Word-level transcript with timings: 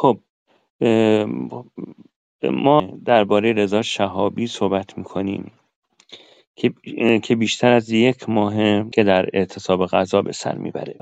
خب 0.00 0.18
ما 2.42 2.98
درباره 3.04 3.52
رضا 3.52 3.82
شهابی 3.82 4.46
صحبت 4.46 4.98
می‌کنیم 4.98 5.52
که 7.22 7.36
بیشتر 7.36 7.72
از 7.72 7.90
یک 7.90 8.28
ماه 8.28 8.90
که 8.90 9.04
در 9.04 9.28
اعتصاب 9.32 9.86
غذا 9.86 10.22
به 10.22 10.32
سر 10.32 10.54
می‌بره. 10.54 10.94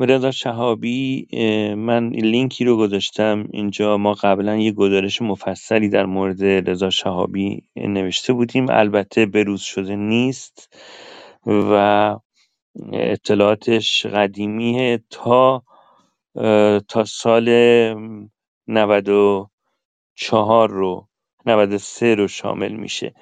رضا 0.00 0.30
شهابی 0.30 1.26
من 1.74 2.08
لینکی 2.08 2.64
رو 2.64 2.76
گذاشتم. 2.76 3.48
اینجا 3.52 3.96
ما 3.96 4.12
قبلا 4.12 4.56
یه 4.56 4.72
گزارش 4.72 5.22
مفصلی 5.22 5.88
در 5.88 6.06
مورد 6.06 6.44
رضا 6.44 6.90
شهابی 6.90 7.62
نوشته 7.76 8.32
بودیم. 8.32 8.66
البته 8.70 9.26
بروز 9.26 9.60
شده 9.60 9.96
نیست 9.96 10.76
و 11.46 12.16
اطلاعاتش 12.92 14.06
قدیمیه 14.06 15.00
تا 15.10 15.62
تا 16.88 17.04
سال 17.04 17.48
94 18.68 20.70
رو 20.70 21.08
93 21.46 22.14
رو 22.14 22.28
شامل 22.28 22.72
میشه. 22.72 23.14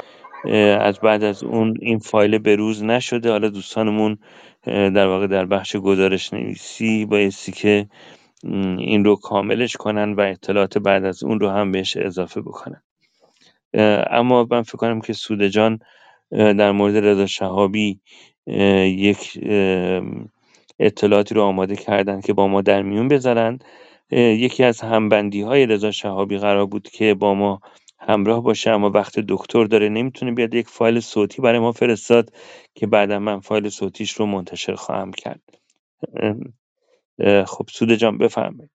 از 0.80 1.00
بعد 1.00 1.24
از 1.24 1.44
اون 1.44 1.74
این 1.80 1.98
فایل 1.98 2.38
بروز 2.38 2.84
نشده. 2.84 3.30
حالا 3.30 3.48
دوستانمون 3.48 4.18
در 4.66 5.06
واقع 5.06 5.26
در 5.26 5.46
بخش 5.46 5.76
گزارش 5.76 6.32
نویسی 6.32 7.06
بایستی 7.06 7.52
که 7.52 7.88
این 8.78 9.04
رو 9.04 9.16
کاملش 9.16 9.76
کنن 9.76 10.12
و 10.12 10.20
اطلاعات 10.20 10.78
بعد 10.78 11.04
از 11.04 11.24
اون 11.24 11.40
رو 11.40 11.48
هم 11.48 11.72
بهش 11.72 11.96
اضافه 11.96 12.40
بکنن. 12.40 12.82
اما 14.10 14.46
من 14.50 14.62
فکر 14.62 14.76
کنم 14.76 15.00
که 15.00 15.12
سوده 15.12 15.48
جان 15.48 15.78
در 16.30 16.72
مورد 16.72 16.96
رضا 16.96 17.26
شهابی 17.26 18.00
یک 18.86 19.38
اطلاعاتی 20.78 21.34
رو 21.34 21.42
آماده 21.42 21.76
کردن 21.76 22.20
که 22.20 22.32
با 22.32 22.48
ما 22.48 22.62
در 22.62 22.82
میون 22.82 23.08
بذارن. 23.08 23.58
یکی 24.18 24.64
از 24.64 24.80
همبندی 24.80 25.42
های 25.42 25.66
رضا 25.66 25.90
شهابی 25.90 26.38
قرار 26.38 26.66
بود 26.66 26.88
که 26.90 27.14
با 27.14 27.34
ما 27.34 27.60
همراه 28.00 28.42
باشه 28.42 28.70
اما 28.70 28.90
وقت 28.90 29.20
دکتر 29.20 29.64
داره 29.64 29.88
نمی‌تونه 29.88 30.32
بیاد 30.32 30.54
یک 30.54 30.68
فایل 30.68 31.00
صوتی 31.00 31.42
برای 31.42 31.58
ما 31.58 31.72
فرستاد 31.72 32.30
که 32.74 32.86
بعدا 32.86 33.18
من 33.18 33.40
فایل 33.40 33.68
صوتیش 33.68 34.12
رو 34.12 34.26
منتشر 34.26 34.74
خواهم 34.74 35.12
کرد. 35.12 35.42
خب 37.46 37.66
سوده 37.72 37.96
جان 37.96 38.18
بفرمایید. 38.18 38.70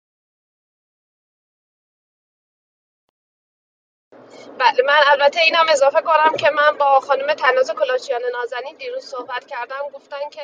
بله 4.60 4.84
من 4.88 5.02
البته 5.12 5.42
اینم 5.42 5.66
اضافه 5.72 6.02
کنم 6.02 6.38
که 6.40 6.50
من 6.52 6.78
با 6.80 7.00
خانم 7.00 7.34
تناز 7.34 7.72
کلاشیان 7.72 8.22
نازنین 8.34 8.78
دیروز 8.78 9.06
صحبت 9.06 9.46
کردم 9.48 9.84
گفتن 9.94 10.30
که 10.32 10.42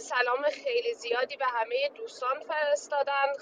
سلام 0.00 0.42
خیلی 0.42 0.94
زیادی 0.94 1.36
به 1.36 1.44
همه 1.44 1.88
دوستان 1.94 2.40
فرستادن. 2.40 3.32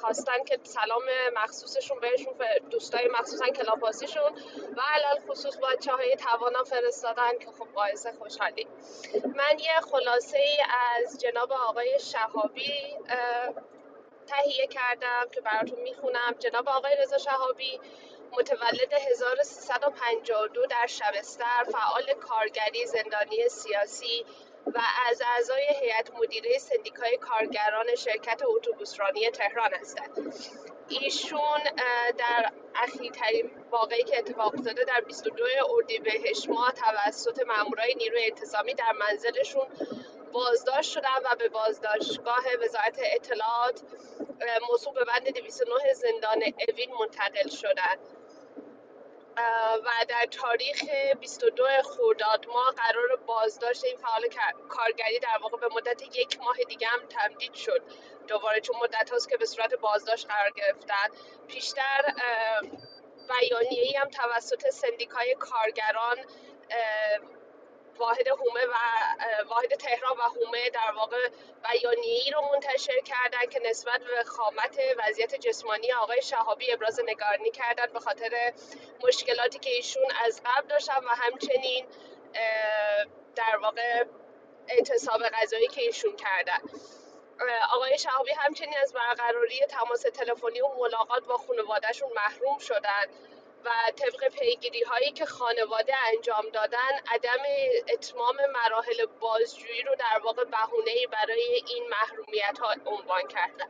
خواستن 0.00 0.44
که 0.44 0.58
سلام 0.62 1.02
مخصوصشون 1.34 2.00
بهشون 2.00 2.34
دوستای 2.70 3.08
مخصوصا 3.08 3.46
کلاپاسیشون 3.46 4.32
و 4.76 4.80
علال 4.94 5.20
خصوص 5.28 5.56
بچه 5.56 5.92
های 5.92 6.16
توانا 6.16 6.64
فرستادن 6.64 7.38
که 7.38 7.46
خب 7.46 7.64
باعث 7.74 8.06
خوشحالی. 8.06 8.66
من 9.24 9.58
یه 9.58 9.80
خلاصه 9.90 10.38
ای 10.38 10.58
از 10.96 11.20
جناب 11.20 11.52
آقای 11.52 11.98
شهابی 11.98 12.96
تهیه 14.26 14.66
کردم 14.66 15.26
که 15.32 15.40
براتون 15.40 15.80
می‌خونم. 15.80 16.34
جناب 16.38 16.68
آقای 16.68 16.96
رضا 16.96 17.18
شهابی 17.18 17.80
متولد 18.32 18.92
1352 18.92 20.66
در 20.66 20.86
شبستر 20.86 21.64
فعال 21.72 22.12
کارگری 22.12 22.86
زندانی 22.86 23.48
سیاسی. 23.48 24.26
و 24.66 24.80
از 25.10 25.22
اعضای 25.36 25.62
هیئت 25.82 26.10
مدیره 26.14 26.58
سندیکای 26.58 27.16
کارگران 27.16 27.94
شرکت 27.94 28.42
اتوبوسرانی 28.44 29.30
تهران 29.30 29.74
هستند. 29.74 30.34
ایشون 30.88 31.60
در 32.18 32.52
اخیرترین 32.74 33.50
واقعی 33.70 34.02
که 34.02 34.18
اتفاق 34.18 34.54
افتاده 34.54 34.84
در 34.84 35.00
22 35.00 35.44
اردیبهشت 35.70 36.48
ماه 36.48 36.72
توسط 36.72 37.42
مامورای 37.46 37.94
نیروی 37.94 38.24
انتظامی 38.24 38.74
در 38.74 38.92
منزلشون 38.92 39.66
بازداشت 40.32 40.90
شدن 40.90 41.08
و 41.24 41.36
به 41.38 41.48
بازداشتگاه 41.48 42.44
وزارت 42.64 43.00
اطلاعات 43.14 43.82
موضوع 44.70 44.94
به 44.94 45.04
بند 45.04 45.38
209 45.38 45.92
زندان 45.94 46.42
اوین 46.68 46.90
منتقل 47.00 47.48
شدند 47.48 47.98
و 49.84 49.90
در 50.08 50.26
تاریخ 50.30 50.84
22 51.20 51.64
خرداد 51.82 52.46
ماه 52.46 52.74
قرار 52.76 53.16
بازداشت 53.26 53.84
این 53.84 53.96
فعال 53.96 54.22
کارگری 54.68 55.18
در 55.18 55.38
واقع 55.42 55.56
به 55.56 55.68
مدت 55.76 56.02
یک 56.16 56.38
ماه 56.40 56.56
دیگه 56.68 56.86
هم 56.86 57.00
تمدید 57.08 57.54
شد. 57.54 57.82
دوباره 58.28 58.60
چون 58.60 58.76
مدت 58.82 59.10
هاست 59.10 59.28
که 59.28 59.36
به 59.36 59.46
صورت 59.46 59.74
بازداشت 59.74 60.26
قرار 60.26 60.50
گرفتن. 60.50 61.08
بیشتر 61.46 62.14
بیانیه‌ای 63.28 63.96
هم 63.96 64.08
توسط 64.08 64.68
سندیکای 64.70 65.34
کارگران 65.34 66.16
واحد 68.00 68.28
هومه 68.28 68.66
و 68.66 68.74
واحد 69.48 69.74
تهران 69.74 70.16
و 70.18 70.22
هومه 70.22 70.70
در 70.70 70.92
واقع 70.96 71.28
بیانیه‌ای 71.62 72.30
رو 72.30 72.40
منتشر 72.52 73.00
کردن 73.00 73.46
که 73.50 73.60
نسبت 73.60 74.00
به 74.00 74.24
خامت 74.24 74.80
وضعیت 74.98 75.34
جسمانی 75.34 75.92
آقای 75.92 76.22
شهابی 76.22 76.72
ابراز 76.72 77.00
نگرانی 77.00 77.50
کردن 77.50 77.86
به 77.92 78.00
خاطر 78.00 78.52
مشکلاتی 79.04 79.58
که 79.58 79.70
ایشون 79.70 80.06
از 80.24 80.42
قبل 80.46 80.68
داشتن 80.68 81.04
و 81.04 81.08
همچنین 81.08 81.86
در 83.36 83.56
واقع 83.56 84.04
اعتصاب 84.68 85.22
غذایی 85.22 85.68
که 85.68 85.80
ایشون 85.80 86.16
کردن. 86.16 86.60
آقای 87.72 87.98
شهابی 87.98 88.32
همچنین 88.32 88.78
از 88.82 88.92
برقراری 88.92 89.60
تماس 89.68 90.02
تلفنی 90.02 90.60
و 90.60 90.68
ملاقات 90.78 91.24
با 91.24 91.36
خانوادهشون 91.36 92.08
محروم 92.12 92.58
شدن. 92.58 93.06
و 93.64 93.70
طبق 93.96 94.28
پیگیری 94.28 94.82
هایی 94.82 95.12
که 95.12 95.26
خانواده 95.26 95.94
انجام 96.14 96.44
دادن 96.52 96.92
عدم 97.08 97.42
اتمام 97.88 98.36
مراحل 98.54 99.06
بازجویی 99.20 99.82
رو 99.82 99.94
در 99.94 100.20
واقع 100.24 100.44
بهونه 100.44 101.06
برای 101.12 101.62
این 101.68 101.88
محرومیت 101.88 102.58
ها 102.58 102.74
عنوان 102.86 103.28
کردن. 103.28 103.68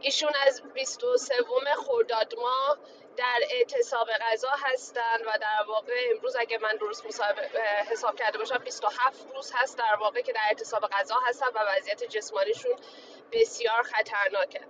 ایشون 0.00 0.32
از 0.46 0.62
23 0.74 1.34
خرداد 1.76 2.34
ماه 2.34 2.78
در 3.16 3.38
اعتصاب 3.50 4.08
غذا 4.10 4.50
هستن 4.50 5.18
و 5.26 5.38
در 5.40 5.64
واقع 5.68 6.10
امروز 6.14 6.36
اگه 6.36 6.58
من 6.58 6.76
درست 6.80 7.04
حساب 7.90 8.16
کرده 8.16 8.38
باشم 8.38 8.58
27 8.58 9.26
روز 9.34 9.52
هست 9.54 9.78
در 9.78 9.96
واقع 10.00 10.20
که 10.20 10.32
در 10.32 10.40
اعتصاب 10.48 10.86
غذا 10.86 11.16
هستن 11.26 11.46
و 11.46 11.58
وضعیت 11.76 12.04
جسمانیشون 12.04 12.76
بسیار 13.32 13.82
خطرناکه. 13.82 14.60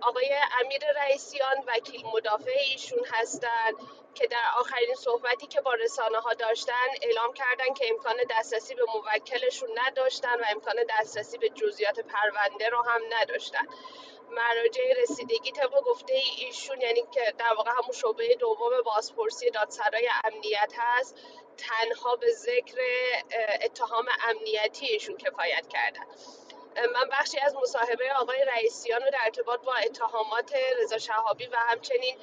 آقای 0.00 0.36
امیر 0.60 0.82
رئیسیان 0.96 1.64
وکیل 1.66 2.06
مدافع 2.14 2.58
ایشون 2.70 3.04
هستند 3.12 3.74
که 4.14 4.26
در 4.26 4.44
آخرین 4.60 4.94
صحبتی 4.94 5.46
که 5.46 5.60
با 5.60 5.74
رسانه 5.74 6.18
ها 6.18 6.34
داشتن 6.34 6.88
اعلام 7.02 7.32
کردن 7.32 7.74
که 7.74 7.86
امکان 7.90 8.16
دسترسی 8.30 8.74
به 8.74 8.82
موکلشون 8.94 9.68
نداشتن 9.86 10.40
و 10.40 10.44
امکان 10.50 10.76
دسترسی 10.90 11.38
به 11.38 11.48
جزئیات 11.48 12.00
پرونده 12.00 12.68
رو 12.68 12.82
هم 12.82 13.00
نداشتن. 13.10 13.66
مراجع 14.30 15.02
رسیدگی 15.02 15.52
طبق 15.52 15.80
گفته 15.80 16.14
ایشون 16.38 16.80
یعنی 16.80 17.02
که 17.12 17.34
در 17.38 17.54
واقع 17.56 17.70
همون 17.70 17.92
شعبه 17.92 18.34
دوم 18.34 18.82
بازپرسی 18.84 19.50
دادسرای 19.50 20.08
امنیت 20.24 20.72
هست 20.76 21.16
تنها 21.56 22.16
به 22.16 22.32
ذکر 22.32 22.78
اتهام 23.62 24.06
امنیتی 24.28 24.86
ایشون 24.86 25.16
کفایت 25.16 25.68
کردن. 25.68 26.06
من 26.86 27.08
بخشی 27.12 27.38
از 27.38 27.54
مصاحبه 27.54 28.12
آقای 28.12 28.44
رئیسیان 28.44 29.02
رو 29.02 29.10
در 29.10 29.18
ارتباط 29.24 29.60
با 29.60 29.74
اتهامات 29.74 30.54
رضا 30.78 30.98
شهابی 30.98 31.46
و 31.46 31.56
همچنین 31.56 32.18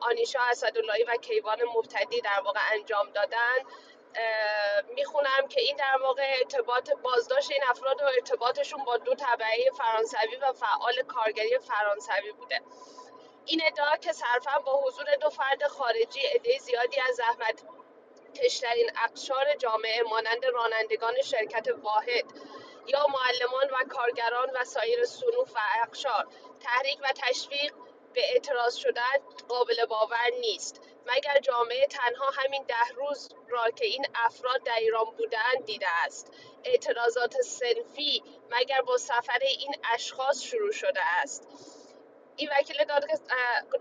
آنیشا 0.00 0.40
اسداللهی 0.50 1.04
و 1.04 1.16
کیوان 1.16 1.58
مبتدی 1.76 2.20
در 2.20 2.40
واقع 2.44 2.60
انجام 2.72 3.10
دادن. 3.10 3.58
می‌خونم 4.94 5.48
که 5.48 5.60
این 5.60 5.76
در 5.76 5.98
واقع 6.02 6.34
ارتباط 6.38 6.90
بازداشت 6.90 7.50
این 7.50 7.62
افراد 7.68 8.02
و 8.02 8.04
ارتباطشون 8.04 8.84
با 8.84 8.96
دو 8.96 9.14
طبعه 9.14 9.70
فرانسوی 9.78 10.36
و 10.36 10.52
فعال 10.52 11.02
کارگری 11.02 11.58
فرانسوی 11.58 12.32
بوده. 12.32 12.60
این 13.46 13.62
ادعا 13.66 13.96
که 13.96 14.12
صرفا 14.12 14.58
با 14.58 14.82
حضور 14.82 15.16
دو 15.20 15.30
فرد 15.30 15.66
خارجی 15.66 16.20
عده 16.20 16.58
زیادی 16.58 17.00
از 17.08 17.16
زحمت 17.16 17.62
کشترین 18.44 18.90
اقشار 19.04 19.54
جامعه 19.54 20.02
مانند 20.02 20.44
رانندگان 20.44 21.22
شرکت 21.22 21.68
واحد 21.82 22.24
یا 22.86 23.06
معلمان 23.06 23.70
و 23.70 23.88
کارگران 23.88 24.50
و 24.54 24.64
سایر 24.64 25.04
صنوف 25.04 25.52
و 25.54 25.58
اقشار. 25.82 26.26
تحریک 26.60 26.98
و 27.02 27.12
تشویق 27.16 27.74
به 28.12 28.32
اعتراض 28.32 28.76
شدن 28.76 29.18
قابل 29.48 29.86
باور 29.86 30.30
نیست. 30.40 30.80
مگر 31.06 31.38
جامعه 31.38 31.86
تنها 31.86 32.30
همین 32.30 32.64
ده 32.68 32.88
روز 32.96 33.28
را 33.48 33.70
که 33.70 33.86
این 33.86 34.06
افراد 34.14 34.62
در 34.62 34.76
ایران 34.78 35.04
بودند 35.04 35.64
دیده 35.64 35.88
است؟ 36.04 36.32
اعتراضات 36.64 37.40
سنفی 37.40 38.22
مگر 38.50 38.82
با 38.82 38.96
سفر 38.96 39.38
این 39.40 39.74
اشخاص 39.94 40.42
شروع 40.42 40.72
شده 40.72 41.00
است؟ 41.04 41.48
این 42.36 42.50
وکیل 42.58 42.84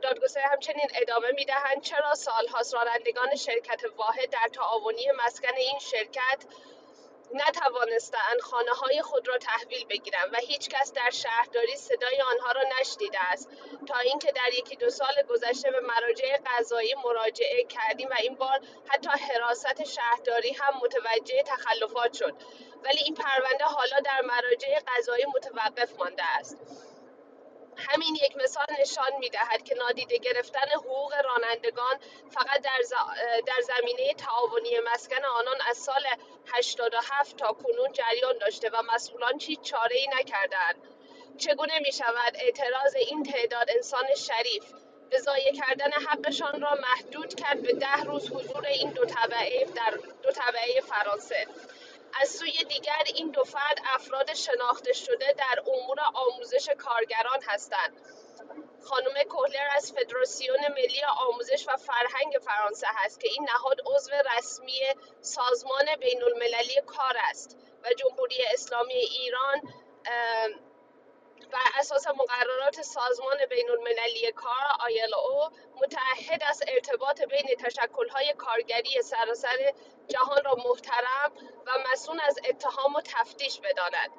دادگستری 0.01 0.43
همچنین 0.43 0.87
ادامه 0.93 1.31
می‌دهند 1.31 1.81
چرا 1.81 2.15
سالهاست 2.15 2.73
رانندگان 2.73 3.35
شرکت 3.35 3.81
واحد 3.97 4.29
در 4.29 4.49
تعاونی 4.53 5.07
مسکن 5.25 5.55
این 5.57 5.79
شرکت 5.79 6.45
نتوانستند 7.33 8.41
خانه 8.41 8.71
های 8.71 9.01
خود 9.01 9.27
را 9.27 9.37
تحویل 9.37 9.85
بگیرند 9.85 10.33
و 10.33 10.37
هیچ 10.37 10.69
کس 10.69 10.93
در 10.93 11.09
شهرداری 11.09 11.75
صدای 11.75 12.21
آنها 12.21 12.51
را 12.51 12.61
نشدیده 12.79 13.19
است. 13.31 13.49
تا 13.87 13.97
اینکه 13.97 14.31
در 14.31 14.53
یکی 14.53 14.75
دو 14.75 14.89
سال 14.89 15.13
گذشته 15.29 15.71
به 15.71 15.79
مراجع 15.79 16.37
قضایی 16.45 16.95
مراجعه 17.05 17.63
کردیم 17.63 18.09
و 18.09 18.15
این 18.21 18.35
بار 18.35 18.59
حتی 18.87 19.09
حراست 19.09 19.83
شهرداری 19.83 20.53
هم 20.53 20.73
متوجه 20.83 21.43
تخلفات 21.43 22.13
شد. 22.13 22.33
ولی 22.83 22.99
این 23.05 23.15
پرونده 23.15 23.63
حالا 23.63 23.99
در 24.05 24.21
مراجع 24.21 24.79
قضایی 24.87 25.25
متوقف 25.35 25.99
مانده 25.99 26.23
است. 26.23 26.57
همین 27.77 28.15
یک 28.15 28.37
مثال 28.37 28.65
نشان 28.81 29.11
می 29.19 29.29
دهد 29.29 29.63
که 29.63 29.75
نادیده 29.75 30.17
گرفتن 30.17 30.67
حقوق 30.75 31.13
رانندگان 31.25 31.99
فقط 32.31 32.61
در, 32.61 32.77
در 33.47 33.61
زمینه 33.61 34.13
تعاونی 34.13 34.79
مسکن 34.93 35.25
آنان 35.25 35.57
از 35.69 35.77
سال 35.77 36.03
87 36.53 37.37
تا 37.37 37.53
کنون 37.53 37.91
جریان 37.93 38.37
داشته 38.37 38.69
و 38.69 38.81
مسئولان 38.93 39.37
چی 39.37 39.55
چاره 39.55 39.95
ای 39.95 40.07
نکردند 40.07 40.75
چگونه 41.37 41.79
می 41.79 41.91
شود 41.91 42.35
اعتراض 42.35 42.95
این 42.95 43.23
تعداد 43.23 43.69
انسان 43.69 44.05
شریف 44.17 44.73
به 45.09 45.19
ضایع 45.19 45.51
کردن 45.53 45.91
حقشان 45.91 46.61
را 46.61 46.77
محدود 46.81 47.35
کرد 47.35 47.61
به 47.61 47.73
ده 47.73 48.03
روز 48.03 48.31
حضور 48.31 48.65
این 48.65 48.91
دو 48.91 49.05
طبعه 49.05 49.65
در 49.65 49.97
دو 50.23 50.31
طبعه 50.31 50.81
فرانسه؟ 50.81 51.47
از 52.21 52.29
سوی 52.29 52.51
دیگر 52.51 53.03
این 53.15 53.31
دو 53.31 53.43
فرد 53.43 53.81
افراد 53.95 54.33
شناخته 54.33 54.93
شده 54.93 55.33
در 55.37 55.63
امور 55.67 55.97
آموزش 56.13 56.69
کارگران 56.69 57.39
هستند. 57.47 58.01
خانم 58.83 59.23
کوهلر 59.29 59.67
از 59.75 59.91
فدراسیون 59.91 60.59
ملی 60.59 61.01
آموزش 61.27 61.67
و 61.67 61.77
فرهنگ 61.77 62.37
فرانسه 62.41 62.87
هست 62.89 63.19
که 63.19 63.27
این 63.27 63.47
نهاد 63.53 63.77
عضو 63.85 64.11
رسمی 64.37 64.81
سازمان 65.21 65.85
بین 65.99 66.23
المللی 66.23 66.81
کار 66.85 67.15
است 67.29 67.57
و 67.83 67.89
جمهوری 67.97 68.35
اسلامی 68.53 68.93
ایران 68.93 69.61
بر 71.51 71.79
اساس 71.79 72.07
مقررات 72.07 72.81
سازمان 72.81 73.37
بین 73.49 73.69
المللی 73.69 74.31
کار 74.31 74.63
او 75.31 75.49
متعهد 75.75 76.43
است 76.43 76.63
ارتباط 76.67 77.21
بین 77.21 77.55
تشکلهای 77.59 78.33
کارگری 78.37 79.01
سراسر 79.01 79.73
جهان 80.07 80.43
را 80.45 80.55
محترم 80.55 81.31
و 81.67 81.71
مسئول 81.91 82.19
از 82.23 82.39
اتهام 82.49 82.95
و 82.95 83.01
تفتیش 83.01 83.59
بداند. 83.59 84.09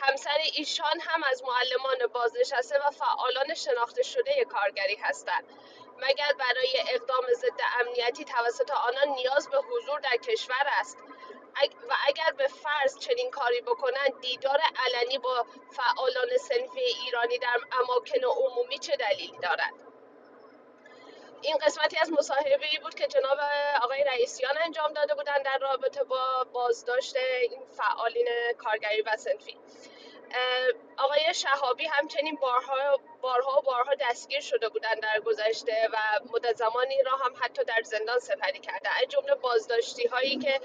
همسر 0.00 0.38
ایشان 0.54 1.00
هم 1.00 1.22
از 1.24 1.42
معلمان 1.42 2.12
بازنشسته 2.12 2.78
و 2.86 2.90
فعالان 2.90 3.54
شناخته 3.54 4.02
شده 4.02 4.44
کارگری 4.44 4.96
هستند. 4.96 5.44
مگر 5.98 6.32
برای 6.38 6.84
اقدام 6.88 7.24
ضد 7.34 7.60
امنیتی 7.80 8.24
توسط 8.24 8.70
آنان 8.70 9.08
نیاز 9.08 9.48
به 9.48 9.58
حضور 9.58 10.00
در 10.00 10.16
کشور 10.16 10.66
است؟ 10.80 10.98
و 11.88 11.94
اگر 12.06 12.32
به 12.36 12.46
فرض 12.46 12.98
چنین 12.98 13.30
کاری 13.30 13.60
بکنند 13.60 14.20
دیدار 14.20 14.60
علنی 14.86 15.18
با 15.18 15.46
فعالان 15.72 16.36
سنفی 16.36 16.80
ایرانی 16.80 17.38
در 17.38 17.56
اماکن 17.80 18.24
عمومی 18.24 18.78
چه 18.78 18.96
دلیلی 18.96 19.38
دارد؟ 19.42 19.74
این 21.42 21.56
قسمتی 21.56 21.96
از 21.96 22.12
مصاحبه 22.12 22.66
ای 22.72 22.78
بود 22.78 22.94
که 22.94 23.06
جناب 23.06 23.38
آقای 23.82 24.04
رئیسیان 24.04 24.54
انجام 24.64 24.92
داده 24.92 25.14
بودند 25.14 25.44
در 25.44 25.58
رابطه 25.58 26.04
با 26.04 26.46
بازداشت 26.52 27.16
این 27.16 27.66
فعالین 27.76 28.28
کارگری 28.58 29.02
و 29.02 29.16
سنفی. 29.16 29.56
آقای 30.96 31.34
شهابی 31.34 31.86
همچنین 31.86 32.36
بارها 32.36 33.00
بارها 33.20 33.58
و 33.58 33.62
بارها 33.62 33.94
دستگیر 34.00 34.40
شده 34.40 34.68
بودند 34.68 35.00
در 35.00 35.20
گذشته 35.20 35.88
و 35.92 35.96
مدت 36.32 36.56
زمانی 36.56 37.02
را 37.02 37.12
هم 37.12 37.34
حتی 37.40 37.64
در 37.64 37.82
زندان 37.82 38.18
سپری 38.18 38.58
کرده. 38.58 38.88
از 39.02 39.08
جمله 39.08 39.34
بازداشتی 39.34 40.06
هایی 40.06 40.38
که 40.38 40.60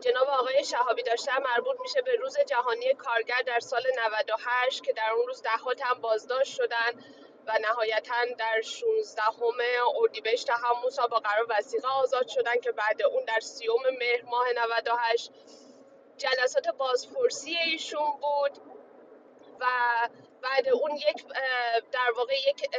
جناب 0.00 0.28
آقای 0.28 0.64
شهابی 0.64 1.02
داشتن 1.02 1.42
مربوط 1.42 1.80
میشه 1.80 2.02
به 2.02 2.16
روز 2.16 2.38
جهانی 2.46 2.94
کارگر 2.94 3.42
در 3.46 3.60
سال 3.60 3.82
98 4.06 4.84
که 4.84 4.92
در 4.92 5.10
اون 5.16 5.26
روز 5.26 5.42
ده 5.42 5.50
هم 5.84 6.00
بازداشت 6.00 6.54
شدن 6.56 7.04
و 7.46 7.58
نهایتا 7.58 8.24
در 8.38 8.60
16 8.60 9.22
اردیبهشت 9.96 10.50
همون 10.50 10.90
سال 10.90 11.08
با 11.08 11.18
قرار 11.18 11.46
وسیقه 11.48 11.88
آزاد 11.88 12.28
شدن 12.28 12.60
که 12.60 12.72
بعد 12.72 13.02
اون 13.02 13.24
در 13.24 13.40
سیوم 13.40 13.82
مهر 13.98 14.22
ماه 14.22 14.46
98 14.56 15.30
جلسات 16.16 16.68
بازپرسی 16.68 17.56
ایشون 17.56 18.10
بود 18.20 18.58
و 19.60 19.66
بعد 20.42 20.68
اون 20.68 20.96
یک 20.96 21.26
در 21.92 22.12
واقع 22.16 22.34
یک 22.34 22.70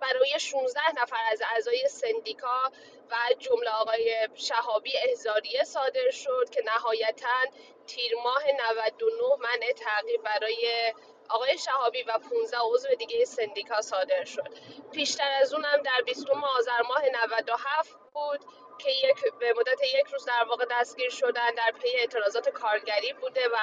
برای 0.00 0.38
16 0.38 0.80
نفر 1.02 1.16
از 1.32 1.42
اعضای 1.54 1.88
سندیکا 1.88 2.72
و 3.10 3.14
جمله 3.38 3.70
آقای 3.70 4.28
شهابی 4.34 4.92
احزاریه 5.08 5.64
صادر 5.64 6.10
شد 6.10 6.50
که 6.50 6.62
نهایتا 6.64 7.44
تیر 7.86 8.12
ماه 8.24 8.42
99 8.70 9.22
منع 9.40 9.72
تعقیب 9.72 10.22
برای 10.22 10.92
آقای 11.28 11.58
شهابی 11.58 12.02
و 12.02 12.18
15 12.18 12.56
عضو 12.72 12.88
دیگه 12.98 13.24
سندیکا 13.24 13.82
صادر 13.82 14.24
شد. 14.24 14.48
پیشتر 14.92 15.30
از 15.40 15.54
اونم 15.54 15.82
در 15.84 16.02
20 16.06 16.30
آذر 16.30 16.82
ماه 16.88 17.02
97 17.24 17.96
بود 18.12 18.40
که 18.78 18.90
یک 18.90 19.32
به 19.38 19.54
مدت 19.58 19.82
یک 19.82 20.06
روز 20.12 20.24
در 20.24 20.44
واقع 20.48 20.64
دستگیر 20.70 21.10
شدن 21.10 21.50
در 21.56 21.72
پی 21.82 21.88
اعتراضات 21.98 22.48
کارگری 22.48 23.12
بوده 23.12 23.48
و 23.48 23.56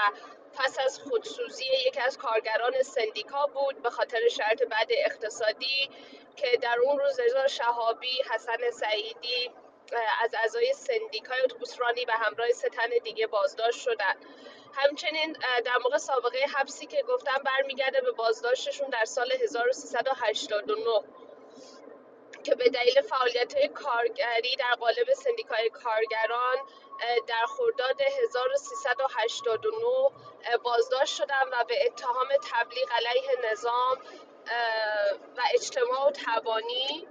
پس 0.54 0.80
از 0.86 1.00
خودسوزی 1.00 1.65
یکی 1.88 2.00
از 2.00 2.18
کارگران 2.18 2.81
سندیکا 2.81 3.48
بود 3.48 3.81
به 3.81 3.89
خاطر 3.89 4.27
شرط 4.30 4.63
بعد 4.63 4.88
اقتصادی 4.89 5.89
که 6.36 6.57
در 6.62 6.80
اون 6.80 7.00
روز 7.00 7.19
رضا 7.19 7.48
شهابی 7.48 8.21
حسن 8.33 8.71
سعیدی 8.71 9.51
از 10.22 10.36
اعضای 10.36 10.74
سندیکای 10.74 11.42
اتوبوسرانی 11.42 12.06
به 12.06 12.13
همراه 12.13 12.51
سه 12.51 12.69
تن 12.69 12.90
دیگه 13.04 13.28
بازداشت 13.28 13.81
شدن. 13.81 14.16
همچنین 14.74 15.38
در 15.66 15.78
موقع 15.84 15.98
سابقه 15.98 16.40
حبسی 16.56 16.86
که 16.86 17.04
گفتم 17.04 17.44
برمیگرده 17.45 18.01
به 18.01 18.12
بازداشتشون 18.12 18.90
در 18.90 19.06
سال 19.06 19.31
1389 19.31 21.04
که 22.44 22.56
به 22.56 22.69
دلیل 22.69 23.01
فعالیت 23.01 23.66
کارگری 23.74 24.56
در 24.56 24.75
قالب 24.80 25.13
سندیکای 25.13 25.69
کارگران 25.69 26.57
در 27.28 27.46
خرداد 27.46 28.01
1389 28.01 29.78
بازداشت 30.63 31.16
شدن 31.16 31.44
و 31.51 31.63
به 31.63 31.86
اتهام 31.86 32.28
تبلیغ 32.51 32.92
علیه 32.92 33.51
نظام 33.51 33.98
و 35.38 35.42
اجتماع 35.54 36.07
و 36.07 36.12
تبانی 36.12 37.07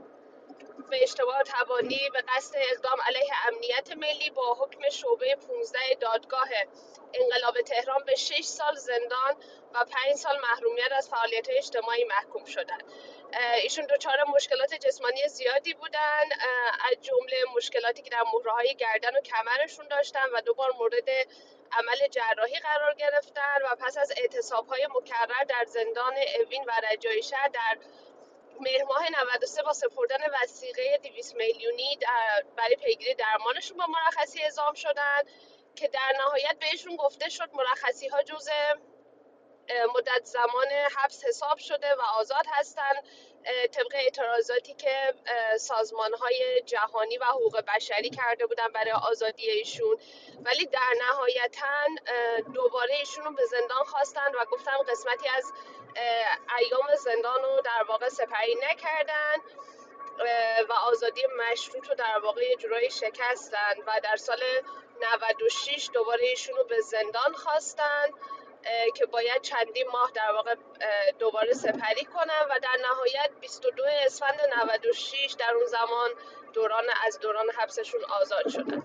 به 0.93 1.03
اشتباه 1.03 1.43
تبانی 1.43 2.11
به 2.13 2.23
قصد 2.29 2.55
اقدام 2.57 2.99
علیه 3.07 3.33
امنیت 3.49 3.91
ملی 3.97 4.31
با 4.31 4.55
حکم 4.55 4.89
شعبه 4.91 5.37
15 5.37 5.79
دادگاه 6.01 6.49
انقلاب 7.15 7.61
تهران 7.61 8.05
به 8.07 8.15
6 8.15 8.45
سال 8.45 8.75
زندان 8.75 9.37
و 9.75 9.85
5 9.85 10.15
سال 10.15 10.41
محرومیت 10.41 10.93
از 10.93 11.09
فعالیت 11.09 11.47
اجتماعی 11.51 12.05
محکوم 12.05 12.45
شدند. 12.45 12.85
ایشون 13.63 13.87
دچار 13.87 14.25
مشکلات 14.37 14.75
جسمانی 14.75 15.29
زیادی 15.29 15.75
بودن 15.75 16.25
از 16.91 17.03
جمله 17.03 17.37
مشکلاتی 17.57 18.03
که 18.03 18.11
در 18.11 18.25
مهره 18.35 18.75
گردن 18.75 19.17
و 19.17 19.21
کمرشون 19.21 19.89
داشتن 19.89 20.31
و 20.35 20.41
دوبار 20.41 20.71
مورد 20.79 21.09
عمل 21.73 22.09
جراحی 22.11 22.59
قرار 22.59 22.95
گرفتن 22.95 23.59
و 23.65 23.77
پس 23.77 23.99
از 23.99 24.13
اعتصاب 24.17 24.67
های 24.67 24.87
مکرر 24.87 25.45
در 25.49 25.65
زندان 25.67 26.15
اوین 26.41 26.65
و 26.65 26.73
رجای 26.93 27.23
شهر 27.23 27.49
در 27.49 27.79
مهر 28.61 28.85
ماه 28.85 29.11
93 29.23 29.63
با 29.63 29.73
سپردن 29.73 30.19
وسیقه 30.43 30.99
200 31.03 31.37
میلیونی 31.37 31.99
برای 32.57 32.77
پیگیری 32.77 33.15
درمانشون 33.15 33.77
با 33.77 33.87
مرخصی 33.87 34.43
اعزام 34.43 34.75
شدن 34.75 35.23
که 35.77 35.89
در 35.89 36.13
نهایت 36.19 36.57
بهشون 36.61 36.97
گفته 36.97 37.29
شد 37.29 37.51
مرخصی 37.53 38.09
ها 38.09 38.23
جز 38.23 38.49
مدت 39.95 40.25
زمان 40.25 40.69
حبس 40.97 41.25
حساب 41.25 41.59
شده 41.59 41.95
و 41.95 42.01
آزاد 42.01 42.45
هستند 42.49 43.05
طبق 43.73 43.95
اعتراضاتی 43.95 44.75
که 44.75 45.15
سازمان 45.59 46.15
های 46.15 46.63
جهانی 46.67 47.19
و 47.19 47.25
حقوق 47.25 47.61
بشری 47.61 48.11
کرده 48.11 48.47
بودن 48.47 48.69
برای 48.75 48.93
آزادی 48.93 49.51
ایشون. 49.51 49.97
ولی 50.45 50.67
در 50.67 50.95
نهایتا 51.01 51.87
دوباره 52.55 52.95
ایشون 52.95 53.25
رو 53.25 53.33
به 53.33 53.45
زندان 53.47 53.85
خواستن 53.85 54.35
و 54.35 54.45
گفتن 54.45 54.73
قسمتی 54.89 55.29
از 55.29 55.53
ایام 56.59 56.95
زندان 57.05 57.43
رو 57.43 57.61
در 57.65 57.85
واقع 57.89 58.09
سپری 58.09 58.55
نکردن 58.55 59.37
و 60.69 60.73
آزادی 60.73 61.23
مشروط 61.51 61.89
رو 61.89 61.95
در 61.95 62.19
واقع 62.19 62.45
یه 62.45 62.57
جورایی 62.57 62.91
شکستن 62.91 63.75
و 63.87 64.01
در 64.03 64.17
سال 64.17 64.43
96 65.15 65.91
دوباره 65.93 66.27
ایشون 66.27 66.57
رو 66.57 66.65
به 66.65 66.81
زندان 66.81 67.33
خواستن 67.35 68.11
که 68.97 69.07
باید 69.07 69.43
چندین 69.43 69.89
ماه 69.93 70.11
در 70.15 70.33
واقع 70.33 70.55
دوباره 71.19 71.53
سپری 71.53 72.05
کنم 72.05 72.47
و 72.51 72.59
در 72.63 72.79
نهایت 72.83 73.31
22 73.41 73.83
اسفند 73.87 74.41
96 74.63 75.37
در 75.39 75.55
اون 75.55 75.67
زمان 75.67 76.11
دوران 76.53 76.85
از 77.07 77.19
دوران 77.19 77.51
حبسشون 77.51 78.05
آزاد 78.05 78.49
شدن. 78.49 78.85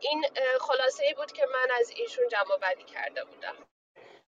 این 0.00 0.26
خلاصه 0.60 1.04
ای 1.04 1.14
بود 1.14 1.32
که 1.32 1.46
من 1.46 1.74
از 1.80 1.90
ایشون 1.96 2.28
جمع 2.28 2.56
بندی 2.60 2.84
کرده 2.84 3.24
بودم. 3.24 3.54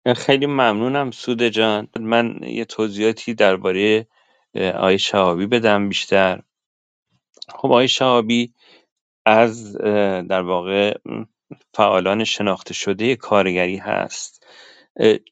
خیلی 0.07 0.47
ممنونم 0.47 1.11
سوده 1.11 1.51
جان. 1.51 1.89
من 2.01 2.41
یه 2.43 2.65
توضیحاتی 2.65 3.35
درباره 3.35 4.07
آقای 4.55 4.99
شهابی 4.99 5.47
بدم 5.47 5.89
بیشتر. 5.89 6.43
خب 7.49 7.67
آقای 7.67 7.89
شهابی 7.89 8.53
از 9.27 9.77
در 10.29 10.41
واقع 10.41 10.99
فعالان 11.75 12.25
شناخته 12.25 12.75
شده 12.75 13.17
کارگری 13.17 13.77
هست. 13.77 14.47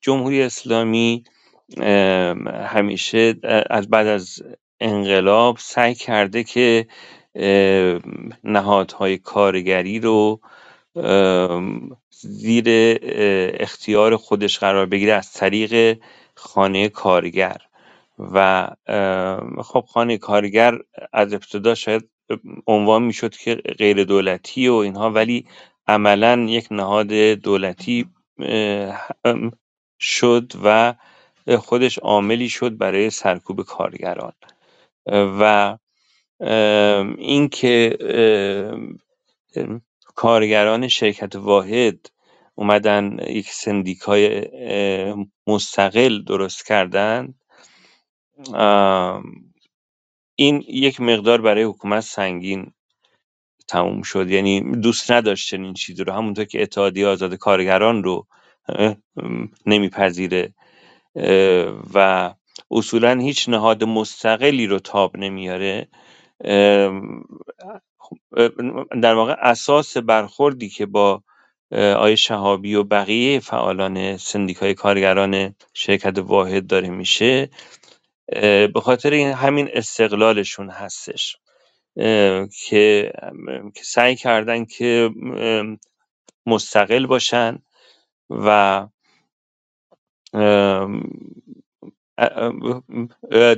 جمهوری 0.01 0.43
اسلامی 0.43 1.25
همیشه 2.67 3.35
از 3.71 3.91
بعد 3.91 4.07
از 4.07 4.43
انقلاب 4.81 5.57
سعی 5.59 5.95
کرده 5.95 6.45
که 6.45 6.87
نهادهای 8.45 9.19
کارگری 9.19 10.01
رو 10.01 10.41
زیر 12.21 12.65
اختیار 13.61 14.17
خودش 14.17 14.59
قرار 14.59 14.87
بگیره 14.87 15.13
از 15.13 15.33
طریق 15.33 15.99
خانه 16.35 16.89
کارگر. 16.89 17.57
و 18.19 18.69
خب 19.65 19.85
خانه 19.89 20.19
کارگر 20.19 20.79
از 21.13 21.33
ابتدا 21.33 21.75
شاید 21.75 22.11
عنوان 22.67 23.03
می‌شد 23.03 23.37
که 23.37 23.55
غیر 23.55 24.05
دولتی 24.05 24.69
و 24.69 24.75
اینها 24.75 25.11
ولی 25.11 25.47
عملا 25.87 26.47
یک 26.49 26.69
نهاد 26.71 27.13
دولتی 27.33 28.07
شد 30.01 30.53
و 30.65 30.95
خودش 31.59 31.99
عاملی 31.99 32.49
شد 32.49 32.77
برای 32.79 33.11
سرکوب 33.11 33.63
کارگران. 33.63 34.33
و 35.07 35.77
اینکه 37.19 37.99
کارگران 40.17 40.89
شرکت 40.89 41.37
واحد 41.37 42.07
اومدن 42.55 43.19
یک 43.29 43.51
سندیکای 43.51 44.47
مستقل 45.47 46.25
درست 46.25 46.67
کردن. 46.67 47.35
این 50.37 50.65
یک 50.69 51.01
مقدار 51.01 51.41
برای 51.43 51.63
حکومت 51.65 52.01
سنگین 52.01 52.73
تموم 53.69 54.03
شد. 54.03 54.31
یعنی 54.31 54.61
دوست 54.77 55.13
نداشت 55.13 55.51
چنین 55.51 55.75
چیزی 55.75 56.05
رو. 56.05 56.13
همونطور 56.13 56.45
که 56.45 56.63
اتحادیه 56.63 57.07
آزاد 57.07 57.35
کارگران 57.35 58.05
رو 58.05 58.27
نمیپذیره. 59.67 60.55
و 61.95 62.35
اصولا 62.71 63.19
هیچ 63.21 63.49
نهاد 63.49 63.85
مستقلی 63.85 64.67
رو 64.67 64.79
تاب 64.79 65.17
نمیاره. 65.17 65.89
در 69.03 69.15
واقع 69.15 69.37
اساس 69.43 69.97
برخوردی 69.97 70.69
که 70.69 70.87
با 70.87 71.23
آی 71.73 72.17
شهابی 72.17 72.75
و 72.75 72.85
بقیه 72.85 73.41
فعالان 73.41 74.17
سندیکای 74.17 74.75
کارگران 74.75 75.55
شرکت 75.75 76.19
واحد 76.19 76.67
داره 76.67 76.89
میشه 76.91 77.51
به 78.75 78.81
خاطر 78.83 79.11
این 79.11 79.33
همین 79.33 79.69
استقلالشون 79.73 80.71
هستش 80.71 81.37
که 82.69 83.13
که 83.75 83.83
سعی 83.85 84.17
کردن 84.17 84.65
که 84.65 85.11
مستقل 86.47 87.07
باشن 87.07 87.59
و 88.31 88.87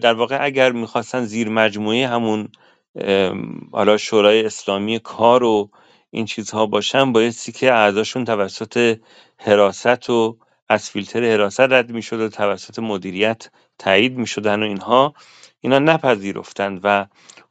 در 0.03 0.15
واقع 0.15 0.39
اگر 0.45 0.73
می‌خواستن 0.73 1.25
زیر 1.25 1.49
مجموعه 1.49 2.09
همون 2.09 2.49
حالا 3.73 3.97
شورای 3.97 4.47
اسلامی 4.47 4.99
کار 4.99 5.45
و 5.45 5.71
این 6.11 6.25
چیزها 6.25 6.67
باشن 6.67 7.13
بایستی 7.13 7.53
که 7.53 7.73
اعضاشون 7.73 8.25
توسط 8.25 8.99
حراست 9.39 10.11
و 10.11 10.39
از 10.69 10.91
فیلتر 10.91 11.33
حراست 11.33 11.61
رد 11.61 11.91
می‌شد 11.91 12.21
و 12.21 12.29
توسط 12.29 12.79
مدیریت 12.79 13.51
تایید 13.79 14.17
می‌شدن 14.17 14.63
و 14.63 14.67
اینها 14.67 15.15
اینا 15.61 15.79
نپذیرفتند 15.79 16.81
و 16.85 17.07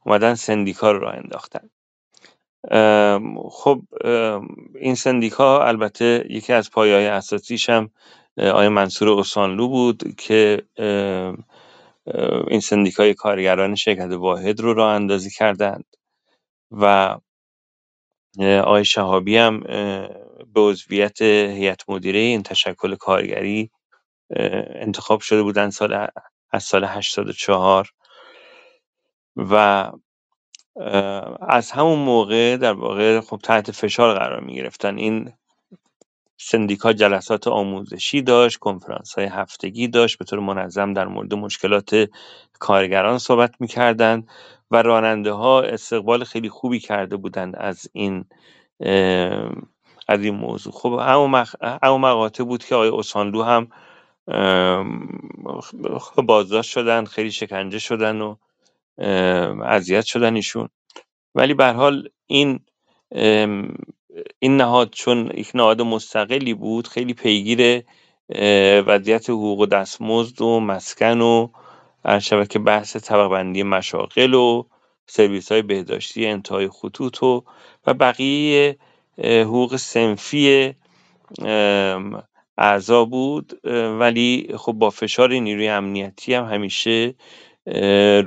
اومدن 0.06 0.34
سندیکا 0.34 0.92
رو 0.92 0.98
راه 0.98 1.14
انداختن. 1.14 1.70
خب 3.50 3.82
این 4.80 4.94
سندیکا 4.94 5.64
البته 5.64 6.26
یکی 6.30 6.52
از 6.52 6.70
پایه‌های 6.70 7.06
اساسیش 7.06 7.70
هم 7.70 7.90
آقای 8.38 8.68
منصور 8.68 9.08
اوسانلو 9.08 9.68
بود 9.68 10.14
که 10.18 10.62
این 12.48 12.60
سندیکای 12.60 13.14
کارگران 13.14 13.74
شرکت 13.74 14.12
واحد 14.12 14.60
رو 14.60 14.74
راه 14.74 14.94
اندازی 14.94 15.30
کردند. 15.30 15.84
و 16.70 17.18
آقای 18.40 18.84
شهابی 18.84 19.36
هم 19.36 19.60
به 20.54 20.60
عضویت 20.60 21.22
هیئت 21.22 21.90
مدیره 21.90 22.18
این 22.18 22.42
تشکل 22.42 22.96
کارگری 22.96 23.70
انتخاب 24.74 25.20
شده 25.20 25.42
بودن 25.42 25.70
سال 25.70 26.08
از 26.52 26.64
سال 26.64 26.84
84 26.84 27.90
و 29.36 29.92
از 31.48 31.70
همون 31.70 31.98
موقع 31.98 32.56
در 32.56 32.72
واقع 32.72 33.20
خب 33.20 33.40
تحت 33.44 33.70
فشار 33.70 34.18
قرار 34.18 34.40
می 34.40 34.54
گرفتن 34.54 34.98
این 34.98 35.32
سندیکا 36.44 36.92
جلسات 36.92 37.48
آموزشی 37.48 38.22
داشت 38.22 38.58
کنفرانس 38.58 39.14
های 39.14 39.26
هفتگی 39.26 39.88
داشت 39.88 40.18
به 40.18 40.24
طور 40.24 40.38
منظم 40.38 40.92
در 40.92 41.06
مورد 41.06 41.34
مشکلات 41.34 42.08
کارگران 42.58 43.18
صحبت 43.18 43.54
می‌کردند 43.60 44.28
و 44.70 44.82
راننده 44.82 45.32
ها 45.32 45.62
استقبال 45.62 46.24
خیلی 46.24 46.48
خوبی 46.48 46.80
کرده 46.80 47.16
بودند 47.16 47.56
از 47.56 47.88
این 47.92 48.24
از 50.08 50.20
این 50.24 50.34
موضوع. 50.34 50.72
خب 50.72 50.88
مق... 50.88 51.64
مقاطع 51.84 52.44
بود 52.44 52.64
که 52.64 52.74
آقای 52.74 52.88
اوسانلو 52.88 53.42
هم 53.42 53.68
بازداشت 56.26 56.70
شدن 56.70 57.04
خیلی 57.04 57.30
شکنجه 57.30 57.78
شدن 57.78 58.20
و 58.20 58.36
اذیت 59.64 60.04
شدن 60.04 60.34
ایشون. 60.34 60.68
ولی 61.34 61.54
به 61.54 61.72
حال 61.72 62.08
این 62.26 62.60
این 64.38 64.56
نهاد 64.56 64.90
چون 64.90 65.30
یک 65.34 65.50
نهاد 65.54 65.82
مستقلی 65.82 66.54
بود 66.54 66.88
خیلی 66.88 67.14
پیگیر 67.14 67.82
وضعیت 68.86 69.30
حقوق 69.30 69.58
و 69.58 69.66
دستمزد 69.66 70.42
و 70.42 70.60
مسکن 70.60 71.20
و 71.20 71.48
شود 72.20 72.48
که 72.48 72.58
بحث 72.58 72.96
طبق 72.96 73.28
بندی 73.28 73.62
مشاغل 73.62 74.34
و 74.34 74.64
سرویس 75.06 75.52
های 75.52 75.62
بهداشتی 75.62 76.26
انتهای 76.26 76.68
خطوط 76.68 77.22
و 77.22 77.44
و 77.86 77.94
بقیه 77.94 78.78
حقوق 79.18 79.76
سنفی 79.76 80.74
اعضا 82.58 83.04
بود. 83.04 83.60
ولی 84.00 84.48
خب 84.56 84.72
با 84.72 84.90
فشار 84.90 85.32
نیروی 85.32 85.68
امنیتی 85.68 86.34
هم 86.34 86.44
همیشه 86.44 87.14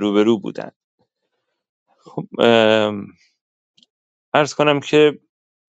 روبرو 0.00 0.38
بودن. 0.38 0.70
خب 1.98 2.26
ارز 4.34 4.54
کنم 4.54 4.80
که 4.80 5.18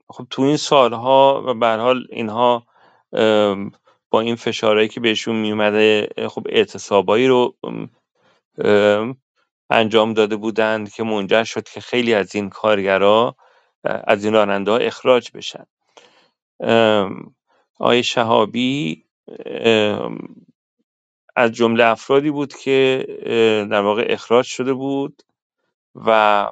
خب 0.09 0.27
تو 0.29 0.41
این 0.41 0.57
سالها 0.57 1.43
و 1.47 1.53
به 1.53 1.67
حال 1.67 2.07
اینها 2.09 2.67
با 4.09 4.21
این 4.21 4.35
فشارهایی 4.35 4.87
که 4.87 4.99
بهشون 4.99 5.35
میومده 5.35 6.09
خب 6.29 6.47
اعتصابایی 6.49 7.27
رو 7.27 7.55
انجام 9.69 10.13
داده 10.13 10.35
بودند 10.35 10.91
که 10.91 11.03
منجر 11.03 11.43
شد 11.43 11.63
که 11.63 11.81
خیلی 11.81 12.13
از 12.13 12.35
این 12.35 12.49
کارگرا 12.49 13.35
از 13.83 14.25
این 14.25 14.33
راننده 14.33 14.71
ها 14.71 14.77
اخراج 14.77 15.31
بشن. 15.33 15.65
آقای 17.79 18.03
شهابی 18.03 19.05
از 21.35 21.51
جمله 21.51 21.85
افرادی 21.85 22.31
بود 22.31 22.53
که 22.53 23.05
در 23.71 23.81
واقع 23.81 24.05
اخراج 24.09 24.45
شده 24.45 24.73
بود 24.73 25.21
و 25.95 26.51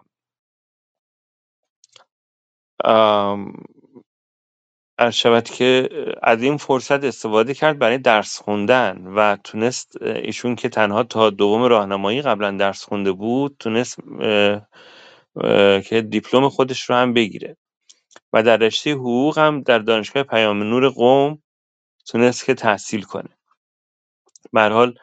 عرض 5.00 5.13
شود 5.13 5.44
که 5.44 5.89
از 6.24 6.44
این 6.44 6.58
فرصت 6.58 7.04
استفاده 7.04 7.54
کرد 7.54 7.80
برای 7.80 7.98
درس 7.98 8.39
خوندن 8.39 9.08
و 9.08 9.38
تونست 9.44 10.01
ایشون 10.01 10.56
که 10.56 10.70
تنها 10.70 11.04
تا 11.04 11.30
دوم 11.30 11.63
راهنمایی 11.63 12.22
قبلا 12.22 12.51
درس 12.51 12.84
خونده 12.84 13.12
بود 13.12 13.56
تونست 13.60 13.98
که 15.89 16.01
دیپلم 16.10 16.50
خودش 16.50 16.82
رو 16.82 16.96
هم 16.96 17.13
بگیره. 17.13 17.58
و 18.34 18.44
در 18.44 18.58
رشته 18.58 18.92
حقوق 18.92 19.38
هم 19.38 19.62
در 19.62 19.80
دانشگاه 19.80 20.24
پیام 20.24 20.63
نور 20.63 20.89
قوم 20.89 21.44
تونست 22.08 22.46
که 22.46 22.54
تحصیل 22.54 23.01
کنه. 23.01 23.30
به 24.54 24.62
حال 24.62 24.96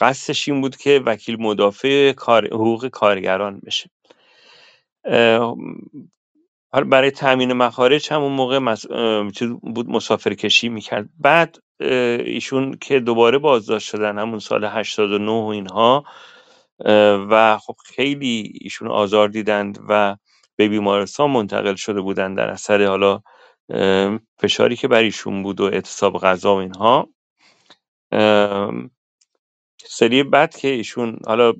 قصدش 0.00 0.48
این 0.48 0.60
بود 0.60 0.76
که 0.76 1.02
وکیل 1.06 1.36
مدافع 1.40 2.12
کار 2.12 2.46
حقوق 2.46 2.88
کارگران 2.88 3.60
بشه. 3.66 3.90
حالا 6.72 6.84
برای 6.84 7.10
تامین 7.10 7.52
مخارج 7.52 8.12
همون 8.12 8.32
موقع 8.32 8.58
مس... 8.58 8.86
بود 9.62 9.88
مسافر 9.88 10.34
کشی 10.34 10.68
می‌کرد. 10.68 11.08
بعد 11.18 11.56
ایشون 12.24 12.78
که 12.80 13.00
دوباره 13.00 13.38
بازداشت 13.38 13.88
شدن 13.88 14.18
همون 14.18 14.38
سال 14.38 14.64
89 14.64 15.30
و 15.32 15.46
اینها 15.46 16.04
و 17.30 17.58
خب 17.58 17.76
خیلی 17.84 18.52
ایشون 18.60 18.88
آزار 18.88 19.28
دیدند 19.28 19.78
و 19.88 20.16
به 20.56 20.68
بیمارستان 20.68 21.30
منتقل 21.30 21.74
شده 21.74 22.00
بودند 22.00 22.36
در 22.36 22.48
اثر 22.48 22.84
حالا 22.84 23.20
فشاری 24.38 24.76
که 24.76 24.88
بر 24.88 25.02
ایشون 25.02 25.42
بود 25.42 25.60
و 25.60 25.64
اعتصاب 25.64 26.18
غذا 26.18 26.54
و 26.54 26.58
اینها. 26.58 27.08
سری 29.84 30.22
بعد 30.22 30.56
که 30.56 30.68
ایشون 30.68 31.18
حالا 31.26 31.52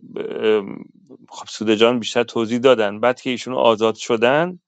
خب 1.28 1.46
سوده 1.48 1.76
جان 1.76 1.98
بیشتر 1.98 2.22
توضیح 2.22 2.58
دادن 2.58 3.00
بعد 3.00 3.20
که 3.20 3.30
ایشون 3.30 3.54
آزاد 3.54 3.94
شدن 3.94 4.58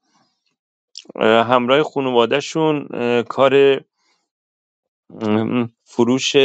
همراه 1.20 1.82
خانوادهشون 1.82 2.88
کار 3.28 3.80
فروش 5.84 6.36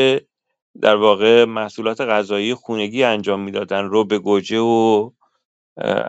در 0.82 0.96
واقع 0.96 1.46
محصولات 1.46 2.02
غذایی 2.02 2.54
خونگی 2.54 3.04
انجام 3.04 3.40
می‌دادن 3.40 3.90
به 4.04 4.20
گوجه 4.20 4.60
و 4.60 5.12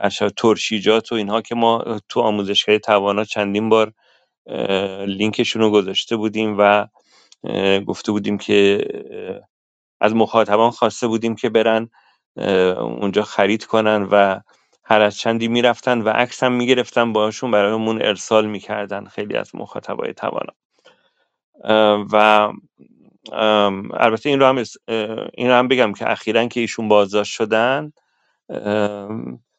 اشا 0.02 0.30
ترشیجات 0.30 1.12
و 1.12 1.14
اینها 1.14 1.42
که 1.42 1.54
ما 1.54 2.00
تو 2.08 2.20
آموزشگاه 2.20 2.78
توانا 2.78 3.24
چندین 3.24 3.68
بار 3.68 3.92
لینکشون 5.06 5.62
رو 5.62 5.70
گذاشته 5.70 6.16
بودیم 6.16 6.56
و 6.58 6.86
گفته 7.86 8.12
بودیم 8.12 8.38
که 8.38 8.84
از 10.00 10.14
مخاطبان 10.14 10.70
خواسته 10.70 11.06
بودیم 11.06 11.34
که 11.36 11.48
برن 11.48 11.90
اونجا 12.80 13.22
خرید 13.22 13.64
کنن 13.64 14.08
و 14.12 14.40
هر 14.88 15.00
از 15.00 15.16
چندی 15.18 15.48
می‌رفتن 15.48 16.02
و 16.02 16.08
عکس 16.08 16.42
هم 16.42 16.52
می‌گرفتن 16.52 17.12
باشون 17.12 17.50
برایمون 17.50 18.02
ارسال 18.02 18.46
می‌کردن 18.46 19.04
خیلی 19.04 19.36
از 19.36 19.54
مخاطبای 19.54 20.12
توانا. 20.12 20.52
و 22.12 22.48
البته 23.94 24.28
این 24.28 24.40
رو 24.40 24.46
هم 24.46 24.64
این 25.34 25.48
رو 25.48 25.54
هم 25.54 25.68
بگم 25.68 25.92
که 25.92 26.10
اخیرا 26.10 26.46
که 26.46 26.60
ایشون 26.60 26.88
بازداشت 26.88 27.32
شدن 27.32 27.92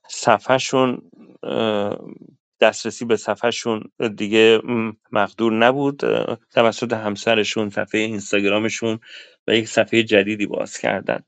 صفحهشون 0.08 1.02
دسترسی 2.62 3.06
به 3.06 3.18
صفحهشون 3.18 3.84
دیگه 4.16 4.62
مقدور 5.12 5.54
نبود. 5.54 6.02
توسط 6.54 6.94
همسرشون 6.94 7.70
صفحه 7.70 8.00
اینستاگرامشون 8.02 9.00
و 9.48 9.56
یک 9.56 9.68
صفحه 9.68 10.04
جدیدی 10.04 10.46
باز 10.46 10.78
کردن. 10.78 11.24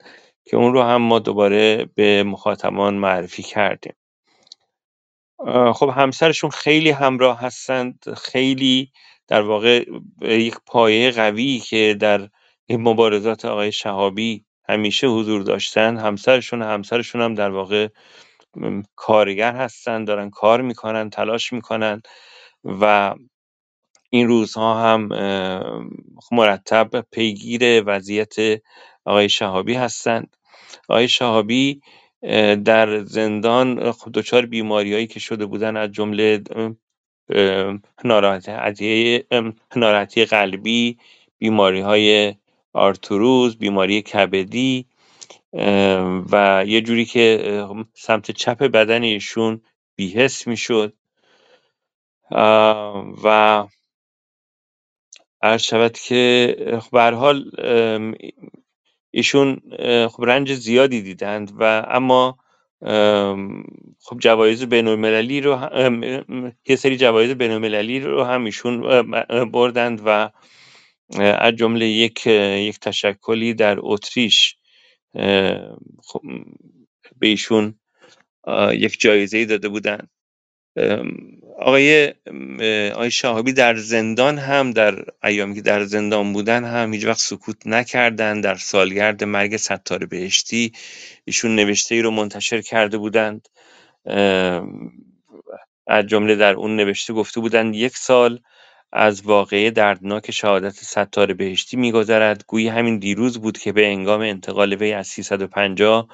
که 0.50 0.58
اون 0.58 0.74
رو 0.74 0.82
هم 0.82 1.02
ما 1.02 1.20
دوباره 1.20 1.90
به 1.96 2.24
مخاطبان 2.24 2.96
معرفی 2.96 3.44
کردیم. 3.44 3.94
خب 5.74 5.94
همسرشون 5.96 6.50
خیلی 6.50 6.90
همراه 6.90 7.40
هستند 7.40 8.14
خیلی 8.18 8.92
در 9.28 9.42
واقع 9.42 9.86
یک 10.22 10.56
پایه 10.66 11.12
قوی 11.12 11.60
که 11.60 11.98
در 12.00 12.30
این 12.66 12.82
مبارزات 12.82 13.46
آقای 13.46 13.72
شهابی 13.72 14.46
همیشه 14.70 15.08
حضور 15.08 15.42
داشتن. 15.42 15.98
همسرشون 15.98 16.62
همسرشون 16.62 17.22
هم 17.22 17.36
در 17.36 17.50
واقع 17.50 17.88
کارگر 18.96 19.56
هستن 19.56 20.04
دارن 20.04 20.30
کار 20.30 20.62
می‌کنن 20.62 21.10
تلاش 21.10 21.54
می‌کنن 21.54 22.02
و 22.64 23.16
این 24.10 24.28
روزها 24.28 24.82
هم 24.84 25.10
مرتب 26.32 27.02
پیگیر 27.12 27.84
وضعیت 27.86 28.36
آقای 29.06 29.30
شهابی 29.30 29.74
هستند. 29.74 30.36
آقای 30.90 31.08
شهابی 31.08 31.82
در 32.66 33.04
زندان 33.04 33.92
خب 33.92 34.12
دچار 34.14 34.46
بیماریایی 34.46 35.08
که 35.08 35.20
شده 35.20 35.46
بودن 35.46 35.78
از 35.78 35.92
جمله 35.92 36.44
ناراحتی 38.04 39.24
ناراحتی 39.76 40.26
قلبی 40.26 40.98
بیماری 41.38 41.82
های 41.82 42.36
آرتروز 42.74 43.58
بیماری 43.58 44.02
کبدی 44.02 44.86
و 46.32 46.64
یه 46.68 46.82
جوری 46.82 47.06
که 47.06 47.66
سمت 47.94 48.32
چپ 48.32 48.64
بدن 48.64 49.04
ایشون 49.04 49.62
بیهس 49.96 50.48
می‌شد. 50.48 50.94
و 53.24 53.68
عرض 55.42 55.62
شود 55.62 55.98
که 55.98 56.56
به 56.92 57.02
حال 57.02 57.52
ایشون 59.12 59.62
خب 60.08 60.24
رنج 60.24 60.54
زیادی 60.54 61.02
دیدند 61.02 61.52
و 61.60 61.86
اما 61.88 62.38
خب 64.00 64.20
جوایز 64.20 64.64
بین 64.66 64.88
المللی 64.88 65.42
رو 65.42 65.58
یه 66.68 66.76
سری 66.76 66.98
جوایز 66.98 67.32
بین 67.32 67.52
المللی 67.52 68.00
رو 68.00 68.24
هم 68.24 68.46
ایشون 68.46 68.82
بردند 69.52 70.02
و 70.06 70.30
از 71.20 71.54
جمله 71.56 71.88
یک 71.88 72.28
یک 72.28 72.80
تشکلی 72.80 73.54
در 73.54 73.78
اتریش 73.80 74.56
خب 76.04 76.22
به 77.20 77.28
ایشون 77.28 77.80
یک 78.72 79.00
جایزه 79.00 79.38
ای 79.38 79.46
داده 79.46 79.70
بودن 79.70 80.08
آقای 81.60 82.14
آقای 82.94 83.12
شاهبی 83.12 83.54
در 83.54 83.76
زندان 83.76 84.38
هم 84.38 84.72
در 84.72 85.04
ایامی 85.24 85.56
که 85.56 85.62
در 85.62 85.84
زندان 85.84 86.34
بودن 86.34 86.64
هم 86.64 86.94
هیچ 86.94 87.06
وقت 87.06 87.20
سکوت 87.20 87.68
نکردن 87.68 88.42
در 88.42 88.56
سالگرد 88.56 89.24
مرگ 89.24 89.58
ستار 89.58 90.06
بهشتی 90.06 90.72
ایشون 91.26 91.56
نوشته 91.56 91.96
ای 91.96 92.02
رو 92.02 92.12
منتشر 92.12 92.62
کرده 92.62 92.98
بودند. 92.98 93.48
از 95.88 96.06
جمله 96.08 96.36
در 96.36 96.54
اون 96.54 96.76
نوشته 96.76 97.14
گفته 97.14 97.40
بودند 97.40 97.76
یک 97.76 97.98
سال 97.98 98.40
از 98.94 99.22
واقعه 99.22 99.72
دردناک 99.72 100.32
شهادت 100.32 100.74
ستار 100.74 101.34
بهشتی 101.34 101.78
میگذرد. 101.78 102.44
گویی 102.48 102.68
همین 102.68 103.00
دیروز 103.00 103.42
بود 103.42 103.58
که 103.58 103.72
به 103.72 103.88
انگام 103.88 104.22
انتقال 104.22 104.74
وی 104.74 104.94
از 104.94 105.08
350 105.08 106.08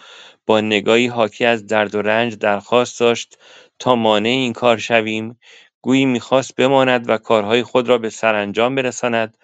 با 0.46 0.62
نگاهی 0.62 1.08
حاکی 1.08 1.46
از 1.46 1.68
درد 1.68 1.96
و 1.96 2.02
رنج 2.02 2.36
درخواست 2.36 3.00
داشت 3.00 3.38
تا 3.80 3.96
مانع 3.96 4.30
این 4.30 4.54
کار 4.54 4.78
شویم. 4.78 5.40
گویی 5.82 6.06
می‌خواست 6.06 6.56
بماند 6.56 7.10
و 7.10 7.18
کارهای 7.18 7.64
خود 7.64 7.90
را 7.90 7.98
به 7.98 8.10
سرانجام 8.10 8.76
برساند. 8.76 9.38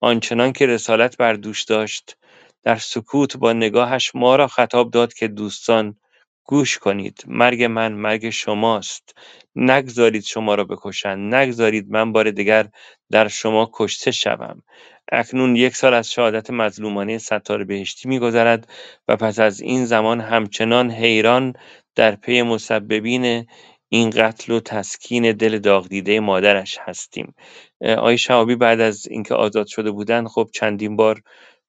آنچنان 0.00 0.52
که 0.52 0.66
رسالت 0.66 1.16
بر 1.16 1.32
دوش 1.32 1.64
داشت. 1.64 2.16
در 2.62 2.76
سکوت 2.76 3.36
با 3.36 3.52
نگاهش 3.52 4.12
ما 4.14 4.36
را 4.36 4.46
خطاب 4.46 4.90
داد 4.90 5.14
که 5.14 5.28
دوستان 5.28 5.96
گوش 6.50 6.78
کنید. 6.78 7.24
مرگ 7.26 7.62
من 7.62 7.92
مرگ 7.92 8.30
شماست. 8.30 9.14
نگذارید 9.56 10.22
شما 10.24 10.54
را 10.54 10.64
بکشند. 10.64 11.34
نگذارید 11.34 11.86
من 11.90 12.12
بار 12.12 12.30
دیگر 12.30 12.66
در 13.10 13.28
شما 13.28 13.70
کشته 13.72 14.10
شوم. 14.10 14.62
اکنون 15.12 15.56
یک 15.56 15.76
سال 15.76 15.94
از 15.94 16.12
شهادت 16.12 16.50
مظلومانه 16.50 17.18
ستار 17.18 17.64
بهشتی 17.64 18.08
میگذرد 18.08 18.68
و 19.08 19.16
پس 19.16 19.38
از 19.38 19.60
این 19.60 19.84
زمان 19.84 20.20
همچنان 20.20 20.90
حیران 20.90 21.52
در 21.94 22.16
پی 22.16 22.42
مسببین 22.42 23.46
این 23.88 24.10
قتل 24.10 24.52
و 24.52 24.60
تسکین 24.60 25.32
دل 25.32 25.58
داغ 25.58 25.88
دیده 25.88 26.20
مادرش 26.20 26.78
هستیم. 26.80 27.34
آقای 27.80 28.18
شهابی 28.18 28.56
بعد 28.56 28.80
از 28.80 29.06
اینکه 29.10 29.34
آزاد 29.34 29.66
شده 29.66 29.90
بودند 29.90 30.26
خب 30.26 30.48
چندین 30.54 30.96
بار 30.96 31.22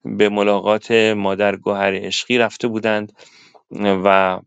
به 0.06 0.30
ملاقات 0.30 0.92
مادر 0.92 1.56
گوهر 1.56 1.96
عشقی 1.96 2.38
رفته 2.38 2.68
بودند 2.68 3.14
و 3.82 4.40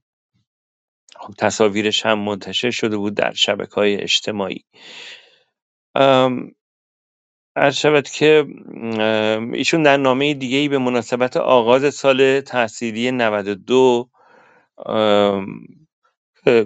خب 1.22 1.34
تصاویرش 1.38 2.06
هم 2.06 2.18
منتشر 2.18 2.70
شده 2.70 2.96
بود 2.96 3.14
در 3.14 3.32
شبکه 3.32 3.74
های 3.74 4.02
اجتماعی 4.02 4.64
عرض 7.56 7.76
شود 7.76 8.08
که 8.08 8.46
ایشون 9.52 9.82
در 9.82 9.96
نامه 9.96 10.34
دیگه 10.34 10.56
ای 10.56 10.68
به 10.68 10.78
مناسبت 10.78 11.36
آغاز 11.36 11.94
سال 11.94 12.40
تحصیلی 12.40 13.10
92 13.10 14.08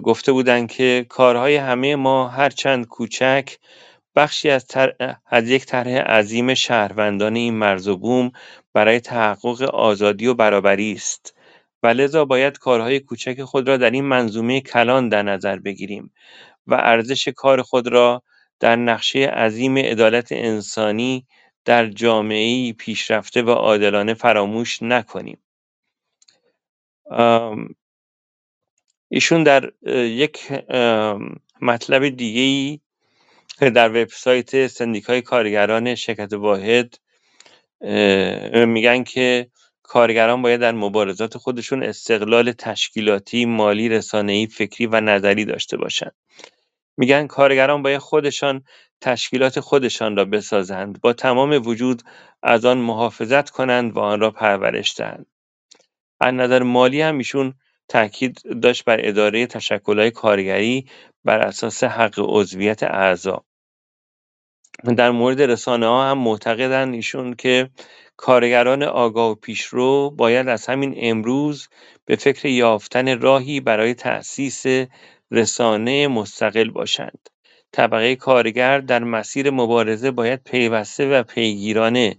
گفته 0.03 0.31
بودند 0.31 0.71
که 0.71 1.05
کارهای 1.09 1.55
همه 1.55 1.95
ما 1.95 2.27
هرچند 2.27 2.87
کوچک 2.87 3.55
بخشی 4.15 4.49
از, 4.49 4.65
از 5.25 5.49
یک 5.49 5.65
طرح 5.65 5.97
عظیم 5.97 6.53
شهروندان 6.53 7.35
این 7.35 7.53
مرز 7.53 7.87
و 7.87 7.97
بوم 7.97 8.31
برای 8.73 8.99
تحقق 8.99 9.61
آزادی 9.61 10.27
و 10.27 10.33
برابری 10.33 10.91
است. 10.91 11.36
و 11.87 11.89
لذا 11.89 12.25
باید 12.25 12.57
کارهای 12.57 12.99
کوچک 12.99 13.43
خود 13.43 13.67
را 13.67 13.77
در 13.77 13.91
این 13.91 14.03
منظومه 14.05 14.61
کلان 14.61 15.09
در 15.09 15.23
نظر 15.23 15.59
بگیریم 15.59 16.13
و 16.67 16.73
ارزش 16.73 17.27
کار 17.27 17.61
خود 17.61 17.87
را 17.87 18.23
در 18.59 18.75
نقشه 18.75 19.19
عظیم 19.19 19.77
عدالت 19.77 20.31
انسانی 20.31 21.27
در 21.65 21.87
جامعه 21.89 22.73
پیشرفته 22.73 23.41
و 23.41 23.49
عادلانه 23.49 24.13
فراموش 24.13 24.81
نکنیم. 24.81 25.37
ایشون 29.09 29.43
در 29.43 29.71
یک 29.93 30.51
مطلب 31.61 32.09
دیگه 32.09 32.41
ای 32.41 32.79
در 33.69 33.89
وبسایت 33.89 34.67
سندیکای 34.67 35.21
کارگران 35.21 35.95
شرکت 35.95 36.33
واحد 36.33 36.95
میگن 38.67 39.03
که 39.03 39.47
کارگران 39.87 40.41
باید 40.41 40.61
در 40.61 40.71
مبارزات 40.71 41.37
خودشون 41.37 41.83
استقلال 41.83 42.51
تشکیلاتی، 42.51 43.45
مالی، 43.45 43.89
رسانه‌ای، 43.89 44.47
فکری 44.47 44.87
و 44.87 45.01
نظری 45.01 45.45
داشته 45.45 45.77
باشند. 45.77 46.15
میگن 46.97 47.27
کارگران 47.27 47.81
باید 47.81 47.97
خودشان 47.97 48.63
تشکیلات 49.01 49.59
خودشان 49.59 50.17
را 50.17 50.25
بسازند 50.25 51.01
با 51.01 51.13
تمام 51.13 51.67
وجود 51.67 52.03
از 52.43 52.65
آن 52.65 52.77
محافظت 52.77 53.49
کنند 53.49 53.97
و 53.97 53.99
آن 53.99 54.19
را 54.19 54.31
پرورش 54.31 54.95
دهند. 54.97 55.25
از 56.19 56.33
نظر 56.33 56.63
مالی 56.63 57.01
هم 57.01 57.17
ایشون 57.17 57.53
تاکید 57.89 58.61
داشت 58.61 58.85
بر 58.85 58.99
اداره 59.03 59.47
تشکل‌های 59.47 60.11
کارگری 60.11 60.85
بر 61.25 61.39
اساس 61.39 61.83
حق 61.83 62.15
عضویت 62.17 62.83
اعضا 62.83 63.45
در 64.83 65.11
مورد 65.11 65.41
رسانه 65.41 65.87
ها 65.87 66.11
هم 66.11 66.17
معتقدن 66.17 66.93
ایشون 66.93 67.33
که 67.33 67.69
کارگران 68.17 68.83
آگاه 68.83 69.31
و 69.31 69.35
پیشرو 69.35 70.09
باید 70.09 70.47
از 70.47 70.67
همین 70.67 70.93
امروز 70.97 71.69
به 72.05 72.15
فکر 72.15 72.47
یافتن 72.47 73.21
راهی 73.21 73.59
برای 73.59 73.93
تأسیس 73.93 74.65
رسانه 75.31 76.07
مستقل 76.07 76.69
باشند. 76.69 77.29
طبقه 77.71 78.15
کارگر 78.15 78.79
در 78.79 79.03
مسیر 79.03 79.49
مبارزه 79.49 80.11
باید 80.11 80.43
پیوسته 80.43 81.09
و 81.09 81.23
پیگیرانه 81.23 82.15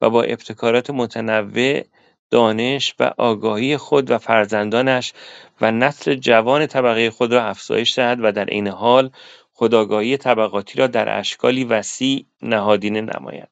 و 0.00 0.10
با 0.10 0.22
ابتکارات 0.22 0.90
متنوع 0.90 1.82
دانش 2.30 2.94
و 3.00 3.10
آگاهی 3.18 3.76
خود 3.76 4.10
و 4.10 4.18
فرزندانش 4.18 5.12
و 5.60 5.72
نسل 5.72 6.14
جوان 6.14 6.66
طبقه 6.66 7.10
خود 7.10 7.32
را 7.32 7.44
افزایش 7.44 7.98
دهد 7.98 8.18
و 8.22 8.32
در 8.32 8.44
عین 8.44 8.68
حال 8.68 9.10
خودآگاهی 9.58 10.16
طبقاتی 10.16 10.78
را 10.78 10.86
در 10.86 11.18
اشکالی 11.18 11.64
وسیع 11.64 12.26
نهادینه 12.42 13.00
نماید. 13.00 13.48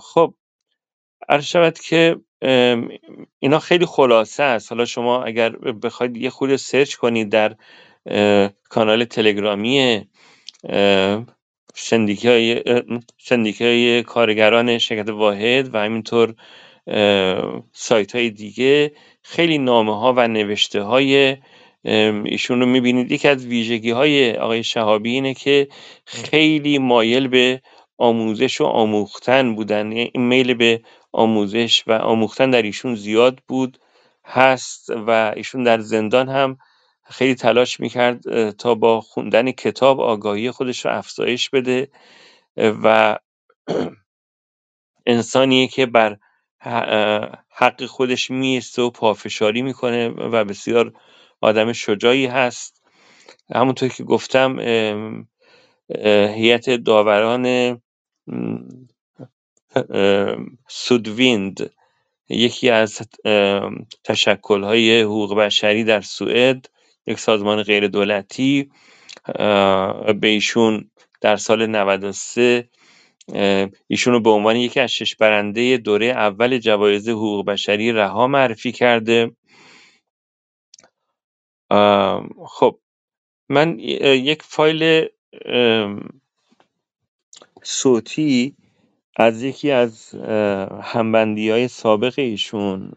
خب 0.00 0.34
عرض 1.28 1.80
که 1.80 2.16
اینا 3.38 3.58
خیلی 3.58 3.86
خلاصه 3.86 4.42
است. 4.42 4.72
حالا 4.72 4.84
شما 4.84 5.24
اگر 5.24 5.50
بخواید 5.56 6.16
یه 6.16 6.30
خود 6.30 6.56
سرچ 6.56 6.94
کنید 6.94 7.28
در 7.28 7.56
کانال 8.68 9.04
تلگرامی 9.04 10.06
شندیکای 11.74 12.62
های 13.60 14.02
کارگران 14.02 14.78
شرکت 14.78 15.08
واحد 15.08 15.74
و 15.74 15.78
همینطور 15.78 16.34
سایت 17.72 18.14
های 18.14 18.30
دیگه 18.30 18.92
خیلی 19.22 19.58
نامه 19.58 19.98
ها 19.98 20.12
و 20.16 20.28
نوشته 20.28 20.82
های 20.82 21.36
ایشون 21.84 22.60
رو 22.60 22.66
می‌بینید. 22.66 23.12
یکی 23.12 23.28
از 23.28 23.46
ویژگی 23.46 23.90
های 23.90 24.36
آقای 24.36 24.64
شهابی 24.64 25.10
اینه 25.10 25.34
که 25.34 25.68
خیلی 26.06 26.78
مایل 26.78 27.28
به 27.28 27.62
آموزش 27.98 28.60
و 28.60 28.64
آموختن 28.64 29.54
بودن. 29.54 29.92
یعنی 29.92 30.10
این 30.14 30.28
میل 30.28 30.54
به 30.54 30.82
آموزش 31.12 31.84
و 31.86 31.92
آموختن 31.92 32.50
در 32.50 32.62
ایشون 32.62 32.94
زیاد 32.94 33.38
بود 33.48 33.78
هست 34.26 34.90
و 34.90 35.32
ایشون 35.36 35.62
در 35.62 35.80
زندان 35.80 36.28
هم 36.28 36.58
خیلی 37.04 37.34
تلاش 37.34 37.80
می‌کرد 37.80 38.50
تا 38.50 38.74
با 38.74 39.00
خوندن 39.00 39.50
کتاب 39.52 40.00
آگاهی 40.00 40.50
خودش 40.50 40.84
رو 40.84 40.98
افزایش 40.98 41.50
بده. 41.50 41.88
و 42.56 43.18
انسانیه 45.06 45.68
که 45.68 45.86
بر 45.86 46.16
حق 47.50 47.84
خودش 47.86 48.30
میسته 48.30 48.82
و 48.82 48.90
پافشاری 48.90 49.62
می‌کنه 49.62 50.08
و 50.08 50.44
بسیار 50.44 50.92
آدم 51.44 51.72
شجاعی 51.72 52.26
هست. 52.26 52.82
همونطور 53.54 53.88
که 53.88 54.04
گفتم 54.04 54.58
هیئت 56.34 56.70
داوران 56.70 57.80
سودویند 60.68 61.70
یکی 62.28 62.70
از 62.70 63.02
تشکل‌های 64.04 65.02
حقوق 65.02 65.34
بشری 65.34 65.84
در 65.84 66.00
سوئد 66.00 66.66
یک 67.06 67.18
سازمان 67.18 67.62
غیر 67.62 67.88
دولتی 67.88 68.70
به 70.20 70.28
ایشون 70.28 70.90
در 71.20 71.36
سال 71.36 71.66
93 71.66 72.68
ایشون 73.88 74.12
رو 74.12 74.20
به 74.20 74.30
عنوان 74.30 74.56
یکی 74.56 74.80
از 74.80 74.92
شش 74.92 75.16
برنده 75.16 75.76
دوره 75.76 76.06
اول 76.06 76.58
جوایز 76.58 77.08
حقوق 77.08 77.46
بشری 77.46 77.92
رها 77.92 78.26
معرفی 78.26 78.72
کرده. 78.72 79.30
خب 82.46 82.78
من 83.48 83.78
یک 83.78 84.42
فایل 84.42 85.08
صوتی 87.62 88.56
از 89.16 89.42
یکی 89.42 89.70
از 89.70 90.14
همبندی 90.82 91.50
های 91.50 91.68
سابق 91.68 92.14
ایشون 92.16 92.92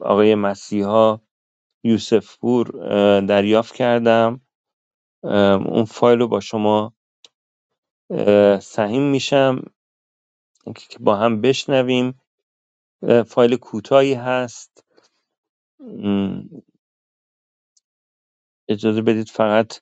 آقای 0.00 0.34
مسیحا 0.34 1.20
یوسف 1.84 2.38
پور 2.38 2.70
دریافت 3.20 3.74
کردم. 3.74 4.40
اون 5.66 5.84
فایل 5.84 6.18
رو 6.18 6.28
با 6.28 6.40
شما 6.40 6.94
سهیم 8.60 9.02
میشم 9.10 9.62
که 10.74 10.98
با 11.00 11.16
هم 11.16 11.40
بشنویم. 11.40 12.20
فایل 13.26 13.56
کوتاهی 13.56 14.14
هست. 14.14 14.84
اجازه 18.70 19.02
بدید 19.02 19.28
فقط 19.28 19.74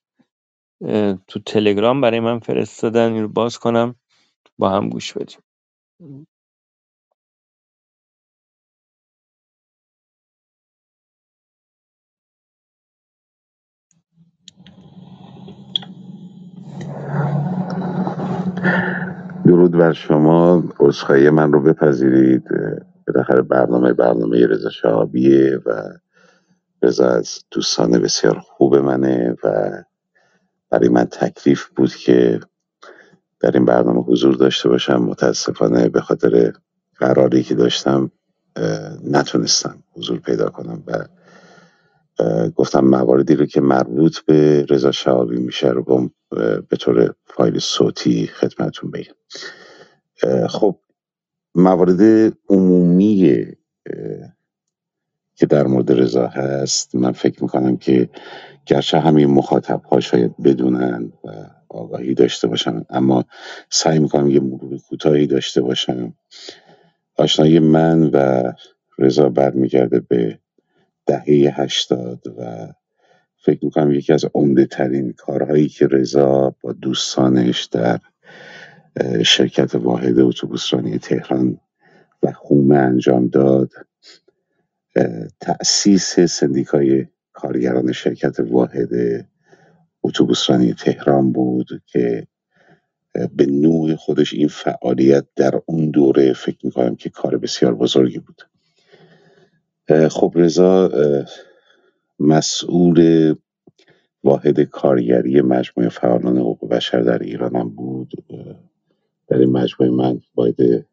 تو 1.28 1.40
تلگرام 1.46 2.00
برای 2.00 2.20
من 2.20 2.38
فرستادن 2.38 3.12
این 3.12 3.22
رو 3.22 3.28
باز 3.28 3.58
کنم 3.58 3.96
با 4.58 4.70
هم 4.70 4.90
گوش 4.90 5.12
بدیم. 5.14 5.38
درود 19.46 19.72
بر 19.72 19.92
شما 19.92 20.64
عذرخواهی 20.80 21.30
من 21.30 21.52
رو 21.52 21.62
بپذیرید. 21.62 22.44
بالاخره 23.08 23.42
برنامه 23.42 23.92
برنامه 23.92 24.46
رضا 24.46 24.70
شهابیه 24.70 25.60
و 25.66 25.82
رضا 26.82 27.08
از 27.08 27.40
دوستان 27.50 27.90
بسیار 27.98 28.38
خوب 28.38 28.76
منه 28.76 29.36
و 29.44 29.70
برای 30.70 30.88
من 30.88 31.04
تکلیف 31.04 31.66
بود 31.66 31.94
که 31.94 32.40
در 33.40 33.50
این 33.50 33.64
برنامه 33.64 34.00
حضور 34.00 34.34
داشته 34.34 34.68
باشم. 34.68 34.96
متاسفانه 34.96 35.88
به 35.88 36.00
خاطر 36.00 36.52
قراری 36.96 37.42
که 37.42 37.54
داشتم 37.54 38.10
نتونستم 39.04 39.82
حضور 39.92 40.18
پیدا 40.20 40.50
کنم 40.50 40.82
و 40.86 41.04
گفتم 42.56 42.80
مواردی 42.84 43.34
رو 43.36 43.46
که 43.46 43.60
مربوط 43.60 44.18
به 44.20 44.66
رضا 44.70 44.92
شهابی 44.92 45.36
میشه 45.36 45.68
رو 45.68 46.10
به 46.70 46.76
طور 46.80 47.14
فایل 47.26 47.58
صوتی 47.58 48.26
خدمتون 48.26 48.90
بگم. 48.90 49.14
خب 50.48 50.80
موارد 51.54 52.32
عمومی 52.50 53.46
که 55.38 55.46
در 55.46 55.66
مورد 55.66 55.92
رضا 55.92 56.26
هست 56.26 56.94
من 56.94 57.12
فکر 57.12 57.42
می‌کنم 57.42 57.76
که 57.76 58.08
گرچه 58.66 59.00
همه 59.00 59.26
مخاطب 59.26 59.82
ها 59.82 60.00
شاید 60.00 60.36
بدونن 60.42 61.12
و 61.24 61.30
آگاهی 61.68 62.14
داشته 62.14 62.48
باشن 62.48 62.84
اما 62.90 63.24
سعی 63.70 63.98
می‌کنم 63.98 64.30
یه 64.30 64.40
مرور 64.40 64.78
کوتاهی 64.78 65.26
داشته 65.26 65.62
باشم. 65.62 66.14
آشنایی 67.16 67.58
من 67.58 68.02
و 68.02 68.52
رضا 68.98 69.28
برمیگرده 69.28 70.00
به 70.00 70.38
دهه 71.06 71.60
هشتاد 71.60 72.20
و 72.38 72.68
فکر 73.44 73.64
می‌کنم 73.64 73.92
یکی 73.92 74.12
از 74.12 74.24
عمده 74.34 74.66
ترین 74.66 75.12
کارهایی 75.12 75.68
که 75.68 75.86
رضا 75.86 76.54
با 76.62 76.72
دوستانش 76.72 77.64
در 77.64 78.00
شرکت 79.24 79.74
واحد 79.74 80.20
اتوبوسرانی 80.20 80.98
تهران 80.98 81.60
و 82.22 82.32
خومه 82.32 82.76
انجام 82.76 83.28
داد. 83.28 83.70
تأسیس 85.40 86.20
سندیکای 86.20 87.06
کارگران 87.32 87.92
شرکت 87.92 88.40
واحد 88.40 88.90
اتوبوسرانی 90.02 90.74
تهران 90.74 91.32
بود 91.32 91.68
که 91.86 92.26
به 93.36 93.46
نوع 93.46 93.94
خودش 93.94 94.34
این 94.34 94.48
فعالیت 94.48 95.24
در 95.36 95.60
اون 95.66 95.90
دوره 95.90 96.32
فکر 96.32 96.58
می‌کنم 96.66 96.96
که 96.96 97.10
کار 97.10 97.38
بسیار 97.38 97.74
بزرگی 97.74 98.18
بود. 98.18 98.42
خب 100.08 100.32
رضا 100.36 100.90
مسئول 102.20 103.34
واحد 104.24 104.60
کارگری 104.60 105.40
مجموعه 105.40 105.88
فعالان 105.88 106.38
حقوق 106.38 106.68
بشر 106.68 107.00
در 107.00 107.18
ایران 107.18 107.56
هم 107.56 107.68
بود. 107.68 108.12
در 109.28 109.38
این 109.38 109.50
مجموعه 109.52 109.92
من 109.92 110.20
باید 110.34 110.86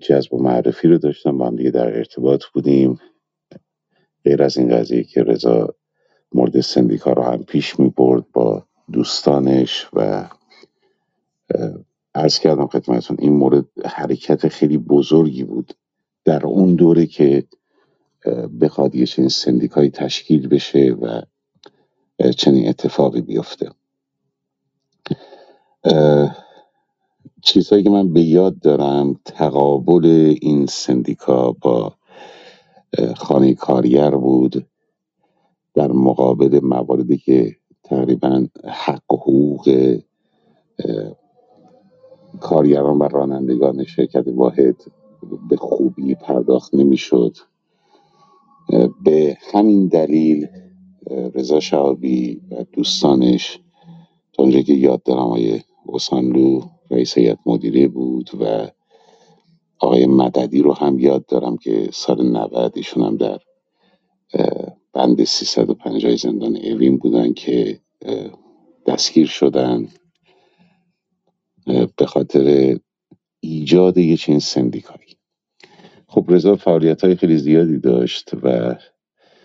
جذب 0.00 0.34
و 0.34 0.42
معرفی 0.42 0.88
رو 0.88 0.98
داشتم 0.98 1.38
با 1.38 1.46
هم 1.46 1.56
دیگه 1.56 1.70
در 1.70 1.96
ارتباط 1.96 2.44
بودیم. 2.54 3.00
غیر 4.24 4.42
از 4.42 4.56
این 4.56 4.76
قضیه 4.76 5.04
که 5.04 5.22
رضا 5.22 5.74
مورد 6.34 6.60
سندیکا 6.60 7.12
رو 7.12 7.22
هم 7.22 7.44
پیش 7.44 7.80
می 7.80 7.88
برد 7.88 8.24
با 8.32 8.66
دوستانش 8.92 9.88
و 9.92 10.28
عرض 12.14 12.38
کردم 12.38 12.66
خدمتون 12.66 13.16
این 13.20 13.32
مورد 13.32 13.64
حرکت 13.86 14.48
خیلی 14.48 14.78
بزرگی 14.78 15.44
بود 15.44 15.74
در 16.24 16.46
اون 16.46 16.74
دوره 16.74 17.06
که 17.06 17.44
بخواد 18.60 18.94
یه 18.94 19.06
چنین 19.06 19.28
سندیکایی 19.28 19.90
تشکیل 19.90 20.48
بشه 20.48 20.96
و 21.02 21.22
چنین 22.36 22.68
اتفاقی 22.68 23.20
بیفته. 23.20 23.70
چیزهایی 27.44 27.84
که 27.84 27.90
من 27.90 28.14
به 28.14 28.22
یاد 28.22 28.60
دارم 28.60 29.20
تقابل 29.26 30.36
این 30.42 30.66
سندیکا 30.66 31.52
با 31.52 31.94
خانه 33.16 33.54
کارگر 33.54 34.10
بود 34.10 34.66
در 35.74 35.92
مقابل 35.92 36.60
مواردی 36.62 37.18
که 37.18 37.56
تقریبا 37.84 38.46
حق 38.64 39.12
و 39.14 39.16
حقوق 39.16 39.98
کارگران 42.40 42.98
و 42.98 43.04
رانندگان 43.08 43.84
شرکت 43.84 44.24
واحد 44.28 44.76
به 45.50 45.56
خوبی 45.56 46.14
پرداخت 46.14 46.74
نمی‌شد. 46.74 47.36
به 49.04 49.38
همین 49.54 49.88
دلیل 49.88 50.48
رضا 51.34 51.60
شعبی 51.60 52.42
و 52.52 52.64
دوستانش 52.72 53.60
تا 54.34 54.42
اونجا 54.42 54.60
که 54.62 54.74
یاد 54.74 55.02
دارم 55.02 55.20
آقای 55.20 55.60
اوسانلو 55.86 56.60
رئیس 56.90 57.18
هیئت 57.18 57.38
مدیره 57.46 57.88
بود 57.88 58.30
و 58.40 58.68
آقای 59.78 60.06
مددی 60.06 60.62
رو 60.62 60.72
هم 60.72 60.98
یاد 60.98 61.26
دارم 61.26 61.56
که 61.56 61.88
سال 61.92 62.26
90 62.30 62.72
ایشون 62.76 63.04
هم 63.04 63.16
در 63.16 63.38
بند 64.92 65.24
350 65.24 66.16
زندان 66.16 66.56
اوین 66.56 66.96
بودن 66.98 67.32
که 67.32 67.80
دستگیر 68.86 69.26
شدن 69.26 69.88
به 71.96 72.06
خاطر 72.06 72.76
ایجاد 73.40 73.98
یه 73.98 74.16
چین 74.16 74.38
سندیکایی. 74.38 75.16
خب 76.08 76.24
رضا 76.28 76.56
فعالیت 76.56 77.04
های 77.04 77.16
خیلی 77.16 77.38
زیادی 77.38 77.78
داشت 77.78 78.30
و 78.42 78.76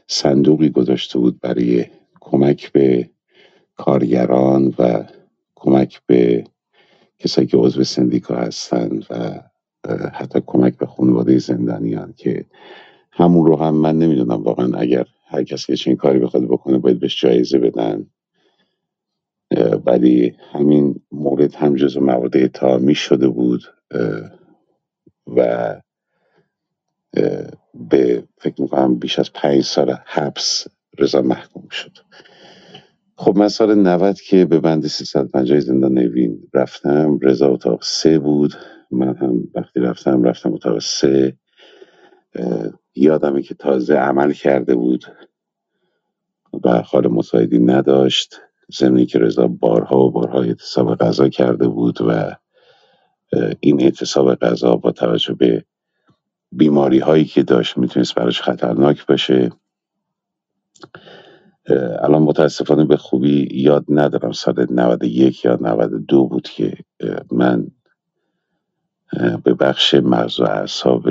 صندوقی 0.07 0.69
گذاشته 0.69 1.19
بود 1.19 1.39
برای 1.39 1.85
کمک 2.21 2.71
به 2.71 3.09
کارگران 3.75 4.73
و 4.79 5.05
کمک 5.55 6.01
به 6.07 6.43
کسایی 7.19 7.47
که 7.47 7.57
عضو 7.57 7.83
سندیکا 7.83 8.35
هستند 8.35 9.05
و 9.09 9.41
حتی 10.13 10.41
کمک 10.45 10.77
به 10.77 10.85
خانواده 10.85 11.37
زندانیان 11.37 12.13
که 12.17 12.45
همون 13.11 13.45
رو 13.45 13.55
هم 13.55 13.75
من 13.75 13.99
نمی‌دونم. 13.99 14.43
واقعا 14.43 14.77
اگر 14.77 15.05
هر 15.27 15.43
کسی 15.43 15.65
که 15.65 15.75
چنین 15.75 15.97
کاری 15.97 16.19
بخواد 16.19 16.43
بکنه 16.43 16.77
باید 16.77 16.99
بهش 16.99 17.21
جایزه 17.21 17.59
بدن. 17.59 18.07
ولی 19.85 20.35
همین 20.51 21.01
مورد 21.11 21.55
هم 21.55 21.75
جزو 21.75 22.01
موارد 22.01 22.37
اتهامی 22.37 22.95
شده 22.95 23.27
بود. 23.27 23.61
و 25.35 25.81
به 27.73 28.23
فکر 28.37 28.61
می‌کنم 28.61 28.95
بیش 28.95 29.19
از 29.19 29.33
پنج 29.33 29.63
سال 29.63 29.97
حبس 30.05 30.67
رضا 30.99 31.21
محکوم 31.21 31.69
شد. 31.69 31.97
خب 33.21 33.37
من 33.37 33.47
سال 33.47 33.75
90 33.75 34.21
که 34.21 34.45
به 34.45 34.59
بند 34.59 34.87
350 34.87 35.59
زندان 35.59 35.93
نوین 35.93 36.49
رفتم 36.53 37.19
رضا 37.21 37.47
اتاق 37.47 37.83
سه 37.83 38.19
بود 38.19 38.53
من 38.91 39.15
هم 39.15 39.43
وقتی 39.55 39.79
رفتم 39.79 40.23
رفتم 40.23 40.53
اتاق 40.53 40.79
سه. 40.79 41.37
یادمه 42.95 43.41
که 43.41 43.53
تازه 43.53 43.95
عمل 43.95 44.33
کرده 44.33 44.75
بود 44.75 45.05
و 46.63 46.81
حال 46.81 47.07
مساعدی 47.07 47.59
نداشت. 47.59 48.41
زمینی 48.69 49.05
که 49.05 49.19
رضا 49.19 49.47
بارها 49.47 49.99
و 49.99 50.11
بارها 50.11 50.41
اعتصاب 50.41 50.95
غذا 50.95 51.29
کرده 51.29 51.67
بود 51.67 52.01
و 52.01 52.35
این 53.59 53.81
اعتصاب 53.81 54.35
غذا 54.35 54.75
با 54.75 54.91
توجه 54.91 55.33
به 55.33 55.65
بیماری 56.51 56.99
هایی 56.99 57.25
که 57.25 57.43
داشت 57.43 57.77
می‌تونست 57.77 58.15
براش 58.15 58.41
خطرناک 58.41 59.05
باشه. 59.05 59.51
الان 62.01 62.23
متاسفانه 62.23 62.85
به 62.85 62.97
خوبی 62.97 63.49
یاد 63.51 63.85
ندارم 63.89 64.31
سال 64.31 64.67
91 64.71 65.45
یا 65.45 65.57
92 65.61 66.27
بود 66.27 66.49
که 66.49 66.77
من 67.31 67.67
به 69.43 69.53
بخش 69.53 69.93
مغز 69.95 70.39
و 70.39 70.43
اعصاب 70.45 71.09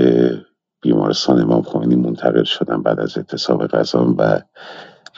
بیمارستان 0.83 1.41
امام 1.43 1.63
خمینی 1.63 1.97
منتقل 1.97 2.45
شدم 2.45 2.83
بعد 2.83 3.01
از 3.01 3.19
اعتصاب 3.19 3.67
غذا 3.67 4.15
و 4.19 4.43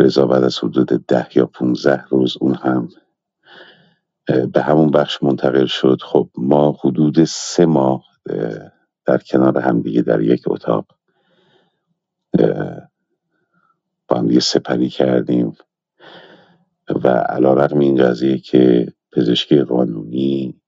رضا 0.01 0.27
بعد 0.27 0.45
از 0.45 0.59
حدود 0.59 1.07
ده 1.09 1.29
یا 1.39 1.47
15 1.47 2.05
روز 2.11 2.37
اون 2.41 2.55
هم 2.55 2.89
به 4.55 4.63
همون 4.63 4.91
بخش 4.91 5.23
منتقل 5.23 5.67
شد. 5.67 5.99
خب 6.03 6.31
ما 6.39 6.79
حدود 6.85 7.25
سه 7.25 7.67
ماه 7.67 8.05
در 9.07 9.19
کنار 9.19 9.59
هم 9.59 9.83
دیگه 9.83 10.03
در 10.03 10.21
یک 10.23 10.43
اتاق 10.47 10.87
با 14.11 14.19
هم 14.19 14.29
دیگه 14.29 14.41
سپری 14.41 14.91
کردیم 14.91 15.59
و 17.05 17.09
علا 17.09 17.55
رقم 17.55 17.81
این 17.81 17.97
قضیه 17.97 18.39
که 18.39 18.89
پزشکی 19.13 19.63
قانونی 19.63 20.61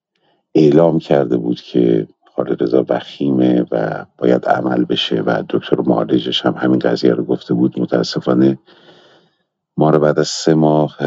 اعلام 0.57 1.00
کرده 1.00 1.38
بود 1.38 1.61
که 1.62 2.09
حال 2.35 2.57
رضا 2.61 2.87
وخیمه 2.90 3.66
و 3.72 4.07
باید 4.18 4.46
عمل 4.46 4.87
بشه 4.87 5.22
و 5.22 5.44
دکتر 5.50 5.81
معالجش 5.81 6.46
هم 6.46 6.55
همین 6.55 6.81
قضیه 6.81 7.14
رو 7.14 7.24
گفته 7.24 7.55
بود. 7.55 7.81
متاسفانه 7.81 8.59
ما 9.78 9.90
رو 9.90 10.00
بعد 10.00 10.18
از 10.18 10.28
سه 10.28 10.55
ماه 10.55 10.98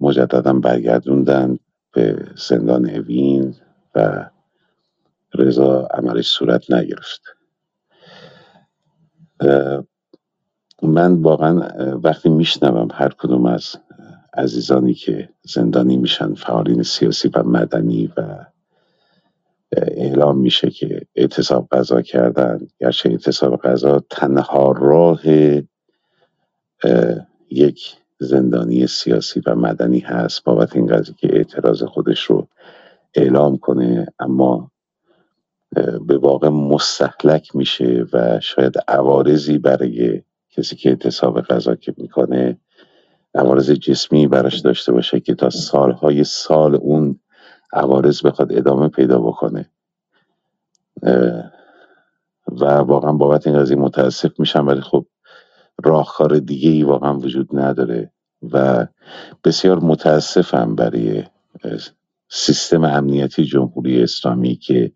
مجددا 0.00 0.52
برگردوندن 0.52 1.58
به 1.94 2.26
زندان 2.36 2.90
اوین 2.90 3.56
و 3.96 4.30
رضا 5.34 5.88
عملش 5.94 6.28
صورت 6.28 6.72
نگرفت. 6.72 7.22
من 10.82 11.22
واقعا 11.22 11.68
وقتی 12.04 12.28
میشنوم 12.28 12.88
هر 12.92 13.08
کدوم 13.08 13.46
از 13.46 13.76
عزیزانی 14.34 14.94
که 14.94 15.28
زندانی 15.42 15.96
میشن 15.96 16.34
فعالین 16.34 16.82
سیاسی 16.82 17.28
و 17.34 17.42
مدنی 17.42 18.12
و 18.16 18.46
اعلام 19.76 20.38
میشه 20.38 20.70
که 20.70 21.02
اعتصاب 21.16 21.68
قضا 21.72 22.02
کردن 22.02 22.68
گرچه 22.80 23.10
اعتصاب 23.10 23.56
قضا 23.56 24.02
تنها 24.10 24.72
راه 24.72 25.20
یک 27.50 27.96
زندانی 28.18 28.86
سیاسی 28.86 29.42
و 29.46 29.54
مدنی 29.54 29.98
هست 29.98 30.44
بابت 30.44 30.76
این 30.76 30.86
قضیه 30.86 31.14
که 31.18 31.36
اعتراض 31.36 31.82
خودش 31.82 32.22
رو 32.22 32.48
اعلام 33.14 33.58
کنه 33.58 34.06
اما 34.18 34.70
به 36.06 36.18
واقع 36.18 36.48
مستحلک 36.48 37.56
میشه 37.56 38.06
و 38.12 38.40
شاید 38.40 38.74
عوارضی 38.88 39.58
برای 39.58 40.22
کسی 40.56 40.76
که 40.76 40.88
اعتصاب 40.88 41.40
غذا 41.40 41.74
که 41.74 41.94
می‌کنه 41.96 42.58
عوارض 43.34 43.70
جسمی 43.70 44.26
براش 44.26 44.60
داشته 44.60 44.92
باشه 44.92 45.20
که 45.20 45.34
تا 45.34 45.50
سالهای 45.50 46.24
سال 46.24 46.74
اون 46.74 47.20
عوارض 47.72 48.26
بخواد 48.26 48.52
ادامه 48.52 48.88
پیدا 48.88 49.18
بکنه. 49.18 49.70
و 52.48 52.64
واقعا 52.64 53.12
بابت 53.12 53.46
این 53.46 53.58
قضیه 53.58 53.76
متاسف 53.76 54.40
میشم 54.40 54.66
ولی 54.66 54.80
خب 54.80 55.06
راهکار 55.84 56.38
دیگه 56.38 56.70
ای 56.70 56.82
واقعا 56.82 57.18
وجود 57.18 57.48
نداره 57.52 58.12
و 58.52 58.86
بسیار 59.44 59.80
متاسفم 59.80 60.74
برای 60.74 61.24
سیستم 62.28 62.84
امنیتی 62.84 63.44
جمهوری 63.44 64.02
اسلامی 64.02 64.56
که 64.56 64.92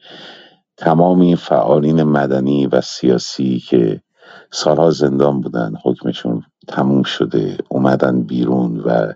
تمام 0.77 1.21
این 1.21 1.37
فعالین 1.37 2.03
مدنی 2.03 2.67
و 2.67 2.81
سیاسی 2.81 3.61
که 3.61 4.03
سالها 4.51 4.91
زندان 4.91 5.41
بودن 5.41 5.75
حکمشون 5.85 6.45
تموم 6.69 7.03
شده 7.03 7.59
اومدن 7.69 8.23
بیرون 8.23 8.81
و 8.81 9.13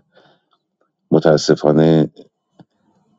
متاسفانه 1.11 2.11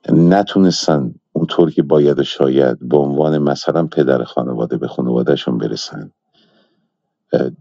نتونستن 0.09 1.15
اونطور 1.33 1.71
که 1.71 1.83
باید 1.83 2.19
و 2.19 2.23
شاید 2.23 2.89
به 2.89 2.97
عنوان 2.97 3.37
مثلا 3.37 3.87
پدر 3.87 4.23
خانواده 4.23 4.77
به 4.77 4.87
خانوادهشون 4.87 5.57
برسن. 5.57 6.11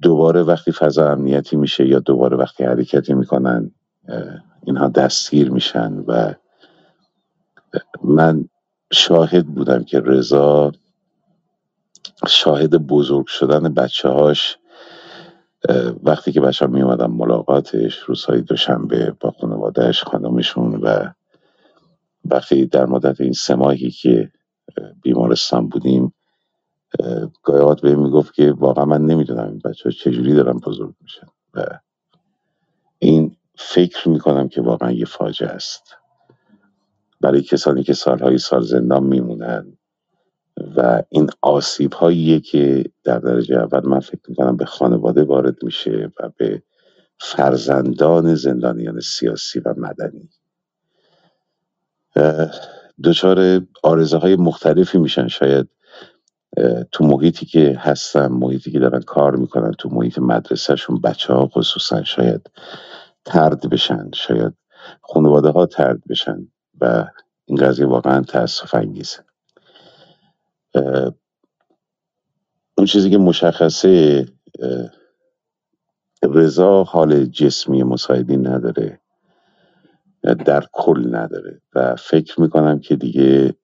دوباره 0.03 0.42
وقتی 0.42 0.73
فضا 0.73 1.11
امنیتی 1.12 1.57
میشه 1.57 1.88
یا 1.88 1.99
دوباره 1.99 2.37
وقتی 2.37 2.64
حرکتی 2.64 3.14
می‌کنن 3.14 3.73
اینها 4.64 4.88
دستگیر 4.88 5.51
میشن 5.51 5.92
و 6.09 6.35
من 8.05 8.49
شاهد 8.92 9.47
بودم 9.47 9.85
که 9.85 10.01
رضا 10.01 10.73
شاهد 12.29 12.70
بزرگ 12.77 13.27
شدن 13.27 13.75
بچه 13.75 14.09
هاش 14.09 14.59
وقتی 16.03 16.33
که 16.33 16.40
بچه 16.40 16.66
ها 16.66 16.70
می 16.70 16.83
ملاقاتش 17.07 17.98
روزهای 17.98 18.40
دوشنبه 18.40 19.16
با 19.20 19.31
خانوادهش 19.31 20.03
خانمشون 20.03 20.75
و 20.75 21.11
وقتی 22.25 22.66
در 22.66 22.87
مدت 22.87 23.20
این 23.20 23.33
سه 23.33 23.55
ماهی 23.55 23.90
که 23.90 24.33
بیمارستان 25.03 25.68
بودیم 25.68 26.14
گاهی 27.42 27.77
به 27.83 27.96
می‌گفت 27.96 28.35
که 28.35 28.53
واقعا 28.53 28.85
من 28.85 29.07
نمی‌دونم 29.07 29.48
این 29.48 29.61
بچه 29.64 29.85
ها 29.85 29.90
چجوری 29.90 30.35
دارن 30.35 30.59
بزرگ 30.59 30.94
میشن 31.01 31.27
و 31.55 31.64
این 32.98 33.37
فکر 33.59 34.09
می‌کنم 34.09 34.48
که 34.48 34.62
واقعا 34.62 34.92
یه 34.92 35.05
فاجعه 35.05 35.48
است. 35.48 35.96
برای 37.20 37.42
کسانی 37.42 37.83
که 37.83 37.94
سالهای 37.94 38.38
سال 38.38 38.62
زندان 38.62 39.05
میمونن 39.05 39.79
و 40.77 41.03
این 41.09 41.31
آسیب 41.40 41.92
هاییه 41.92 42.40
که 42.40 42.85
در 43.05 43.18
درجه 43.18 43.57
اول 43.57 43.88
من 43.88 44.01
فکر 44.01 44.20
می‌کنم 44.29 44.57
به 44.57 44.64
خانواده 44.64 45.25
وارد 45.25 45.64
میشه 45.64 46.11
و 46.20 46.31
به 46.37 46.62
فرزندان 47.20 48.35
زندانیان 48.35 49.01
سیاسی 49.01 49.61
و 49.61 49.75
مدنی. 49.77 50.31
دچار 53.05 53.61
آرزه 53.83 54.16
های 54.16 54.37
مختلفی 54.37 54.98
میشن. 54.98 55.29
شاید 55.29 55.68
تو 56.92 57.05
محیطی 57.05 57.46
که 57.46 57.77
هستن 57.79 58.27
محیطی 58.27 58.70
که 58.70 58.79
دارن 58.79 59.01
کار 59.01 59.37
می‌کنن 59.37 59.72
تو 59.72 59.88
محیط 59.88 60.18
مدرسهشون 60.18 61.01
بچه 61.01 61.35
ها 61.35 61.46
خصوصا 61.46 62.05
شاید 62.05 62.51
ترد 63.25 63.70
بشن 63.70 64.11
شاید 64.14 64.53
خانواده 65.03 65.48
ها 65.48 65.66
ترد 65.66 66.03
بشن 66.09 66.48
و 66.81 67.05
این 67.44 67.59
قضیه 67.59 67.87
واقعا 67.87 68.22
تاسف 68.22 68.75
انگیزه. 68.75 69.32
اون 70.74 71.26
چیزی 72.87 73.11
که 73.11 73.18
مشخصه 73.18 74.26
رضا 76.22 76.85
حال 76.85 77.24
جسمی 77.26 77.82
مساعدی 77.82 78.37
نداره 78.37 79.00
در 80.22 80.64
کل 80.72 81.16
نداره 81.16 81.61
و 81.74 81.96
فکر 81.96 82.40
می‌کنم 82.40 82.80
که 82.80 82.96
دیگه 82.96 83.54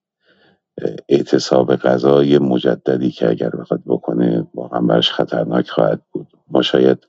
اعتصاب 1.08 1.76
غذای 1.76 2.38
مجددی 2.38 3.10
که 3.10 3.30
اگر 3.30 3.50
بخواد 3.50 3.82
بکنه 3.86 4.46
واقعا 4.54 4.80
برش 4.80 5.12
خطرناک 5.12 5.68
خواهد 5.70 6.02
بود. 6.12 6.26
ما 6.48 6.62
شاید 6.62 7.06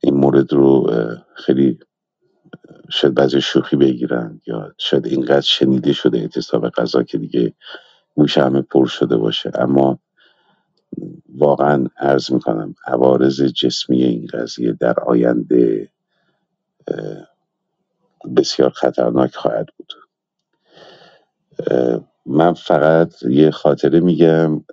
این 0.00 0.14
مورد 0.14 0.52
رو 0.52 0.90
خیلی 1.34 1.78
شاید 2.90 3.14
بعضی 3.14 3.40
شوخی 3.40 3.76
بگیرن 3.76 4.40
یا 4.46 4.74
شاید 4.78 5.06
اینقدر 5.06 5.40
شنیده 5.40 5.92
شده 5.92 6.18
اعتصاب 6.18 6.68
غذا 6.70 7.02
که 7.02 7.18
دیگه 7.18 7.54
گوش 8.14 8.38
همه 8.38 8.62
پر 8.62 8.86
شده 8.86 9.16
باشه. 9.16 9.52
اما 9.54 9.98
واقعا 11.38 11.86
عرض 11.98 12.32
می‌کنم 12.32 12.74
عوارض 12.86 13.42
جسمی 13.42 14.04
این 14.04 14.28
قضیه 14.32 14.72
در 14.72 15.00
آینده 15.00 15.92
بسیار 18.36 18.70
خطرناک 18.70 19.34
خواهد 19.36 19.66
بود. 19.78 19.92
من 22.26 22.54
فقط 22.54 23.22
یه 23.22 23.50
خاطره 23.50 24.00
میگم 24.00 24.64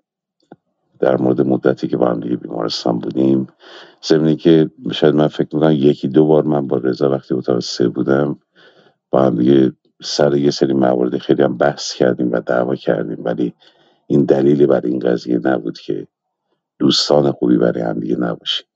در 1.00 1.18
مورد 1.18 1.42
مدتی 1.42 1.88
که 1.88 1.98
با 1.98 2.10
هم 2.10 2.20
دیگه 2.20 2.36
بیمارستان 2.36 3.00
بودیم. 3.00 3.48
ضمنی 4.06 4.36
که 4.36 4.72
شاید 4.94 5.16
من 5.16 5.28
فکر 5.28 5.56
می‌کنم 5.56 5.72
یکی 5.72 6.08
دو 6.08 6.26
بار 6.26 6.44
من 6.44 6.68
با 6.68 6.78
رضا 6.78 7.12
وقتی 7.12 7.34
اتاق 7.34 7.60
سه 7.60 7.88
بودم 7.90 8.40
با 9.12 9.24
هم 9.24 9.36
دیگه 9.38 9.74
سر 10.04 10.36
یه 10.38 10.52
سری 10.52 10.74
موارد 10.74 11.18
خیلی 11.18 11.44
هم 11.44 11.58
بحث 11.58 11.94
کردیم 11.94 12.32
و 12.32 12.42
دعوا 12.42 12.76
کردیم 12.76 13.26
ولی 13.26 13.54
این 14.08 14.26
دلیلی 14.26 14.66
برای 14.66 14.92
این 14.92 15.00
قضیه 15.00 15.40
نبود 15.44 15.80
که 15.80 16.08
دوستان 16.80 17.32
خوبی 17.32 17.58
برای 17.58 17.84
هم 17.84 18.00
دیگه 18.00 18.18
نباشیم. 18.18 18.68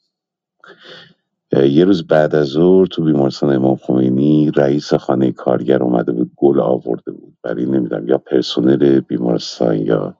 یه 1.69 1.85
روز 1.85 2.07
بعد 2.07 2.35
از 2.35 2.47
ظهر 2.47 2.85
تو 2.87 3.03
بیمارستان 3.03 3.55
امام 3.55 3.75
خمینی 3.75 4.51
رئیس 4.51 4.93
خانه 4.93 5.31
کارگر 5.31 5.83
اومده 5.83 6.11
بود 6.11 6.31
گل 6.37 6.61
آورده 6.61 7.11
بود. 7.11 7.37
برای 7.43 7.65
نمی‌دونم 7.65 8.07
یا 8.07 8.17
پرسنل 8.17 8.99
بیمارستان 8.99 9.77
یا 9.77 10.17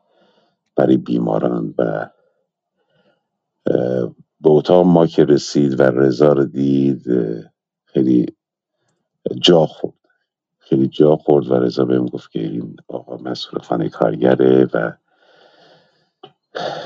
برای 0.77 0.97
بیماران 0.97 1.75
و 1.77 2.09
به 4.41 4.49
اتاق 4.51 4.85
ما 4.85 5.07
که 5.07 5.25
رسید 5.25 5.79
و 5.79 5.83
رضا 5.83 6.33
رو 6.33 6.45
دید 6.45 7.03
خیلی 7.85 8.25
جا 9.41 9.67
خورد. 9.67 10.04
خیلی 10.69 10.87
جا 10.87 11.17
خورد 11.17 11.51
و 11.51 11.55
رضا 11.55 11.85
بهم 11.85 12.07
گفت 12.07 12.31
که 12.31 12.39
این 12.39 12.77
آقا 12.89 13.17
مسئول 13.17 13.61
خانه 13.61 13.89
کارگره 13.89 14.67
و 14.75 14.93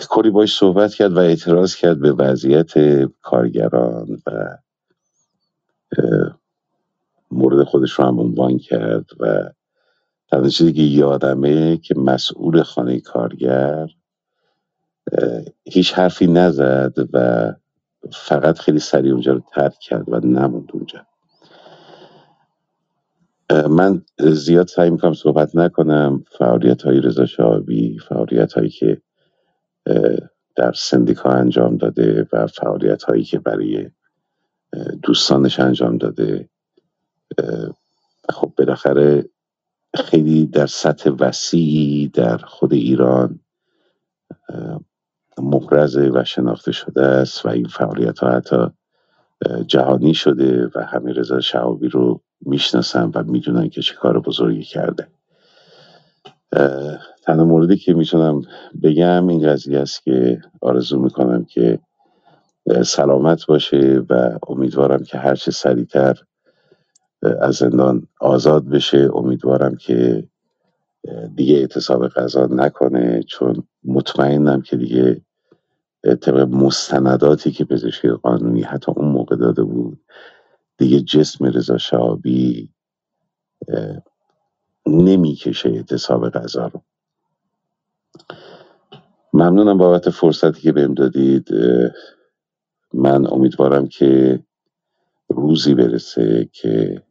کلی 0.10 0.30
باش 0.32 0.58
صحبت 0.58 0.94
کرد 0.96 1.14
و 1.14 1.20
اعتراض 1.20 1.76
کرد 1.76 2.00
به 2.02 2.14
وضعیت 2.14 2.74
کارگران 3.22 4.22
و 4.28 4.58
مورد 7.32 7.64
خودش 7.64 7.92
رو 7.94 8.06
هم 8.06 8.20
عنوان 8.20 8.58
کرد 8.58 9.06
و 9.20 9.52
تنها 10.32 10.50
چیزی 10.50 10.74
که 10.74 10.82
یادمه 10.82 11.78
که 11.78 11.96
مسئول 11.98 12.64
خانه 12.64 13.02
کارگر 13.02 13.88
هیچ 15.66 15.94
حرفی 15.94 16.28
نزد 16.28 16.94
و 17.14 17.54
فقط 18.14 18.60
خیلی 18.60 18.80
سریع 18.80 19.12
اونجا 19.14 19.34
رو 19.34 19.42
ترک 19.54 19.80
کرد 19.82 20.10
و 20.10 20.20
نموند 20.20 20.70
اونجا. 20.74 21.08
من 23.50 24.02
زیاد 24.20 24.68
سعی 24.68 24.90
می‌کنم 24.90 25.14
صحبت 25.14 25.56
نکنم. 25.56 26.24
فعالیت 26.32 26.82
های 26.82 27.02
رضا 27.02 27.26
شعبی 27.26 28.00
فعالیت 28.00 28.54
هایی 28.54 28.70
که 28.70 29.02
در 30.56 30.72
سندیکا 30.72 31.30
انجام 31.30 31.78
داده 31.78 32.28
و 32.34 32.48
فعالیت 32.48 33.04
هایی 33.04 33.24
که 33.24 33.40
برای 33.40 33.90
دوستانش 35.04 35.60
انجام 35.60 35.98
داده. 35.98 36.50
خب 38.30 38.54
بالاخره 38.58 39.30
خیلی 39.96 40.46
در 40.46 40.66
سطح 40.66 41.10
وسیعی 41.20 42.08
در 42.08 42.38
خود 42.38 42.74
ایران 42.74 43.40
مبرزه 45.38 46.12
و 46.14 46.24
شناخته 46.24 46.72
شده 46.72 47.06
است 47.06 47.46
و 47.46 47.50
این 47.50 47.68
فعالیت 47.68 48.20
ها 48.20 48.32
حتی 48.32 48.68
جهانی 49.68 50.14
شده 50.14 50.70
و 50.76 50.86
همه 50.86 51.14
رضا 51.14 51.40
شعابی 51.40 51.88
رو 51.88 52.22
می‌شناسن 52.42 53.12
و 53.16 53.24
می‌دونن 53.24 53.70
که 53.70 53.82
چه 53.82 53.96
کار 53.96 54.20
بزرگی 54.20 54.64
کرده. 54.64 55.08
تنها 57.24 57.46
موردی 57.46 57.78
که 57.78 57.94
می‌تونم 57.94 58.42
بگم 58.84 59.28
این 59.28 59.50
قضیه 59.50 59.80
است 59.80 60.04
که 60.04 60.42
آرزو 60.62 61.00
می‌کنم 61.00 61.46
که 61.46 61.80
سلامت 62.86 63.46
باشه 63.46 64.02
و 64.10 64.40
امیدوارم 64.48 65.04
که 65.04 65.18
هرچه 65.18 65.52
سریعتر 65.52 66.18
از 67.42 67.56
زندان 67.56 68.08
آزاد 68.22 68.70
بشه. 68.70 69.10
امیدوارم 69.14 69.76
که 69.76 70.28
دیگه 71.36 71.56
اعتصاب 71.56 72.08
غذا 72.08 72.46
نکنه 72.46 73.24
چون 73.24 73.64
مطمئنم 73.86 74.62
که 74.62 74.78
دیگه 74.78 75.22
طبق 76.22 76.40
مستنداتی 76.40 77.52
که 77.52 77.66
پزشکی 77.66 78.10
قانونی 78.10 78.62
حتی 78.62 78.92
اون 78.96 79.08
موقع 79.08 79.36
داده 79.36 79.64
بود 79.64 80.00
دیگه 80.80 81.02
جسم 81.02 81.46
رضا 81.46 81.80
شعابی 81.80 82.74
نمی‌کشه 84.88 85.70
اعتصاب 85.70 86.30
غذا 86.30 86.68
رو. 86.68 86.82
ممنونم 89.34 89.80
بابت 89.80 90.12
فرصتی 90.12 90.62
که 90.62 90.72
بهم 90.72 90.96
دادید. 90.96 91.50
من 92.94 93.28
امیدوارم 93.34 93.88
که 93.88 94.44
روزی 95.30 95.76
برسه 95.76 96.50
که 96.54 97.04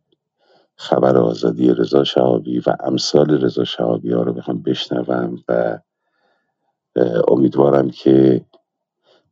خبر 0.77 1.19
آزادی 1.19 1.71
رضا 1.75 2.05
شهابی 2.05 2.61
و 2.61 2.77
امثال 2.81 3.45
رضا 3.45 3.65
شهابی 3.65 4.13
ها 4.13 4.23
رو 4.23 4.33
بخوام 4.35 4.63
بشنوم 4.63 5.45
و 5.49 5.79
امیدوارم 7.29 7.91
که 7.91 8.47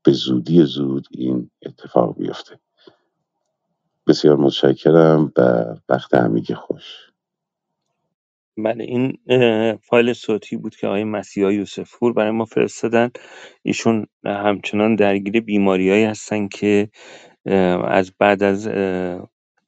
به 0.05 0.13
زودی 0.13 0.65
زود 0.65 1.09
این 1.11 1.51
اتفاق 1.63 2.19
بیفته. 2.19 2.61
بسیار 4.09 4.37
متشکرم 4.37 5.33
و 5.39 5.43
وقت 5.89 6.15
همگی 6.15 6.55
خوش. 6.55 6.85
بله 8.57 8.85
این 8.85 9.19
فایل 9.83 10.13
صوتی 10.13 10.57
بود 10.57 10.77
که 10.77 10.87
آقای 10.87 11.05
مسیحا 11.05 11.53
یوسفپور 11.53 12.13
برای 12.13 12.31
ما 12.31 12.45
فرستادن. 12.45 13.11
ایشون 13.63 14.07
همچنان 14.25 14.95
درگیر 14.95 15.41
بیماریهایی 15.41 16.05
هستن 16.05 16.49
که 16.49 16.89
از 17.85 18.13
بعد 18.19 18.43
از 18.43 18.69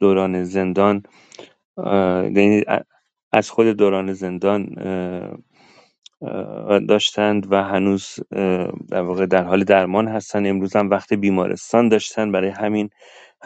دوران 0.00 0.44
زندان 0.44 1.02
یعنی 2.36 2.64
از 3.32 3.50
خود 3.50 3.66
دوران 3.66 4.12
زندان 4.12 4.66
داشتند 6.88 7.52
و 7.52 7.62
هنوز 7.64 8.16
در 8.90 9.02
واقع 9.02 9.26
در 9.26 9.44
حال 9.44 9.64
درمان 9.64 10.08
هستن. 10.08 10.46
امروز 10.46 10.76
هم 10.76 10.90
وقت 10.90 11.12
بیمارستان 11.14 11.88
داشتن. 11.88 12.32
برای 12.32 12.50
همین 12.50 12.90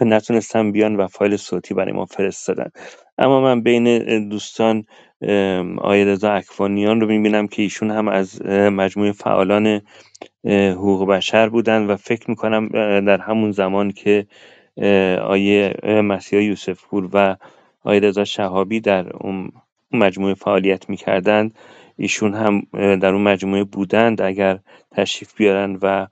نتونستن 0.01 0.73
بیان 0.73 0.97
و 0.97 1.07
فایل 1.07 1.37
صوتی 1.37 1.75
برای 1.75 1.93
ما 1.93 2.05
فرستادن. 2.05 2.71
اما 3.19 3.41
من 3.41 3.63
بین 3.63 4.29
دوستان 4.29 4.85
آقای 5.79 6.05
رضا 6.05 6.33
اکوانیان 6.33 7.01
رو 7.01 7.07
می‌بینم 7.07 7.49
که 7.49 7.63
ایشون 7.63 7.91
هم 7.91 8.09
از 8.09 8.43
مجموعه 8.47 9.13
فعالان 9.13 9.81
حقوق 10.47 11.09
بشر 11.09 11.49
بودن 11.49 11.87
و 11.87 11.97
فکر 11.97 12.31
می‌کنم 12.31 12.69
در 13.01 13.19
همون 13.19 13.51
زمان 13.51 13.91
که 13.91 14.27
آیه 15.23 15.75
مسیح 15.85 16.43
یوسف 16.43 16.85
پور 16.85 17.09
و 17.13 17.37
آیه 17.85 18.01
رضا 18.01 18.25
شهابی 18.25 18.81
در 18.81 19.17
اون 19.17 19.53
مجموعه 19.93 20.35
فعالیت 20.35 20.91
می‌کردند 20.91 21.55
ایشون 21.97 22.35
هم 22.35 22.63
در 22.73 23.15
اون 23.15 23.23
مجموعه 23.23 23.65
بودند. 23.65 24.23
اگر 24.23 24.59
تشریف 24.91 25.35
بیارن 25.37 25.79
و 25.83 26.07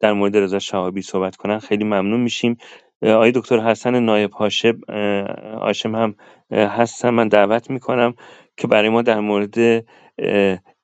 در 0.00 0.12
مورد 0.12 0.36
رضا 0.36 0.58
شهابی 0.58 1.02
صحبت 1.02 1.36
کنن 1.36 1.58
خیلی 1.58 1.84
ممنون 1.84 2.20
میشیم. 2.20 2.56
آقای 3.02 3.32
دکتر 3.32 3.60
حسن 3.60 4.00
نایب 4.00 4.30
هاشم 4.30 4.80
هاشم 5.60 5.94
هم 5.94 6.14
هستن. 6.52 7.10
من 7.10 7.28
دعوت 7.28 7.70
می‌کنم 7.70 8.14
که 8.56 8.66
برای 8.66 8.88
ما 8.88 9.02
در 9.02 9.20
مورد 9.20 9.84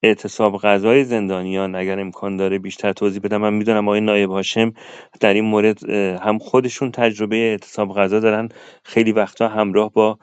اعتصاب 0.02 0.58
غذای 0.58 1.04
زندانیان 1.04 1.74
اگر 1.74 2.00
امکان 2.00 2.36
داره 2.36 2.58
بیشتر 2.58 2.92
توضیح 2.92 3.20
بدم. 3.22 3.36
من 3.36 3.54
می‌دونم 3.54 3.88
آقای 3.88 4.00
نایب 4.00 4.30
هاشم 4.30 4.72
در 5.20 5.34
این 5.34 5.44
مورد 5.44 5.90
هم 5.90 6.38
خودشون 6.38 6.90
تجربه 6.90 7.36
اعتصاب 7.36 7.94
غذا 7.94 8.20
دارن. 8.20 8.48
خیلی 8.84 9.12
وقتا 9.12 9.48
همراه 9.48 9.92
با 9.92 10.18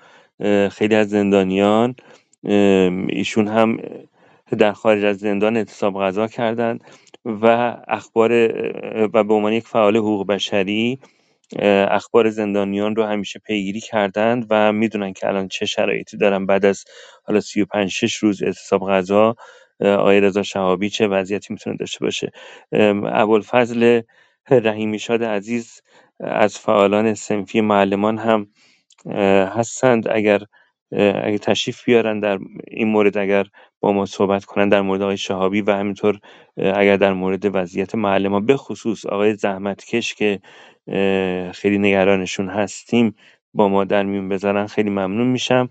خیلی 0.71 0.95
از 0.95 1.09
زندانیان 1.09 1.95
ایشون 3.09 3.47
هم 3.47 3.77
در 4.57 4.71
خارج 4.71 5.05
از 5.05 5.17
زندان 5.17 5.57
اعتصاب 5.57 6.01
غذا 6.01 6.27
کردند 6.27 6.83
و 7.25 7.75
اخبار 7.87 8.31
و 9.13 9.23
به 9.23 9.33
عنوان 9.33 9.53
یک 9.53 9.67
فعال 9.67 9.97
حقوق 9.97 10.27
بشری 10.27 10.99
اخبار 11.89 12.29
زندانیان 12.29 12.95
رو 12.95 13.03
همیشه 13.03 13.39
پیگیری 13.39 13.79
کردند 13.79 14.47
و 14.49 14.71
می‌دونن 14.71 15.13
که 15.13 15.27
الان 15.27 15.47
چه 15.47 15.65
شرایطی 15.65 16.17
دارن. 16.17 16.45
بعد 16.45 16.65
از 16.65 16.83
حالا 17.23 17.39
35 17.41 17.89
6 17.91 18.15
روز 18.15 18.43
اعتصاب 18.43 18.89
غذا 18.89 19.35
آقای 19.81 20.21
رضا 20.21 20.43
شهابی 20.43 20.89
چه 20.89 21.07
وضعیتی 21.07 21.53
می‌تونه 21.53 21.75
داشته 21.75 22.05
باشه؟ 22.05 22.31
ابوالفضل 23.05 24.01
رحیمی 24.49 24.99
شاد 24.99 25.23
عزیز 25.23 25.81
از 26.19 26.59
فعالان 26.59 27.13
سنفی 27.13 27.61
معلمان 27.61 28.17
هم 28.17 28.47
هستند. 29.55 30.07
اگر 30.11 30.41
اگه 30.91 31.37
تشریف 31.37 31.83
بیارن 31.85 32.19
در 32.19 32.39
این 32.67 32.87
مورد 32.87 33.17
اگر 33.17 33.45
با 33.79 33.91
ما 33.93 34.05
صحبت 34.05 34.45
کنن 34.45 34.69
در 34.69 34.81
مورد 34.81 35.01
آقای 35.01 35.17
شهابی 35.17 35.61
و 35.61 35.71
همینطور 35.71 36.19
اگر 36.57 36.97
در 36.97 37.13
مورد 37.13 37.55
وضعیت 37.55 37.95
محل 37.95 38.27
ما 38.27 38.39
به 38.39 38.57
خصوص 38.57 39.05
آقای 39.05 39.33
زحمتکش 39.33 40.13
که 40.13 40.39
خیلی 41.53 41.77
نگرانشون 41.77 42.49
هستیم 42.49 43.15
با 43.53 43.67
ما 43.69 43.83
در 43.83 44.03
میون 44.03 44.29
بذارن 44.29 44.67
خیلی 44.67 44.89
ممنون 44.89 45.27
میشم. 45.27 45.69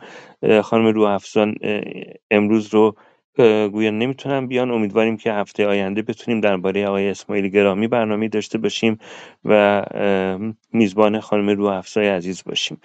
خانم 0.63 0.87
رو 0.87 1.03
افزان 1.03 1.55
امروز 2.31 2.75
رو 2.75 2.97
گویا 3.73 3.91
نمی‌تونم 3.91 4.47
بیان. 4.47 4.71
امیدواریم 4.71 5.17
که 5.17 5.33
هفته 5.33 5.67
آینده 5.67 6.03
بتونیم 6.03 6.41
درباره 6.41 6.87
آقای 6.87 7.09
اسماعیل 7.09 7.49
گرامی 7.49 7.89
برنامه 7.89 8.29
داشته 8.29 8.59
باشیم 8.59 8.99
و 9.45 9.85
میزبان 10.73 11.21
خانم 11.21 11.51
رو 11.51 11.83
عزیز 11.97 12.43
باشیم. 12.47 12.81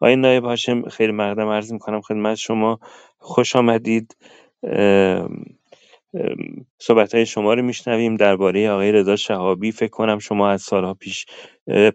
آقای 0.00 0.16
نایب 0.16 0.44
هاشم 0.44 0.88
خیلی 0.88 1.12
مقدم 1.12 1.48
عرض 1.48 1.72
می‌کنم 1.72 2.00
خدمت 2.00 2.34
شما. 2.34 2.78
خوش 3.18 3.56
آمدید. 3.56 4.16
صحبت 6.78 7.14
های 7.14 7.26
شما 7.26 7.54
رو 7.54 7.62
میشنویم. 7.62 8.14
درباره 8.14 8.70
آقای 8.70 8.92
رضا 8.92 9.16
شهابی 9.16 9.72
فکر 9.72 9.90
کنم 9.90 10.18
شما 10.18 10.50
از 10.50 10.62
سالها 10.62 10.94
پیش 10.94 11.26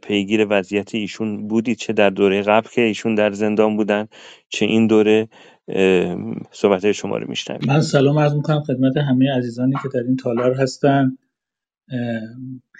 پیگیر 0.03 0.47
وضعیت 0.49 0.95
ایشون 0.95 1.47
بودید. 1.47 1.77
چه 1.77 1.93
در 1.93 2.09
دوره 2.09 2.41
قبل 2.41 2.67
که 2.69 2.81
ایشون 2.81 3.15
در 3.15 3.31
زندان 3.31 3.77
بودن 3.77 4.07
چه 4.49 4.65
این 4.65 4.87
دوره. 4.87 5.27
صحبت 6.51 6.83
های 6.83 6.93
شما 6.93 7.17
رو 7.17 7.29
میشنویم. 7.29 7.67
من 7.67 7.81
سلام 7.81 8.19
عرض 8.19 8.33
می‌کنم 8.35 8.63
خدمت 8.63 8.97
همه 8.97 9.31
عزیزانی 9.37 9.73
که 9.83 9.89
در 9.93 10.03
این 10.07 10.15
تالار 10.15 10.53
هستن. 10.53 11.17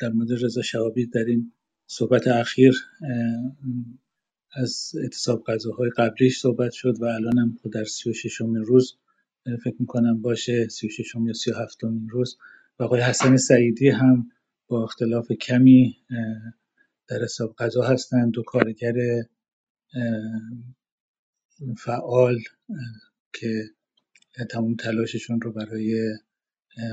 در 0.02 0.10
مورد 0.10 0.32
رضا 0.32 0.62
شهابی 0.62 1.06
در 1.06 1.24
این 1.28 1.52
صحبت 1.88 2.28
اخیر 2.28 2.74
از 4.56 4.92
اعتصاب 5.02 5.44
غذاهای 5.44 5.90
قبلیش 5.98 6.40
صحبت 6.40 6.72
شد 6.72 7.02
و 7.02 7.06
الان 7.06 7.38
هم 7.38 7.58
در 7.74 7.84
سی 7.84 8.10
و 8.10 8.14
ششمین 8.14 8.56
روز 8.56 8.98
فکر 9.64 9.76
می‌کنم 9.80 10.22
باشه 10.22 10.68
سی 10.68 10.88
و 10.88 10.90
ششم 10.90 11.28
یا 11.28 11.34
سی 11.34 11.52
و 11.52 11.54
هفتمین 11.54 12.10
روز. 12.10 12.38
و 12.80 12.84
آقای 12.84 13.02
حسن 13.02 13.38
سعیدی 13.38 13.90
هم 13.90 14.32
با 14.68 14.84
اختلاف 14.84 15.32
کمی 15.32 15.98
در 17.08 17.24
حساب 17.24 17.56
غذا 17.56 17.82
هستند. 17.82 18.32
دو 18.32 18.44
کارگر 18.44 18.94
فعال 21.78 22.40
که 23.34 23.64
تمام 24.50 24.76
تلاششون 24.76 25.42
رو 25.42 25.52
برای 25.52 26.18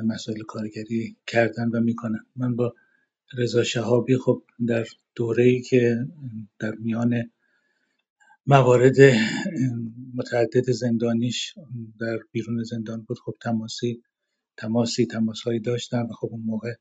مسائل 0.05 0.43
کارگری 0.43 1.17
کردن 1.27 1.69
و 1.69 1.81
می‌کنن. 1.81 2.27
من 2.37 2.57
با 2.57 2.75
رضا 3.39 3.63
شهابی 3.65 4.17
خب 4.17 4.43
در 4.67 4.87
دوره 5.15 5.45
ای 5.45 5.61
که 5.63 6.07
در 6.59 6.75
میان 6.75 7.31
موارد 8.51 8.97
متعدد 10.15 10.71
زندانیش 10.71 11.55
در 12.01 12.19
بیرون 12.33 12.63
زندان 12.63 13.03
بود. 13.03 13.19
خب 13.25 13.35
تماسی 13.41 14.03
تماسی 14.57 15.07
تماسهایی 15.07 15.61
داشتن 15.61 16.03
و 16.03 16.13
خب 16.13 16.29
اون 16.31 16.43
موقع 16.47 16.73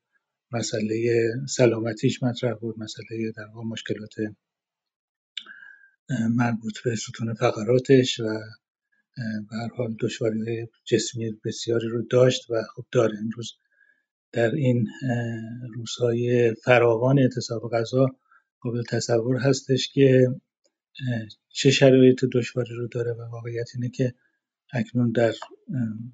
مسئله 0.51 1.23
سلامتیش 1.49 2.23
مطرح 2.23 2.53
بود 2.53 2.79
مسئله 2.79 3.31
در 3.37 3.45
واقع 3.53 3.67
مشکلات 3.67 4.13
مربوط 6.35 6.73
به 6.85 6.95
ستون 6.95 7.33
فقراتش 7.33 8.19
و 8.19 8.39
به 9.49 9.57
هر 9.57 9.69
حال 9.77 9.95
دشواری 9.99 10.67
جسمی 10.85 11.31
بسیاری 11.45 11.87
رو 11.87 12.01
داشت 12.01 12.49
و 12.49 12.63
خب 12.75 12.85
داره. 12.91 13.17
امروز 13.17 13.53
در 14.31 14.51
این 14.55 14.87
روزهای 15.75 16.53
فراوان 16.65 17.19
اعتصاب 17.19 17.61
غذا 17.73 18.05
قابل 18.59 18.83
تصور 18.89 19.37
هستش 19.37 19.89
که 19.93 20.27
چه 21.49 21.71
شرایط 21.71 22.25
دشواری 22.25 22.75
رو 22.75 22.87
داره 22.87 23.11
و 23.11 23.21
واقعیت 23.21 23.69
اینه 23.75 23.89
که 23.89 24.13
اکنون 24.73 25.11
در 25.11 25.33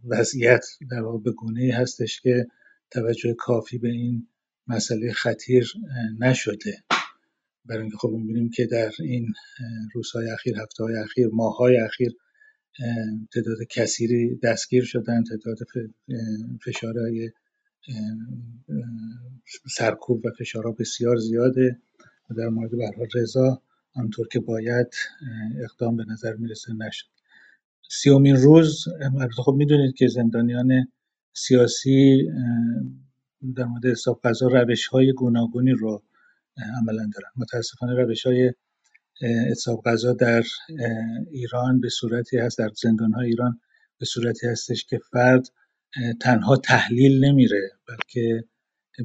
وضعیت 0.03 0.65
در 0.91 1.01
واقع 1.01 1.23
به 1.23 1.31
گونه 1.31 1.73
هستش 1.73 2.21
که 2.21 2.47
توجه 2.91 3.33
کافی 3.33 3.77
به 3.77 3.89
این 3.89 4.27
مسئله 4.67 5.11
خطیر 5.11 5.73
نشده. 6.19 6.83
برای 7.65 7.81
اینکه 7.81 7.97
خب 7.97 8.09
می‌بینیم 8.09 8.49
که 8.49 8.65
در 8.65 8.91
این 8.99 9.33
روزهای 9.93 10.29
اخیر 10.29 10.59
هفته 10.59 10.83
های 10.83 10.95
اخیر 10.95 11.27
ماهای 11.27 11.77
اخیر 11.77 12.15
تعداد 13.33 13.57
کثیری 13.69 14.35
دستگیر 14.35 14.83
شدن 14.83 15.23
تعداد 15.23 15.57
فشارهای 16.65 17.31
سرکوب 19.69 20.25
و 20.25 20.29
فشارها 20.39 20.71
بسیار 20.71 21.17
زیاده 21.17 21.79
و 22.29 22.33
در 22.33 22.47
مورد 22.47 22.71
برها 22.71 23.07
رضا 23.15 23.61
آنطور 23.95 24.27
که 24.27 24.39
باید 24.39 24.93
اقدام 25.63 25.95
به 25.95 26.05
نظر 26.07 26.33
می‌رسه 26.33 26.73
نشد. 26.73 27.05
سیومین 27.89 28.35
روز 28.35 28.85
خب 29.45 29.53
می‌دونید 29.53 29.95
که 29.95 30.07
زندانیان 30.07 30.87
سیاسی 31.33 32.31
در 33.55 33.63
مورد 33.63 33.85
حساب 33.85 34.19
قضا 34.23 34.47
روش 34.47 34.87
های 34.87 35.13
گوناگونی 35.13 35.71
رو 35.71 36.03
عملا 36.81 37.09
دارن. 37.13 37.29
متاسفانه 37.35 37.93
روش 37.93 38.25
های 38.25 38.53
حساب 39.49 39.81
قضا 39.85 40.13
در 40.13 40.43
ایران 41.31 41.79
به 41.81 41.89
صورتی 41.89 42.37
هست 42.37 42.57
در 42.57 42.69
زندان 42.81 43.13
های 43.13 43.27
ایران 43.27 43.59
به 43.99 44.05
صورتی 44.05 44.47
هستش 44.47 44.85
که 44.85 44.99
فرد 45.11 45.47
تنها 46.21 46.55
تحلیل 46.55 47.25
نمیره 47.25 47.71
بلکه 47.87 48.43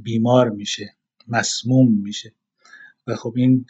بیمار 0.02 0.50
میشه 0.50 0.96
مسموم 1.28 2.02
میشه. 2.02 2.32
و 3.06 3.16
خب 3.16 3.32
این 3.36 3.66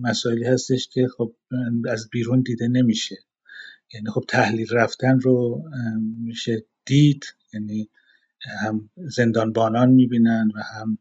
مسائلی 0.00 0.44
هستش 0.44 0.88
که 0.88 1.08
خب 1.16 1.34
از 1.88 2.08
بیرون 2.12 2.40
دیده 2.40 2.68
نمیشه. 2.68 3.16
یعنی 3.94 4.10
خب 4.10 4.24
تحلیل 4.28 4.66
رفتن 4.70 5.20
رو 5.20 5.62
میشه 6.18 6.64
دید 6.86 7.24
یعنی 7.54 7.90
هم 8.60 8.90
زندانبانان 8.96 9.90
می‌بینن 9.90 10.50
و 10.54 10.62
هم 10.62 10.98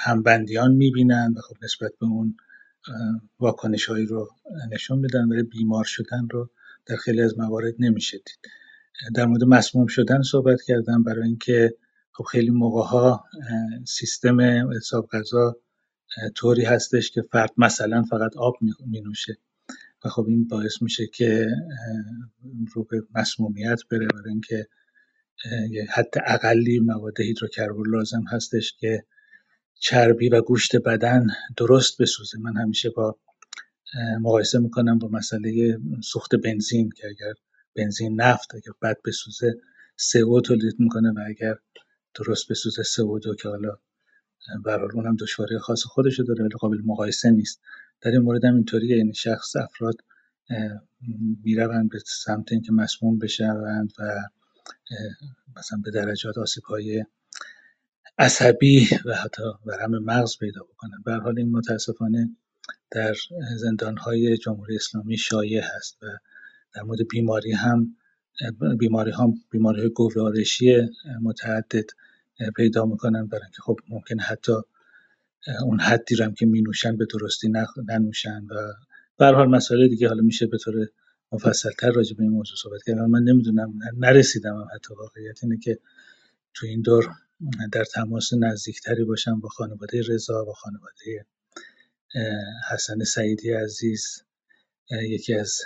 همبندیان 0.00 0.72
می‌بینن 0.74 1.34
و 1.36 1.40
خب 1.40 1.56
نسبت 1.62 1.92
به 2.00 2.06
اون 2.06 2.36
واکنش 3.40 3.86
هایی 3.86 4.06
رو 4.06 4.28
نشون 4.70 4.98
میدن 4.98 5.24
ولی 5.28 5.42
بیمار 5.42 5.84
شدن 5.84 6.28
رو 6.30 6.50
در 6.86 6.96
خیلی 6.96 7.20
از 7.22 7.38
موارد 7.38 7.74
نمیشه 7.78 8.18
دید. 8.18 8.52
در 9.14 9.26
مورد 9.26 9.44
مسموم 9.44 9.86
شدن 9.86 10.22
صحبت 10.22 10.62
کردم 10.62 11.02
برای 11.02 11.24
اینکه 11.24 11.74
خب 12.14 12.24
خیلی 12.24 12.50
موقع 12.50 12.82
ها 12.82 13.24
سیستم 13.86 14.40
حساب 14.76 15.08
غذا 15.12 15.56
طوری 16.34 16.64
هستش 16.64 17.10
که 17.10 17.22
فرد 17.22 17.50
مثلا 17.56 18.02
فقط 18.02 18.36
آب 18.36 18.54
می 18.86 19.00
نوشه. 19.00 19.38
و 20.04 20.08
خب 20.08 20.26
این 20.28 20.48
باعث 20.48 20.82
میشه 20.82 21.06
که 21.06 21.48
رو 22.72 22.84
به 22.84 23.02
مسمومیت 23.14 23.80
بره 23.90 24.06
برای 24.06 24.30
اینکه 24.30 24.68
حد 25.90 26.14
اقلی 26.26 26.80
مواد 26.80 27.20
هیدروکربن 27.20 27.90
لازم 27.90 28.24
هستش 28.30 28.72
که 28.72 29.06
چربی 29.80 30.28
و 30.28 30.42
گوشت 30.42 30.76
بدن 30.76 31.26
درست 31.56 32.02
بسوزه. 32.02 32.38
من 32.38 32.56
همیشه 32.56 32.90
با 32.90 33.18
مقایسه 34.20 34.58
می‌کنم 34.58 34.98
با 34.98 35.08
مسئله 35.08 35.78
سوخت 36.04 36.34
بنزین 36.34 36.90
که 36.96 37.06
اگر 37.08 37.32
بنزین 37.76 38.20
نفت 38.20 38.54
اگر 38.54 38.72
بد 38.82 38.96
بسوزه 39.04 39.54
CO 39.98 40.42
تولید 40.44 40.74
می‌کنه 40.78 41.10
و 41.10 41.18
اگر 41.26 41.54
درست 42.14 42.50
بسوزه 42.50 42.82
CO2 42.82 43.36
که 43.42 43.48
حالا 43.48 43.78
برحال 44.64 44.90
اونم 44.94 45.16
دشواری 45.16 45.58
خاص 45.58 45.82
خودشو 45.84 46.22
داره 46.22 46.44
ولی 46.44 46.54
قابل 46.60 46.78
مقایسه 46.84 47.30
نیست. 47.30 47.60
در 48.00 48.10
این 48.10 48.20
مورد 48.20 48.44
هم 48.44 48.54
اینطوریه 48.54 48.96
یعنی 48.96 49.14
شخص 49.14 49.56
افراد 49.56 49.94
می‌روند 51.44 51.90
به 51.90 51.98
سمت 52.06 52.52
اینکه 52.52 52.72
مسموم 52.72 53.18
بشوند 53.18 53.92
و 53.98 54.20
مثلا 55.56 55.80
به 55.84 55.90
درجات 55.90 56.38
آسیب 56.38 56.64
های 56.64 57.04
عصبی 58.18 58.88
و 59.04 59.14
حتی 59.14 59.42
ورم 59.66 59.90
مغز 60.04 60.38
پیدا 60.38 60.62
بکنن. 60.62 61.02
به 61.04 61.14
حال 61.14 61.38
این 61.38 61.50
متاسفانه 61.50 62.36
در 62.90 63.14
زندان 63.56 63.96
های 63.96 64.36
جمهوری 64.36 64.76
اسلامی 64.76 65.16
شایع 65.16 65.62
هست 65.76 66.02
و 66.02 66.06
در 66.74 66.82
مورد 66.82 67.08
بیماری 67.10 67.52
هم 67.52 67.96
بیماری 68.78 69.10
هم 69.10 69.34
بیماری 69.50 69.80
های 69.80 69.90
گوارشی 69.90 70.88
متعدد 71.22 71.84
پیدا 72.56 72.86
می‌کنن 72.86 73.26
برای 73.26 73.44
اینکه 73.44 73.62
خب 73.62 73.80
ممکن 73.88 74.18
حتی 74.18 74.52
اون 75.64 75.80
حدی 75.80 76.14
رو 76.14 76.24
هم 76.24 76.34
که 76.34 76.46
می 76.46 76.62
نوشن 76.62 76.96
به 76.96 77.06
درستی 77.06 77.52
ننوشن 77.88 78.46
و 78.50 78.72
به 79.16 79.26
حال 79.26 79.48
مسائل 79.48 79.88
دیگه 79.88 80.08
حالا 80.08 80.22
میشه 80.22 80.46
به 80.46 80.58
طور 80.58 80.74
مفصلتر 81.32 81.90
راجع 81.90 82.16
به 82.16 82.22
این 82.22 82.32
موضوع 82.32 82.56
صحبت 82.56 82.82
کردم 82.86 83.10
من 83.10 83.22
نمی‌دونم 83.22 83.78
نرسیدم 83.98 84.56
هم 84.56 84.68
حتی. 84.74 84.94
واقعیت 84.94 85.44
اینه 85.44 85.58
که 85.58 85.78
تو 86.54 86.66
این 86.66 86.80
دور 86.82 87.08
در 87.72 87.84
تماس 87.84 88.32
نزدیکتری 88.32 89.04
باشم 89.04 89.40
با 89.40 89.48
خانواده 89.48 90.02
رضا 90.08 90.44
و 90.44 90.52
خانواده 90.52 91.26
حسن 92.70 93.04
سعیدی 93.04 93.52
عزیز 93.52 94.22
یکی 94.90 95.34
از 95.34 95.60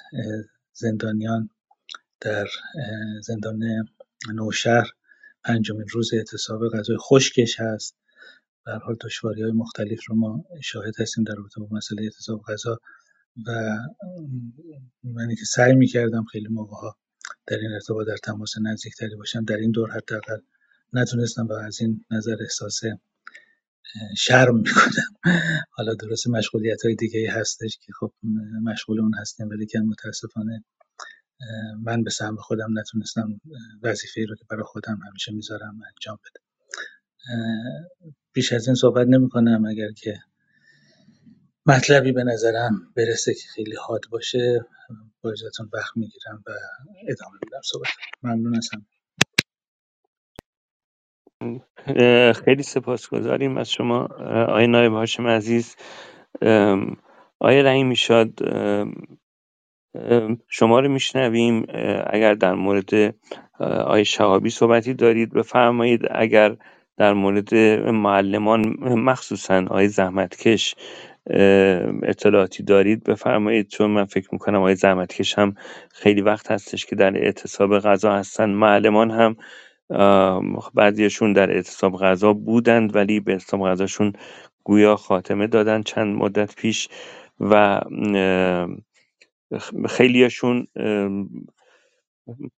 زندانیان. 0.73 1.51
در 2.21 2.47
زندان 3.23 3.65
نوشهر 4.35 4.91
پنجمین 5.45 5.87
روز 5.93 6.15
اعتصاب 6.15 6.69
غذای 6.69 6.97
خشکش 7.01 7.61
هست. 7.61 7.97
در 8.67 8.79
حال 8.79 8.97
دشواری 9.01 9.43
های 9.43 9.53
مختلف 9.53 10.01
رو 10.09 10.17
ما 10.17 10.45
شاهد 10.63 11.01
هستیم 11.01 11.25
در 11.25 11.35
رابطه 11.35 11.61
با 11.61 11.69
مسئله 11.71 12.03
اعتصاب 12.03 12.43
غذا 12.49 12.81
و 13.47 13.79
منی 15.05 15.37
که 15.37 15.45
سعی 15.45 15.75
می‌کردم 15.75 16.25
خیلی 16.25 16.49
موقع 16.49 16.77
ها 16.77 16.97
در 17.47 17.57
این 17.57 17.73
ارتباط 17.73 18.07
در 18.07 18.17
تماس 18.17 18.53
نزدیکتری 18.63 19.17
باشم. 19.17 19.45
در 19.45 19.57
این 19.57 19.71
دور 19.71 19.91
حداقل 19.91 20.39
نتونستم 20.93 21.47
و 21.47 21.53
از 21.53 21.81
این 21.81 22.05
نظر 22.11 22.37
احساس 22.41 22.81
شرم 24.17 24.57
می‌کنم. 24.57 25.35
حالا 25.71 25.95
درست 25.95 26.29
مشغولیت 26.29 26.85
های 26.85 26.95
دیگه 26.95 27.33
هستش 27.33 27.79
که 27.79 27.93
خب 28.01 28.13
مشغول 28.63 29.01
اون 29.01 29.15
هستیم 29.15 29.49
ولی 29.49 29.67
که 29.67 29.79
متاسفانه 29.79 30.65
من 31.85 32.03
به 32.03 32.11
سهم 32.11 32.37
خودم 32.37 32.79
نتونستم 32.79 33.41
وظیفه 33.83 34.25
رو 34.29 34.37
که 34.37 34.45
برای 34.51 34.65
خودم 34.65 35.01
همیشه 35.09 35.33
می‌ذارم 35.33 35.81
انجام 35.95 36.19
بدم 36.25 36.43
بیش 38.33 38.53
از 38.53 38.69
این 38.69 38.75
صحبت 38.75 39.07
نمی 39.07 39.29
کنم 39.29 39.65
اگر 39.65 39.93
که 39.93 40.19
مطلبی 41.67 42.13
به 42.13 42.25
نظرم 42.25 42.93
برسه 42.97 43.35
که 43.35 43.49
خیلی 43.55 43.77
حاد 43.77 44.01
باشه 44.11 44.67
با 45.23 45.31
اجازهتون 45.31 45.71
وقت 45.73 45.97
می‌گیرم 45.97 46.45
و 46.47 46.51
ادامه 47.09 47.39
میدم 47.45 47.61
صحبت. 47.65 47.89
ممنون 48.23 48.57
از 48.57 48.71
خیلی 52.45 52.63
سپاسگزاریم 52.63 53.59
از 53.59 53.71
شما 53.71 54.05
آقای 54.49 54.67
نایب 54.67 54.93
هاشم 54.93 55.27
عزیز. 55.27 55.77
آقای 57.41 57.63
رحیمی 57.63 57.97
شاد 57.97 58.31
شما 60.49 60.81
رو 60.81 60.89
میشنویم. 60.89 61.67
اگر 62.07 62.35
در 62.35 62.55
مورد 62.55 63.15
آقای 63.61 64.05
شهابی 64.05 64.51
صحبتی 64.51 64.95
دارید 64.95 65.33
بفرمایید. 65.33 66.01
اگر 66.11 66.57
در 66.97 67.13
مورد 67.13 67.55
معلمان 67.85 68.77
مخصوصا 68.81 69.63
آقای 69.63 69.89
زحمتکش 69.89 70.75
اطلاعاتی 72.03 72.63
دارید 72.63 73.05
بفرمایید. 73.05 73.69
چون 73.69 73.91
من 73.91 74.05
فکر 74.05 74.29
می‌کنم 74.33 74.59
آقای 74.59 74.75
زحمتکش 74.75 75.39
هم 75.39 75.55
خیلی 75.91 76.21
وقت 76.21 76.51
هستش 76.51 76.87
که 76.87 76.97
در 76.97 77.17
اعتصاب 77.17 77.79
غذا 77.79 78.13
هستن. 78.13 78.51
معلمان 78.51 79.11
هم 79.11 79.37
بعضیشون 80.75 81.33
در 81.33 81.51
اعتصاب 81.51 81.97
غذا 81.97 82.33
بودند 82.33 82.97
ولی 82.97 83.21
به 83.21 83.33
اعتصاب 83.33 83.61
غذاشون 83.61 84.13
گویا 84.65 84.97
خاتمه 84.97 85.47
دادن 85.47 85.83
چند 85.83 86.17
مدت 86.17 86.57
پیش 86.57 86.89
و 87.41 87.81
خیلیاشون 89.89 90.67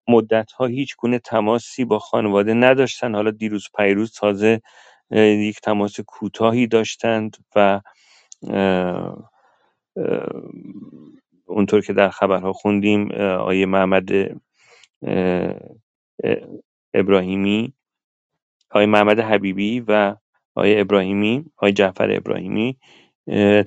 مدتها 0.09 0.65
هیچ 0.65 0.95
گونه 0.97 1.19
تماسی 1.19 1.85
با 1.85 1.99
خانواده 1.99 2.53
نداشتن. 2.53 3.15
حالا 3.15 3.31
دیروز 3.31 3.67
پیروز 3.77 4.13
تازه 4.13 4.61
یک 5.11 5.61
تماس 5.61 5.99
کوتاهی 5.99 6.67
داشتند 6.67 7.37
و 7.55 7.81
اونطور 11.47 11.81
که 11.81 11.93
در 11.93 12.09
خبرها 12.09 12.53
خوندیم 12.53 13.11
آیه 13.41 13.65
محمد 13.65 14.09
ابراهیمی 16.93 17.73
آقای 18.71 18.85
محمد 18.85 19.19
حبیبی 19.19 19.79
و 19.79 20.15
آقای 20.55 20.81
ابراهیمی 20.81 21.45
آقای 21.57 21.73
جعفر 21.73 22.11
ابراهیمی 22.11 22.79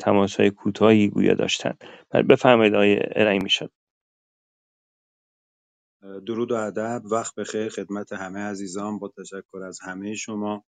تماس 0.01 0.37
های 0.41 0.51
کوتاهی 0.51 1.09
گویا 1.09 1.35
داشتند 1.35 1.85
بفرمایید 2.31 2.75
آقای 2.75 3.01
ارائیمی 3.03 3.51
شد 3.51 3.73
درود 6.27 6.53
و 6.53 6.55
ادب 6.55 7.03
وقت 7.05 7.35
بخیر 7.35 7.69
خدمت 7.69 8.13
همه 8.13 8.41
عزیزان. 8.41 8.99
با 8.99 9.09
تشکر 9.19 9.63
از 9.69 9.81
همه 9.83 10.15
شما 10.15 10.65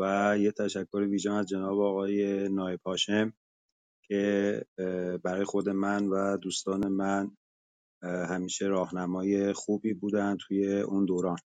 و 0.00 0.34
یه 0.40 0.52
تشکر 0.52 0.98
ویژه 1.10 1.32
از 1.32 1.48
جناب 1.48 1.80
آقای 1.80 2.48
نایب 2.48 2.80
هاشم 2.86 3.32
که 4.08 4.62
برای 5.24 5.44
خود 5.44 5.68
من 5.68 6.08
و 6.08 6.36
دوستان 6.36 6.88
من 6.88 7.36
همیشه 8.02 8.66
راهنمای 8.66 9.52
خوبی 9.52 9.94
بودن 9.94 10.36
توی 10.36 10.80
اون 10.80 11.04
دوران. 11.04 11.38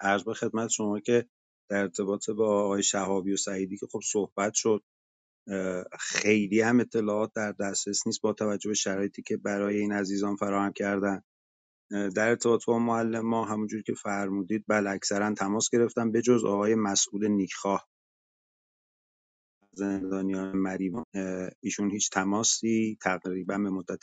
عرض 0.00 0.24
به 0.24 0.34
خدمت 0.34 0.70
شما 0.70 1.00
که 1.00 1.26
در 1.70 1.76
ارتباط 1.82 2.30
با 2.30 2.64
آقای 2.64 2.82
شهابی 2.82 3.32
و 3.32 3.36
سعیدی 3.36 3.78
که 3.78 3.86
خب 3.92 4.00
صحبت 4.04 4.54
شد 4.54 4.82
خیلی 6.00 6.60
هم 6.60 6.80
اطلاعات 6.80 7.32
در 7.34 7.52
دسترس 7.52 8.06
نیست 8.06 8.20
با 8.20 8.32
توجه 8.32 8.68
به 8.68 8.74
شرایطی 8.74 9.22
که 9.22 9.36
برای 9.36 9.78
این 9.78 9.92
عزیزان 9.92 10.36
فراهم 10.36 10.72
کردن. 10.72 11.22
در 11.90 12.28
ارتباط 12.28 12.64
با 12.64 12.78
معلم 12.78 13.26
ما 13.26 13.44
همونجوری 13.44 13.82
که 13.82 13.94
فرمودید 13.94 14.64
بله 14.68 14.90
اکثرا 14.90 15.34
تماس 15.34 15.70
گرفتم 15.70 16.12
به 16.12 16.22
جز 16.22 16.44
آقای 16.44 16.74
مسئول 16.74 17.28
نیکخواه. 17.28 17.88
زندانیان 19.72 20.56
مریوان 20.56 21.04
ایشون 21.60 21.90
هیچ 21.90 22.10
تماسی 22.10 22.98
تقریبا 23.02 23.58
به 23.58 23.70
مدت 23.70 24.02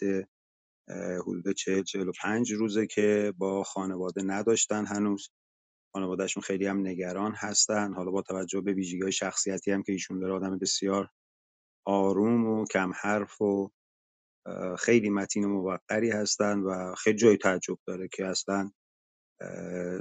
حدود 1.21 1.51
40 1.51 1.83
45 1.83 2.51
روزه 2.51 2.87
که 2.87 3.33
با 3.37 3.63
خانواده 3.63 4.23
نداشتن 4.23 4.85
هنوز. 4.85 5.29
خانوادهشون 5.93 6.43
خیلی 6.43 6.65
هم 6.65 6.87
نگران 6.87 7.33
هستن. 7.35 7.93
حالا 7.93 8.11
با 8.11 8.21
توجه 8.21 8.61
به 8.61 8.73
ویژگی 8.73 9.11
شخصیتی 9.11 9.71
هم 9.71 9.83
که 9.83 9.91
ایشون 9.91 10.19
داره 10.19 10.33
آدم 10.33 10.57
بسیار 10.57 11.09
آروم 11.89 12.45
و 12.45 12.65
کم 12.65 12.91
حرف 13.01 13.41
و 13.41 13.71
خیلی 14.79 15.09
متین 15.09 15.43
و 15.43 15.49
موقری 15.49 16.11
هستن 16.11 16.59
و 16.59 16.95
خیلی 16.95 17.17
جای 17.17 17.37
تعجب 17.37 17.77
داره 17.87 18.07
که 18.13 18.25
اصلا 18.25 18.71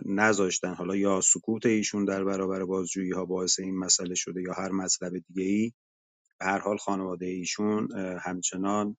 نذاشتن. 0.07 0.75
حالا 0.75 0.97
یا 0.97 1.21
سکوت 1.21 1.67
ایشون 1.67 2.05
در 2.05 2.25
برابر 2.25 2.65
بازجویی 2.65 3.11
ها 3.11 3.25
باعث 3.25 3.61
این 3.61 3.79
مسئله 3.79 4.15
شده 4.15 4.43
یا 4.43 4.53
هر 4.53 4.71
مطلب 4.73 5.13
دیگه 5.29 5.43
ای 5.45 5.73
به 6.41 6.47
هر 6.47 6.59
حال 6.59 6.77
خانواده 6.77 7.27
ایشون 7.27 7.93
همچنان 8.23 8.97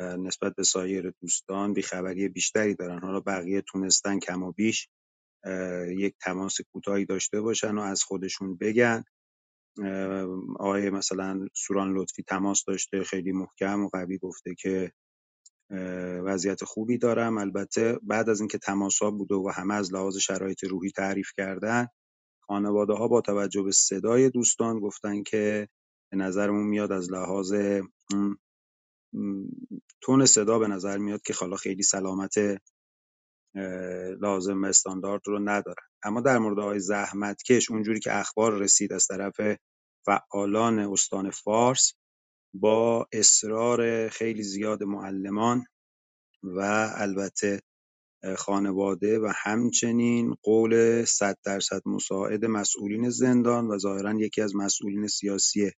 نسبت 0.00 0.54
به 0.56 0.62
سایر 0.62 1.10
دوستان 1.20 1.72
بیخبری 1.72 2.28
بیشتری 2.28 2.74
دارن. 2.74 2.98
حالا 3.00 3.20
بقیه 3.20 3.62
تونستن 3.62 4.18
کم 4.18 4.42
و 4.42 4.52
بیش 4.52 4.88
یک 5.88 6.14
تماس 6.20 6.56
کوتاهی 6.72 7.04
داشته 7.04 7.40
باشن 7.40 7.78
و 7.78 7.80
از 7.80 8.02
خودشون 8.02 8.56
بگن. 8.56 9.04
آقای 10.60 10.90
مثلا 10.90 11.48
سوران 11.54 11.94
لطفی 11.98 12.22
تماس 12.22 12.64
داشته 12.66 13.04
خیلی 13.04 13.32
محکم 13.32 13.84
و 13.84 13.88
قوی 13.88 14.18
گفته 14.18 14.54
که 14.54 14.92
وضعیت 16.26 16.64
خوبی 16.64 16.98
دارم. 16.98 17.38
البته 17.38 17.98
بعد 18.02 18.30
از 18.30 18.40
اینکه 18.40 18.58
تماس 18.58 19.02
ها 19.02 19.10
بوده 19.10 19.34
و 19.34 19.52
همه 19.54 19.74
از 19.74 19.94
لحاظ 19.94 20.16
شرایط 20.16 20.64
روحی 20.64 20.90
تعریف 20.90 21.30
کردن 21.36 21.86
خانواده 22.46 22.94
ها 22.94 23.08
با 23.08 23.20
توجه 23.20 23.62
به 23.62 23.72
صدای 23.72 24.30
دوستان 24.30 24.80
گفتن 24.80 25.22
که 25.22 25.68
به 26.12 26.18
نظرمون 26.18 26.66
میاد 26.66 26.92
از 26.92 27.12
لحاظ 27.12 27.54
تون 30.02 30.26
صدا 30.26 30.58
به 30.58 30.68
نظر 30.68 30.98
میاد 30.98 31.22
که 31.22 31.34
حالا 31.40 31.56
خیلی 31.56 31.82
سلامت 31.82 32.34
لازم 34.20 34.64
استاندارد 34.64 35.22
رو 35.26 35.38
ندارن. 35.38 35.86
اما 36.04 36.20
در 36.20 36.38
مورد 36.38 36.58
آقای 36.58 36.80
زحمتکش 36.80 37.70
اونجوری 37.70 38.00
که 38.00 38.18
اخبار 38.18 38.58
رسید 38.58 38.92
از 38.92 39.06
طرف 39.06 39.40
فعالان 40.06 40.78
استان 40.78 41.30
فارس 41.30 41.94
با 42.54 43.08
اصرار 43.12 44.08
خیلی 44.08 44.42
زیاد 44.42 44.82
معلمان 44.82 45.64
و 46.42 46.60
البته 46.96 47.62
خانواده 48.38 49.18
و 49.18 49.32
همچنین 49.36 50.34
قول 50.42 51.04
صد 51.04 51.38
درصد 51.44 51.82
مساعد 51.86 52.44
مسئولین 52.44 53.10
زندان 53.10 53.66
و 53.66 53.78
ظاهرا 53.78 54.14
یکی 54.20 54.42
از 54.42 54.56
مسئولین 54.56 55.06
سیاسی 55.06 55.72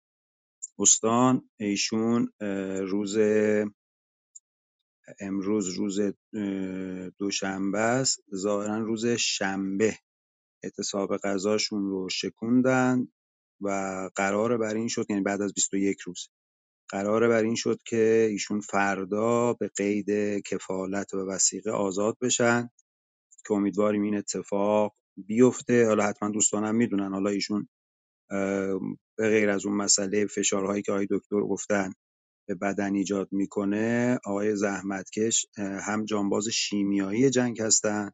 استان. 0.78 1.50
ایشون 1.60 2.32
روز 2.80 3.18
امروز 5.20 5.68
روز 5.68 6.00
دوشنبه 7.18 7.78
است. 7.78 8.20
ظاهرا 8.34 8.78
روز 8.78 9.06
شنبه 9.06 9.98
اعتصاب 10.64 11.16
غذاشون 11.16 11.90
رو 11.90 12.08
شکوندن 12.08 13.08
و 13.60 13.70
قرار 14.16 14.58
بر 14.58 14.74
این 14.74 14.88
شد 14.88 15.06
یعنی 15.10 15.22
بعد 15.22 15.42
از 15.42 15.54
21 15.54 16.00
روز 16.00 16.28
قرار 16.88 17.28
بر 17.28 17.42
این 17.44 17.54
شد 17.54 17.80
که 17.86 18.28
ایشون 18.30 18.60
فردا 18.60 19.52
به 19.52 19.68
قید 19.68 20.10
کفالت 20.46 21.14
و 21.14 21.18
وسیقه 21.18 21.70
آزاد 21.70 22.16
بشن 22.22 22.70
که 23.46 23.54
امیدواریم 23.54 24.02
این 24.02 24.16
اتفاق 24.16 24.94
بیفته. 25.16 25.86
حالا 25.86 26.04
حتما 26.04 26.30
دوستانم 26.30 26.74
می‌دونن 26.76 27.12
حالا 27.12 27.30
ایشون 27.30 27.68
به 29.18 29.28
غیر 29.30 29.50
از 29.50 29.66
اون 29.66 29.76
مسئله 29.76 30.26
فشارهایی 30.26 30.82
که 30.82 30.92
آقای 30.92 31.06
دکتر 31.10 31.40
گفتن 31.40 31.92
به 32.48 32.54
بدن 32.54 32.94
ایجاد 32.94 33.28
می‌کنه 33.32 34.18
آقای 34.24 34.56
زحمتکش 34.56 35.46
هم 35.58 36.04
جانباز 36.04 36.48
شیمیایی 36.48 37.30
جنگ 37.30 37.62
هستن 37.62 38.10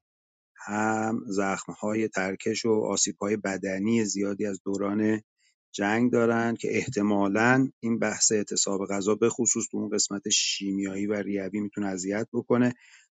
هم 0.66 1.24
زخمهای 1.26 2.08
ترکش 2.08 2.64
و 2.64 2.70
آسیبهای 2.70 3.36
بدنی 3.36 4.04
زیادی 4.04 4.46
از 4.46 4.60
دوران 4.64 5.20
جنگ 5.72 6.12
دارن 6.12 6.56
که 6.56 6.76
احتمالا 6.76 7.68
این 7.80 7.98
بحث 7.98 8.32
اعتصاب 8.32 8.86
غذا 8.86 9.14
به 9.14 9.28
تو 9.70 9.78
اون 9.78 9.88
قسمت 9.88 10.28
شیمیایی 10.28 11.06
و 11.06 11.14
ریوی 11.14 11.60
می‌تونه 11.60 11.86
اذیت 11.86 12.28
بکنه. 12.32 12.74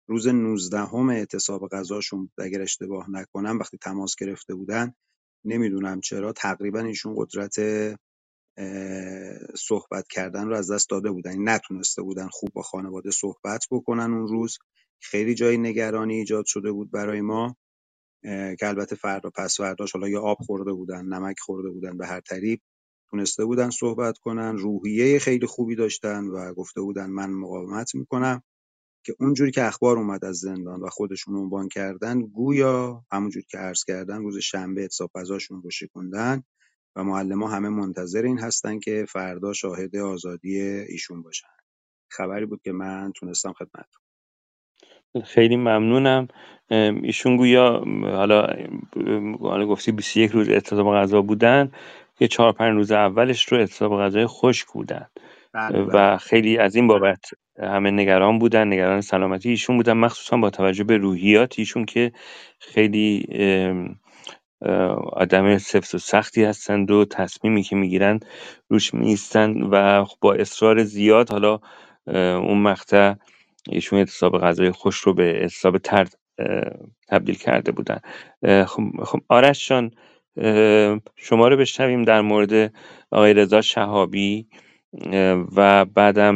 روز 0.07 0.29
19 0.29 0.79
هم 0.79 1.09
اعتصاب 1.09 1.69
غذاشون 1.69 2.31
اگر 2.39 2.63
اشتباه 2.63 3.11
نکنم 3.11 3.59
وقتی 3.59 3.79
تماس 3.79 4.15
گرفته 4.19 4.55
بودن 4.55 4.95
نمی‌دونم 5.45 6.01
چرا 6.01 6.33
تقریبا 6.33 6.81
ایشون 6.81 7.15
قدرت 7.17 7.57
صحبت 9.57 10.09
کردن 10.11 10.49
رو 10.49 10.57
از 10.57 10.71
دست 10.71 10.91
داده 10.91 11.11
بودن. 11.11 11.31
یعنی 11.31 11.45
نتونسته 11.45 12.03
بودن 12.03 12.29
خوب 12.29 12.51
با 12.53 12.63
خانواده 12.63 13.11
صحبت 13.11 13.67
بکنن 13.71 14.13
اون 14.13 14.29
روز. 14.29 14.59
خیلی 15.03 15.35
جای 15.35 15.59
نگرانی 15.59 16.15
ایجاد 16.15 16.47
شده 16.47 16.73
بود 16.73 16.91
برای 16.91 17.21
ما 17.21 17.57
که 18.59 18.69
البته 18.69 18.97
فردا 18.97 19.31
پس 19.31 19.57
فرداش 19.57 19.93
حالا 19.93 20.09
یا 20.09 20.23
آب 20.23 20.39
خورده 20.41 20.73
بودن 20.73 21.07
نمک 21.07 21.41
خورده 21.41 21.71
بودن 21.71 21.99
به 21.99 22.07
هر 22.07 22.21
طریق 22.21 22.61
تونسته 23.11 23.45
بودن 23.45 23.71
صحبت 23.71 24.19
کنن 24.19 24.59
روحیه 24.59 25.19
خیلی 25.19 25.47
خوبی 25.47 25.77
داشتن 25.77 26.25
و 26.25 26.55
گفته 26.55 26.81
بودن 26.81 27.11
من 27.11 27.31
مقاومت 27.31 27.95
می‌کنم 27.95 28.43
که 29.07 29.17
اونجوری 29.21 29.51
که 29.51 29.65
اخبار 29.65 29.99
اومد 29.99 30.25
از 30.25 30.37
زندان 30.37 30.81
و 30.81 30.89
خودشون 30.89 31.37
عنوان 31.37 31.69
کردن 31.69 32.21
گویا 32.21 33.05
همونجوری 33.13 33.47
که 33.51 33.59
عرض 33.59 33.85
کردن 33.85 34.23
روز 34.23 34.39
شنبه 34.39 34.83
حساب 34.83 35.11
رو 35.51 35.71
شکوندن 35.71 36.43
و 36.97 37.05
معلم 37.05 37.43
همه 37.43 37.69
منتظر 37.69 38.23
این 38.23 38.39
هستن 38.39 38.79
که 38.79 39.07
فردا 39.09 39.53
شاهد 39.53 39.97
آزادی 39.97 40.61
ایشون 40.63 41.23
باشن. 41.23 41.49
خبری 42.11 42.47
بود 42.47 42.63
که 42.63 42.73
من 42.73 43.13
تونستم 43.17 43.53
خدمت 43.53 43.87
خیلی 45.25 45.57
ممنونم. 45.57 46.29
ایشون 47.03 47.37
گویا 47.37 47.85
حالا 48.03 48.47
حالا 49.41 49.67
گفتی 49.67 49.93
21 49.93 50.31
روز 50.31 50.49
اعتصاب 50.49 50.95
غذا 50.95 51.23
بودن 51.23 51.73
که 52.19 52.29
چهار 52.29 52.53
پنج 52.53 52.75
روز 52.75 52.93
اولش 52.93 53.49
رو 53.49 53.59
اعتصاب 53.59 54.01
غذای 54.01 54.27
خشک 54.27 54.67
بودن. 54.73 55.07
بله 55.55 55.83
بله. 55.83 56.15
و 56.15 56.17
خیلی 56.17 56.59
از 56.59 56.77
این 56.77 56.87
بابت 56.87 57.25
همه 57.63 57.91
نگران 57.91 58.39
بودن 58.39 58.73
نگران 58.73 59.01
سلامتی 59.01 59.49
ایشون 59.49 59.77
بودن 59.77 59.93
مخصوصا 59.93 60.37
با 60.37 60.51
توجه 60.51 60.85
به 60.85 60.97
روحیات 60.97 61.59
ایشون 61.59 61.85
که 61.85 62.13
خیلی 62.59 63.27
آدم 65.13 65.59
سفت 65.59 65.95
و 65.95 65.99
سختی 65.99 66.45
هستند 66.45 66.91
و 66.91 67.05
تصمیمی 67.05 67.63
که 67.63 67.77
می‌گیرن 67.77 68.21
روش 68.69 68.95
میستن 68.95 69.63
و 69.63 70.05
با 70.21 70.35
اصرار 70.35 70.85
زیاد 70.85 71.31
حالا 71.31 71.61
اون 72.39 72.59
مقطع 72.59 73.15
ایشون 73.69 73.99
اعتصاب 73.99 74.39
غذای 74.39 74.71
خوش 74.71 74.99
رو 74.99 75.15
به 75.15 75.41
اعتصاب 75.41 75.79
ترد 75.79 76.19
تبدیل 77.09 77.35
کرده 77.35 77.73
بودن. 77.73 77.99
خب, 78.65 78.83
خب 79.05 79.21
آرش 79.29 79.69
جان 79.69 79.91
شما 81.17 81.49
رو 81.49 81.57
بشنویم 81.57 82.03
در 82.03 82.21
مورد 82.21 82.73
آقای 83.11 83.35
رضا 83.35 83.61
شهابی 83.61 84.47
و 85.57 85.85
بعدم 85.85 86.35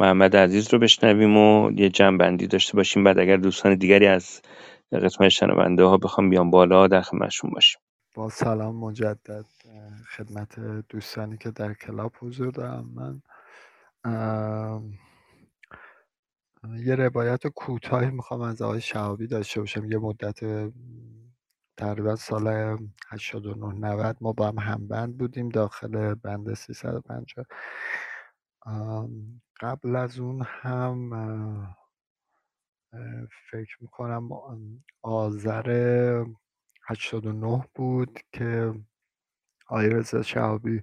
محمد 0.00 0.36
عزیز 0.36 0.72
رو 0.72 0.78
بشنویم 0.78 1.36
و 1.36 1.70
یه 1.70 1.88
جنبندی 1.88 2.46
داشته 2.46 2.76
باشیم. 2.76 3.04
بعد 3.04 3.18
اگر 3.18 3.36
دوستان 3.36 3.74
دیگری 3.74 4.06
از 4.06 4.42
قسمت 4.92 5.28
شنونده 5.28 5.84
ها 5.84 5.96
بخوام 5.96 6.30
بیان 6.30 6.50
بالا 6.50 6.86
در 6.86 7.00
خدمتشون 7.00 7.50
باشیم. 7.50 7.80
با 8.14 8.28
سلام 8.28 8.76
مجدد 8.76 9.44
خدمت 10.16 10.60
دوستانی 10.88 11.36
که 11.36 11.50
در 11.50 11.74
کلاب 11.74 12.12
حضور 12.20 12.50
دارم 12.50 12.90
من 12.94 13.22
یه 16.68 16.94
روایت 16.94 17.46
کوتاهی 17.46 18.10
می‌خوام 18.10 18.40
از 18.40 18.62
آقای 18.62 18.80
شهابی 18.80 19.26
داشته 19.26 19.60
باشم. 19.60 19.84
یه 19.92 19.98
مدت 19.98 20.40
تقریبا 21.76 22.16
سال 22.16 22.76
89 23.08 23.66
90 23.74 24.16
ما 24.20 24.32
با 24.32 24.48
هم 24.48 24.58
همبند 24.58 25.18
بودیم 25.18 25.48
داخل 25.48 26.14
بند 26.14 26.54
350 26.54 27.46
قبل 29.60 29.96
از 29.96 30.18
اون 30.18 30.42
هم 30.46 31.10
فکر 33.50 33.76
می‌کنم 33.80 34.28
آذر 35.02 36.24
89 36.88 37.64
بود 37.74 38.20
که 38.32 38.74
آقای 39.68 39.88
رضا 39.90 40.22
شهابی 40.22 40.82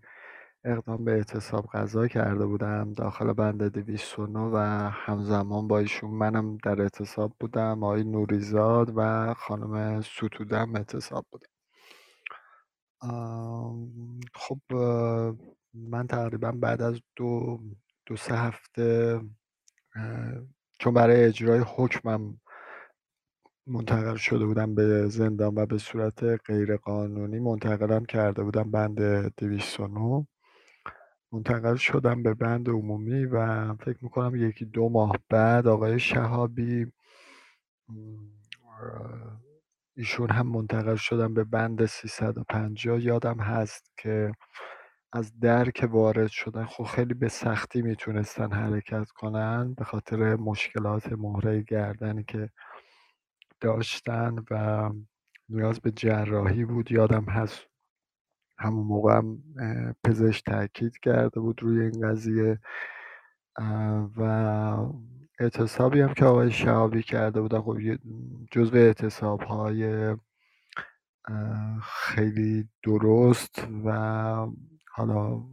اقدام 0.68 1.05
به 1.05 1.11
اعتصاب 1.11 1.65
غذا 1.68 2.07
کرده 2.07 2.45
بودم 2.45 2.93
داخل 2.93 3.34
بند 3.34 3.63
209 3.63 4.39
و 4.39 4.57
همزمان 4.91 5.68
با 5.68 5.80
ایشون 5.80 6.11
منم 6.11 6.57
در 6.57 6.82
اعتصاب 6.82 7.34
بودم 7.39 7.84
آقای 7.84 8.03
نوریزاد 8.03 8.93
و 8.95 9.34
خانم 9.34 10.01
ستودم 10.01 10.76
اعتصاب 10.76 11.26
بودم. 11.32 11.49
خب 14.36 14.59
من 15.74 16.07
تقریبا 16.07 16.51
بعد 16.51 16.82
از 16.82 17.01
دو 17.15 17.59
دو 18.05 18.15
سه 18.15 18.36
هفته 18.36 19.22
چون 20.80 20.93
برای 20.93 21.26
اجرای 21.26 21.63
حکمم 21.68 22.39
منتقل 23.68 24.15
شده 24.15 24.45
بودم 24.45 24.76
به 24.76 25.07
زندان 25.07 25.57
و 25.57 25.65
به 25.65 25.78
صورت 25.78 26.24
غیرقانونی 26.24 27.39
منتقلم 27.39 28.05
کرده 28.05 28.43
بودم 28.43 28.72
بند 28.72 29.01
209 29.38 30.28
منتقل 31.32 31.75
شدم 31.75 32.23
به 32.23 32.34
بند 32.34 32.69
عمومی 32.69 33.25
و 33.25 33.73
فکر 33.75 33.97
می‌کنم 34.01 34.36
یکی 34.36 34.65
دو 34.65 34.89
ماه 34.89 35.19
بعد 35.30 35.67
آقای 35.67 35.99
شهابی 35.99 36.91
ایشون 39.97 40.30
هم 40.30 40.47
منتقل 40.47 40.95
شدن 40.95 41.34
به 41.34 41.43
بند 41.43 41.86
350 41.86 43.01
یادم 43.01 43.39
هست 43.39 43.91
که 43.97 44.32
از 45.13 45.39
در 45.39 45.69
که 45.71 45.88
وارد 45.88 46.28
شدن 46.28 46.65
خب 46.65 46.84
خیلی 46.84 47.13
به 47.13 47.28
سختی 47.28 47.82
می‌تونستن 47.82 48.51
حرکت 48.51 49.09
کنن 49.11 49.73
به 49.73 49.84
خاطر 49.84 50.36
مشکلات 50.36 51.13
مهره 51.13 51.61
گردنی 51.61 52.23
که 52.23 52.49
داشتن 53.61 54.36
و 54.51 54.89
نیاز 55.49 55.80
به 55.80 55.91
جراحی 55.91 56.65
بود. 56.65 56.91
یادم 56.91 57.25
هست 57.25 57.66
همون 58.60 58.88
موقع 58.88 59.18
هم 59.18 59.43
پزشک 60.03 60.45
تاکید 60.45 60.97
کرده 60.97 61.39
بود 61.39 61.64
روی 61.64 61.82
این 61.82 62.10
قضیه. 62.10 62.60
و 64.18 64.22
اعتصابی 65.39 66.01
هم 66.01 66.14
که 66.14 66.26
آقای 66.26 66.51
شهابی 66.51 67.03
کرده 67.03 67.41
بودن 67.41 67.62
خب 67.62 67.78
جزو 68.51 68.76
اعتصاب 68.76 69.41
های 69.41 70.16
خیلی 71.82 72.70
درست 72.84 73.68
و 73.86 73.91
حالا 74.91 75.43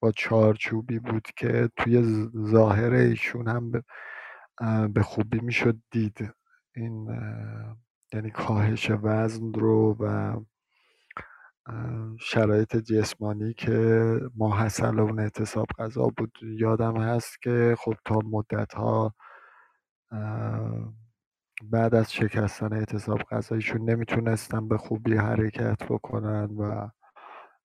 با 0.00 0.12
چارچوبی 0.16 0.98
بود 0.98 1.28
که 1.36 1.70
توی 1.76 2.28
ظاهر 2.46 2.92
ایشون 2.92 3.48
هم 3.48 3.72
به 4.92 5.02
خوبی 5.02 5.40
می‌شد 5.40 5.78
دید 5.90 6.34
این 6.76 7.08
یعنی 8.12 8.30
کاهش 8.30 8.90
وزن 8.90 9.52
رو 9.52 9.96
و 10.00 10.36
شرایط 12.20 12.76
جسمانی 12.76 13.54
که 13.54 14.20
ماحصل 14.36 15.00
اون 15.00 15.20
اعتصاب 15.20 15.66
غذا 15.78 16.10
بود. 16.16 16.32
یادم 16.42 16.96
هست 16.96 17.42
که 17.42 17.76
خب 17.78 17.94
تا 18.04 18.18
مدت 18.30 18.74
ها 18.74 19.14
بعد 21.64 21.94
از 21.94 22.12
شکستن 22.12 22.72
اعتصاب 22.72 23.18
غذایشون 23.30 23.90
نمی‌تونستن 23.90 24.68
به 24.68 24.78
خوبی 24.78 25.16
حرکت 25.16 25.84
بکنن 25.84 26.44
و 26.44 26.88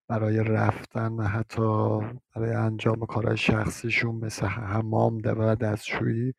برای 0.10 0.44
رفتن 0.44 1.20
حتی 1.20 2.00
برای 2.36 2.54
انجام 2.54 3.06
کارهای 3.06 3.38
شخصیشون 3.38 4.16
مثل 4.16 4.46
حمام 4.46 5.18
و 5.26 5.56
دستشویی 5.56 6.34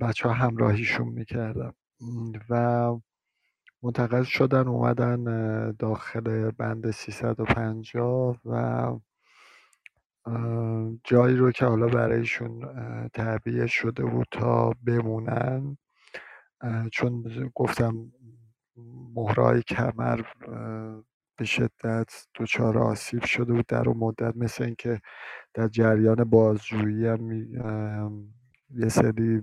بچه 0.00 0.28
ها 0.28 0.34
همراهیشون 0.34 1.08
می‌کردن. 1.08 1.72
و 2.50 2.92
منتقل 3.82 4.22
شدن 4.22 4.68
اومدن 4.68 5.24
داخل 5.78 6.50
بند 6.50 6.90
350 6.90 8.40
و 8.44 8.98
جایی 11.04 11.36
رو 11.36 11.52
که 11.52 11.66
حالا 11.66 11.86
برایشون 11.86 12.60
تعبیه 13.08 13.66
شده 13.66 14.04
بود 14.04 14.26
تا 14.30 14.72
بمونن. 14.86 15.76
چون 16.92 17.24
گفتم 17.54 18.12
مهرای 19.14 19.62
کمر 19.62 20.20
به 21.38 21.44
شدت 21.44 22.26
دچار 22.34 22.78
آسیب 22.78 23.24
شده 23.24 23.52
بود 23.52 23.66
در 23.66 23.88
اون 23.88 23.96
مدت. 23.98 24.36
مثل 24.36 24.64
اینکه 24.64 25.00
در 25.54 25.68
جریان 25.68 26.24
بازجویی 26.24 27.06
هم 27.06 27.30
یه 28.70 28.88
سری 28.88 29.42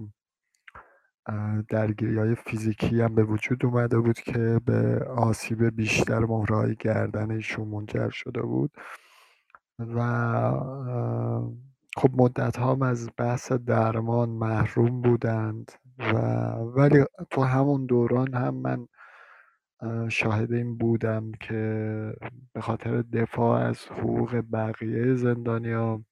درگیری 1.70 2.18
های 2.18 2.36
فیزیکی 2.36 3.02
هم 3.02 3.16
به 3.16 3.24
وجود 3.24 3.66
اومده 3.66 4.00
بود 4.00 4.20
که 4.20 4.62
به 4.66 5.06
آسیب 5.06 5.64
بیشتر 5.76 6.20
مهرهای 6.20 6.76
گردن 6.76 7.32
ایشون 7.32 7.68
منجر 7.68 8.10
شده 8.10 8.42
بود. 8.42 8.72
و 9.80 10.00
خب 11.98 12.10
مدت 12.22 12.60
هم 12.60 12.82
از 12.82 13.10
بحث 13.18 13.52
درمان 13.52 14.30
محروم 14.30 15.02
بودند 15.02 15.72
و 16.00 16.18
ولی 16.76 17.06
تو 17.30 17.44
همون 17.44 17.86
دوران 17.86 18.34
هم 18.34 18.56
من 18.56 18.88
شاهد 20.10 20.52
این 20.54 20.78
بودم 20.78 21.32
که 21.32 22.14
به 22.54 22.62
خاطر 22.62 23.02
دفاع 23.02 23.62
از 23.62 23.86
حقوق 23.86 24.44
بقیه 24.54 25.16
زندانیا 25.16 26.04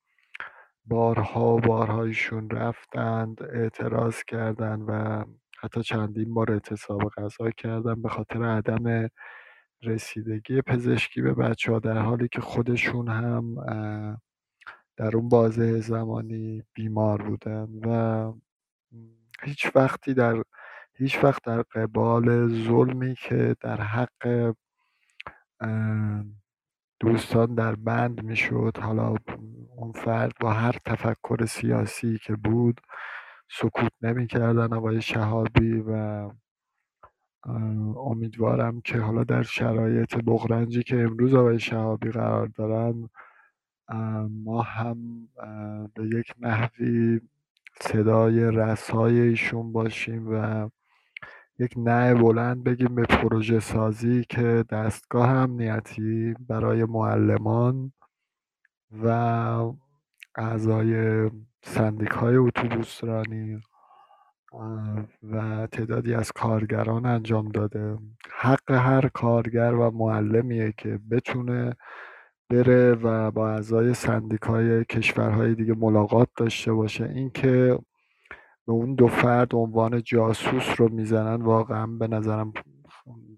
بارها 0.92 1.56
و 1.56 1.60
بارها 1.60 2.04
ایشون 2.04 2.50
رفتند 2.50 3.44
اعتراض 3.44 4.24
کردند 4.24 4.86
و 4.88 5.26
حتی 5.60 5.84
چندین 5.84 6.34
بار 6.34 6.52
اعتصاب 6.52 7.10
غذا 7.10 7.52
کردن 7.52 8.02
به 8.02 8.10
خاطر 8.10 8.44
عدم 8.44 9.10
رسیدگی 9.84 10.62
پزشکی 10.62 11.22
به 11.22 11.34
بچه 11.34 11.72
ها 11.72 11.80
در 11.80 11.98
حالی 11.98 12.28
که 12.28 12.42
خودشون 12.42 13.08
هم 13.08 13.56
در 14.98 15.18
اون 15.18 15.30
بازه 15.30 15.80
زمانی 15.80 16.64
بیمار 16.74 17.22
بودن 17.22 17.68
و 17.86 18.34
هیچ 19.44 19.76
وقتی 19.76 20.14
در 20.14 20.44
هیچ 20.94 21.24
وقت 21.24 21.44
در 21.44 21.62
قبال 21.62 22.48
ظلمی 22.48 23.16
که 23.16 23.56
در 23.62 23.82
حق 23.82 24.54
دوستان 27.02 27.56
در 27.56 27.76
بند 27.76 28.24
می‌شد. 28.24 28.78
حالا 28.82 29.16
اون 29.78 29.92
فرد 29.92 30.32
با 30.40 30.54
هر 30.54 30.76
تفکر 30.86 31.46
سیاسی 31.46 32.18
که 32.18 32.36
بود 32.36 32.82
سکوت 33.50 33.92
نمی‌کردن 34.02 34.74
آقای 34.74 35.02
شهابی 35.02 35.84
و 35.88 36.30
امیدوارم 37.98 38.82
که 38.82 38.98
حالا 38.98 39.24
در 39.24 39.44
شرایط 39.44 40.16
بغرنجی 40.16 40.84
که 40.84 41.02
امروز 41.04 41.34
آقای 41.36 41.60
شهابی 41.60 42.10
قرار 42.12 42.48
دارن 42.48 43.10
ما 44.44 44.62
هم 44.62 44.98
به 45.94 46.06
یک 46.06 46.34
نحوی 46.40 47.22
صدای 47.82 48.40
رسای 48.52 49.20
ایشون 49.20 49.72
باشیم 49.72 50.28
و 50.32 50.70
یک 51.60 51.74
نه 51.78 52.14
بلند 52.14 52.64
بگیم 52.64 52.96
به 52.96 53.04
پروژه 53.04 53.60
سازی 53.60 54.26
که 54.30 54.66
دستگاه 54.70 55.30
امنیتی 55.30 56.36
برای 56.48 56.86
معلمان 56.86 57.94
و 59.04 59.08
اعضای 60.36 61.30
سندیک 61.64 62.10
های 62.10 62.36
اتوبوسرانی 62.36 63.62
و 65.24 65.68
تعدادی 65.68 66.14
از 66.14 66.32
کارگران 66.32 67.06
انجام 67.06 67.50
داده. 67.50 67.98
حق 68.32 68.72
هر 68.72 69.10
کارگر 69.14 69.74
و 69.74 69.92
معلمیه 69.92 70.74
که 70.78 71.00
بتونه 71.12 71.76
بره 72.50 72.94
و 72.94 73.32
با 73.32 73.50
اعضای 73.50 73.94
سندیکای 73.94 74.86
کشورهای 74.86 75.56
دیگه 75.56 75.74
ملاقات 75.74 76.30
داشته 76.38 76.74
باشه. 76.74 77.06
اینکه 77.06 77.80
به 78.72 78.76
اون 78.76 78.96
دو 78.96 79.08
فرد 79.08 79.56
عنوان 79.56 80.02
جاسوس 80.04 80.80
رو 80.80 80.90
می‌زنن 80.90 81.42
واقعا 81.42 81.88
به 81.88 82.08
نظرم 82.08 82.54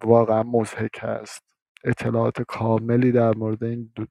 واقعا 0.03 0.43
مضحک 0.43 0.99
است 1.03 1.43
اطلاعات 1.83 2.41
کاملی 2.41 3.11
در 3.11 3.35
مورد 3.35 3.63
این 3.63 3.91
دو, 3.95 4.05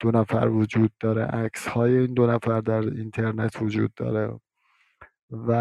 دو 0.00 0.10
نفر 0.10 0.48
وجود 0.48 0.92
داره. 1.00 1.22
عکس 1.22 1.66
های 1.66 1.96
این 1.96 2.14
دو 2.14 2.26
نفر 2.26 2.60
در 2.60 2.80
اینترنت 2.80 3.62
وجود 3.62 3.94
داره. 3.94 4.38
و 5.30 5.52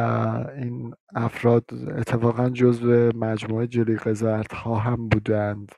این 0.55 0.93
افراد 1.15 1.65
اتفاقا 1.97 2.49
جزو 2.49 3.11
مجموعه 3.15 3.67
جلیق 3.67 4.07
ها 4.53 4.75
هم 4.75 5.07
بودند. 5.07 5.71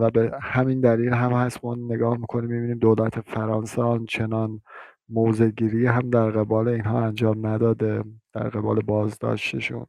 و 0.00 0.10
به 0.10 0.38
همین 0.42 0.80
دلیل 0.80 1.12
هم 1.12 1.32
هست. 1.32 1.64
ما 1.64 1.74
نگاه 1.74 2.16
می‌کنیم 2.16 2.50
می‌بینیم 2.50 2.78
دولت 2.78 3.20
فرانسه 3.20 3.82
آنچنان 3.82 4.60
موزگیری 5.08 5.86
هم 5.86 6.10
در 6.10 6.30
قبال 6.30 6.68
اینها 6.68 7.00
انجام 7.04 7.46
نداده 7.46 8.04
در 8.32 8.48
قبال 8.48 8.80
بازداشتشون. 8.80 9.86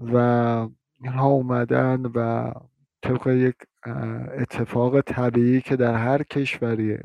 و 0.00 0.16
اینها 1.00 1.28
اومدن 1.28 2.02
و 2.14 2.52
طبق 3.02 3.26
یک 3.26 3.54
اتفاق 4.38 5.00
طبیعی 5.00 5.60
که 5.60 5.76
در 5.76 5.94
هر 5.94 6.22
کشوری 6.22 6.98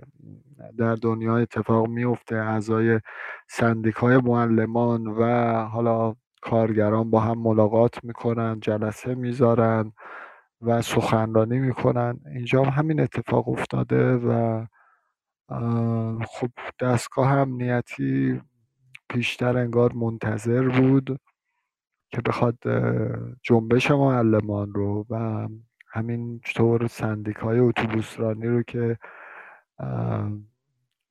در 0.77 0.95
دنیا 0.95 1.37
اتفاق 1.37 1.87
میفته 1.87 2.35
اعضای 2.35 2.99
سندیکای 3.49 4.17
معلمان 4.17 5.07
و 5.07 5.53
حالا 5.65 6.15
کارگران 6.41 7.09
با 7.09 7.19
هم 7.19 7.37
ملاقات 7.39 8.03
می‌کنن 8.03 8.59
جلسه 8.59 9.15
می‌ذارن 9.15 9.91
و 10.61 10.81
سخنرانی 10.81 11.59
می‌کنن. 11.59 12.19
اینجا 12.35 12.63
هم 12.63 12.69
همین 12.69 12.99
اتفاق 12.99 13.49
افتاده 13.49 14.15
و 14.15 14.65
خب 16.27 16.49
دستگاه 16.79 17.31
امنیتی 17.31 18.41
پیشتر 19.09 19.57
انگار 19.57 19.93
منتظر 19.93 20.69
بود 20.69 21.19
که 22.11 22.21
بخواد 22.21 22.57
جنبش 23.43 23.91
معلمان 23.91 24.73
رو 24.73 25.05
و 25.09 25.47
همین 25.87 26.39
طور 26.39 26.87
سندیکای 26.87 27.59
اتوبوسرانی 27.59 28.47
رو 28.47 28.63
که 28.63 28.97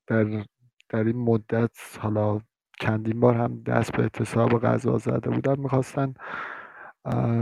در 0.07 0.45
در 0.89 1.03
این 1.03 1.17
مدت 1.17 1.77
حالا 1.99 2.41
چندین 2.79 3.19
بار 3.19 3.33
هم 3.35 3.61
دست 3.63 3.91
به 3.91 4.03
اعتصاب 4.03 4.61
غذا 4.61 4.97
زده 4.97 5.29
بودن 5.29 5.59
می‌خواستن 5.59 6.13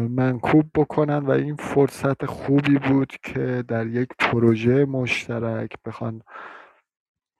منکوب 0.09 0.71
بکنن 0.75 1.17
و 1.17 1.31
این 1.31 1.55
فرصت 1.55 2.25
خوبی 2.25 2.77
بود 2.77 3.13
که 3.23 3.63
در 3.67 3.87
یک 3.87 4.09
پروژه 4.19 4.85
مشترک 4.85 5.71
بخوان 5.85 6.21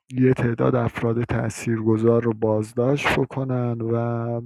یه 0.10 0.34
تعداد 0.34 0.76
افراد 0.76 1.24
تاثیرگذار 1.24 2.24
رو 2.24 2.34
بازداشت 2.34 3.20
بکنن 3.20 3.82
و 3.82 4.42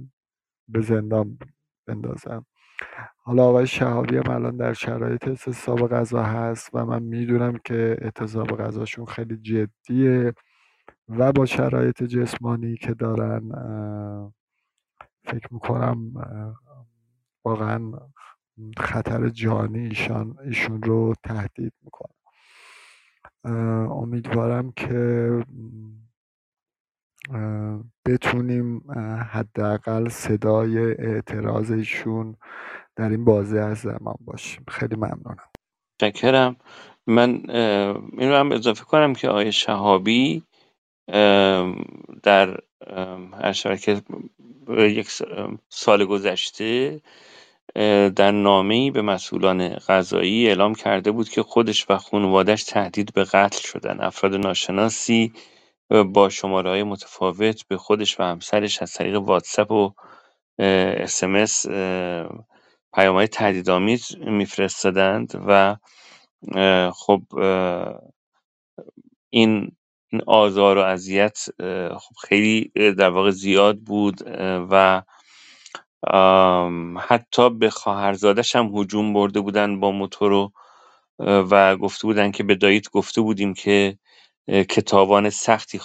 به 0.68 0.80
زندان 0.80 1.38
بندازن. 1.86 2.44
حالا 3.16 3.44
آقای 3.44 3.66
شهابی 3.66 4.16
هم 4.16 4.30
الان 4.30 4.56
در 4.56 4.72
شرایط 4.72 5.28
اعتصاب 5.28 5.88
غذا 5.88 6.22
هست 6.22 6.70
و 6.74 6.86
من 6.86 7.02
می‌دونم 7.02 7.58
که 7.64 7.96
اعتصاب 8.00 8.46
غذاشون 8.46 9.04
خیلی 9.04 9.36
جدیه 9.36 10.34
و 11.08 11.32
با 11.32 11.46
شرایط 11.46 12.02
جسمانی 12.02 12.76
که 12.76 12.94
دارن 12.94 13.40
فکر 15.24 15.48
می‌کنم 15.54 16.12
واقعا 17.44 17.92
خطر 18.78 19.28
جانی 19.28 19.78
ایشان 19.78 20.36
ایشون 20.44 20.82
رو 20.82 21.14
تهدید 21.24 21.72
می‌کنه. 21.82 22.14
امیدوارم 23.44 24.72
که 24.72 25.30
بتونیم 28.06 28.90
حداقل 29.30 30.08
صدای 30.08 30.78
اعتراض 30.78 31.70
ایشون 31.70 32.36
در 32.96 33.08
این 33.08 33.24
بازه 33.24 33.60
از 33.60 33.78
زمان 33.78 34.16
باشیم. 34.20 34.64
خیلی 34.68 34.96
ممنونم. 34.96 35.50
شکرم 36.00 36.56
من 37.06 37.30
این 38.18 38.28
رو 38.28 38.36
هم 38.36 38.52
اضافه 38.52 38.84
کنم 38.84 39.12
که 39.12 39.28
آقای 39.28 39.52
شهابی 39.52 40.42
در 42.22 42.60
هر 43.42 43.76
که 43.76 44.02
یک 44.68 45.08
سال 45.68 46.04
گذشته 46.04 47.00
در 48.16 48.30
نامه‌ای 48.30 48.90
به 48.90 49.02
مسئولان 49.02 49.68
قضایی 49.68 50.48
اعلام 50.48 50.74
کرده 50.74 51.10
بود 51.10 51.28
که 51.28 51.42
خودش 51.42 51.86
و 51.90 51.96
خانوادش 51.96 52.64
تهدید 52.64 53.12
به 53.12 53.24
قتل 53.24 53.60
شدن. 53.68 54.00
افراد 54.00 54.34
ناشناسی 54.34 55.32
با 56.12 56.28
شماره 56.28 56.70
های 56.70 56.82
متفاوت 56.82 57.68
به 57.68 57.76
خودش 57.76 58.20
و 58.20 58.22
همسرش 58.22 58.82
از 58.82 58.92
طریق 58.92 59.16
واتساپ 59.16 59.70
و 59.70 59.92
اسمس 60.58 61.66
پیام 62.94 63.14
های 63.14 63.28
تهدیدآمیز 63.28 64.16
میفرستادند 64.16 65.42
و 65.46 65.76
خب 66.92 67.22
این 69.30 69.76
این 70.12 70.22
آزار 70.26 70.78
و 70.78 70.80
اذیت 70.80 71.38
خب 71.98 72.14
خیلی 72.28 72.72
در 72.74 73.10
واقع 73.10 73.30
زیاد 73.30 73.78
بود 73.78 74.20
و 74.70 75.02
حتی 76.98 77.50
به 77.50 77.70
خواهرزادش 77.70 78.56
هم 78.56 78.72
هجوم 78.74 79.12
برده 79.12 79.40
بودن 79.40 79.80
با 79.80 79.90
موتور 79.90 80.50
و 81.18 81.76
گفته 81.76 82.06
بودن 82.06 82.30
که 82.30 82.42
به 82.44 82.54
داییت 82.54 82.90
گفته 82.90 83.20
بودیم 83.20 83.54
که 83.54 83.98
کتابان 84.48 85.30
سختی 85.30 85.78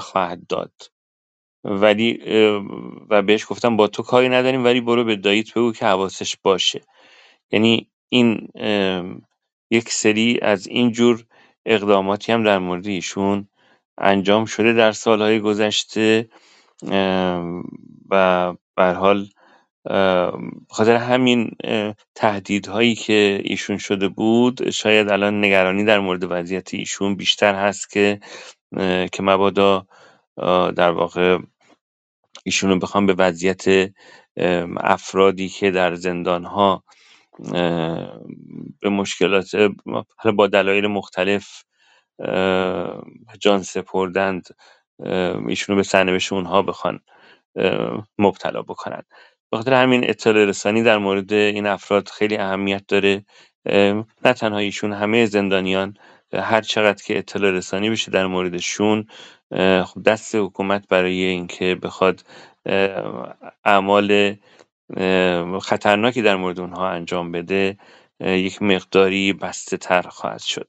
خواهد 0.00 0.46
داد. 0.48 0.72
ولی 1.64 2.20
و 3.10 3.22
بهش 3.22 3.46
گفتم 3.48 3.76
با 3.76 3.86
تو 3.86 4.02
کاری 4.02 4.28
نداریم 4.28 4.64
ولی 4.64 4.80
برو 4.80 5.04
به 5.04 5.16
داییت 5.16 5.54
بگو 5.54 5.72
که 5.72 5.86
حواسش 5.86 6.36
باشه. 6.42 6.80
یعنی 7.50 7.90
این 8.08 8.48
یک 9.70 9.88
سری 9.88 10.38
از 10.42 10.66
این 10.66 10.92
جور 10.92 11.24
اقداماتی 11.66 12.32
هم 12.32 12.44
در 12.44 12.58
مورد 12.58 12.86
ایشون 12.86 13.48
انجام 13.98 14.44
شده 14.44 14.72
در 14.72 14.92
سالهای 14.92 15.40
گذشته. 15.40 16.28
و 18.10 18.54
به 18.76 18.84
حال 18.84 19.28
خاطر 20.70 20.96
همین 20.96 21.50
تهدیدهایی 22.14 22.94
که 22.94 23.40
ایشون 23.44 23.78
شده 23.78 24.08
بود 24.08 24.70
شاید 24.70 25.08
الان 25.10 25.44
نگرانی 25.44 25.84
در 25.84 26.00
مورد 26.00 26.24
وضعیت 26.32 26.74
ایشون 26.74 27.16
بیشتر 27.16 27.54
هست 27.54 27.90
که 27.90 28.20
که 29.12 29.22
مبادا 29.22 29.86
در 30.76 30.90
واقع 30.90 31.38
ایشون 32.44 32.70
رو 32.70 32.78
بخوام 32.78 33.06
به 33.06 33.14
وضعیت 33.14 33.64
افرادی 34.78 35.48
که 35.48 35.70
در 35.70 35.94
زندان 35.94 36.44
ها 36.44 36.84
به 38.80 38.90
مشکلات 38.90 39.50
با 40.36 40.46
دلایل 40.46 40.86
مختلف 40.86 41.64
جان 43.40 43.62
سپردند 43.62 44.46
ایشونو 45.48 45.76
به 45.76 45.82
سرنوشت 45.82 46.32
اونها 46.32 46.62
بخوان 46.62 47.00
مبتلا 48.18 48.62
بکنند 48.62 49.06
بخاطر 49.52 49.74
همین 49.74 50.10
اطلاع 50.10 50.44
رسانی 50.44 50.82
در 50.82 50.98
مورد 50.98 51.32
این 51.32 51.66
افراد 51.66 52.08
خیلی 52.08 52.36
اهمیت 52.36 52.86
داره. 52.88 53.24
نه 54.24 54.32
تنها 54.36 54.58
ایشون 54.58 54.92
همه 54.92 55.26
زندانیان 55.26 55.94
هر 56.32 56.60
چقدر 56.60 57.02
که 57.04 57.18
اطلاع 57.18 57.50
رسانی 57.50 57.90
بشه 57.90 58.10
در 58.10 58.26
موردشون 58.26 59.06
خب 59.84 60.02
دست 60.06 60.34
حکومت 60.34 60.88
برای 60.88 61.22
اینکه 61.22 61.74
بخواد 61.74 62.24
اعمال 63.64 64.36
خطرناکی 65.62 66.22
در 66.22 66.36
مورد 66.36 66.60
اونها 66.60 66.88
انجام 66.88 67.32
بده 67.32 67.76
یک 68.20 68.62
مقداری 68.62 69.32
بسته 69.32 69.76
تر 69.76 70.02
خواهد 70.02 70.42
شد. 70.42 70.68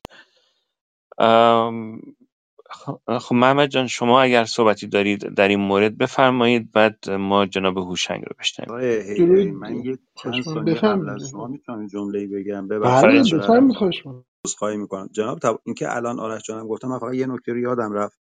خب 3.19 3.35
محمد 3.35 3.69
جان 3.69 3.87
شما 3.87 4.21
اگر 4.21 4.45
صحبتی 4.45 4.87
دارید 4.87 5.35
در 5.35 5.47
این 5.47 5.59
مورد 5.59 5.97
بفرمایید 5.97 6.71
بعد 6.71 7.09
ما 7.09 7.45
جناب 7.45 7.77
هوشنگ 7.77 8.21
رو 8.23 8.35
بشنویم. 8.39 9.57
من 9.57 9.75
یه 9.85 9.97
چند 10.23 10.43
ثانیه 10.43 10.73
قبل 10.73 11.09
از 11.09 11.29
شما 11.31 11.47
می‌تونم 11.47 11.87
جمله 11.87 12.27
بگم؟ 12.27 12.67
بله 12.67 12.79
ببخشید 12.79 13.35
بفرمایید 13.35 14.79
می‌کنم. 14.81 15.09
جناب. 15.11 15.39
اینکه 15.65 15.95
الان 15.95 16.19
آرش 16.19 16.41
جانم 16.43 16.67
گفتم 16.67 16.87
من 16.87 16.99
فقط 16.99 17.13
یه 17.13 17.25
نکته 17.25 17.51
رو 17.53 17.59
یادم 17.59 17.93
رفت 17.93 18.19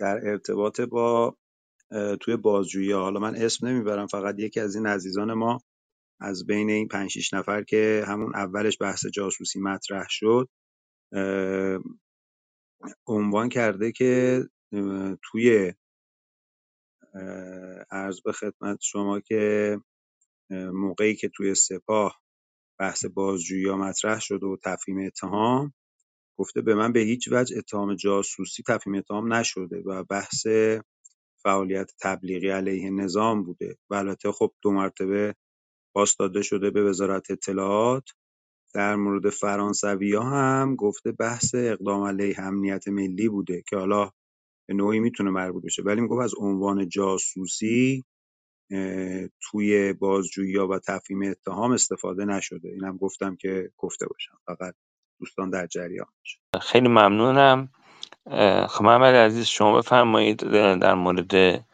در 0.00 0.20
ارتباط 0.22 0.80
با 0.80 1.36
توی 2.20 2.36
بازجویی 2.36 2.92
حالا 2.92 3.20
من 3.20 3.36
اسم 3.36 3.66
نمی‌برم 3.66 4.06
فقط 4.06 4.38
یکی 4.38 4.60
از 4.60 4.76
این 4.76 4.86
عزیزان 4.86 5.32
ما 5.32 5.60
از 6.20 6.46
بین 6.46 6.70
این 6.70 6.88
پنج 6.88 7.10
شیش 7.10 7.34
نفر 7.34 7.62
که 7.62 8.04
همون 8.06 8.34
اولش 8.34 8.78
بحث 8.80 9.06
جاسوسی 9.06 9.60
مطرح 9.60 10.06
شد 10.08 10.48
عنوان 13.08 13.48
کرده 13.48 13.92
که 13.92 14.42
توی 15.24 15.74
عرض 17.90 18.20
به 18.22 18.32
خدمت 18.32 18.78
شما 18.82 19.20
که 19.20 19.76
موقعی 20.52 21.16
که 21.16 21.30
توی 21.36 21.54
سپاه 21.54 22.22
بحث 22.80 23.04
بازجویی 23.06 23.70
مطرح 23.72 24.20
شد 24.20 24.42
و 24.42 24.58
تفهیم 24.64 25.06
اتهام 25.06 25.74
گفته 26.38 26.62
به 26.62 26.74
من 26.74 26.92
به 26.92 27.00
هیچ 27.00 27.28
وجه 27.32 27.58
اتهام 27.58 27.94
جاسوسی 27.94 28.62
تفهیم 28.68 28.96
اتهام 28.96 29.32
نشده 29.32 29.82
و 29.86 30.04
بحث 30.04 30.46
فعالیت 31.42 31.92
تبلیغی 32.02 32.50
علیه 32.50 32.90
نظام 32.90 33.44
بوده. 33.44 33.78
و 33.90 33.94
البته 33.94 34.32
خب 34.32 34.54
دو 34.62 34.72
مرتبه 34.72 35.34
باز 35.96 36.16
داده 36.18 36.42
شده 36.42 36.70
به 36.70 36.84
وزارت 36.84 37.30
اطلاعات. 37.30 38.04
در 38.76 38.96
مورد 38.96 39.22
ها 40.14 40.22
هم 40.22 40.76
گفته 40.76 41.12
بحث 41.12 41.54
اقدام 41.54 42.02
علیه 42.02 42.40
امنیت 42.40 42.88
ملی 42.88 43.28
بوده 43.28 43.62
که 43.68 43.76
حالا 43.76 44.10
به 44.68 44.74
نوعی 44.74 45.00
می‌تونه 45.00 45.30
مربوط 45.30 45.64
بشه. 45.64 45.82
ولی 45.82 46.00
می‌گفت 46.00 46.24
از 46.24 46.34
عنوان 46.38 46.88
جاسوسی 46.88 48.04
توی 49.40 49.92
بازجویی 49.92 50.56
و 50.56 50.78
تفهیم 50.78 51.22
اتهام 51.22 51.72
استفاده 51.72 52.24
نشده. 52.24 52.68
اینم 52.68 52.96
گفتم 52.96 53.36
که 53.36 53.70
گفته 53.76 54.06
باشم. 54.06 54.38
فقط 54.46 54.74
دوستان 55.20 55.50
در 55.50 55.66
جریان 55.66 56.06
خیلی 56.60 56.88
ممنونم. 56.88 57.68
خب 58.68 58.84
محمد 58.84 59.14
عزیز 59.14 59.46
شما 59.46 59.78
بفرمایید 59.78 60.36
در 60.80 60.94
مورد 60.94 61.64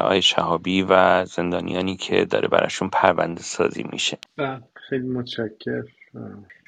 آی 0.00 0.22
شهابی 0.22 0.82
و 0.82 1.24
زندانیانی 1.24 1.96
که 1.96 2.24
داره 2.24 2.48
براشون 2.48 2.88
پرونده 2.88 3.42
سازی 3.42 3.84
میشه. 3.92 4.18
بله 4.36 4.62
خیلی 4.88 5.08
متشکر 5.08 5.82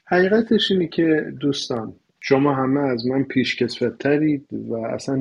حقیقتش 0.04 0.70
اینه 0.70 0.86
که 0.86 1.32
دوستان 1.40 1.92
شما 2.20 2.54
همه 2.54 2.80
از 2.80 3.06
من 3.06 3.24
پیشکسوترید 3.24 4.46
و 4.52 4.74
اصلا 4.74 5.16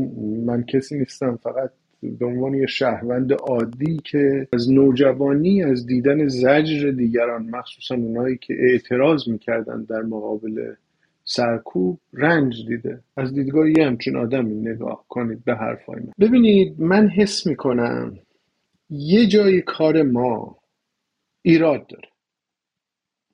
من 0.46 0.64
کسی 0.64 1.00
نیستم 1.00 1.40
فقط 1.44 1.72
به 2.04 2.26
عنوان 2.26 2.54
یه 2.54 2.66
شهروند 2.66 3.34
عادی 3.34 4.00
که 4.04 4.48
از 4.54 4.72
نوجوانی 4.72 5.64
از 5.64 5.86
دیدن 5.86 6.28
زجر 6.28 6.92
دیگران 6.92 7.50
مخصوصا 7.50 7.96
اونایی 7.96 8.38
که 8.38 8.56
اعتراض 8.60 9.28
می‌کردن 9.28 9.84
در 9.84 10.02
مقابل 10.02 10.74
سرکوب 11.24 12.00
رنج 12.14 12.68
دیده. 12.68 13.00
از 13.18 13.34
دیدگاه 13.34 13.70
یه 13.70 13.86
همچین 13.86 14.16
آدمی 14.16 14.56
نگاه 14.56 15.06
کنید 15.10 15.44
به 15.44 15.56
حرفای 15.56 16.00
من. 16.00 16.12
ببینید 16.20 16.82
من 16.82 17.08
حس 17.08 17.48
می‌کنم 17.48 18.20
یه 18.90 19.28
جای 19.28 19.62
کار 19.62 20.02
ما 20.02 20.58
ایراد 21.42 21.88
داره. 21.88 22.08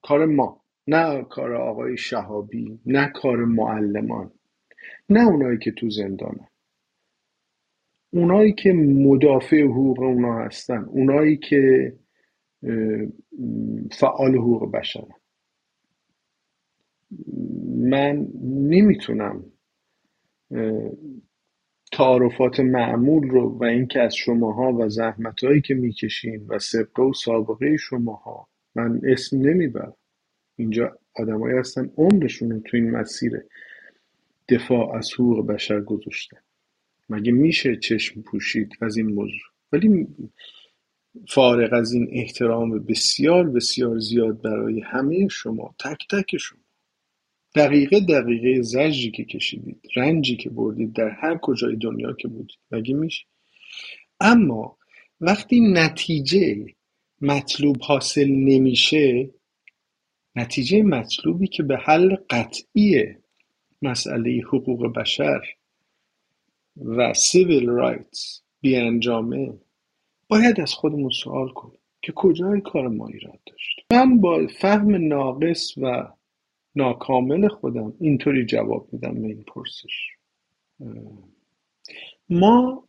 کار 0.01 0.25
ما. 0.25 0.61
نه 0.87 1.23
کار 1.23 1.55
آقای 1.55 1.97
شهابی 1.97 2.79
نه 2.85 3.07
کار 3.15 3.37
معلمان 3.45 4.31
نه 5.09 5.27
اونایی 5.27 5.57
که 5.57 5.71
تو 5.71 5.89
زندانن 5.89 6.47
اونایی 8.13 8.53
که 8.53 8.73
مدافع 8.73 9.61
حقوق 9.63 9.99
اونا 10.01 10.39
هستن 10.39 10.83
اونایی 10.83 11.37
که 11.37 11.93
فعال 13.91 14.35
حقوق 14.35 14.71
بشرن. 14.71 15.11
من 17.77 18.27
نمی‌تونم 18.43 19.45
تعارفات 21.93 22.61
معمول 22.61 23.29
رو 23.29 23.49
و 23.59 23.65
اینکه 23.65 24.01
از 24.01 24.15
شماها 24.15 24.73
و 24.73 24.89
زحمت 24.89 25.35
که 25.65 25.75
می‌کشین 25.75 26.47
و 26.49 26.59
سبقه 26.59 27.03
و 27.03 27.13
سابقه 27.13 27.77
شماها 27.77 28.49
من 28.75 29.01
اسم 29.05 29.41
نمی‌برم. 29.41 29.96
اینجا 30.57 30.99
آدمایی 31.15 31.57
هستن 31.57 31.91
عمرشون 31.97 32.51
رو 32.51 32.59
تو 32.59 32.77
این 32.77 32.91
مسیر 32.91 33.31
دفاع 34.49 34.95
از 34.95 35.13
حقوق 35.13 35.47
بشر 35.47 35.81
گذاشتن. 35.81 36.37
مگه 37.09 37.31
میشه 37.31 37.75
چشم 37.75 38.21
پوشید 38.21 38.77
از 38.81 38.97
این 38.97 39.07
موضوع؟ 39.07 39.47
ولی 39.71 40.07
فارغ 41.29 41.73
از 41.73 41.93
این 41.93 42.07
احترام 42.11 42.79
بسیار 42.79 43.49
بسیار 43.49 43.99
زیاد 43.99 44.41
برای 44.41 44.79
همه 44.79 45.27
شما 45.27 45.75
تک 45.79 46.07
تک 46.09 46.37
شما. 46.37 46.59
دقیقه 47.55 47.99
دقیقه 47.99 48.61
زجری 48.61 49.11
که 49.11 49.25
کشیدید 49.25 49.81
رنجی 49.95 50.37
که 50.37 50.49
بردید 50.49 50.93
در 50.93 51.09
هر 51.09 51.37
کجای 51.37 51.75
دنیا 51.75 52.13
که 52.13 52.27
بودید. 52.27 52.57
مگه 52.71 52.93
میشه؟ 52.93 53.25
اما 54.19 54.77
وقتی 55.21 55.59
نتیجه 55.59 56.65
مطلوب 57.21 57.77
حاصل 57.81 58.27
نمیشه 58.27 59.29
نتیجه 60.37 60.83
مطلوبی 60.83 61.47
که 61.47 61.63
به 61.63 61.77
حل 61.77 62.15
قطعی 62.29 63.15
مسئله 63.81 64.41
حقوق 64.47 64.93
بشر 64.93 65.41
و 66.85 67.13
سیویل 67.13 67.69
رایتس 67.69 68.41
بیانجامه 68.61 69.53
باید 70.27 70.61
از 70.61 70.73
خودمون 70.73 71.09
سوال 71.09 71.49
کنیم 71.49 71.79
که 72.01 72.11
کجای 72.11 72.61
کار 72.61 72.87
ما 72.87 73.07
ایراد 73.07 73.39
داشت. 73.45 73.79
من 73.91 74.19
با 74.19 74.47
فهم 74.59 75.07
ناقص 75.07 75.77
و 75.77 76.07
ناکامل 76.75 77.47
خودم 77.47 77.93
اینطوری 77.99 78.45
جواب 78.45 78.87
میدم 78.91 79.21
به 79.21 79.27
این 79.27 79.43
پرسش. 79.43 80.09
ما 82.29 82.83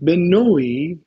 به 0.00 0.16
نوعی 0.16 1.00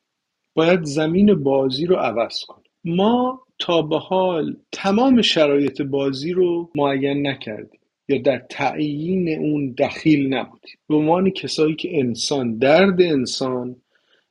باید 0.53 0.83
زمین 0.83 1.43
بازی 1.43 1.85
رو 1.85 1.95
عوض 1.95 2.43
کنیم. 2.45 2.71
ما 2.83 3.46
تا 3.59 3.81
به 3.81 3.99
حال 3.99 4.57
تمام 4.71 5.21
شرایط 5.21 5.81
بازی 5.81 6.33
رو 6.33 6.71
معین 6.75 7.27
نکردیم 7.27 7.79
یا 8.07 8.17
در 8.17 8.39
تعیین 8.49 9.39
اون 9.39 9.71
دخیل 9.71 10.33
نبودیم. 10.33 10.77
به 10.89 10.95
عنوان 10.95 11.29
کسایی 11.29 11.75
که 11.75 11.99
انسان 11.99 12.57
درد 12.57 13.01
انسان 13.01 13.81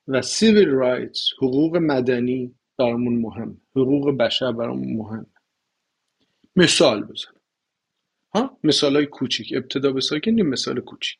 و 0.09 0.23
سیویل 0.23 0.69
رایتس 0.69 1.29
حقوق 1.39 1.77
مدنی 1.77 2.55
برامون 2.79 3.17
مهم 3.21 3.61
حقوق 3.77 4.11
بشر 4.11 4.53
برامون 4.53 4.97
مهم. 4.97 5.27
مثال 6.57 7.03
بزن 7.03 7.31
ها؟ 8.35 8.59
مثال 8.65 8.97
های 8.97 9.07
کوچیک. 9.07 9.53
ابتدا 9.57 9.93
به 9.93 10.01
ساکنیم 10.01 10.47
مثال 10.47 10.81
کوچیک. 10.81 11.19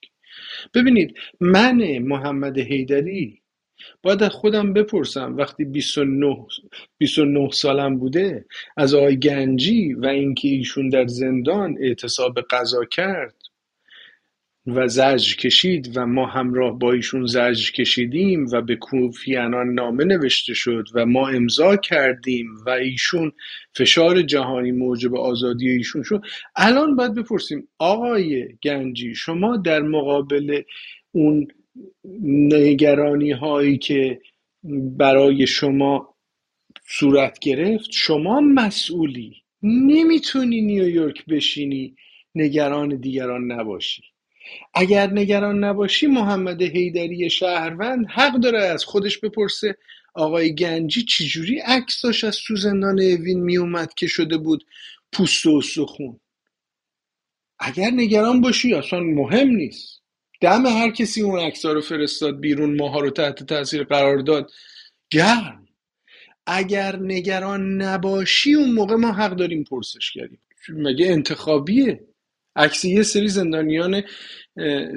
ببینید 0.75 1.15
من 1.41 1.99
محمد 1.99 2.59
حیدری 2.59 3.43
باید 4.03 4.29
خودم 4.29 4.73
بپرسم 4.73 5.37
وقتی 5.37 5.65
29 5.65 6.47
29 6.99 7.51
سالم 7.51 7.99
بوده 7.99 8.45
از 8.77 8.95
آقای 8.95 9.19
گنجی 9.19 9.95
و 9.95 10.07
اینکه 10.07 10.49
ایشون 10.49 10.89
در 10.89 11.07
زندان 11.07 11.77
اعتصاب 11.81 12.41
قضا 12.41 12.85
کرد 12.85 13.35
و 14.67 14.89
زجر 14.89 15.37
کشید 15.37 15.97
و 15.97 16.07
ما 16.07 16.27
همراه 16.27 16.79
با 16.79 16.93
ایشون 16.93 17.27
زجر 17.27 17.73
کشیدیم 17.73 18.47
و 18.53 18.63
به 18.63 18.77
کوفیانان 18.77 19.75
نامه 19.75 20.05
نوشته 20.05 20.55
شد 20.55 20.85
و 20.95 21.07
ما 21.07 21.29
امضا 21.29 21.77
کردیم 21.77 22.47
و 22.67 22.71
ایشون 22.71 23.33
فشار 23.75 24.23
جهانی 24.23 24.73
موجب 24.73 25.17
آزادی 25.17 25.69
ایشون 25.69 26.03
شد. 26.03 26.23
الان 26.57 26.97
باید 26.97 27.15
بپرسیم 27.15 27.69
آقای 27.79 28.49
گنجی 28.63 29.15
شما 29.15 29.57
در 29.57 29.83
مقابل 29.83 30.63
اون 31.13 31.49
نگرانی 32.25 33.31
هایی 33.33 33.79
که 33.79 34.21
برای 34.99 35.47
شما 35.47 36.17
صورت 36.89 37.39
گرفت 37.39 37.91
شما 37.93 38.41
مسئولی. 38.41 39.37
نمی‌تونی 39.63 40.61
نیویورک 40.63 41.27
بشینی 41.27 41.97
نگران 42.35 42.97
دیگران 42.97 43.53
نباشی. 43.53 44.03
اگر 44.75 45.11
نگران 45.13 45.65
نباشی 45.65 46.07
محمد 46.07 46.63
حیدری 46.63 47.31
شهروند 47.31 48.07
حق 48.11 48.35
داره 48.41 48.65
از 48.65 48.85
خودش 48.85 49.19
بپرسه 49.19 49.77
آقای 50.15 50.55
گنجی 50.55 51.03
چجوری 51.03 51.59
عکساش 51.61 52.25
از 52.25 52.39
تو 52.47 52.57
زندان 52.57 53.01
اوین 53.01 53.41
میومد 53.41 53.95
که 53.95 54.07
شده 54.07 54.39
بود 54.39 54.67
پوست 55.13 55.47
و 55.47 55.51
استخون 55.57 56.21
اگر 57.61 57.91
نگران 57.91 58.41
باشی 58.41 58.75
اصلا 58.75 59.01
مهم 59.01 59.49
نیست. 59.49 60.03
دم 60.41 60.67
هر 60.67 60.91
کسی 60.91 61.23
اون 61.23 61.41
عکس‌ها 61.41 61.73
رو 61.73 61.81
فرستاد 61.81 62.41
بیرون 62.41 62.77
ماها 62.77 63.01
رو 63.01 63.11
تحت 63.11 63.43
تاثیر 63.43 63.85
قرار 63.85 64.19
داد. 64.19 64.51
گرم. 65.11 65.69
اگر 66.47 66.97
نگران 66.97 67.83
نباشی 67.83 68.55
اون 68.55 68.73
موقع 68.73 68.95
ما 68.95 69.13
حق 69.13 69.37
داریم 69.37 69.65
پرسش 69.65 70.13
کردیم. 70.13 70.39
مگه 70.69 71.07
انتخابیه؟ 71.07 72.01
عکس 72.57 72.85
یه 72.85 73.03
سری 73.03 73.29
زندانیان 73.29 74.03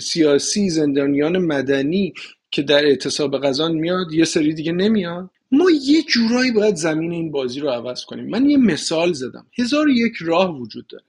سیاسی 0.02 0.70
زندانیان 0.70 1.38
مدنی 1.38 2.14
که 2.52 2.62
در 2.62 2.86
اعتصاب 2.86 3.42
غذا 3.42 3.68
میاد 3.68 4.14
یه 4.14 4.26
سری 4.26 4.54
دیگه 4.54 4.72
نمیاد 4.72 5.30
ما 5.52 5.66
یه 5.72 6.04
جورایی 6.04 6.52
باید 6.52 6.76
زمین 6.76 7.12
این 7.12 7.32
بازی 7.32 7.60
رو 7.60 7.70
عوض 7.70 8.06
کنیم. 8.06 8.30
من 8.30 8.50
یه 8.50 8.58
مثال 8.58 9.14
زدم. 9.14 9.48
هزار 9.60 9.90
یک 9.90 10.14
راه 10.20 10.60
وجود 10.60 10.88
داره. 10.88 11.04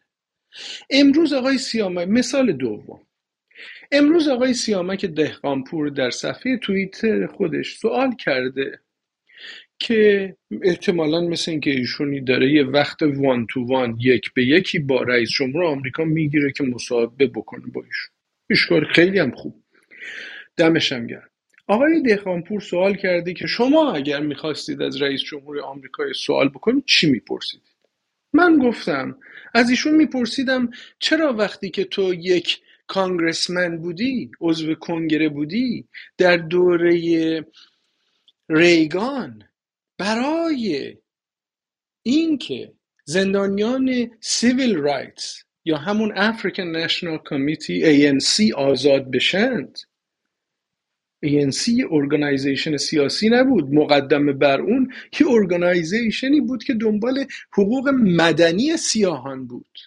امروز 0.91 1.33
آقای 1.33 1.59
سیامک 1.59 2.09
مثال 2.09 2.53
دوم. 2.53 3.01
امروز 3.93 4.29
آقای 4.29 4.55
سیامک 4.55 5.07
دهقانپور 5.07 5.89
در 5.89 6.11
صفحه 6.11 6.57
توییتر 6.57 7.27
خودش 7.27 7.77
سوال 7.77 8.15
کرده 8.15 8.81
که 9.79 10.37
احتمالا 10.63 11.21
مثل 11.21 11.51
اینکه 11.51 11.71
ایشونی 11.71 12.21
داره 12.21 12.53
یه 12.53 12.65
وقت 12.65 13.03
وان 13.03 13.47
تو 13.51 13.67
وان 13.67 13.97
یک 14.01 14.33
به 14.35 14.45
یکی 14.45 14.79
با 14.79 15.03
رئیس 15.03 15.31
جمهور 15.31 15.65
آمریکا 15.65 16.05
می‌گیره 16.05 16.53
که 16.53 16.65
مصاحبه 16.65 17.27
بکنه 17.27 17.67
با 17.67 17.83
ایشون. 17.85 18.11
اشکال 18.51 18.85
خیلی 18.85 19.19
هم 19.19 19.31
خوب. 19.31 19.63
دمشم 20.57 21.07
گرم. 21.07 21.31
آقای 21.67 22.03
دهقانپور 22.03 22.61
سوال 22.61 22.95
کرده 22.95 23.35
که 23.35 23.47
شما 23.47 23.93
اگر 23.93 24.21
می‌خواستید 24.21 24.83
از 24.83 25.03
رئیس 25.03 25.23
جمهور 25.23 25.61
آمریکا 25.61 26.13
سوال 26.13 26.49
بکنید 26.49 26.85
چی 26.87 27.11
می‌پرسید 27.11 27.63
من 28.33 28.59
گفتم 28.59 29.19
از 29.55 29.71
ایشون 29.71 29.95
میپرسیدم 29.95 30.71
چرا 30.99 31.33
وقتی 31.33 31.71
که 31.71 31.85
تو 31.85 32.15
یک 32.15 32.61
کانگرسمن 32.91 33.79
بودی 33.79 34.31
عضو 34.41 34.75
کنگره 34.75 35.29
بودی 35.29 35.89
در 36.19 36.37
دوره 36.37 37.47
ریگان. 38.49 39.43
برای 39.99 40.97
اینکه 42.03 42.73
زندانیان 43.05 44.11
سیویل 44.21 44.77
رایتس 44.77 45.45
یا 45.65 45.77
همون 45.77 46.13
افریکن 46.17 46.63
نشنال 46.63 47.19
کمیتی 47.31 47.83
ANC 47.83 48.55
آزاد 48.55 49.11
بشند 49.11 49.79
ANC 51.27 51.69
یه 51.69 51.87
organization 51.91 52.77
سیاسی 52.77 53.29
نبود 53.29 53.75
مقدم 53.75 54.39
بر 54.39 54.61
اون 54.61 54.93
یه 55.21 55.27
organization 55.31 56.32
ی 56.32 56.41
بود 56.41 56.65
که 56.65 56.75
دنبال 56.75 57.27
حقوق 57.53 57.89
مدنی 57.89 58.77
سیاهان 58.77 59.47
بود. 59.47 59.79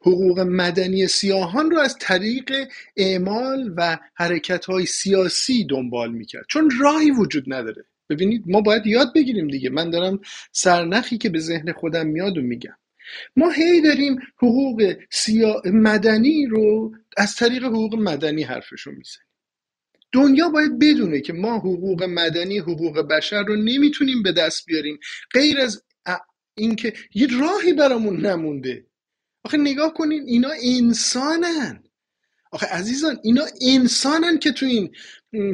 حقوق 0.00 0.40
مدنی 0.40 1.06
سیاهان 1.06 1.70
رو 1.70 1.78
از 1.78 1.96
طریق 2.00 2.52
اعمال 2.96 3.74
و 3.76 3.98
حرکت 4.14 4.64
های 4.64 4.86
سیاسی 4.86 5.64
دنبال 5.64 6.12
می‌کرد. 6.12 6.44
چون 6.48 6.70
راهی 6.80 7.10
وجود 7.10 7.44
نداره. 7.46 7.84
ببینید 8.08 8.44
ما 8.46 8.60
باید 8.60 8.86
یاد 8.86 9.14
بگیریم 9.14 9.48
دیگه. 9.48 9.70
من 9.70 9.90
دارم 9.90 10.20
سرنخی 10.52 11.18
که 11.18 11.28
به 11.28 11.38
ذهن 11.38 11.72
خودم 11.72 12.06
میاد 12.06 12.38
و 12.38 12.42
میگم. 12.42 12.76
ما 13.36 13.50
هی 13.50 13.80
داریم 13.80 14.18
حقوق 14.36 14.96
سیا... 15.10 15.62
مدنی 15.64 16.46
رو 16.46 16.94
از 17.16 17.36
طریق 17.36 17.64
حقوق 17.64 17.94
مدنی 17.94 18.42
حرفشو 18.42 18.90
می‌زنیم. 18.90 19.26
دنیا 20.12 20.48
باید 20.48 20.78
بدونه 20.78 21.20
که 21.20 21.32
ما 21.32 21.58
حقوق 21.58 22.02
مدنی 22.02 22.58
حقوق 22.58 23.00
بشر 23.00 23.42
رو 23.42 23.56
نمی‌تونیم 23.56 24.22
به 24.22 24.32
دست 24.32 24.66
بیاریم. 24.66 24.98
غیر 25.34 25.58
از 25.60 25.82
اینکه 26.54 26.92
یه 27.14 27.28
راهی 27.40 27.72
برامون 27.72 28.26
نمونده. 28.26 28.86
آخه 29.44 29.56
نگاه 29.56 29.94
کنین 29.94 30.22
اینا 30.26 30.50
انسانن. 30.62 31.82
آخه 32.52 32.66
عزیزان 32.66 33.18
اینا 33.22 33.42
انسانن 33.62 34.38
که 34.38 34.52
تو 34.52 34.66
این 34.66 34.92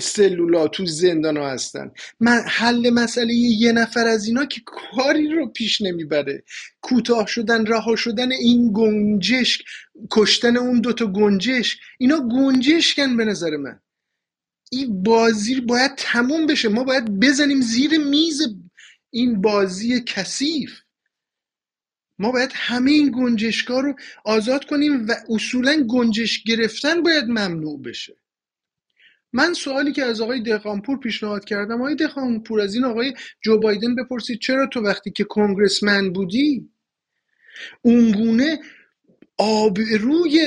سلولا 0.01 0.69
تو 0.69 0.87
زندان 0.87 1.37
ها 1.37 1.51
هستن. 1.51 1.91
من 2.21 2.43
حل 2.49 2.91
مسئله 2.91 3.35
یه 3.35 3.73
نفر 3.73 4.07
از 4.07 4.27
اینا 4.27 4.45
که 4.45 4.61
کاری 4.67 5.29
رو 5.29 5.49
پیش 5.49 5.81
نمی‌بره. 5.81 6.45
کوتاه 6.81 7.27
شدن 7.27 7.67
رها 7.67 7.97
شدن 7.97 8.33
این 8.33 8.71
گنجشک 8.75 9.63
کشتن 10.11 10.57
اون 10.57 10.81
دوتا 10.81 11.07
گنجش 11.07 11.79
اینا 11.99 12.21
گنجشکن 12.21 13.17
به 13.17 13.25
نظر 13.25 13.57
من. 13.57 13.81
این 14.73 15.03
بازی 15.03 15.61
باید 15.61 15.95
تموم 15.97 16.47
بشه. 16.47 16.69
ما 16.69 16.85
باید 16.85 17.21
بزنیم 17.21 17.61
زیر 17.61 17.99
میز 17.99 18.43
این 19.11 19.41
بازی 19.41 20.03
کثیف. 20.07 20.71
ما 22.19 22.33
باید 22.33 22.51
همه 22.55 22.91
این 22.91 23.13
گنجشکا 23.17 23.81
رو 23.81 23.95
آزاد 24.25 24.65
کنیم 24.65 25.07
و 25.09 25.15
اصولا 25.29 25.87
گنجش 25.89 26.43
گرفتن 26.43 27.03
باید 27.03 27.25
ممنوع 27.25 27.83
بشه. 27.83 28.17
من 29.33 29.53
سوالی 29.55 29.93
که 29.93 30.05
از 30.05 30.21
آقای 30.21 30.43
دهقانپور 30.43 30.99
پیشنهاد 30.99 31.45
کردم 31.45 31.81
آقای 31.81 31.95
دهقانپور 31.97 32.61
از 32.61 32.75
این 32.75 32.85
آقای 32.85 33.15
جو 33.45 33.59
بایدن 33.59 33.95
بپرسید 33.95 34.41
چرا 34.41 34.67
تو 34.67 34.81
وقتی 34.81 35.11
که 35.11 35.25
کنگرسمن 35.25 36.13
بودی 36.13 36.71
اونگونه 37.83 38.61
آبروی 39.39 40.41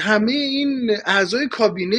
همه 0.00 0.32
این 0.32 0.90
اعضای 1.06 1.48
کابینه 1.48 1.98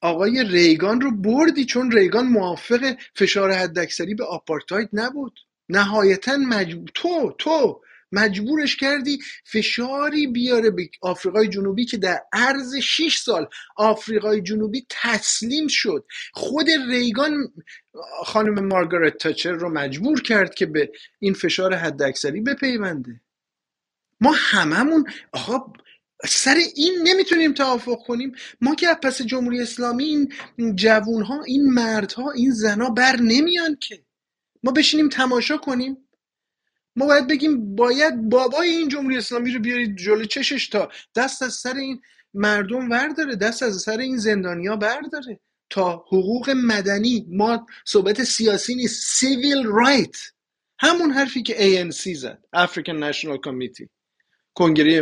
آقای 0.00 0.44
ریگان 0.44 1.00
رو 1.00 1.10
بردی 1.16 1.64
چون 1.64 1.92
ریگان 1.92 2.26
موافق 2.26 2.96
فشار 3.14 3.52
حداکثری 3.52 4.14
به 4.14 4.24
آپارتاید 4.24 4.88
نبود؟ 4.92 5.40
نهایتا 5.70 6.36
مجبور 6.36 6.90
تو 6.94 7.34
تو 7.38 7.80
مجبورش 8.12 8.76
کردی 8.76 9.18
فشاری 9.44 10.26
بیاره 10.26 10.70
به 10.70 10.90
آفریقای 11.00 11.48
جنوبی 11.48 11.84
که 11.84 11.96
در 11.96 12.20
عرض 12.32 12.76
6 12.76 13.16
سال 13.16 13.48
آفریقای 13.76 14.40
جنوبی 14.42 14.86
تسلیم 14.90 15.68
شد. 15.68 16.04
خود 16.32 16.66
ریگان 16.88 17.52
خانم 18.24 18.66
مارگارت 18.66 19.16
تاچر 19.16 19.52
رو 19.52 19.68
مجبور 19.68 20.22
کرد 20.22 20.54
که 20.54 20.66
به 20.66 20.92
این 21.18 21.34
فشار 21.34 21.74
حداکثری 21.74 22.40
بپیونده؟ 22.40 23.20
ما 24.20 24.32
هممون 24.36 25.04
آقا 25.32 25.72
سر 26.28 26.54
این 26.76 26.94
نمی‌تونیم 27.02 27.52
توافق 27.52 27.98
کنیم. 28.06 28.32
ما 28.60 28.74
که 28.74 28.86
پس 29.02 29.22
جمهوری 29.22 29.60
اسلامی 29.60 30.28
این 30.56 30.76
جوون 30.76 31.22
ها 31.22 31.42
این 31.42 31.70
مردها 31.70 32.30
این 32.30 32.50
زنا 32.50 32.90
بر 32.90 33.16
نمیان 33.16 33.76
که. 33.80 34.04
ما 34.62 34.72
بشینیم 34.72 35.08
تماشا 35.08 35.56
کنیم. 35.56 36.08
ما 36.96 37.06
باید 37.06 37.26
بگیم 37.26 37.76
باید 37.76 38.28
بابای 38.28 38.68
این 38.68 38.88
جمهوری 38.88 39.16
اسلامی 39.16 39.52
رو 39.52 39.60
بیارید 39.60 39.96
جلو 39.96 40.24
چشش 40.24 40.68
تا 40.68 40.88
دست 41.16 41.42
از 41.42 41.54
سر 41.54 41.74
این 41.74 42.00
مردم 42.34 42.90
ورداره 42.90 43.36
دست 43.36 43.62
از 43.62 43.76
سر 43.76 43.98
این 43.98 44.16
زندانیا 44.16 44.76
برداره. 44.76 45.40
تا 45.70 46.04
حقوق 46.06 46.50
مدنی 46.50 47.26
ما 47.28 47.66
صحبت 47.86 48.24
سیاسی 48.24 48.74
نیست 48.74 49.18
سیویل 49.18 49.64
رایت 49.64 50.16
همون 50.80 51.10
حرفی 51.10 51.42
که 51.42 51.54
ANC 51.54 52.14
زد 52.14 52.44
African 52.56 53.12
National 53.12 53.38
Committee 53.46 53.88
کنگره 54.54 55.00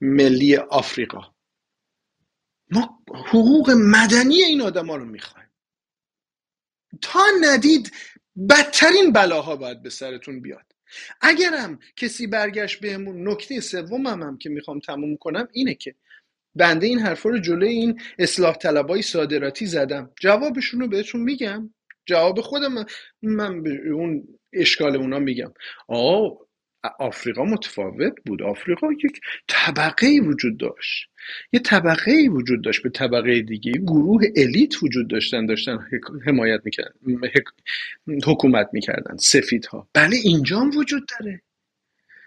ملی 0.00 0.56
آفریقا. 0.56 1.20
ما 2.70 3.04
حقوق 3.08 3.70
مدنی 3.70 4.42
این 4.42 4.60
آدما 4.62 4.96
رو 4.96 5.04
می‌خوایم. 5.04 5.41
تا 7.02 7.24
ندید 7.40 7.92
بدترین 8.48 9.12
بلاها 9.12 9.56
باید 9.56 9.82
به 9.82 9.90
سرتون 9.90 10.40
بیاد. 10.40 10.66
اگرم 11.20 11.78
کسی 11.96 12.26
برگشت 12.26 12.80
بهمون 12.80 13.28
نکته 13.28 13.60
سومم 13.60 14.22
هم 14.22 14.38
که 14.38 14.50
می‌خوام 14.50 14.80
تموم 14.80 15.16
کنم 15.16 15.48
اینه 15.52 15.74
که 15.74 15.94
بنده 16.54 16.86
این 16.86 16.98
حرفا 16.98 17.28
رو 17.30 17.38
جلوی 17.38 17.68
این 17.68 18.00
اصلاح 18.18 18.54
طلبای 18.54 19.02
صادراتی 19.02 19.66
زدم. 19.66 20.10
جوابشون 20.20 20.80
رو 20.80 20.88
بهتون 20.88 21.20
میگم. 21.20 21.74
جواب 22.06 22.40
خودم 22.40 22.86
من 23.22 23.62
به 23.62 23.90
اون 23.92 24.28
اشکال 24.52 24.96
اونا 24.96 25.18
میگم. 25.18 25.52
آه 25.88 26.38
آفریقا 26.98 27.44
متفاوت 27.44 28.12
بود. 28.26 28.42
آفریقا 28.42 28.92
یک 29.04 29.20
طبقه 29.48 30.20
وجود 30.24 30.58
داشت. 30.58 31.08
یه 31.52 31.60
طبقه 31.60 32.28
وجود 32.30 32.64
داشت. 32.64 32.82
به 32.82 32.90
طبقه 32.90 33.42
دیگه 33.42 33.72
گروه 33.72 34.22
الیت 34.36 34.82
وجود 34.82 35.10
داشتن 35.10 35.46
داشتن 35.46 35.78
حمایت 36.26 36.60
می‌کردن 36.64 36.92
حکومت 38.24 38.68
می‌کردن 38.72 39.16
سفیدها. 39.16 39.88
بله 39.94 40.16
اینجا 40.16 40.60
هم 40.60 40.70
وجود 40.76 41.08
داره. 41.20 41.42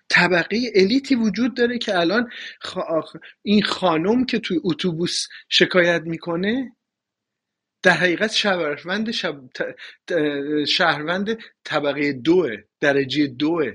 طبقه 0.10 0.58
الیتی 0.76 1.16
وجود 1.16 1.56
داره 1.58 1.78
که 1.78 1.98
الان 2.00 2.30
این 3.42 3.64
خانم 3.64 4.26
که 4.26 4.40
توی 4.40 4.60
اتوبوس 4.64 5.28
شکایت 5.50 6.02
می‌کنه 6.02 6.76
در 7.84 7.92
حقیقت 7.92 8.32
شهروند 8.32 9.12
شب... 9.12 9.42
شهروند 10.68 11.38
طبقه 11.64 12.14
دوه 12.14 12.56
درجه 12.80 13.28
دوه. 13.28 13.72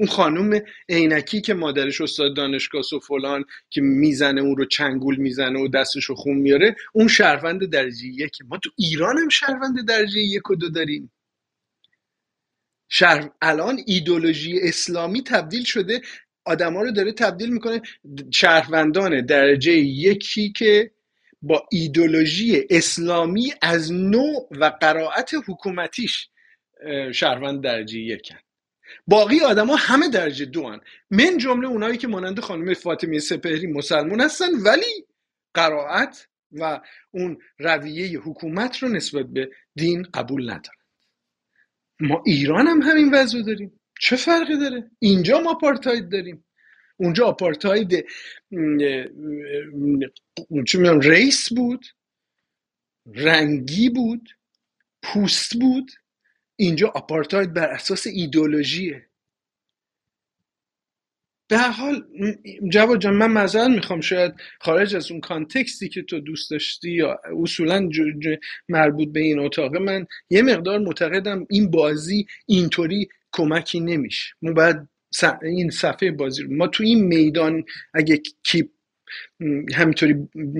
اون 0.00 0.08
خانم 0.08 0.60
عینکی 0.88 1.40
که 1.40 1.54
مادرش 1.54 2.00
استاد 2.00 2.36
دانشگاه 2.36 2.82
و 2.96 2.98
فلان 2.98 3.44
که 3.70 3.80
می‌زنه 3.80 4.40
اون 4.40 4.56
رو 4.56 4.64
چنگول 4.64 5.16
می‌زنه 5.16 5.60
و 5.60 5.68
دستش 5.68 6.04
رو 6.04 6.14
خون 6.14 6.36
میاره 6.36 6.76
اون 6.92 7.08
شهروند 7.08 7.70
درجه 7.70 8.06
یک. 8.06 8.38
ما 8.48 8.58
تو 8.58 8.70
ایران 8.78 9.18
هم 9.18 9.28
شهروند 9.28 9.88
درجه 9.88 10.20
یک 10.20 10.50
و 10.50 10.54
دو 10.54 10.68
داریم. 10.68 11.12
شهر... 12.88 13.30
الان 13.42 13.80
ایدولوژی 13.86 14.60
اسلامی 14.62 15.22
تبدیل 15.22 15.64
شده 15.64 16.00
آدما 16.44 16.82
رو 16.82 16.90
داره 16.90 17.12
تبدیل 17.12 17.52
می‌کنه 17.52 17.82
شهروندان 18.32 19.26
درجه 19.26 19.72
یکی 19.72 20.52
که 20.52 20.90
با 21.42 21.68
ایدولوژی 21.72 22.66
اسلامی 22.70 23.52
از 23.62 23.92
نوع 23.92 24.48
و 24.50 24.72
قرائت 24.80 25.30
حکومتیش 25.48 26.28
شهروند 27.12 27.64
درجه 27.64 27.98
یکن. 27.98 28.38
باقی 29.06 29.40
آدما 29.40 29.76
همه 29.76 30.08
درجه 30.08 30.44
دو 30.44 30.68
هن. 30.68 30.80
من 31.10 31.38
جمله 31.38 31.68
اونایی 31.68 31.98
که 31.98 32.08
مانند 32.08 32.40
خانم 32.40 32.74
فاطمه 32.74 33.18
سپهری 33.18 33.66
مسلمون 33.66 34.20
هستن 34.20 34.54
ولی 34.64 35.06
قرائت 35.54 36.26
و 36.52 36.80
اون 37.10 37.38
رویه 37.58 38.20
حکومت 38.20 38.78
رو 38.78 38.88
نسبت 38.88 39.26
به 39.26 39.50
دین 39.76 40.02
قبول 40.02 40.42
ندارن. 40.50 40.80
ما 42.00 42.22
ایران 42.26 42.66
هم 42.66 42.82
همین 42.82 43.14
وضع 43.14 43.42
داریم. 43.42 43.80
چه 44.00 44.16
فرقی 44.16 44.58
داره؟ 44.58 44.90
اینجا 44.98 45.40
ما 45.40 45.50
آپارتاید 45.50 46.08
داریم. 46.08 46.44
اونجا 46.96 47.26
آپارتاید 47.26 48.06
ریس 51.02 51.52
بود 51.52 51.86
رنگی 53.06 53.88
بود 53.88 54.38
پوست 55.02 55.54
بود. 55.54 55.90
اینجا 56.60 56.88
آپارتاید 56.88 57.54
بر 57.54 57.68
اساس 57.70 58.06
ایدولوژیه 58.06 59.06
به 61.50 61.58
هر 61.58 61.70
حال 61.70 62.04
جواد 62.72 63.00
جان 63.00 63.14
من 63.14 63.32
معذرت 63.32 63.70
می‌خوام. 63.70 64.00
شاید 64.00 64.32
خارج 64.60 64.96
از 64.96 65.10
اون 65.10 65.20
کانتکستی 65.20 65.88
که 65.88 66.02
تو 66.02 66.20
دوست 66.20 66.50
داشتی 66.50 66.90
یا 66.92 67.20
اصولا 67.42 67.90
مربوط 68.68 69.08
به 69.12 69.20
این 69.20 69.38
اتاق 69.38 69.76
من 69.76 70.06
یه 70.30 70.42
مقدار 70.42 70.78
معتقدم 70.78 71.46
این 71.50 71.70
بازی 71.70 72.26
اینطوری 72.46 73.08
کمکی 73.32 73.80
نمیشه. 73.80 74.34
ما 74.42 74.52
باید 74.52 74.76
این 75.42 75.70
صفحه 75.70 76.10
بازی 76.10 76.42
رو 76.42 76.56
ما 76.56 76.66
تو 76.68 76.84
این 76.84 77.04
میدان 77.04 77.64
اگه 77.94 78.22
کی 78.44 78.70
همینطوری 79.74 80.14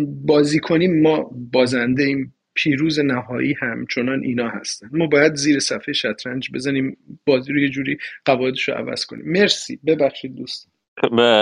بازی 0.07 0.61
کنیم 0.61 1.03
ما 1.03 1.31
بازنده 1.53 2.03
ایم. 2.05 2.35
پیروز 2.63 3.01
نهایی 3.01 3.55
همچنان 3.61 4.23
اینا 4.23 4.49
هستن. 4.49 4.89
ما 4.93 5.07
باید 5.07 5.35
زیر 5.35 5.61
صفحه 5.61 5.93
شطرنج 5.93 6.51
بزنیم 6.55 6.97
بازی 7.27 7.53
رو 7.53 7.61
یه 7.61 7.69
جوری 7.69 7.99
قواعدش 8.25 8.69
رو 8.69 8.75
عوض 8.75 9.05
کنیم. 9.05 9.25
مرسی. 9.27 9.81
ببخشید 9.87 10.35
دوست 10.37 10.71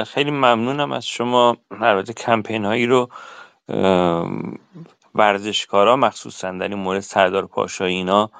خیلی 0.07 0.31
ممنونم 0.31 0.93
از 0.93 1.07
شما 1.07 1.57
البته 1.71 2.13
کمپین 2.13 2.65
هایی 2.65 2.87
رو. 2.87 3.09
ورزشکارا 5.15 5.97
مخصوصا 5.97 6.53
در 6.53 6.69
این 6.69 6.79
مورد 6.79 7.01
سردار 7.01 7.47
پاشایی 7.47 7.97
اینا 7.97 8.31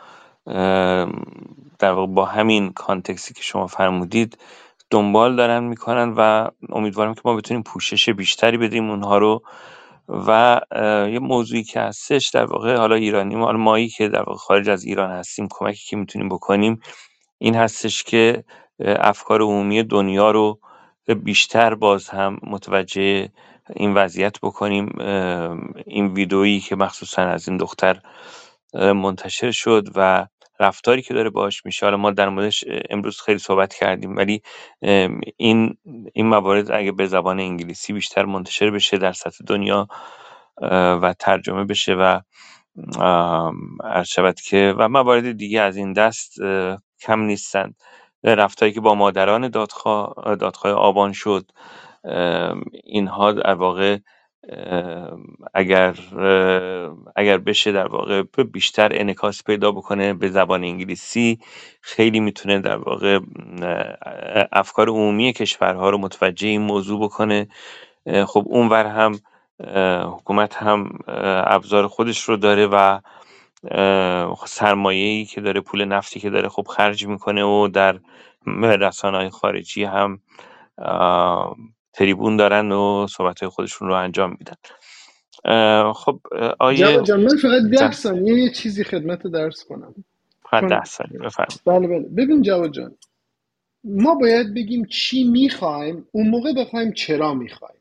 در 1.79 1.93
واقع 1.93 2.13
با 2.13 2.25
همین 2.25 2.73
کانتکسی 2.73 3.35
که 3.35 3.43
شما 3.43 3.67
فرمودید 3.67 4.39
دنبال 4.91 5.37
دارن 5.37 5.65
می‌کنن 5.65 6.15
و 6.17 6.49
امیدوارم 6.69 7.15
که 7.15 7.21
ما 7.25 7.37
بتونیم 7.37 7.63
پوشش 7.63 8.09
بیشتری 8.09 8.59
بدیم 8.59 8.91
اونها 8.91 9.19
رو. 9.19 9.43
و 10.09 10.61
یه 11.13 11.19
موضوعی 11.19 11.63
که 11.63 11.81
هستش 11.81 12.29
در 12.29 12.45
واقع 12.45 12.77
حالا 12.77 12.95
ایرانی 12.95 13.37
ما 13.37 13.53
مایی 13.53 13.89
که 13.89 14.09
در 14.09 14.23
واقع 14.23 14.35
خارج 14.35 14.69
از 14.69 14.85
ایران 14.85 15.11
هستیم 15.11 15.49
کمکی 15.51 15.87
که 15.89 15.97
می‌تونیم 15.97 16.29
بکنیم 16.29 16.81
این 17.39 17.55
هستش 17.55 18.03
که 18.03 18.45
افکار 18.81 19.43
عمومی 19.43 19.83
دنیا 19.83 20.31
رو 20.31 20.61
بیشتر 21.25 21.75
باز 21.75 22.09
هم 22.09 22.39
متوجه 22.43 23.29
این 23.77 23.95
وضعیت 23.95 24.41
بکنیم. 24.41 24.87
این 25.87 26.07
ویدئویی 26.07 26.61
که 26.61 26.77
مخصوصا 26.77 27.23
از 27.23 27.49
این 27.49 27.57
دختر 27.57 28.01
منتشر 28.75 29.51
شد 29.51 29.89
و 29.95 30.27
رفتاری 30.61 31.03
که 31.03 31.15
داره 31.15 31.31
باش 31.31 31.67
میشه. 31.67 31.87
حالا 31.87 31.97
ما 31.97 32.11
در 32.11 32.29
موردش 32.29 32.65
امروز 32.91 33.21
خیلی 33.21 33.39
صحبت 33.39 33.75
کردیم 33.75 34.17
ولی 34.17 34.43
این 35.37 35.77
این 36.13 36.27
موارد 36.27 36.71
اگه 36.73 36.93
به 36.93 37.07
زبان 37.07 37.41
انگلیسی 37.41 37.93
بیشتر 37.93 38.25
منتشر 38.25 38.71
بشه 38.71 38.99
در 38.99 39.13
سطح 39.13 39.45
دنیا 39.47 39.89
و 41.03 41.15
ترجمه 41.19 41.65
بشه 41.65 41.95
و 41.95 42.21
شود 44.07 44.41
که 44.41 44.75
و 44.79 44.89
موارد 44.89 45.33
دیگه 45.33 45.61
از 45.61 45.77
این 45.77 45.93
دست 45.93 46.35
کم 47.03 47.21
نیستند. 47.21 47.75
رفتاری 48.25 48.73
که 48.73 48.81
با 48.81 48.95
مادران 48.95 49.49
دادخواه 49.49 50.15
دادخواه 50.37 50.73
آبان 50.73 51.13
شد 51.13 51.51
اینها 52.85 53.33
در 53.33 53.55
واقع 53.55 53.99
اگر 55.55 55.95
اگر 57.17 57.39
بشه 57.39 57.73
در 57.73 57.87
واقع 57.87 58.23
بیشتر 58.53 58.91
انکاس 58.93 59.45
پیدا 59.45 59.73
بکنه 59.73 60.15
به 60.15 60.29
زبان 60.29 60.65
انگلیسی 60.65 61.39
خیلی 61.81 62.21
می‌تونه 62.21 62.61
در 62.61 62.77
واقع 62.77 63.21
افکار 64.53 64.89
عمومی 64.89 65.33
کشورها 65.33 65.91
رو 65.91 65.99
متوجه 65.99 66.49
این 66.49 66.63
موضوع 66.63 67.05
بکنه. 67.05 67.49
خب 68.27 68.45
اونور 68.47 68.87
هم 68.87 69.19
حکومت 70.15 70.57
هم 70.57 70.99
ابزار 71.47 71.87
خودش 71.87 72.21
رو 72.21 72.37
داره 72.37 72.67
و 72.67 73.01
ای 74.87 75.25
که 75.25 75.41
داره 75.41 75.61
پول 75.61 75.85
نفتی 75.85 76.21
که 76.21 76.31
داره 76.31 76.49
خب 76.49 76.67
خرج 76.67 77.07
می‌کنه 77.07 77.45
و 77.45 77.69
در 77.69 78.01
های 79.03 79.31
خارجی 79.31 79.85
هم 79.85 80.21
تریبون 81.93 82.37
دارن 82.37 82.73
و 82.73 83.07
صحبت 83.11 83.47
خودشون 83.47 83.89
رو 83.89 83.95
انجام 83.95 84.37
میدن. 84.39 84.55
خب 85.93 86.21
آیه 86.61 87.03
جان 87.03 87.21
من 87.21 87.37
فقط 87.37 87.63
ده 87.79 87.93
ثانیه 87.93 88.35
یه 88.35 88.51
چیزی 88.51 88.85
خدمت 88.85 89.27
درس 89.27 89.65
کنم. 89.65 89.95
فقط 90.51 90.71
ده 90.71 90.85
ثانیه 90.85 91.19
بفرمایید. 91.19 91.61
بله 91.67 91.89
بله. 91.89 92.09
ببین 92.09 92.43
جواد 92.43 92.73
جان 92.73 92.95
ما 93.85 94.15
باید 94.15 94.55
بگیم 94.55 94.85
چی 94.85 95.25
می‌خوایم 95.25 96.07
اون 96.13 96.29
موقع 96.29 96.53
بخوایم 96.53 96.93
چرا 96.93 97.35
می‌خوایم. 97.35 97.81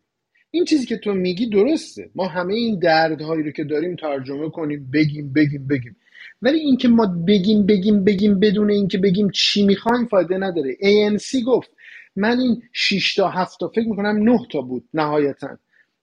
این 0.51 0.65
چیزی 0.65 0.85
که 0.85 0.97
تو 0.97 1.13
میگی 1.13 1.49
درسته. 1.49 2.09
ما 2.15 2.27
همه 2.27 2.53
این 2.53 2.79
دردهایی 2.79 3.43
رو 3.43 3.51
که 3.51 3.63
داریم 3.63 3.95
ترجمه 3.95 4.49
کنیم 4.49 4.89
بگیم 4.93 5.33
بگیم 5.33 5.67
بگیم. 5.67 5.97
ولی 6.41 6.59
اینکه 6.59 6.87
ما 6.87 7.05
بگیم 7.27 7.65
بگیم 7.65 8.03
بگیم 8.03 8.39
بدون 8.39 8.71
اینکه 8.71 8.97
بگیم 8.97 9.29
چی 9.29 9.65
می‌خوایم 9.65 10.05
فایده 10.05 10.37
نداره. 10.37 10.73
ANC 10.73 11.43
گفت. 11.47 11.71
من 12.17 12.39
این 12.39 12.63
6 12.73 13.15
تا 13.15 13.29
7 13.29 13.59
تا 13.59 13.67
فکر 13.67 13.87
می‌کنم 13.87 14.29
9 14.29 14.39
تا 14.51 14.61
بود 14.61 14.89
نهایتا. 14.93 15.57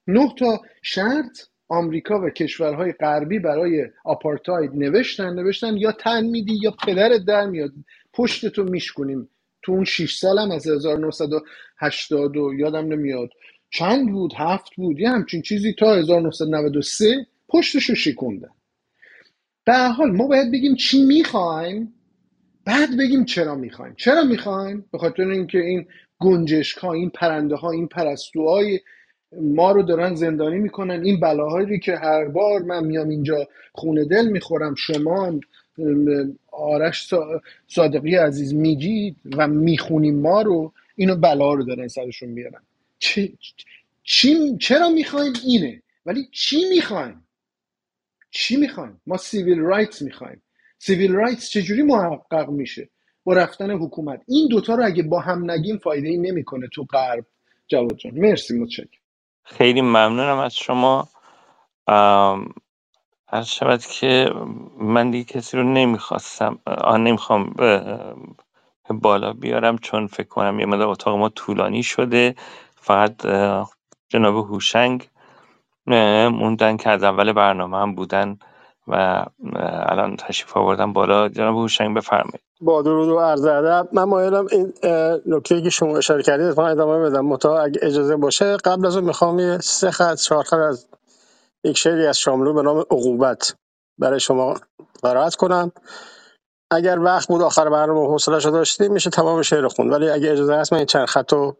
9 0.07 0.29
تا 0.39 0.61
شرط 0.83 1.39
آمریکا 1.69 2.21
و 2.21 2.31
کشورهای 2.31 2.93
غربی 2.93 3.39
برای 3.39 3.87
آپارتاید 4.05 4.71
نوشتن 4.75 5.35
نوشتن 5.35 5.77
یا 5.77 5.93
تن 5.93 6.25
میدی 6.25 6.59
یا 6.63 6.71
پدرت 6.87 7.25
در 7.25 7.47
میاد. 7.47 7.73
پشت 8.13 8.47
تو 8.47 8.65
میشکنیم 8.65 9.29
تو 9.63 9.73
اون 9.73 9.85
6 9.85 10.17
سالم 10.19 10.51
از 10.51 10.67
1980 10.67 12.33
یادم 12.59 12.87
نمیاد. 12.87 13.29
چند 13.71 14.13
بود؟ 14.13 14.33
هفت 14.37 14.75
بود. 14.77 15.01
یه 15.01 15.11
همچین 15.11 15.43
چیزی 15.43 15.73
تا 15.73 15.95
1993 15.95 17.27
پشتش 17.49 17.85
رو 17.85 17.95
شکوندن. 17.95 18.51
به 19.65 19.79
حال 19.79 20.11
ما 20.11 20.27
باید 20.27 20.53
بگیم 20.53 20.75
چی 20.75 21.05
می‌خوایم 21.05 21.95
بعد 22.65 22.97
بگیم 22.99 23.25
چرا 23.25 23.55
می‌خوایم. 23.55 23.95
چرا 23.97 24.25
می‌خوایم؟ 24.25 24.85
به 24.93 24.99
خاطر 24.99 25.29
اینکه 25.29 25.59
این 25.59 25.87
گنجشک 26.25 26.79
ها 26.79 26.93
این 26.93 27.11
پرنده 27.11 27.57
ها 27.57 27.71
این 27.71 27.89
پرستوهای 27.89 28.81
ما 29.33 29.73
رو 29.73 29.83
دارن 29.83 30.15
زندانی 30.15 30.59
می‌کنن. 30.59 31.05
این 31.05 31.21
بلاهایی 31.21 31.79
که 31.79 31.97
هر 31.97 32.25
بار 32.25 32.63
من 32.63 32.85
میام 32.85 33.09
اینجا 33.09 33.49
خونه 33.73 34.05
دل 34.05 34.27
می‌خورم 34.27 34.75
شما 34.75 35.41
آرش 36.53 37.15
صادقی 37.69 38.17
عزیز 38.17 38.55
میگید 38.55 39.17
و 39.37 39.49
می‌خونیم 39.49 40.21
ما 40.21 40.43
رو 40.43 40.73
اینو 40.97 41.17
بلا 41.17 41.55
رو 41.55 41.65
دارن 41.65 41.89
سرشون 41.89 42.29
میارن. 42.29 42.63
چی 42.99 43.39
چرا 44.61 44.89
می‌خوایم 44.89 45.33
اینه؟ 45.47 45.83
ولی 46.07 46.29
چی 46.33 46.69
می‌خوایم؟ 46.71 47.27
چی 48.31 48.57
می‌خوایم؟ 48.57 49.01
ما 49.07 49.17
civil 49.17 49.59
rights 49.59 50.03
می‌خوایم. 50.03 50.43
civil 50.79 51.13
rights 51.13 51.49
چجوری 51.49 51.83
محقق 51.83 52.51
میشه؟ 52.51 52.89
با 53.25 53.33
رفتن 53.33 53.71
حکومت. 53.71 54.23
این 54.29 54.49
دوتا 54.49 54.75
رو 54.75 54.85
اگه 54.85 55.03
با 55.03 55.21
هم 55.21 55.51
نگیم 55.51 55.79
فایده 55.79 56.09
ای 56.09 56.19
نمی‌کنه 56.19 56.69
تو 56.69 56.85
غرب. 56.85 57.27
جواد 57.69 57.97
جان 57.97 58.13
مرسی 58.15 58.59
متشکرم. 58.59 59.01
خیلی 59.45 59.81
ممنونم 59.81 60.39
از 60.39 60.55
شما. 60.55 61.09
عرض 63.29 63.49
شود 63.49 63.81
که 63.81 64.31
من 64.79 65.11
دیگه 65.11 65.25
کسی 65.25 65.57
رو 65.57 65.63
نمی‌خواستم 65.63 66.59
الان 66.67 67.05
نمی‌خوام 67.05 67.55
بالا 68.91 69.33
بیارم 69.33 69.79
چون 69.79 70.07
فکر 70.07 70.29
کنم 70.29 70.61
یه 70.61 70.67
مقدار 70.67 70.89
اتاق 70.89 71.19
ما 71.19 71.29
طولانی 71.29 71.83
شده. 71.83 72.35
فقط 72.77 73.27
جناب 74.09 74.37
هوشنگ 74.37 75.09
موندن 75.87 76.77
که 76.77 76.91
از 76.91 77.03
اول 77.05 77.33
برنامه 77.33 77.79
هم 77.79 77.95
بودن. 77.95 78.39
و 78.89 79.25
الان 79.89 80.17
تشریف 80.17 80.57
آوردن 80.57 80.93
بالا. 80.93 81.29
جناب 81.29 81.57
هوشنگ 81.57 81.97
بفرمایید. 81.97 82.41
با 82.61 82.83
درود 82.83 83.09
و 83.09 83.19
عرض 83.19 83.45
ادب. 83.45 83.89
من 83.93 84.05
مایلم 84.05 84.47
این 84.53 84.73
نکته 85.27 85.63
که 85.63 85.71
شما 85.71 85.97
اشاره 85.97 86.23
کردید 86.23 86.47
اتفاقا 86.47 86.69
ادامه 86.69 87.11
بدم. 87.11 87.27
متا 87.27 87.59
اگه 87.59 87.81
اجازه 87.83 88.17
باشه 88.17 88.57
قبل 88.57 88.87
از 88.87 88.97
اون 88.97 89.05
می‌خوام 89.07 89.39
یه 89.39 89.59
سه 89.59 89.91
خط 89.91 90.15
چهار 90.15 90.45
خط 90.45 90.55
از 90.59 90.89
یک 91.65 91.79
شعری 91.79 92.07
از 92.07 92.19
شاملو 92.19 92.55
به 92.55 92.63
نام 92.63 92.79
عقوبت 92.79 93.57
برای 94.01 94.21
شما 94.21 94.55
قرائت 95.03 95.35
کنم. 95.35 95.73
اگر 96.73 96.99
وقت 96.99 97.29
بود 97.29 97.43
آخر 97.43 97.71
برنامه 97.71 98.07
حوصله‌شو 98.07 98.51
داشتیم 98.51 98.93
میشه 98.93 99.11
تمام 99.11 99.43
شعر 99.43 99.69
خون 99.69 99.91
ولی 99.91 100.11
اگه 100.11 100.33
اجازه 100.33 100.55
هست 100.55 100.73
من 100.73 100.79
این 100.79 100.87
چند 100.87 101.07
خط 101.07 101.33
رو 101.33 101.57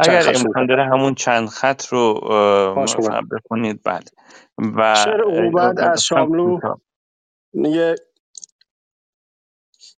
اگر 0.00 0.32
امکان 0.36 0.66
داره 0.66 0.84
همون 0.84 1.14
چند 1.14 1.48
خط 1.48 1.86
رو 1.86 2.14
بخونید 3.32 3.80
بله. 3.84 4.04
و 4.58 4.94
شعر 4.94 5.20
عقوبت 5.20 5.80
از 5.80 6.04
شاملو 6.04 6.58
میگه 7.52 7.94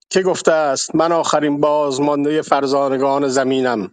که 0.10 0.22
گفته 0.22 0.52
است 0.52 0.96
من 0.96 1.12
آخرین 1.12 1.60
بازمانده 1.62 2.42
فرزانگان 2.42 3.28
زمینم. 3.28 3.92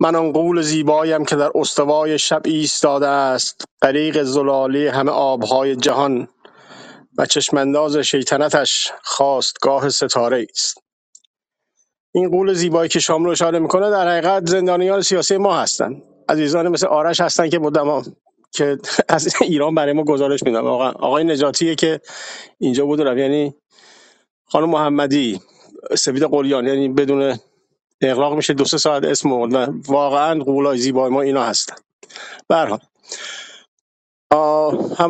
من 0.00 0.14
آن 0.14 0.32
غول 0.32 0.62
زیبایم 0.62 1.24
که 1.24 1.36
در 1.36 1.50
استوای 1.54 2.18
شب 2.18 2.42
ایستاده 2.44 3.08
است. 3.08 3.64
غریق 3.82 4.22
زلالی 4.22 4.86
همه 4.86 5.10
آبهای 5.10 5.76
جهان 5.76 6.28
و 7.18 7.26
چشمانداز 7.26 7.96
شیطنتش 7.96 8.92
خواستگاه 9.02 9.88
ستاره 9.88 10.46
است. 10.50 10.78
این 12.14 12.30
غول 12.30 12.54
زیبایی 12.54 12.88
که 12.88 13.00
شاملو 13.00 13.30
اشاره 13.30 13.58
می‌کنه 13.58 13.90
در 13.90 14.08
حقیقت 14.08 14.46
زندانیان 14.46 15.02
سیاسی 15.02 15.36
ما 15.36 15.56
هستند. 15.60 16.02
عزیزان 16.28 16.68
مثل 16.68 16.86
آرش 16.86 17.20
هستن 17.20 17.48
که 17.48 17.58
مدام 17.58 18.04
که 18.52 18.78
از 19.08 19.34
ایران 19.40 19.74
برای 19.74 19.92
ما 19.92 20.04
گزارش 20.04 20.42
میدن. 20.42 20.60
واقعا 20.60 20.90
آقای 20.90 21.24
نجاتیه 21.24 21.74
که 21.74 22.00
اینجا 22.58 22.86
بود 22.86 23.00
و 23.00 23.04
رفت. 23.04 23.18
یعنی 23.18 23.54
خانم 24.46 24.70
محمدی 24.70 25.40
سپید 25.98 26.22
قلیان 26.22 26.66
یعنی 26.66 26.88
بدون 26.88 27.38
اغراق 28.00 28.34
میشه 28.34 28.54
دو 28.54 28.64
سه 28.64 28.78
ساعت 28.78 29.04
اسم 29.04 29.32
و 29.32 29.66
واقعا 29.86 30.44
قولای 30.44 30.78
زیبای 30.78 31.10
ما 31.10 31.22
اینا 31.22 31.42
هستن. 31.42 31.74
به 32.48 32.56
هر 32.56 32.78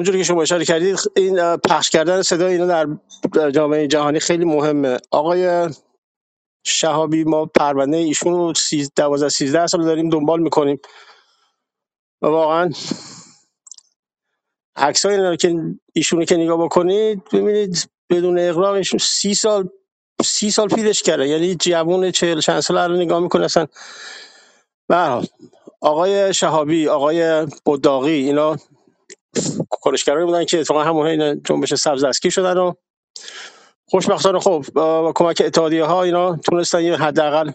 که 0.03 0.23
شما 0.23 0.43
اشاره 0.43 0.65
کردید 0.65 0.99
این 1.17 1.57
پخش 1.57 1.91
کردن 1.91 2.23
صدای 2.23 2.53
اینا 2.53 2.67
در 2.67 2.89
در 3.33 3.51
جامعه 3.51 3.87
جهانی 3.87 4.21
خیلی 4.21 4.45
مهمه. 4.45 4.99
آقای 5.11 5.69
شهابی 6.65 7.25
ما 7.25 7.47
پرونده 7.47 7.97
ایشون 7.97 8.33
رو 8.33 8.53
12 8.97 9.29
13 9.29 9.67
سال 9.67 9.85
داریم 9.85 10.09
دنبال 10.09 10.41
می‌کنیم. 10.41 10.81
و 12.23 12.27
واقعا 12.27 12.71
عکسای 14.79 15.15
اینا 15.15 15.31
رو 15.31 15.37
که 15.37 15.57
ایشونو 15.95 16.25
که 16.27 16.37
نگاه 16.37 16.65
بکنید 16.65 17.25
ببینید 17.33 17.91
بدون 18.11 18.41
اغراق 18.41 18.75
ایشون 18.75 18.99
سی 18.99 19.35
سال 19.35 19.71
سی 20.25 20.51
سال 20.53 20.69
پیرش 20.69 21.03
کرده. 21.03 21.29
یعنی 21.29 21.57
جوون 21.57 22.11
چهل 22.11 22.41
چند 22.41 22.61
ساله 22.61 22.89
رو 22.89 22.97
نگاه 22.97 23.21
می‌کنه 23.21 23.45
اصلا 23.45 23.67
به 24.89 25.23
آقای 25.81 26.35
شهابی 26.35 26.89
آقای 26.89 27.47
بوداقی 27.65 28.13
اینا 28.13 28.57
کنشگرایی 29.71 30.27
بودن 30.27 30.45
که 30.45 30.61
اتفاقا 30.61 30.85
همون 30.85 31.09
حین 31.09 31.43
جنبش 31.43 31.75
سبز 31.75 32.05
دستگیر 32.05 32.33
شدن 32.33 32.59
و 32.59 32.75
خوشبختانه 33.91 34.39
خب 34.41 34.65
با 34.75 35.13
کمک 35.17 35.43
اتحادیه 35.47 35.85
ها 35.85 36.03
اینا 36.03 36.37
تونستن 36.37 36.83
یه 36.85 36.97
حداقل 36.97 37.53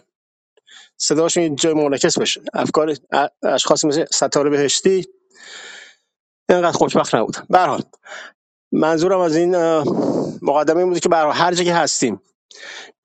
صداشون 0.98 1.42
یه 1.42 1.50
جای 1.50 1.74
منعکس 1.74 2.18
بشه. 2.18 2.42
افکار 2.54 2.96
اشخاص 3.42 3.84
مثل 3.84 4.04
ستاره 4.12 4.50
بهشتی 4.50 5.06
اینقدر 6.48 6.72
خوشبخت 6.72 7.14
نبودن 7.14 7.42
به 7.50 7.58
هر 7.58 7.66
حال 7.66 7.82
منظورم 8.72 9.20
از 9.20 9.36
این 9.36 9.56
مقدمه 10.42 10.78
این 10.78 10.88
بود 10.88 11.00
که 11.00 11.08
به 11.08 11.16
هر 11.16 11.24
حال 11.24 11.34
هر 11.34 11.54
جا 11.54 11.64
که 11.64 11.74
هستیم 11.74 12.20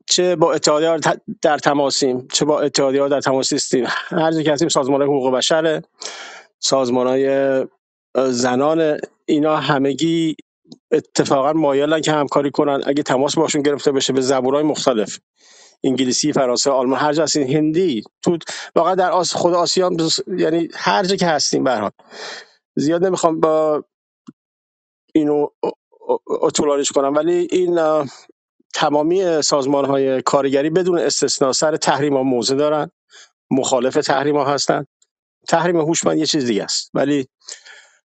چه 0.08 0.36
با 0.36 0.54
اتحادیه 0.54 0.98
در 1.42 1.58
تماسیم 1.58 2.28
چه 2.34 2.46
با 2.46 2.62
اتحادیه 2.62 3.08
در 3.08 3.22
تماس 3.22 3.54
نیستیم 3.54 3.86
هر 4.10 4.32
جا 4.32 4.42
که 4.42 4.52
هستیم 4.52 4.70
سازمان 4.70 5.02
حقوق 5.02 5.34
بشر 5.34 5.82
سازمان 6.60 7.08
های 7.08 7.66
زنان 8.16 8.98
اینا 9.26 9.58
همگی 9.58 10.36
اتفاقا 10.92 11.54
مایلن 11.54 12.02
که 12.02 12.12
همکاری 12.12 12.52
کنن. 12.52 12.82
اگه 12.86 13.04
تماس 13.04 13.36
باشون 13.36 13.62
گرفته 13.62 13.92
بشه 13.92 14.14
به 14.14 14.22
زبورهای 14.22 14.64
مختلف 14.64 15.20
انگلیسی 15.84 16.34
فرانسه 16.34 16.72
آلمان 16.72 17.00
هر 17.00 17.14
جا 17.14 17.24
هستین 17.24 17.56
هندی 17.56 18.04
تو 18.22 18.38
واقعا 18.76 18.96
در 18.96 19.12
آس 19.12 19.34
خود 19.34 19.54
آسیا 19.54 19.92
یعنی 20.38 20.70
هر 20.76 21.04
جا 21.04 21.16
که 21.16 21.26
هستیم 21.26 21.64
به 21.64 21.92
زیاد 22.76 23.06
نمی‌خوام 23.06 23.40
با 23.40 23.84
اینو 25.16 25.48
اطولانش 26.42 26.92
کنم. 26.92 27.16
ولی 27.16 27.48
این 27.52 27.80
تمامی 28.74 29.42
سازمان 29.42 29.86
های 29.86 30.22
کارگری 30.22 30.70
بدون 30.70 31.00
استثنا 31.00 31.54
سر 31.54 31.78
تحریم 31.78 32.18
ها 32.18 32.24
موضع 32.24 32.56
دارن. 32.56 32.92
مخالف 33.52 33.94
تحریم 33.94 34.38
ها 34.38 34.46
هستن. 34.46 34.86
تحریم 35.48 35.78
هوشمند 35.78 36.18
یه 36.18 36.26
چیز 36.26 36.46
دیگه 36.46 36.64
است. 36.64 36.92
ولی 36.94 37.28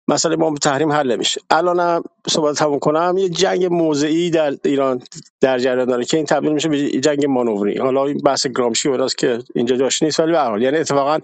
مسئله 0.08 0.36
ما 0.36 0.56
تحریم 0.56 0.92
حل 0.92 1.12
نمیشه. 1.12 1.42
الانم 1.50 2.04
صحبت 2.28 2.56
تموم 2.56 2.80
کنم 2.80 3.16
یه 3.18 3.30
جنگ 3.30 3.66
موضعی 3.66 4.30
در 4.30 4.56
ایران 4.66 5.02
در 5.42 5.60
جریان 5.60 5.88
داره 5.88 6.06
که 6.06 6.18
این 6.18 6.26
تبدیل 6.26 6.52
میشه 6.52 6.70
به 6.70 6.90
جنگ 6.90 7.26
مانوری. 7.26 7.78
حالا 7.78 8.06
این 8.06 8.18
بحث 8.18 8.48
گرامشی 8.48 8.90
و 8.90 9.08
که 9.08 9.40
اینجا 9.56 9.76
جاش 9.76 10.04
نیست 10.04 10.20
ولی 10.20 10.32
به 10.32 10.62
یعنی 10.62 10.78
اتفاقا 10.78 11.20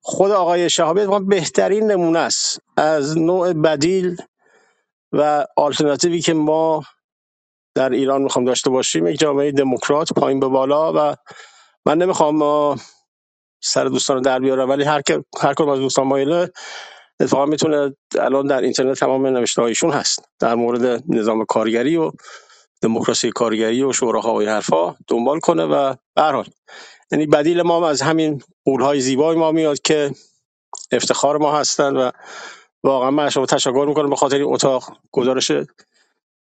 خود 0.00 0.30
آقای 0.30 0.70
شهابی 0.70 1.00
اتفاقا 1.00 1.18
بهترین 1.18 1.90
نمونه 1.90 2.18
است. 2.18 2.60
از 2.76 3.18
نوع 3.18 3.52
بدیل 3.52 4.16
و 5.12 5.46
آلترناتیوی 5.56 6.20
که 6.20 6.34
ما 6.34 6.84
در 7.74 7.90
ایران 7.90 8.22
می‌خوام 8.22 8.44
داشته 8.44 8.70
باشیم 8.70 9.06
یک 9.06 9.18
جامعه 9.18 9.52
دموکرات 9.52 10.12
پایین 10.12 10.40
به 10.40 10.48
بالا 10.48 10.92
و 11.12 11.16
من 11.86 11.98
نمی‌خوام 11.98 12.36
ما 12.36 12.76
سر 13.62 13.84
دوستان 13.84 14.16
رو 14.16 14.22
در 14.22 14.38
بیارم 14.38 14.70
ولی 14.70 14.84
هر 14.84 15.02
هر 15.40 15.54
کدوم 15.54 15.68
از 15.68 15.78
دوستان 15.78 16.06
مایله 16.06 16.50
اتفاقا 17.22 17.46
می‌تونه 17.46 17.96
الان 18.18 18.46
در 18.46 18.60
اینترنت 18.60 18.98
تمام 18.98 19.26
نوشته 19.26 19.62
هایشون 19.62 19.90
هست. 19.90 20.24
در 20.40 20.54
مورد 20.54 21.04
نظام 21.08 21.44
کارگری 21.44 21.96
و 21.96 22.12
دموکراسی 22.82 23.30
کارگری 23.30 23.82
و 23.82 23.92
شوراها 23.92 24.34
و 24.34 24.42
حرفا 24.42 24.96
دنبال 25.08 25.40
کنه 25.40 25.64
و 25.64 25.94
به 26.14 26.22
حال 26.22 26.46
یعنی 27.12 27.26
بدیل 27.26 27.62
ما 27.62 27.88
از 27.88 28.02
همین 28.02 28.42
قولهای 28.64 29.00
زیبای 29.00 29.36
ما 29.36 29.52
میاد 29.52 29.80
که 29.80 30.10
افتخار 30.92 31.38
ما 31.38 31.58
هستن 31.58 31.96
و 31.96 32.10
واقعا 32.84 33.10
من 33.10 33.30
شما 33.30 33.46
تشکر 33.46 33.84
می‌کنم 33.88 34.10
به 34.10 34.16
خاطر 34.16 34.36
این 34.36 34.54
اتاق 34.54 34.98
گزارش 35.12 35.52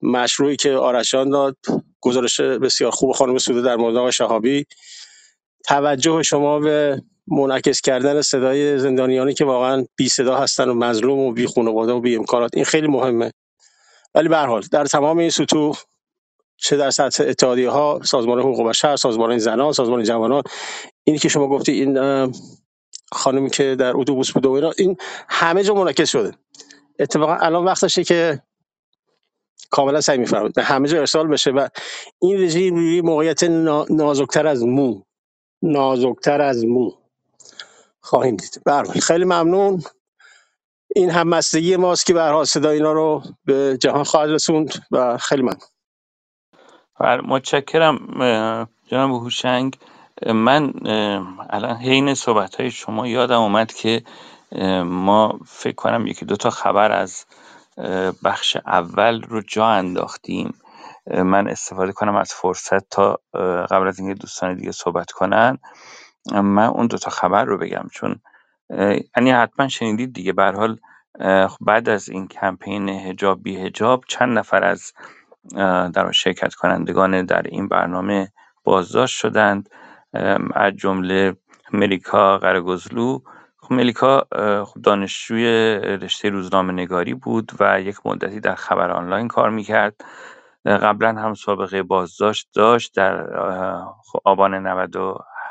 مشروعی 0.02 0.56
که 0.56 0.72
آرشان 0.72 1.30
داد 1.30 1.56
گزارش 2.01 2.40
بسیار 2.40 2.90
خوب 2.90 3.12
خانم 3.12 3.39
سوده 3.39 3.60
در 3.62 3.76
مورد 3.76 3.97
آقای 3.97 4.12
شهابی. 4.12 4.66
توجه 5.64 6.22
شما 6.22 6.60
به 6.60 7.02
منعکس 7.27 7.81
کردن 7.81 8.23
صدای 8.23 8.78
زندانیانی 8.78 9.35
که 9.35 9.44
واقعا 9.44 9.85
بی 9.97 10.09
صدا 10.09 10.36
هستن 10.36 10.69
و 10.69 10.74
مظلوم 10.74 11.19
و 11.19 11.32
بی 11.32 11.47
خانواده 11.47 11.93
و 11.93 12.01
بی 12.01 12.16
امکانات 12.16 12.51
این 12.55 12.65
خیلی 12.65 12.86
مهمه. 12.89 13.32
ولی 14.15 14.28
به 14.28 14.39
حال 14.39 14.62
در 14.73 14.85
تمام 14.85 15.19
این 15.19 15.31
سطوح 15.31 15.78
چه 16.57 16.77
در 16.77 16.90
سطح 16.90 17.24
اتحادیه 17.28 17.70
ها 17.70 18.01
سازمان 18.05 18.39
حقوق 18.40 18.69
بشر 18.69 18.97
سازمان 18.97 19.39
زنان 19.39 19.73
سازمان 19.73 20.03
جوانان 20.03 20.43
اینی 21.05 21.19
که 21.19 21.28
شما 21.28 21.49
گفتی 21.49 21.73
این 21.73 21.99
خانمی 23.12 23.51
که 23.51 23.77
در 23.78 23.93
اتوبوس 23.97 24.32
بود 24.32 24.47
و 24.47 24.53
اینا 24.53 24.73
این 24.78 24.97
همه 25.28 25.65
جا 25.65 25.74
منعکس 25.74 26.11
شده. 26.11 26.32
اتفاقا 27.01 27.35
الان 27.36 27.65
وقتشه 27.65 28.05
که 28.05 28.43
کاملا 29.70 30.01
سعی 30.01 30.19
می‌فرمایید. 30.19 30.59
همه 30.59 30.89
جا 30.89 30.99
ارسال 30.99 31.28
بشه 31.28 31.51
و 31.51 31.69
این 32.23 32.43
رژیم 32.43 32.74
روی 32.74 33.01
موقعیت 33.01 33.44
نا- 33.44 33.86
نازکتر 33.90 34.47
از 34.47 34.65
مو. 34.65 35.03
نازکتر 35.62 36.43
از 36.43 36.65
مو. 36.66 36.93
خواهیم 38.02 38.36
دید. 38.36 38.62
به 38.64 38.82
خیلی 38.82 39.24
ممنون. 39.24 39.82
این 40.96 41.10
همبستگی 41.10 41.76
ماست 41.76 42.06
که 42.06 42.14
به 42.14 42.44
صدا 42.44 42.70
اینا 42.70 42.92
رو 42.92 43.22
به 43.44 43.78
جهان 43.80 44.04
خواهد 44.04 44.30
رسوند 44.30 44.86
و 44.90 45.18
خیلی 45.18 45.42
ممنون. 45.42 45.68
بله، 47.00 47.22
متشکرم 47.26 47.98
جناب 48.86 49.10
هوشنگ. 49.10 49.78
من 50.26 50.72
الان 51.50 51.76
حین 51.76 52.14
صحبت 52.14 52.54
های 52.54 52.70
شما 52.70 53.06
یادم 53.08 53.40
اومد 53.40 53.72
که 53.72 54.02
ما 54.84 55.40
فکر 55.46 55.74
کنم 55.74 56.06
یکی 56.06 56.24
دو 56.24 56.36
تا 56.36 56.50
خبر 56.50 56.92
از 56.92 57.26
بخش 58.24 58.56
اول 58.56 59.22
رو 59.22 59.42
جا 59.42 59.66
انداختیم. 59.66 60.54
من 61.06 61.48
استفاده 61.48 61.92
کنم 61.92 62.16
از 62.16 62.32
فرصت 62.32 62.88
تا 62.90 63.20
قبل 63.70 63.88
از 63.88 63.98
اینکه 63.98 64.14
دوستان 64.14 64.56
دیگه 64.56 64.72
صحبت 64.72 65.10
کنن. 65.10 65.58
من 66.31 66.66
اون 66.66 66.86
دو 66.86 66.99
تا 66.99 67.11
خبر 67.11 67.44
رو 67.44 67.59
بگم 67.59 67.85
چون 67.93 68.20
یعنی 69.16 69.31
حتما 69.31 69.69
شنیدید 69.69 70.12
دیگه. 70.12 70.32
به 70.32 70.44
حال 70.44 70.78
خب 71.49 71.59
بعد 71.61 71.89
از 71.89 72.09
این 72.09 72.28
کمپین 72.28 72.89
حجاب 72.89 73.43
بی 73.43 73.57
حجاب 73.57 74.05
چند 74.09 74.39
نفر 74.39 74.65
از 74.65 74.93
در 75.94 76.12
شرکت 76.12 76.55
کنندگان 76.55 77.24
در 77.24 77.43
این 77.43 77.69
برنامه 77.69 78.32
بازداشت 78.65 79.19
شدند. 79.19 79.69
از 80.55 80.73
جمله 80.77 81.36
ملیکا 81.73 82.39
قرگزلو 82.39 83.19
خب 83.59 83.73
ملیکا 83.73 84.27
خب 84.65 84.81
دانشجوی 84.82 85.47
رشته 85.78 86.28
روزنامه 86.28 86.73
نگاری 86.73 87.15
بود 87.15 87.53
و 87.61 87.81
یک 87.81 87.97
مدتی 88.05 88.40
در 88.40 88.55
خبر 88.55 88.90
آنلاین 88.90 89.28
کار 89.28 89.51
می‌کرد. 89.51 90.05
قبلا 90.66 91.09
هم 91.09 91.35
سابقه 91.35 91.82
بازداشت 91.82 92.49
داشت 92.55 92.94
در 92.94 93.27
خب 94.05 94.20
آبان 94.24 94.66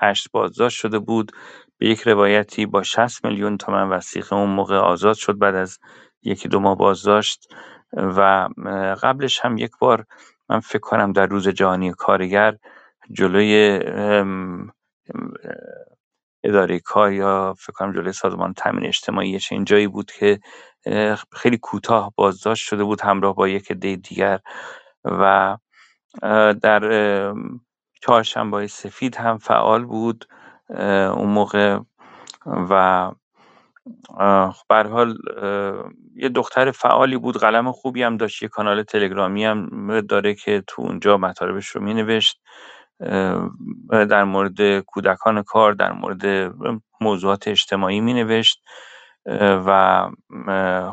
98 0.04 0.32
بازداشت 0.32 0.78
شده 0.80 1.00
بود. 1.00 1.32
به 1.78 1.88
یک 1.90 2.02
روایتی 2.02 2.66
با 2.66 2.84
60 2.84 3.26
میلیون 3.26 3.58
تومن 3.58 3.90
وسیقه 3.90 4.36
اون 4.36 4.50
موقع 4.50 4.78
آزاد 4.78 5.16
شد 5.16 5.38
بعد 5.40 5.56
از 5.56 5.80
یکی 6.24 6.50
دو 6.50 6.60
ماه 6.60 6.78
بازداشت. 6.78 7.54
و 7.94 8.50
قبلش 9.04 9.40
هم 9.40 9.58
یک 9.58 9.72
بار 9.80 10.06
من 10.50 10.60
فکر 10.60 10.80
کنم 10.80 11.14
در 11.14 11.26
روز 11.26 11.48
جهانی 11.50 11.92
کارگر 11.94 12.58
جلوی 13.12 13.80
اداره 16.44 16.80
کار 16.80 17.14
یا 17.14 17.56
فکر 17.60 17.74
کنم 17.74 17.94
جلوی 17.94 18.14
سازمان 18.14 18.54
تامین 18.54 18.86
اجتماعی 18.88 19.40
چه 19.40 19.64
جایی 19.66 19.88
بود 19.88 20.12
که 20.12 20.40
خیلی 21.34 21.58
کوتاه 21.58 22.14
بازداشت 22.18 22.66
شده 22.68 22.84
بود 22.84 23.02
همراه 23.02 23.36
با 23.36 23.48
یک 23.48 23.72
عده 23.72 23.96
دیگر. 23.96 24.40
و 25.06 25.58
در 26.62 27.34
چهارشنبه 28.02 28.68
سفید 28.68 29.16
هم 29.16 29.38
فعال 29.38 29.86
بود 29.86 30.26
اون 31.16 31.30
موقع. 31.30 31.80
و 32.46 33.12
خب 34.52 34.74
حال 34.88 35.18
یه 36.16 36.30
دختر 36.30 36.72
فعالی 36.72 37.18
بود 37.18 37.38
قلم 37.38 37.72
خوبی 37.72 38.04
هم 38.04 38.18
داشت 38.18 38.44
یه 38.44 38.50
کانال 38.50 38.84
تلگرامی 38.84 39.46
هم 39.46 40.02
داره 40.02 40.34
که 40.36 40.64
تو 40.68 40.82
اونجا 40.82 41.18
مطالبش 41.18 41.68
رو 41.68 41.82
می 41.82 41.94
نوشت 41.94 42.42
در 43.90 44.24
مورد 44.24 44.80
کودکان 44.80 45.44
کار 45.44 45.74
در 45.74 45.92
مورد 45.92 46.54
موضوعات 47.02 47.48
اجتماعی 47.48 48.02
می 48.02 48.14
نوشت 48.14 48.64
و 49.68 50.10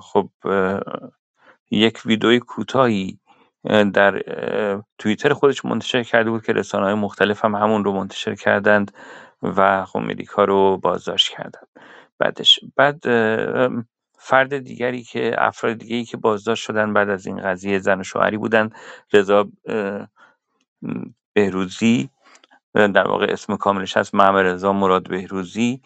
خب 0.03 0.31
یک 1.71 2.03
ویدئوی 2.07 2.41
کوتاهی 2.41 3.19
در 3.65 4.23
توییتر 4.99 5.33
خودش 5.33 5.65
منتشر 5.65 6.03
کرده 6.03 6.31
بود 6.31 6.45
که 6.45 6.53
رسانه 6.53 6.85
های 6.85 6.95
مختلف 6.95 7.45
هم 7.45 7.55
همون 7.55 7.85
رو 7.85 7.93
منتشر 7.93 8.35
کردند 8.35 8.93
و 9.43 9.85
خب 9.85 9.99
ملیکا 9.99 10.45
رو 10.45 10.79
بازداشت 10.79 11.29
کردند. 11.29 11.69
بعدش 12.19 12.61
بعد 12.77 13.03
فرد 14.19 14.59
دیگری 14.59 15.03
که 15.03 15.35
افراد 15.39 15.77
دیگری 15.77 16.05
که 16.05 16.17
بازداشت 16.17 16.65
شدن 16.65 16.93
بعد 16.93 17.09
از 17.09 17.27
این 17.27 17.43
قضیه 17.43 17.79
زن 17.79 18.01
و 18.01 18.03
شوهری 18.03 18.37
بودن 18.37 18.71
رضا 19.13 19.49
بهروزی 21.33 22.11
در 22.75 23.09
واقع 23.09 23.27
اسم 23.31 23.57
کاملش 23.57 23.97
هست 23.97 24.15
محمد 24.15 24.47
رضا 24.47 24.73
مراد 24.73 25.09
بهروزی 25.09 25.83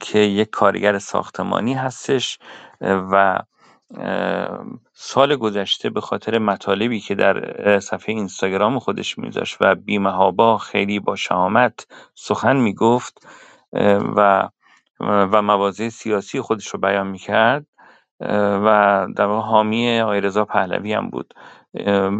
که 0.00 0.18
یک 0.18 0.50
کارگر 0.50 0.98
ساختمانی 0.98 1.74
هستش 1.74 2.38
و 2.80 3.38
سال 4.92 5.36
گذشته 5.36 5.90
به 5.90 6.00
خاطر 6.00 6.38
مطالبی 6.38 7.00
که 7.00 7.14
در 7.14 7.80
صفحه 7.80 8.14
اینستاگرام 8.14 8.78
خودش 8.78 9.18
میذاشت 9.18 9.56
و 9.60 9.74
بیمهابا 9.74 10.58
خیلی 10.58 11.00
با 11.00 11.16
شهامت 11.16 11.86
سخن 12.14 12.56
می‌گفت 12.56 13.26
و 14.16 14.48
و 15.00 15.42
مواضع 15.42 15.88
سیاسی 15.88 16.40
خودش 16.40 16.66
رو 16.66 16.80
بیان 16.80 17.06
می‌کرد 17.06 17.66
و 18.64 19.06
در 19.16 19.24
واقع 19.24 19.48
حامی 19.48 20.00
آقای 20.00 20.20
پهلوی 20.30 20.92
هم 20.92 21.10
بود. 21.10 21.34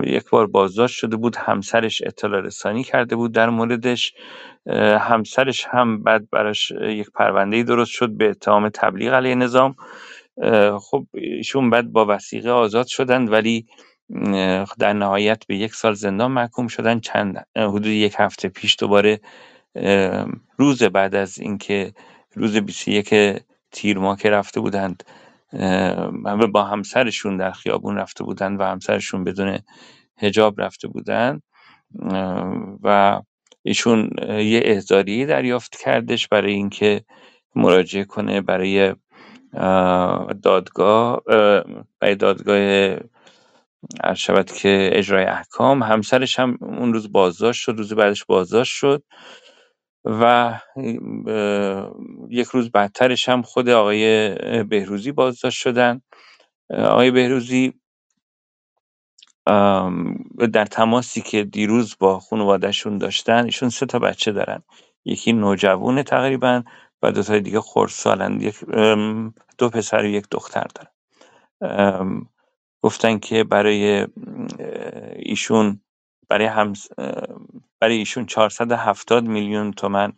یک 0.04 0.30
بار 0.30 0.46
بازداشت 0.46 0.96
شده 0.96 1.16
بود 1.16 1.36
همسرش 1.36 2.02
اطلاع 2.06 2.40
رسانی 2.40 2.84
کرده 2.84 3.16
بود 3.16 3.32
در 3.32 3.50
موردش 3.50 4.14
همسرش 5.00 5.66
هم 5.70 6.02
بعد 6.02 6.30
براش 6.30 6.70
یک 6.70 7.10
پرونده 7.10 7.62
درست 7.62 7.90
شد 7.90 8.10
به 8.16 8.30
اتهام 8.30 8.68
تبلیغ 8.68 9.14
علیه 9.14 9.34
نظام. 9.34 9.76
خب 10.80 11.06
ایشون 11.14 11.70
بعد 11.70 11.92
با 11.92 12.06
وسیقه 12.08 12.50
آزاد 12.50 12.86
شدند 12.86 13.32
ولی 13.32 13.66
در 14.78 14.92
نهایت 14.92 15.46
به 15.46 15.56
یک 15.56 15.74
سال 15.74 15.94
زندان 15.94 16.32
محکوم 16.32 16.68
شدن 16.68 17.00
چند 17.00 17.46
حدود 17.56 17.86
یک 17.86 18.14
هفته 18.18 18.48
پیش 18.48 18.76
دوباره 18.78 19.20
روز 20.58 20.82
بعد 20.82 21.14
از 21.14 21.38
اینکه 21.38 21.92
روز 22.34 22.56
21 22.56 23.14
تیر 23.72 23.98
ماه 23.98 24.18
که 24.18 24.30
رفته 24.30 24.60
بودند 24.60 25.02
با 26.52 26.64
همسرشون 26.64 27.36
در 27.36 27.52
خیابون 27.52 27.96
رفته 27.96 28.24
بودند 28.24 28.60
و 28.60 28.64
همسرشون 28.64 29.24
بدون 29.24 29.58
هجاب 30.18 30.60
رفته 30.60 30.88
بودند 30.88 31.42
و 32.82 33.20
ایشون 33.62 34.10
یه 34.28 34.60
احضاری 34.64 35.26
دریافت 35.26 35.76
کردش 35.76 36.28
برای 36.28 36.52
اینکه 36.52 37.04
مراجعه 37.54 38.04
کنه 38.04 38.40
برای 38.40 38.94
دادگاه 40.42 41.22
برای 42.00 42.14
دادگاه 42.16 42.98
شود 44.16 44.52
که 44.52 44.90
اجرای 44.92 45.24
احکام. 45.24 45.82
همسرش 45.82 46.38
هم 46.40 46.58
اون 46.60 46.92
روز 46.94 47.12
بازداشت 47.12 47.62
شد 47.62 47.72
روز 47.78 47.94
بعدش 47.94 48.24
بازداشت 48.24 48.74
شد 48.74 49.04
و 50.04 50.54
یک 52.30 52.48
روز 52.48 52.70
بعدترش 52.72 53.28
هم 53.28 53.42
خود 53.42 53.68
آقای 53.68 54.34
بهروزی 54.64 55.12
بازداشت 55.12 55.58
شدن. 55.60 56.02
آقای 56.70 57.10
بهروزی 57.12 57.74
در 60.52 60.66
تماسی 60.66 61.22
که 61.22 61.44
دیروز 61.44 61.96
با 62.00 62.20
خانوادهشون 62.20 62.98
داشتن 62.98 63.44
ایشون 63.44 63.68
سه 63.68 63.86
تا 63.86 63.98
بچه 63.98 64.32
دارن. 64.32 64.62
یکی 65.04 65.32
نوجوانه 65.32 66.02
تقریبا 66.02 66.62
دو 67.10 67.22
تا 67.22 67.38
دیگه 67.38 67.60
خردسالن. 67.60 68.40
یک 68.40 68.64
دو 69.58 69.70
پسر 69.70 70.02
و 70.02 70.06
یک 70.06 70.26
دختر 70.30 70.66
دارن. 70.74 72.26
گفتن 72.82 73.18
که 73.18 73.44
برای 73.44 74.06
ایشون 75.16 75.80
برای 76.28 76.46
هم 76.46 76.72
برای 77.80 77.96
ایشون 77.96 78.26
470 78.26 79.24
میلیون 79.24 79.72
تومن 79.72 80.12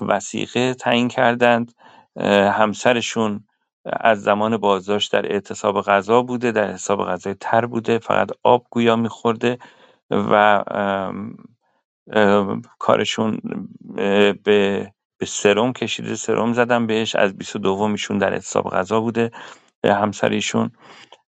وسیقه 0.00 0.74
تعیین 0.74 1.08
کردند. 1.08 1.72
همسرشون 2.52 3.44
از 3.84 4.22
زمان 4.22 4.56
بازداشت 4.56 5.12
در 5.12 5.32
اعتصاب 5.32 5.82
غذا 5.82 6.22
بوده 6.22 6.52
در 6.52 6.72
حساب 6.72 7.04
غذای 7.04 7.34
تر 7.40 7.66
بوده 7.66 7.98
فقط 7.98 8.30
آب 8.42 8.66
گویا 8.70 8.96
میخورده 8.96 9.58
و 10.10 10.64
کارشون 12.78 13.38
به 14.44 14.92
به 15.18 15.26
سرم 15.26 15.72
کشیده 15.72 16.14
سرم 16.14 16.52
زدن 16.52 16.86
بهش 16.86 17.16
از 17.16 17.36
22 17.38 17.82
ایشون 17.82 18.18
در 18.18 18.34
حساب 18.34 18.70
غذا 18.70 19.00
بوده 19.00 19.30
همسر 19.84 20.28
ایشون 20.28 20.70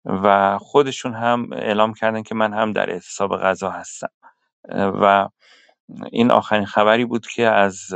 و 0.06 0.58
خودشون 0.58 1.14
هم 1.14 1.50
اعلام 1.54 1.94
کردن 1.94 2.24
که 2.24 2.36
من 2.36 2.54
هم 2.54 2.72
در 2.72 2.90
اعتصاب 2.90 3.38
غذا 3.38 3.70
هستم. 3.70 4.10
و 4.74 5.30
این 6.12 6.32
آخرین 6.32 6.66
خبری 6.66 7.06
بود 7.06 7.28
که 7.28 7.48
از 7.48 7.94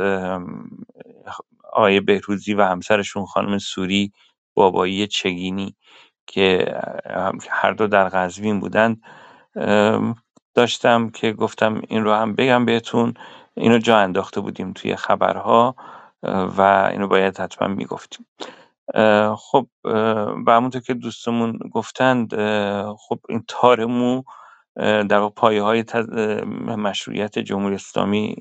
آقای 1.72 2.00
بهروزی 2.00 2.54
و 2.54 2.64
همسرشون 2.64 3.26
خانم 3.26 3.58
سوری 3.58 4.12
بابایی 4.54 5.06
چگینی 5.06 5.76
که 6.26 6.74
هر 7.50 7.72
دو 7.72 7.86
در 7.86 8.08
قزوین 8.08 8.60
بودند 8.60 9.02
داشتم 10.54 11.10
که 11.10 11.32
گفتم 11.32 11.82
این 11.88 12.04
رو 12.04 12.12
هم 12.12 12.34
بگم 12.34 12.64
بهتون. 12.64 13.14
اینو 13.56 13.78
جا 13.78 13.98
انداخته 13.98 14.40
بودیم 14.40 14.72
توی 14.72 14.96
خبرها 14.96 15.76
و 16.22 16.88
اینو 16.92 17.08
باید 17.08 17.40
حتما 17.40 17.68
می‌گفتیم. 17.68 18.26
خب 19.36 19.66
و 20.46 20.52
همونطور 20.52 20.82
که 20.82 20.94
دوستمون 20.94 21.58
گفتند 21.72 22.34
خب 22.96 23.18
این 23.28 23.44
تار 23.48 23.84
مو 23.84 24.22
در 25.08 25.28
پایه 25.28 25.62
های 25.62 25.84
مشروعیت 26.76 27.38
جمهوری 27.38 27.74
اسلامی 27.74 28.36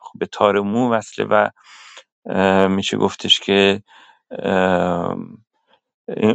خب 0.00 0.18
به 0.18 0.26
تار 0.26 0.60
مو 0.60 0.90
وصله 0.90 1.24
و 1.24 1.48
میشه 2.68 2.96
گفتش 2.96 3.40
که 3.40 3.82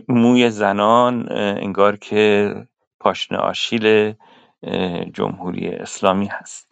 موی 0.07 0.49
زنان 0.49 1.31
انگار 1.31 1.97
که 1.97 2.53
پاشنه 2.99 3.37
آشیل 3.37 4.13
جمهوری 5.13 5.69
اسلامی 5.69 6.27
هست. 6.27 6.71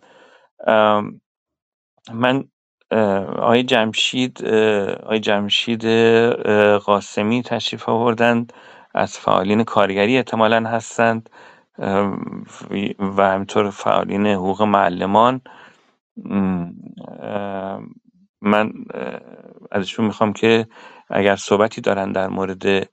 من 2.11 2.43
آقای 3.37 3.63
جمشید 3.63 4.45
آقای 5.03 5.19
جمشید 5.19 5.85
قاسمی 6.85 7.43
تشریف 7.43 7.89
آوردند 7.89 8.53
از 8.93 9.17
فعالین 9.17 9.63
کارگری 9.63 10.17
احتمالا 10.17 10.69
هستند 10.69 11.29
و 12.99 13.21
همینطور 13.33 13.69
فعالین 13.69 14.27
حقوق 14.27 14.61
معلمان. 14.61 15.41
من 18.41 18.71
ازشون 19.71 20.05
می‌خوام 20.05 20.33
که 20.33 20.67
اگر 21.09 21.35
صحبتی 21.35 21.81
دارن 21.81 22.11
در 22.11 22.27
مورد 22.27 22.89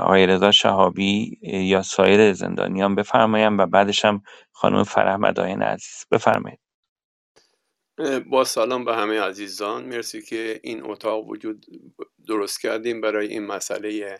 آقای 0.00 0.26
رضا 0.26 0.50
شهابی 0.52 1.38
یا 1.42 1.82
سایر 1.82 2.32
زندانیان 2.32 2.94
بفرمایم 2.94 3.58
و 3.58 3.66
بعدش 3.66 4.04
هم 4.04 4.22
خانم 4.52 4.84
فرح 4.84 5.16
عزیز 5.62 6.06
بفرمایید 6.10 6.60
با 8.26 8.44
سلام 8.44 8.84
به 8.84 8.94
همه 8.94 9.20
عزیزان. 9.20 9.84
مرسی 9.84 10.22
که 10.22 10.60
این 10.62 10.84
اتاق 10.84 11.28
وجود 11.28 11.66
درست 12.28 12.60
کردیم 12.60 13.00
برای 13.00 13.26
این 13.26 13.46
مسئله. 13.46 14.18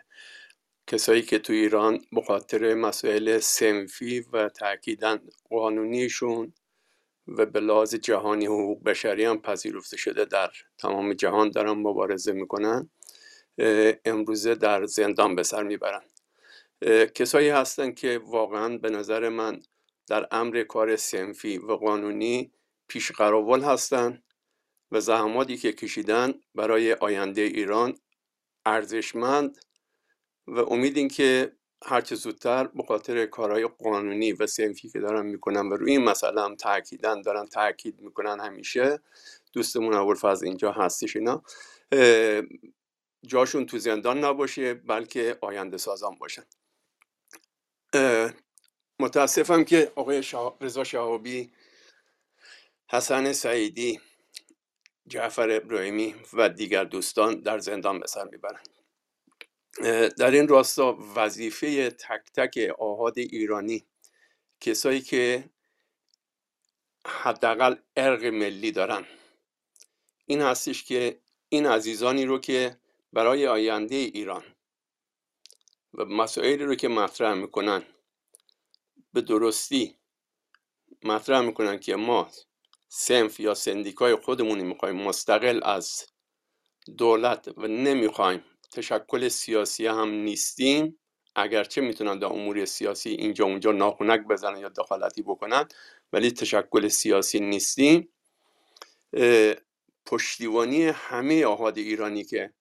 کسایی 0.86 1.22
که 1.22 1.38
تو 1.38 1.52
ایران 1.52 2.00
به 2.12 2.22
خاطر 2.22 2.74
مسائل 2.74 3.38
سنفی 3.38 4.20
و 4.32 4.48
تاکیدن 4.48 5.20
قانونیشون 5.50 6.52
و 7.26 7.46
به 7.46 7.60
لحاظ 7.60 7.94
جهانی 7.94 8.46
حقوق 8.46 8.84
بشری 8.84 9.24
هم 9.24 9.42
پذیرفته 9.42 9.96
شده 9.96 10.24
در 10.24 10.50
تمام 10.78 11.12
جهان 11.12 11.50
دارن 11.50 11.70
مبارزه 11.70 12.32
می‌کنن 12.32 12.90
امروزه 14.04 14.54
در 14.54 14.86
زندان 14.86 15.34
به 15.34 15.42
سر 15.42 15.62
می‌برن. 15.62 16.02
کسایی 17.14 17.48
هستن 17.48 17.92
که 17.92 18.20
واقعا 18.24 18.78
به 18.78 18.90
نظر 18.90 19.28
من 19.28 19.60
در 20.06 20.28
امر 20.30 20.62
کار 20.62 20.96
سنفی 20.96 21.58
و 21.58 21.72
قانونی 21.72 22.52
پیش 22.88 23.12
قراول 23.12 23.60
هستند 23.62 24.22
و 24.90 25.00
زحماتی 25.00 25.56
که 25.56 25.72
کشیدن 25.72 26.34
برای 26.54 26.92
آینده 26.92 27.40
ایران 27.42 27.98
ارزشمند 28.66 29.58
و 30.46 30.58
امیدیم 30.58 31.08
که 31.08 31.56
هرچه 31.84 32.14
زودتر 32.14 32.66
به 32.66 32.82
خاطر 32.82 33.26
کارهای 33.26 33.66
قانونی 33.66 34.32
و 34.32 34.46
سنفی 34.46 34.88
که 34.88 35.00
دارن 35.00 35.26
می‌کنن 35.26 35.68
و 35.68 35.76
روی 35.76 35.90
این 35.90 36.04
مسئله 36.04 36.40
هم 36.40 36.56
تاکیدن 36.56 37.22
دارن 37.22 37.46
تاکید 37.46 38.00
می‌کنن 38.00 38.40
همیشه. 38.40 39.00
دوستمون 39.52 39.94
ابوالفضل 39.94 40.46
اینجا 40.46 40.72
هستش 40.72 41.16
اینا. 41.16 41.42
جاشون 43.26 43.66
تو 43.66 43.78
زندان 43.78 44.24
نباشه 44.24 44.74
بلکه 44.74 45.38
آینده 45.40 45.76
سازان 45.76 46.14
باشن. 46.18 46.44
متاسفم 49.00 49.64
که 49.64 49.92
آقای 49.96 50.22
رضا 50.60 50.84
شهابی 50.84 51.52
حسن 52.88 53.32
سعیدی 53.32 54.00
جعفر 55.08 55.50
ابراهیمی 55.50 56.14
و 56.32 56.48
دیگر 56.48 56.84
دوستان 56.84 57.40
در 57.40 57.58
زندان 57.58 58.00
به 58.00 58.06
سر 58.06 58.24
می‌برند. 58.24 58.68
در 60.18 60.30
این 60.30 60.48
راستا 60.48 60.98
وظیفه 61.16 61.90
تک 61.90 62.32
تک 62.34 62.58
آهاد 62.78 63.18
ایرانی 63.18 63.86
کسایی 64.60 65.00
که 65.00 65.50
حداقل 67.06 67.76
ارق 67.96 68.24
ملی 68.24 68.72
دارن 68.72 69.06
این 70.26 70.40
هستش 70.42 70.84
که 70.84 71.20
این 71.48 71.66
عزیزانی 71.66 72.24
رو 72.24 72.38
که 72.38 72.80
برای 73.12 73.46
آینده 73.46 73.94
ایران 73.94 74.44
و 75.94 76.04
مسائلی 76.04 76.64
رو 76.64 76.74
که 76.74 76.88
مطرح 76.88 77.34
می‌کنن 77.34 77.82
به 79.12 79.20
درستی 79.20 79.96
مطرح 81.04 81.40
می‌کنن 81.40 81.78
که 81.78 81.96
ما 81.96 82.30
سنف 82.98 83.40
یا 83.40 83.54
سندیکای 83.54 84.14
خودمونی 84.14 84.62
می‌خوایم 84.62 84.96
مستقل 84.96 85.60
از 85.62 86.06
دولت 86.98 87.48
و 87.56 87.66
نمی‌خوایم. 87.66 88.44
تشکل 88.72 89.28
سیاسی 89.28 89.86
هم 89.86 90.10
نیستیم. 90.10 90.98
اگرچه 91.34 91.80
می‌تونن 91.80 92.18
در 92.18 92.26
امور 92.26 92.64
سیاسی 92.64 93.10
اینجا 93.10 93.44
اونجا 93.44 93.72
ناخونک 93.72 94.20
بزنن 94.26 94.58
یا 94.58 94.68
دخالتی 94.68 95.22
بکنن 95.22 95.68
ولی 96.12 96.30
تشکل 96.30 96.88
سیاسی 96.88 97.40
نیستیم. 97.40 98.08
پشتیبانی 100.06 100.84
همه 100.84 101.44
آهاد 101.44 101.78
ایرانی 101.78 102.24
که 102.24 102.52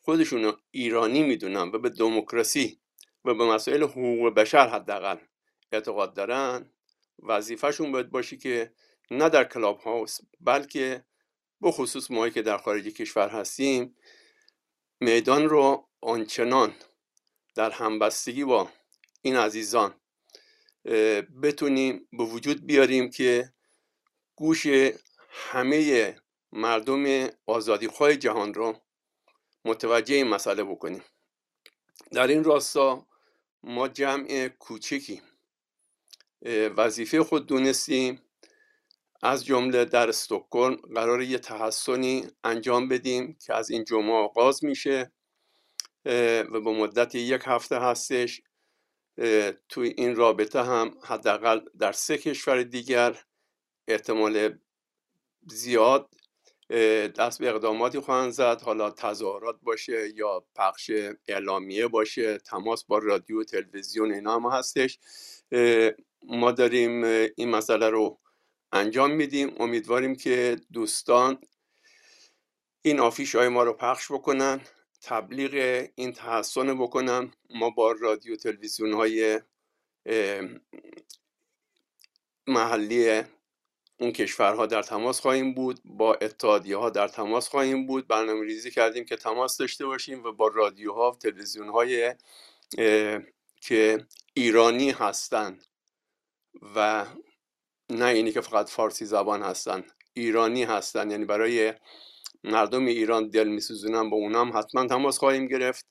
خودشون 0.00 0.52
ایرانی 0.70 1.22
می‌دونن 1.22 1.62
و 1.68 1.78
به 1.78 1.88
دموکراسی 1.88 2.80
و 3.24 3.34
به 3.34 3.44
مسائل 3.44 3.82
حقوق 3.82 4.34
بشر 4.34 4.68
حداقل 4.68 5.16
اعتقاد 5.72 6.14
دارن 6.14 6.70
وظیفهشون 7.22 7.92
باید 7.92 8.10
باشی 8.10 8.36
که 8.36 8.72
نه 9.12 9.28
در 9.28 9.44
کلاب 9.44 9.80
هاوس 9.80 10.18
بلکه 10.40 11.04
بخصوص 11.62 12.10
ماهی 12.10 12.30
که 12.30 12.42
در 12.42 12.58
خارج 12.58 12.88
کشور 12.88 13.28
هستیم 13.28 13.96
میدان 15.00 15.48
رو 15.48 15.88
آنچنان 16.00 16.74
در 17.54 17.70
همبستگی 17.70 18.44
با 18.44 18.68
این 19.22 19.36
عزیزان 19.36 19.94
بتونیم 21.42 22.08
به 22.12 22.24
وجود 22.24 22.66
بیاریم 22.66 23.10
که 23.10 23.52
گوش 24.36 24.66
همه 25.30 26.16
مردم 26.52 27.28
آزادیخواه 27.46 28.16
جهان 28.16 28.54
رو 28.54 28.76
متوجه 29.64 30.14
این 30.14 30.28
مسئله 30.28 30.64
بکنیم. 30.64 31.04
در 32.12 32.26
این 32.26 32.44
راستا 32.44 33.06
ما 33.62 33.88
جمع 33.88 34.48
کوچکی 34.48 35.22
وظیفه 36.76 37.22
خود 37.22 37.46
دونستیم. 37.46 38.22
از 39.22 39.44
جمله 39.44 39.84
در 39.84 40.08
استکهلم 40.08 40.76
قرار 40.76 41.22
یه 41.22 41.38
تحسنی 41.38 42.26
انجام 42.44 42.88
بدیم 42.88 43.38
که 43.46 43.54
از 43.54 43.70
این 43.70 43.84
جمعه 43.84 44.12
آغاز 44.12 44.64
میشه 44.64 45.12
و 46.04 46.60
به 46.60 46.70
مدت 46.70 47.14
یک 47.14 47.42
هفته 47.44 47.78
هستش 47.78 48.42
توی 49.68 49.94
این 49.96 50.16
رابطه 50.16 50.62
هم 50.62 50.94
حداقل 51.04 51.60
در 51.78 51.92
سه 51.92 52.18
کشور 52.18 52.62
دیگر 52.62 53.18
احتمال 53.88 54.58
زیاد 55.46 56.10
دست 57.18 57.38
به 57.38 57.48
اقداماتی 57.48 58.00
خواهند 58.00 58.32
زد. 58.32 58.62
حالا 58.62 58.90
تظاهرات 58.90 59.56
باشه 59.62 60.08
یا 60.14 60.44
پخش 60.56 60.90
اعلامیه 61.28 61.88
باشه 61.88 62.38
تماس 62.38 62.84
با 62.84 62.98
رادیو 62.98 63.44
تلویزیون 63.44 64.12
اینا 64.12 64.34
هم 64.34 64.46
هستش. 64.46 64.98
ما 66.22 66.52
داریم 66.52 67.04
این 67.36 67.48
مسئله 67.50 67.88
رو 67.88 68.18
انجام 68.72 69.10
میدیم. 69.10 69.54
امیدواریم 69.60 70.16
که 70.16 70.56
دوستان 70.72 71.38
این 72.82 73.00
آفیش 73.00 73.34
های 73.34 73.48
ما 73.48 73.62
رو 73.62 73.72
پخش 73.72 74.12
بکنن 74.12 74.60
تبلیغ 75.02 75.86
این 75.94 76.12
تحسن 76.12 76.78
بکنن. 76.78 77.32
ما 77.50 77.70
با 77.70 77.92
رادیو 77.92 78.36
تلویزیون 78.36 78.92
های 78.92 79.40
محلی 82.46 83.22
اون 84.00 84.12
کشورها 84.12 84.66
در 84.66 84.82
تماس 84.82 85.20
خواهیم 85.20 85.54
بود. 85.54 85.80
با 85.84 86.14
اتحادیه 86.14 86.76
ها 86.76 86.90
در 86.90 87.08
تماس 87.08 87.48
خواهیم 87.48 87.86
بود. 87.86 88.08
برنامه 88.08 88.44
ریزی 88.44 88.70
کردیم 88.70 89.04
که 89.04 89.16
تماس 89.16 89.56
داشته 89.56 89.86
باشیم 89.86 90.24
و 90.24 90.32
با 90.32 90.48
رادیوها 90.48 91.12
و 91.12 91.16
تلویزیون 91.16 91.68
های 91.68 92.14
که 93.60 94.06
ایرانی 94.34 94.90
هستند 94.90 95.64
و 96.76 97.06
نه 97.92 98.04
اینی 98.04 98.32
که 98.32 98.40
فقط 98.40 98.68
فارسی 98.68 99.04
زبان 99.04 99.42
هستن 99.42 99.84
ایرانی 100.14 100.64
هستن. 100.64 101.10
یعنی 101.10 101.24
برای 101.24 101.74
مردم 102.44 102.86
ایران 102.86 103.30
دل 103.30 103.48
میسوزونن 103.48 104.10
با 104.10 104.16
اونام. 104.16 104.58
حتما 104.58 104.86
تماس 104.86 105.18
خواهیم 105.18 105.46
گرفت 105.46 105.86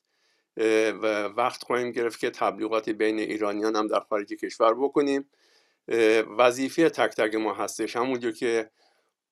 و 1.02 1.24
وقت 1.24 1.64
خواهیم 1.64 1.90
گرفت 1.90 2.20
که 2.20 2.30
تبلیغات 2.30 2.88
بین 2.90 3.18
ایرانیان 3.18 3.76
هم 3.76 3.86
در 3.86 4.00
خارج 4.00 4.32
کشور 4.32 4.74
بکنیم. 4.74 5.30
وظیفه 6.38 6.90
تک 6.90 7.10
تک 7.10 7.34
ما 7.34 7.54
هستش. 7.54 7.96
همونجور 7.96 8.32
که 8.32 8.70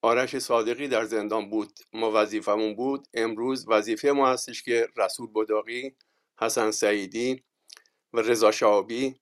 آرش 0.02 0.38
صادقی 0.38 0.88
در 0.88 1.04
زندان 1.04 1.50
بود 1.50 1.78
ما 1.92 2.10
وظیفمون 2.14 2.74
بود. 2.74 3.08
امروز 3.14 3.68
وظیفه 3.68 4.10
ما 4.10 4.28
هستش 4.28 4.62
که 4.62 4.88
رسول 4.96 5.28
بداقی 5.34 5.96
حسن 6.40 6.70
سعیدی 6.70 7.42
و 8.12 8.20
رضا 8.20 8.50
شعبی 8.50 9.14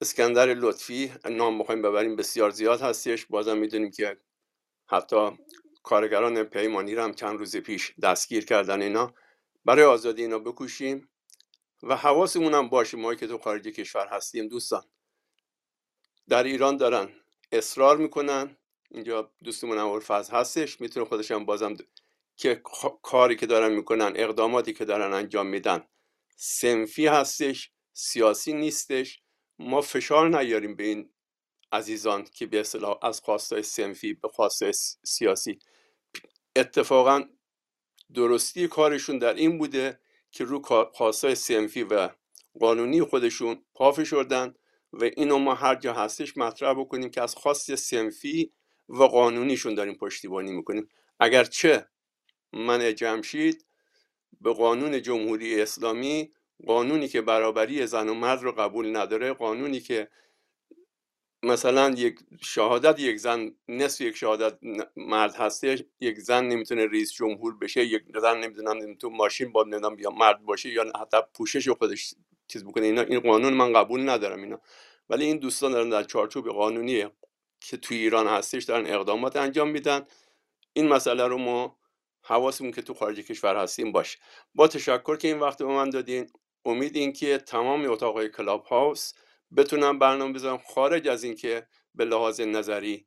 اسکندر 0.00 0.54
لطفی 0.54 1.12
نام 1.30 1.58
بخوایم 1.58 1.82
ببریم 1.82 2.16
بسیار 2.16 2.50
زیاد 2.50 2.80
هستش. 2.80 3.26
بازم 3.26 3.58
می‌دونیم 3.58 3.90
که 3.90 4.20
حتی 4.86 5.30
کارگران 5.82 6.42
پیمانی 6.42 6.94
رو 6.94 7.02
هم 7.02 7.14
چند 7.14 7.38
روز 7.38 7.56
پیش 7.56 7.94
دستگیر 8.02 8.44
کردن 8.44 8.82
اینا. 8.82 9.14
برای 9.64 9.84
آزادی 9.84 10.22
اینا 10.22 10.38
بکوشیم 10.38 11.08
و 11.82 11.96
حواسمون 11.96 12.54
هم 12.54 12.68
باشه. 12.68 12.96
ما 12.96 13.14
که 13.14 13.26
تو 13.26 13.38
خارج 13.38 13.68
کشور 13.68 14.08
هستیم 14.08 14.48
دوستان. 14.48 14.84
در 16.28 16.44
ایران 16.44 16.76
دارن 16.76 17.08
اصرار 17.52 17.96
می‌کنن. 17.96 18.56
اینجا 18.90 19.32
دوستمون 19.44 20.00
فاز 20.00 20.30
هستش. 20.30 20.80
می‌تونه 20.80 21.06
خودش 21.06 21.30
هم 21.30 21.44
بازم 21.44 21.76
که 22.36 22.62
کاری 23.02 23.36
که 23.36 23.46
دارن 23.46 23.72
می‌کنن 23.72 24.12
اقداماتی 24.16 24.72
که 24.72 24.84
دارن 24.84 25.12
انجام 25.12 25.46
میدن 25.46 25.84
سنفی 26.36 27.06
هستش 27.06 27.70
سیاسی 27.92 28.52
نیستش. 28.52 29.22
ما 29.58 29.80
فشار 29.80 30.38
نیاریم 30.38 30.76
به 30.76 30.84
این 30.84 31.10
عزیزان 31.72 32.24
که 32.24 32.46
به 32.46 32.60
اصطلاح 32.60 32.98
از 33.02 33.20
خواستای 33.20 33.62
سنفی 33.62 34.14
به 34.14 34.28
خواستای 34.28 34.72
سیاسی. 35.04 35.58
اتفاقا 36.56 37.24
درستی 38.14 38.68
کارشون 38.68 39.18
در 39.18 39.34
این 39.34 39.58
بوده 39.58 40.00
که 40.30 40.44
رو 40.44 40.62
خواستای 40.94 41.34
سنفی 41.34 41.82
و 41.82 42.08
قانونی 42.60 43.02
خودشون 43.02 43.64
پافشردن 43.74 44.54
و 44.92 45.04
اینو 45.04 45.38
ما 45.38 45.54
هر 45.54 45.74
جا 45.74 45.92
هستش 45.92 46.36
مطرح 46.36 46.74
بکنیم 46.74 47.10
که 47.10 47.22
از 47.22 47.34
خواست 47.34 47.74
سنفی 47.74 48.52
و 48.88 49.02
قانونیشون 49.02 49.74
داریم 49.74 49.94
پشتیبانی 49.94 50.52
می‌کنیم. 50.52 50.88
اگرچه 51.20 51.88
من 52.52 52.94
جمشید 52.94 53.66
به 54.40 54.52
قانون 54.52 55.02
جمهوری 55.02 55.62
اسلامی 55.62 56.32
قانونی 56.66 57.08
که 57.08 57.20
برابری 57.20 57.86
زن 57.86 58.08
و 58.08 58.14
مرد 58.14 58.42
رو 58.42 58.52
قبول 58.52 58.96
نداره 58.96 59.32
قانونی 59.32 59.80
که 59.80 60.08
مثلا 61.42 61.90
یک 61.90 62.18
شهادت 62.40 63.00
یک 63.00 63.16
زن 63.16 63.54
نصف 63.68 64.00
یک 64.00 64.16
شهادت 64.16 64.58
مرد 64.96 65.34
هسته 65.34 65.86
یک 66.00 66.18
زن 66.18 66.44
نمی‌تونه 66.44 66.86
رئیس 66.86 67.12
جمهور 67.12 67.56
بشه 67.56 67.84
یک 67.84 68.02
زن 68.20 68.38
نمی‌تونه 68.38 68.94
تو 68.94 69.10
ماشین 69.10 69.52
با 69.52 69.62
نمی‌دونم 69.62 69.98
یا 69.98 70.10
مرد 70.10 70.44
باشه 70.44 70.68
یا 70.68 70.84
حتی 71.00 71.16
پوشش 71.34 71.68
خودش 71.68 72.14
چیز 72.48 72.64
بکنه 72.64 72.86
اینا 72.86 73.02
این 73.02 73.20
قانون 73.20 73.52
من 73.52 73.72
قبول 73.72 74.08
ندارم 74.08 74.42
اینا. 74.42 74.60
ولی 75.08 75.24
این 75.24 75.38
دوستان 75.38 75.72
دارن 75.72 75.88
در 75.88 76.02
چارچوب 76.02 76.48
قانونی 76.48 77.06
که 77.60 77.76
توی 77.76 77.96
ایران 77.96 78.26
هستش 78.26 78.64
دارن 78.64 78.86
اقدامات 78.86 79.36
انجام 79.36 79.68
میدن. 79.70 80.06
این 80.72 80.88
مسئله 80.88 81.26
رو 81.26 81.38
ما 81.38 81.78
حواسمون 82.22 82.70
که 82.70 82.82
تو 82.82 82.94
خارج 82.94 83.20
کشور 83.20 83.56
هستیم 83.56 83.92
باشه. 83.92 84.18
با 84.54 84.68
تشکر 84.68 85.16
که 85.16 85.28
این 85.28 85.40
وقت 85.40 85.58
به 85.58 85.64
من 85.64 85.90
دادین. 85.90 86.26
امید 86.66 86.96
این 86.96 87.12
که 87.12 87.38
تمام 87.38 87.90
اتاقای 87.90 88.28
کلاب 88.28 88.64
هاوس 88.64 89.12
بتونن 89.56 89.98
برنامه 89.98 90.32
بذارم 90.32 90.58
خارج 90.74 91.08
از 91.08 91.24
اینکه 91.24 91.66
به 91.94 92.04
لحاظ 92.04 92.40
نظری 92.40 93.06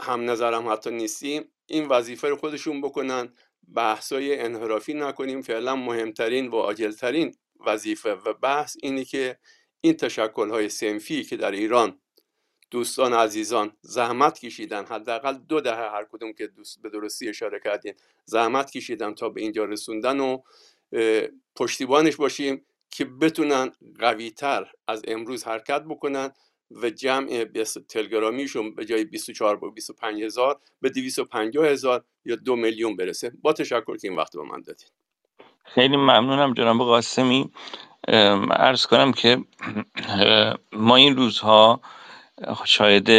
هم 0.00 0.30
نظرم 0.30 0.68
حتی 0.68 0.90
نیستیم 0.90 1.52
این 1.66 1.88
وظیفه 1.88 2.28
رو 2.28 2.36
خودشون 2.36 2.80
بکنن. 2.80 3.32
بحثای 3.74 4.40
انحرافی 4.40 4.94
نکنیم 4.94 5.42
فعلا 5.42 5.76
مهمترین 5.76 6.48
و 6.48 6.56
عاجلترین 6.56 7.34
وظیفه 7.66 8.12
و 8.12 8.32
بحث 8.32 8.76
اینه 8.82 9.04
که 9.04 9.38
این 9.80 9.94
تشکل 9.94 10.50
های 10.50 10.68
سنفی 10.68 11.24
که 11.24 11.36
در 11.36 11.50
ایران 11.50 12.00
دوستان 12.70 13.12
عزیزان 13.12 13.72
زحمت 13.80 14.38
کشیدن 14.38 14.84
حداقل 14.84 15.34
دو 15.34 15.60
دهه 15.60 15.90
هر 15.90 16.04
کدوم 16.04 16.32
که 16.32 16.46
دوست 16.46 16.82
به 16.82 16.90
درستی 16.90 17.28
اشاره 17.28 17.60
کردین 17.64 17.94
زحمت 18.24 18.70
کشیدن 18.70 19.14
تا 19.14 19.28
به 19.28 19.40
اینجا 19.40 19.64
رسوندن 19.64 20.20
و 20.20 20.42
پشتیبانش 21.56 22.16
باشیم 22.16 22.66
که 22.90 23.04
بتونن 23.04 23.72
قویتر 24.00 24.72
از 24.88 25.02
امروز 25.08 25.44
حرکت 25.44 25.82
بکنن 25.84 26.30
و 26.70 26.90
جمع 26.90 27.44
تلگرامیشون 27.88 28.74
به 28.74 28.84
جای 28.84 29.04
24 29.04 29.56
با 29.56 29.70
25 29.70 30.22
هزار 30.22 30.60
به 30.80 30.90
250 30.90 31.66
هزار 31.66 32.04
یا 32.24 32.36
دو 32.36 32.56
میلیون 32.56 32.96
برسه. 32.96 33.32
با 33.42 33.52
تشکر 33.52 33.96
که 33.96 34.08
این 34.08 34.18
وقت 34.18 34.36
به 34.36 34.42
من 34.42 34.62
دادید. 34.62 34.92
خیلی 35.64 35.96
ممنونم 35.96 36.54
جناب 36.54 36.78
قاسمی. 36.78 37.50
ارز 38.50 38.86
کنم 38.86 39.12
که 39.12 39.38
ما 40.72 40.96
این 40.96 41.16
روزها 41.16 41.80
شاید 42.66 43.10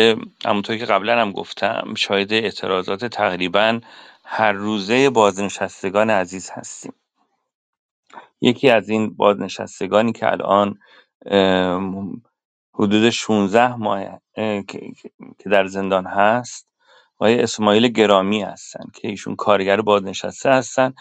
همونطور 0.45 0.78
که 0.78 0.86
قبلا 0.86 1.22
هم 1.22 1.32
گفتم 1.32 1.94
شاید 1.98 2.34
اعتراضات 2.34 3.06
تقریبا 3.06 3.82
هر 4.26 4.52
روزه 4.52 5.10
بازنشستگان 5.10 6.10
عزیز 6.10 6.49
هستیم. 6.54 6.94
یکی 8.41 8.69
از 8.69 8.89
این 8.89 9.15
بازنشستگانی 9.15 10.11
که 10.14 10.31
الان 10.31 10.80
حدود 12.73 13.09
16 13.09 13.76
ماه 13.76 14.19
که 15.39 15.49
در 15.51 15.65
زندان 15.68 16.05
هست 16.05 16.69
آقای 17.15 17.41
اسماعیل 17.41 17.88
گرامی 17.88 18.41
هستن 18.41 18.85
که 18.95 19.07
ایشون 19.07 19.35
کارگر 19.35 19.81
بازنشسته 19.81 20.49
هستن. 20.49 20.93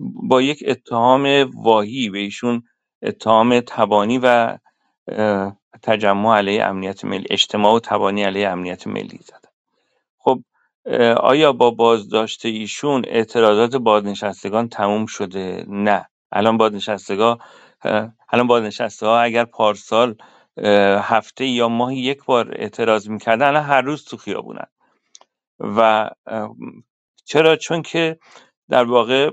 با 0.00 0.42
یک 0.42 0.64
اتهام 0.68 1.50
واهی 1.54 2.10
به 2.10 2.18
ایشون 2.18 2.62
اتهام 3.02 3.60
تبانی 3.60 4.20
و 4.22 4.58
تجمع 5.82 6.36
علیه 6.36 6.64
امنیت 6.64 7.04
ملی 7.04 7.26
اجتماع 7.30 7.74
و 7.74 7.80
تبانی 7.80 8.22
علیه 8.24 8.48
امنیت 8.48 8.86
ملی 8.86 9.20
زدن. 9.22 9.50
خب 10.18 10.40
آیا 11.16 11.52
با 11.52 11.70
بازداشت 11.70 12.46
ایشون 12.46 13.02
اعتراضات 13.08 13.76
بازنشستگان 13.76 14.68
تموم 14.68 15.06
شده؟ 15.06 15.64
نه. 15.68 16.06
الان 16.32 16.56
بازنشستگان 16.56 17.38
الان 18.32 18.46
بازنشسته 18.46 19.06
ها 19.06 19.20
اگر 19.20 19.44
پارسال 19.44 20.16
هفته 21.02 21.46
یا 21.46 21.68
ماهی 21.68 21.98
یک 21.98 22.24
بار 22.24 22.54
اعتراض 22.56 23.08
می‌کردن 23.08 23.46
الان 23.46 23.62
هر 23.62 23.80
روز 23.80 24.04
تو 24.04 24.16
خیابونن. 24.16 24.66
و 25.60 26.10
چرا؟ 27.24 27.56
چون 27.56 27.82
که 27.82 28.18
در 28.68 28.84
واقع 28.84 29.30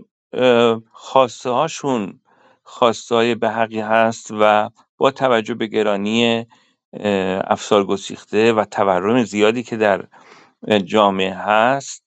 خواسته 0.92 1.50
هاشون 1.50 2.20
خواسته 2.64 3.16
های 3.16 3.36
به 3.36 3.50
حقی 3.50 3.80
هست 3.80 4.32
و 4.40 4.70
با 4.98 5.12
توجه 5.12 5.54
به 5.54 5.68
گرانی 5.68 6.48
افسار 7.44 7.86
گسیخته 7.86 8.54
و 8.54 8.66
تورم 8.66 9.24
زیادی 9.24 9.64
که 9.64 9.78
در 9.78 10.08
جامعه 10.86 11.34
هست 11.34 12.07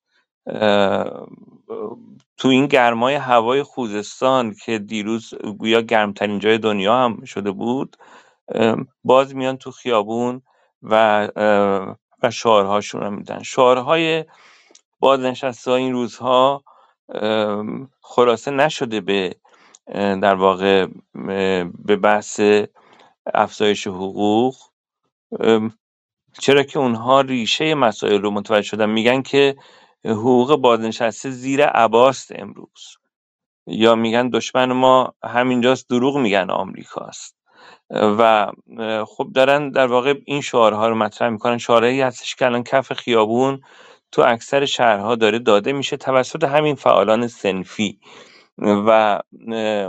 تو 2.36 2.48
این 2.48 2.66
گرمای 2.66 3.14
هوای 3.14 3.62
خوزستان 3.62 4.54
که 4.64 4.78
دیروز 4.78 5.34
گویا 5.58 5.80
گرمترین 5.80 6.38
جای 6.38 6.58
دنیا 6.58 6.96
هم 6.96 7.24
شده 7.24 7.50
بود 7.50 7.96
باز 9.04 9.36
میان 9.36 9.56
تو 9.56 9.70
خیابون 9.70 10.42
و 10.82 11.28
و 12.22 12.30
شعارهاشون 12.30 13.00
رو 13.00 13.10
میدن. 13.10 13.42
شعارهای 13.42 14.24
بازنشسته 15.00 15.70
این 15.70 15.92
روزها 15.92 16.64
خلاصه 18.00 18.50
نشده 18.50 19.00
به 19.00 19.36
در 19.94 20.34
واقع 20.34 20.86
به 21.84 21.96
بحث 22.02 22.40
افزایش 23.34 23.86
حقوق. 23.86 24.56
چرا 26.40 26.62
که 26.62 26.78
اونها 26.78 27.20
ریشه 27.20 27.74
مسائل 27.74 28.22
رو 28.22 28.30
متوجه 28.30 28.62
شدن. 28.62 28.90
میگن 28.90 29.22
که 29.22 29.56
حقوق 30.04 30.56
بازنشسته 30.56 31.30
زیر 31.30 31.64
عباست 31.64 32.32
امروز. 32.34 32.96
یا 33.66 33.94
میگن 33.94 34.28
دشمن 34.28 34.72
ما 34.72 35.14
همینجاست 35.24 35.90
دروغ 35.90 36.18
میگن 36.18 36.50
آمریکاست. 36.50 37.36
و 37.90 38.52
خب 39.06 39.28
دارن 39.34 39.70
در 39.70 39.86
واقع 39.86 40.14
این 40.24 40.40
شعارها 40.40 40.88
رو 40.88 40.94
مطرح 40.94 41.28
می‌کنن. 41.28 41.58
شعارهایی 41.58 42.00
هستش 42.00 42.34
که 42.34 42.46
الان 42.46 42.62
کف 42.62 42.92
خیابون 42.92 43.60
تو 44.12 44.22
اکثر 44.22 44.64
شهرها 44.64 45.14
داره 45.14 45.38
داده 45.38 45.72
میشه 45.72 45.96
توسط 45.96 46.44
همین 46.44 46.74
فعالان 46.74 47.28
سنفی. 47.28 48.00
و 48.58 49.20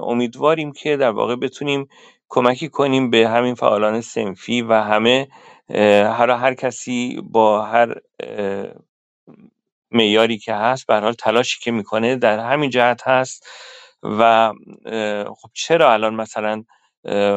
امیدواریم 0.03 0.71
که 0.71 0.97
در 0.97 1.11
واقع 1.11 1.35
بتونیم 1.35 1.88
کمکی 2.29 2.69
کنیم 2.69 3.09
به 3.09 3.29
همین 3.29 3.55
فعالان 3.55 4.01
سنفی 4.01 4.61
و 4.61 4.73
همه 4.73 5.27
هر 5.69 6.29
هر 6.29 6.53
کسی 6.53 7.21
با 7.23 7.65
هر 7.65 7.95
معیاری 9.91 10.38
که 10.38 10.53
هست 10.53 10.88
به 10.88 10.99
حال 10.99 11.13
تلاشی 11.13 11.59
که 11.61 11.72
می‌کنه 11.72 12.15
در 12.15 12.39
همین 12.39 12.69
جهت 12.69 13.07
هست 13.07 13.47
و 14.03 14.53
خب 15.41 15.49
چرا 15.53 15.93
الان 15.93 16.15
مثلا 16.15 16.63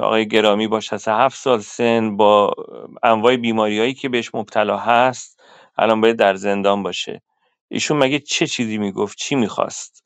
آقای 0.02 0.28
گرامی 0.28 0.68
با 0.68 0.80
67 0.80 1.36
سال 1.36 1.60
سن 1.60 2.16
با 2.16 2.54
انواع 3.02 3.36
بیماریهایی 3.36 3.94
که 3.94 4.08
بهش 4.08 4.30
مبتلا 4.34 4.78
هست 4.78 5.40
الان 5.78 6.00
باید 6.00 6.16
در 6.16 6.34
زندان 6.34 6.82
باشه؟ 6.82 7.22
ایشون 7.70 7.96
مگه 7.98 8.18
چه 8.18 8.46
چیزی 8.46 8.78
می‌گفت؟ 8.78 9.18
چی 9.18 9.34
می‌خواست؟ 9.34 10.04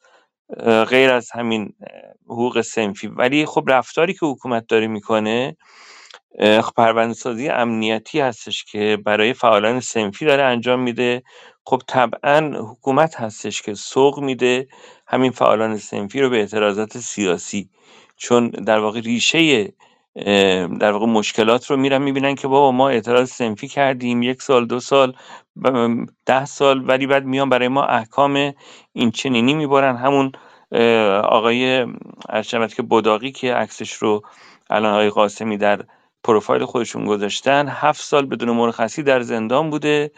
غیر 0.90 1.10
از 1.10 1.30
همین 1.32 1.72
حقوق 2.26 2.60
سنفی. 2.60 3.06
ولی 3.06 3.46
خب 3.46 3.64
رفتاری 3.68 4.14
که 4.14 4.26
حکومت 4.26 4.66
داره 4.68 4.86
می‌کنه 4.86 5.56
خب 6.40 7.12
سازی 7.12 7.48
امنیتی 7.48 8.20
هستش 8.20 8.64
که 8.64 8.98
برای 9.06 9.32
فعالان 9.32 9.80
سنفی 9.80 10.24
داره 10.24 10.42
انجام 10.42 10.80
میده. 10.80 11.22
خب 11.68 11.82
طبعا 11.86 12.52
حکومت 12.70 13.20
هستش 13.20 13.62
که 13.62 13.74
سوق 13.74 14.20
میده 14.20 14.68
همین 15.06 15.30
فعالان 15.30 15.76
سنفی 15.76 16.20
رو 16.20 16.30
به 16.30 16.36
اعتراضات 16.36 16.98
سیاسی. 16.98 17.68
چون 18.16 18.48
در 18.48 18.78
واقع 18.78 19.00
ریشه 19.00 19.72
در 20.80 20.92
واقع 20.92 21.06
مشکلات 21.06 21.70
رو 21.70 21.76
میرن 21.76 22.02
می‌بینن 22.02 22.34
که 22.34 22.48
بابا 22.48 22.72
ما 22.72 22.88
اعتراض 22.88 23.30
سنفی 23.30 23.68
کردیم 23.68 24.22
یک 24.22 24.42
سال 24.42 24.66
دو 24.66 24.80
سال 24.80 25.16
ده 26.26 26.44
سال 26.44 26.88
ولی 26.88 27.06
بعد 27.06 27.24
میان 27.24 27.48
برای 27.48 27.68
ما 27.68 27.84
احکام 27.84 28.52
این 28.92 29.10
چنینی 29.10 29.54
میبارن 29.54 29.96
همون 29.96 30.32
آقای 31.22 31.86
ارشبت 32.28 32.74
که 32.74 32.82
بداقی 32.82 33.32
که 33.32 33.54
عکسش 33.54 33.92
رو 33.92 34.22
الان 34.70 34.92
آقای 34.92 35.10
قاسمی 35.10 35.56
در 35.56 35.84
پروفایل 36.24 36.64
خودشون 36.64 37.04
گذاشتن 37.04 37.68
هفت 37.68 38.02
سال 38.02 38.26
بدون 38.26 38.50
مرخصی 38.50 39.02
در 39.02 39.20
زندان 39.20 39.70
بوده. 39.70 40.10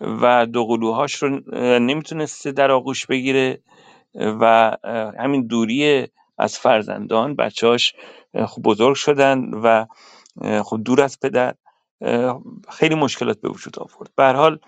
و 0.00 0.46
دو 0.46 0.66
قلوهاش 0.66 1.14
رو 1.14 1.40
نمی‌تونسته 1.78 2.52
در 2.52 2.70
آغوش 2.70 3.06
بگیره 3.06 3.60
و 4.14 4.76
همین 5.18 5.46
دوری 5.46 6.06
از 6.38 6.58
فرزندان 6.58 7.36
بچهاش 7.36 7.94
خب 8.46 8.62
بزرگ 8.62 8.94
شدن 8.94 9.50
و 9.54 9.86
خب 10.62 10.80
دور 10.84 11.02
از 11.02 11.20
پدر 11.20 11.54
خیلی 12.70 12.94
مشکلات 12.94 13.40
به 13.40 13.48
وجود 13.48 13.78
آورد. 13.78 14.10
به 14.16 14.32
حال 14.32 14.58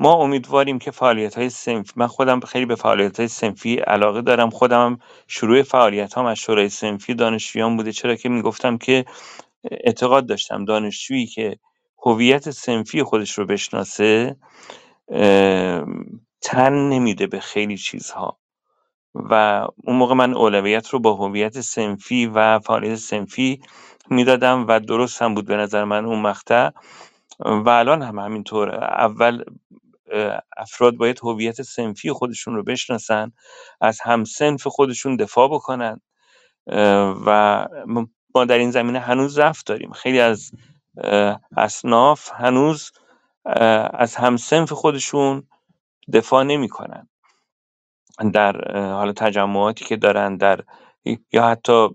ما 0.00 0.12
امیدواریم 0.12 0.78
که 0.78 0.90
فعالیت 0.90 1.34
های 1.34 1.50
سنفی 1.50 1.92
من 1.96 2.06
خودم 2.06 2.40
خیلی 2.40 2.66
به 2.66 2.74
فعالیت 2.74 3.18
های 3.18 3.28
سنفی 3.28 3.76
علاقه 3.76 4.22
دارم. 4.22 4.50
خودم 4.50 4.98
شروع 5.26 5.62
فعالیت 5.62 6.18
هم 6.18 6.24
از 6.24 6.38
شورای 6.38 6.68
سنفی 6.68 7.14
دانشجویان 7.14 7.76
بوده. 7.76 7.92
چرا 7.92 8.14
که 8.14 8.28
می‌گفتم 8.28 8.78
که 8.78 9.04
اعتقاد 9.70 10.26
داشتم 10.26 10.64
دانشجویی 10.64 11.26
که 11.26 11.58
هویت 12.06 12.50
سنفی 12.50 13.02
خودش 13.02 13.38
رو 13.38 13.46
بشناسه 13.46 14.36
تن 16.42 16.72
نمیده 16.72 17.26
به 17.26 17.40
خیلی 17.40 17.76
چیزها. 17.76 18.38
و 19.14 19.34
اون 19.84 19.96
موقع 19.96 20.14
من 20.14 20.34
اولویت 20.34 20.88
رو 20.88 20.98
با 20.98 21.14
هویت 21.14 21.60
سنفی 21.60 22.26
و 22.26 22.58
فعالیت 22.58 22.94
سنفی 22.94 23.60
می‌دادم 24.10 24.66
و 24.68 24.80
درست 24.80 25.22
هم 25.22 25.34
بود 25.34 25.46
به 25.46 25.56
نظر 25.56 25.84
من 25.84 26.04
اون 26.04 26.22
مقطع. 26.22 26.70
و 27.40 27.68
الان 27.68 28.02
هم 28.02 28.18
همینطور 28.18 28.74
اول 28.84 29.44
افراد 30.56 30.96
باید 30.96 31.20
هویت 31.22 31.62
سنفی 31.62 32.12
خودشون 32.12 32.54
رو 32.54 32.62
بشناسن 32.62 33.32
از 33.80 34.00
همسنف 34.00 34.66
خودشون 34.66 35.16
دفاع 35.16 35.48
بکنن. 35.48 36.00
و 37.26 37.66
ما 38.34 38.44
در 38.44 38.58
این 38.58 38.70
زمینه 38.70 39.00
هنوز 39.00 39.38
رفت 39.38 39.66
داریم. 39.66 39.92
خیلی 39.92 40.20
از 40.20 40.50
اصناف 41.56 42.30
هنوز 42.34 42.92
از 43.92 44.16
همسنف 44.16 44.72
خودشون 44.72 45.42
دفاع 46.12 46.42
نمی‌کنن. 46.42 47.08
در 48.32 48.74
حالا 48.74 49.12
تجمعاتی 49.12 49.84
که 49.84 49.96
دارن 49.96 50.36
در 50.36 50.60
یا 51.32 51.46
حتی 51.48 51.88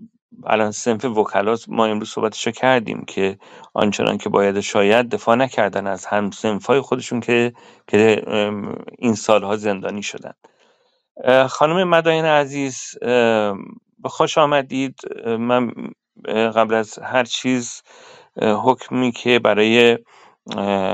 الان 0.46 0.70
سنف 0.70 1.04
وکلات 1.04 1.64
ما 1.68 1.86
امروز 1.86 2.10
صحبتشو 2.10 2.50
کردیم 2.50 3.04
که 3.04 3.38
آنچنان 3.74 4.18
که 4.18 4.28
باید 4.28 4.60
شاید 4.60 5.08
دفاع 5.08 5.36
نکردن 5.36 5.86
از 5.86 6.06
هم 6.06 6.30
های 6.68 6.80
خودشون 6.80 7.20
که 7.20 7.52
که 7.86 8.22
این 8.98 9.14
سالها 9.14 9.56
زندانی 9.56 10.02
شدن. 10.02 10.32
خانم 11.48 11.88
مداین 11.88 12.24
عزیز 12.24 12.94
خوش 14.04 14.38
آمدید. 14.38 15.00
من 15.26 15.72
قبل 16.26 16.74
از 16.74 16.98
هر 16.98 17.24
چیز 17.24 17.82
حکمی 18.42 19.12
که 19.12 19.38
برای 19.38 19.98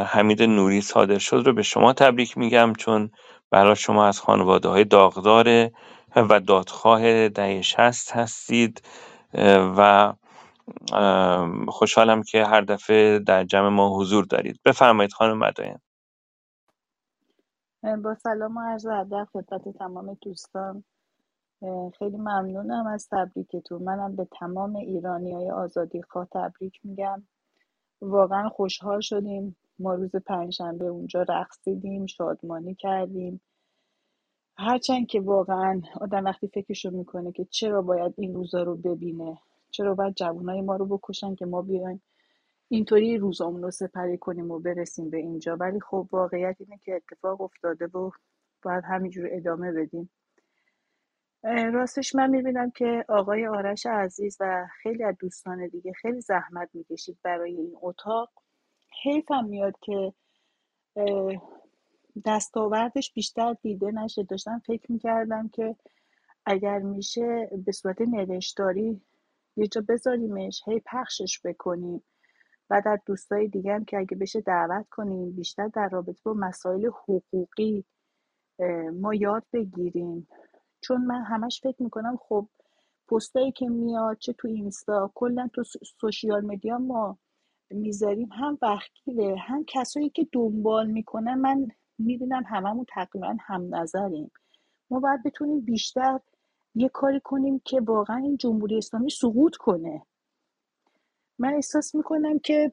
حمید 0.07 0.43
نوری 0.43 0.81
صادر 0.81 1.19
شد 1.19 1.43
رو 1.47 1.53
به 1.53 1.63
شما 1.63 1.93
تبریک 1.93 2.39
میگم 2.39 2.73
چون 2.79 3.11
برای 3.51 3.77
شما 3.77 4.07
از 4.07 4.21
خانواده 4.21 4.69
های 4.69 4.85
داغدار 4.85 5.71
و 6.17 6.41
دادخواه 6.41 7.29
دهه 7.29 7.63
شست 7.63 8.13
هستید 8.13 8.83
و 9.79 10.13
خوشحالم 11.69 12.23
که 12.23 12.45
هر 12.47 12.61
دفعه 12.61 13.19
در 13.19 13.45
جمع 13.45 13.69
ما 13.69 13.97
حضور 13.99 14.25
دارید. 14.25 14.61
بفرمایید 14.65 15.13
خانم 15.13 15.39
مداین. 15.39 15.79
با 18.05 18.15
سلام 18.15 18.57
و 18.57 18.61
عرض 18.61 18.87
ادب 18.87 19.29
خدمت 19.33 19.79
تمام 19.79 20.19
دوستان. 20.23 20.85
خیلی 21.99 22.17
ممنونم 22.17 22.87
از 22.87 23.09
تبریکتون. 23.11 23.83
منم 23.83 24.17
به 24.17 24.29
تمام 24.41 24.77
ایرانی 24.77 25.33
های 25.33 25.51
آزادی 25.51 26.03
خواه 26.03 26.29
تبریک 26.33 26.81
میگم. 26.85 27.23
واقعا 28.01 28.49
خوشحال 28.49 29.01
شدیم. 29.01 29.57
ما 29.79 29.95
روز 29.95 30.17
پنجشنبه 30.17 30.87
اونجا 30.87 31.23
رقصیدیم 31.23 32.07
شادمانی 32.07 32.75
کردیم. 32.75 33.41
هرچند 34.57 35.07
که 35.07 35.21
واقعا 35.21 35.83
آدم 36.01 36.25
وقتی 36.25 36.49
فکرشو 36.49 36.91
می‌کنه 36.91 37.33
که 37.33 37.45
چرا 37.45 37.83
باید 37.83 38.15
این 38.17 38.35
روزا 38.35 38.63
رو 38.63 38.77
ببینه؟ 38.77 39.39
چرا 39.71 39.95
باید 39.95 40.15
جوانای 40.15 40.61
ما 40.61 40.77
رو 40.77 40.87
بکشن 40.87 41.35
که 41.35 41.47
ما 41.47 41.63
بیایم 41.63 42.03
اینطوری 42.69 43.19
روزامون 43.19 43.63
رو 43.63 43.71
سپری 43.71 44.19
کنیم 44.19 44.51
و 44.51 44.59
برسیم 44.59 45.11
به 45.11 45.17
اینجا؟ 45.17 45.57
ولی 45.57 45.81
خب 45.81 46.09
واقعیت 46.13 46.57
اینه 46.59 46.79
که 46.79 46.95
اتفاق 46.95 47.41
افتاده 47.41 47.87
و 47.87 48.11
باید 48.63 48.85
همینجور 48.85 49.29
ادامه 49.31 49.73
بدیم. 49.73 50.11
راستش 51.45 52.15
من 52.15 52.31
می‌بینم 52.31 52.71
که 52.71 53.05
آقای 53.09 53.47
آرش 53.47 53.87
عزیز 53.87 54.37
و 54.41 54.67
خیلی 54.83 55.05
از 55.05 55.17
دوستان 55.19 55.69
دیگه 55.69 55.93
خیلی 55.93 56.21
زحمت 56.21 56.69
می‌کشید 56.75 57.19
برای 57.23 57.57
این 57.57 57.77
اتاق. 57.83 58.31
حیفم 59.03 59.45
میاد 59.45 59.75
که 59.81 60.13
دستاوردش 62.25 63.13
بیشتر 63.13 63.57
دیده 63.63 63.91
نشه. 63.91 64.23
داشتم 64.23 64.63
فکر 64.67 64.93
می‌کردم 64.93 65.49
که 65.49 65.77
اگر 66.47 66.79
میشه 66.79 67.51
به 67.67 67.73
صورت 67.73 68.01
نوشتاری 68.01 69.01
یه 69.57 69.67
جا 69.67 69.85
بذاریمش 69.89 70.63
هی 70.67 70.81
پخشش 70.87 71.41
بکنیم. 71.45 72.03
بعد 72.69 72.89
از 72.89 72.99
دوستای 73.07 73.49
دیگه 73.49 73.75
هم 73.75 73.85
که 73.85 73.99
اگه 73.99 74.17
بشه 74.17 74.41
دعوت 74.41 74.89
کنیم 74.89 75.31
بیشتر 75.31 75.69
در 75.69 75.89
رابطه 75.89 76.21
با 76.23 76.35
مسائل 76.35 76.87
حقوقی 76.87 77.85
ما 78.93 79.15
یاد 79.15 79.45
بگیریم. 79.53 80.29
چون 80.81 81.01
من 81.01 81.23
همش 81.23 81.61
فکر 81.63 81.83
می‌کنم 81.83 82.19
خب 82.29 82.49
پستایی 83.09 83.53
که 83.53 83.69
میاد 83.69 84.19
چه 84.19 84.33
تو 84.33 84.49
اینستا 84.49 85.11
کلا 85.15 85.49
تو 85.53 85.65
سوشیال 86.01 86.47
مدیا 86.47 86.79
ما 86.79 87.19
می‌ذاریم 87.71 88.29
هم 88.33 88.59
وقتگیره 88.63 89.37
هم 89.37 89.65
کسایی 89.65 90.11
که 90.11 90.29
دنبال 90.33 90.87
می‌کنن 90.87 91.35
من 91.35 91.69
می‌بینم 91.99 92.43
هممون 92.47 92.87
تقریبا 92.89 93.37
هم 93.41 93.75
نظریم. 93.75 94.31
ما 94.91 95.01
باید 95.01 95.23
بتونیم 95.23 95.61
بیشتر 95.61 96.21
یه 96.75 96.89
کاری 96.89 97.21
کنیم 97.21 97.63
که 97.65 97.81
واقعا 97.81 98.17
این 98.17 98.37
جمهوری 98.37 98.79
اسلامی 98.79 99.11
سقوط 99.11 99.57
کنه. 99.57 100.03
من 101.39 101.55
احساس 101.55 101.95
می‌کنم 101.95 102.39
که 102.39 102.73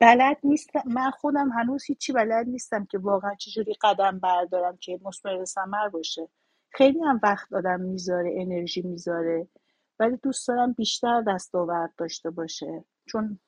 بلد 0.00 0.38
نیستم. 0.44 0.82
من 0.86 1.10
خودم 1.10 1.48
هنوز 1.50 1.84
هیچی 1.84 2.12
بلد 2.12 2.48
نیستم 2.48 2.84
که 2.84 2.98
واقعا 2.98 3.34
چجوری 3.34 3.74
قدم 3.82 4.18
بردارم 4.18 4.76
که 4.76 5.00
مثمر 5.04 5.44
ثمر 5.44 5.88
باشه. 5.88 6.28
خیلی 6.72 7.00
هم 7.00 7.20
وقت 7.22 7.52
آدم 7.54 7.80
می‌ذاره 7.80 8.34
انرژی 8.38 8.82
می‌ذاره 8.82 9.48
ولی 10.00 10.18
دوست 10.22 10.48
دارم 10.48 10.72
بیشتر 10.72 11.22
دستاورد 11.28 11.94
داشته 11.98 12.30
باشه. 12.30 12.84
چون 13.08 13.40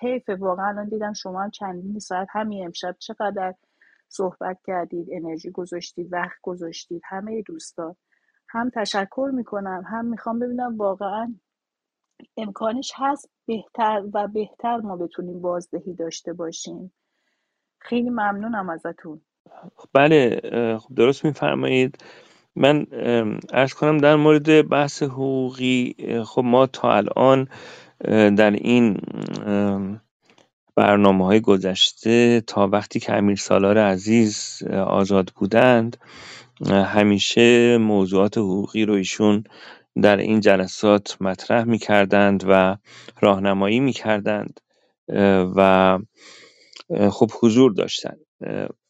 حیف 0.00 0.30
واقعا 0.30 0.68
الان 0.68 0.88
دیدم 0.88 1.12
شما 1.12 1.42
هم 1.42 1.50
چندین 1.50 1.98
ساعت 1.98 2.28
همین 2.30 2.64
امشب 2.66 2.96
چقدر 3.00 3.54
صحبت 4.08 4.58
کردید 4.66 5.08
انرژی 5.12 5.50
گذاشتید 5.50 6.12
وقت 6.12 6.38
گذاشتید 6.42 7.02
همه 7.04 7.42
دوستان 7.42 7.96
هم 8.50 8.70
تشکر 8.70 9.30
می‌کنم 9.34 9.84
هم 9.88 10.06
می‌خوام 10.06 10.38
ببینم 10.38 10.78
واقعا 10.78 11.34
امکانش 12.38 12.92
هست 12.96 13.30
بهتر 13.46 14.04
و 14.14 14.28
بهتر 14.28 14.78
ما 14.78 14.96
بتونیم 14.96 15.42
بازدهی 15.42 15.94
داشته 15.94 16.34
باشیم. 16.34 16.94
خیلی 17.80 18.10
ممنونم 18.10 18.70
ازتون. 18.70 19.22
بله 19.94 20.40
خب 20.78 20.94
درست 20.96 21.24
میفرمایید. 21.24 21.98
من 22.56 22.86
ارز 23.52 23.74
کنم 23.74 23.98
در 23.98 24.16
مورد 24.16 24.68
بحث 24.68 25.02
حقوقی 25.02 25.94
خب 26.24 26.42
ما 26.44 26.66
تا 26.66 26.92
الان 26.92 27.48
در 28.36 28.50
این 28.50 28.96
برنامه 30.76 31.24
های 31.24 31.40
گذشته 31.40 32.40
تا 32.40 32.68
وقتی 32.68 33.00
که 33.00 33.12
امیر 33.12 33.36
سالار 33.36 33.78
عزیز 33.78 34.62
آزاد 34.86 35.32
بودند 35.36 35.96
همیشه 36.70 37.78
موضوعات 37.78 38.38
حقوقی 38.38 38.84
رو 38.84 38.94
ایشون 38.94 39.44
در 40.02 40.16
این 40.16 40.40
جلسات 40.40 41.16
مطرح 41.20 41.64
می 41.64 41.78
کردند 41.78 42.44
و 42.48 42.76
راهنمایی 43.20 43.80
می 43.80 43.92
کردند 43.92 44.60
و 45.56 45.98
خب 47.10 47.30
حضور 47.42 47.72
داشتند. 47.72 48.20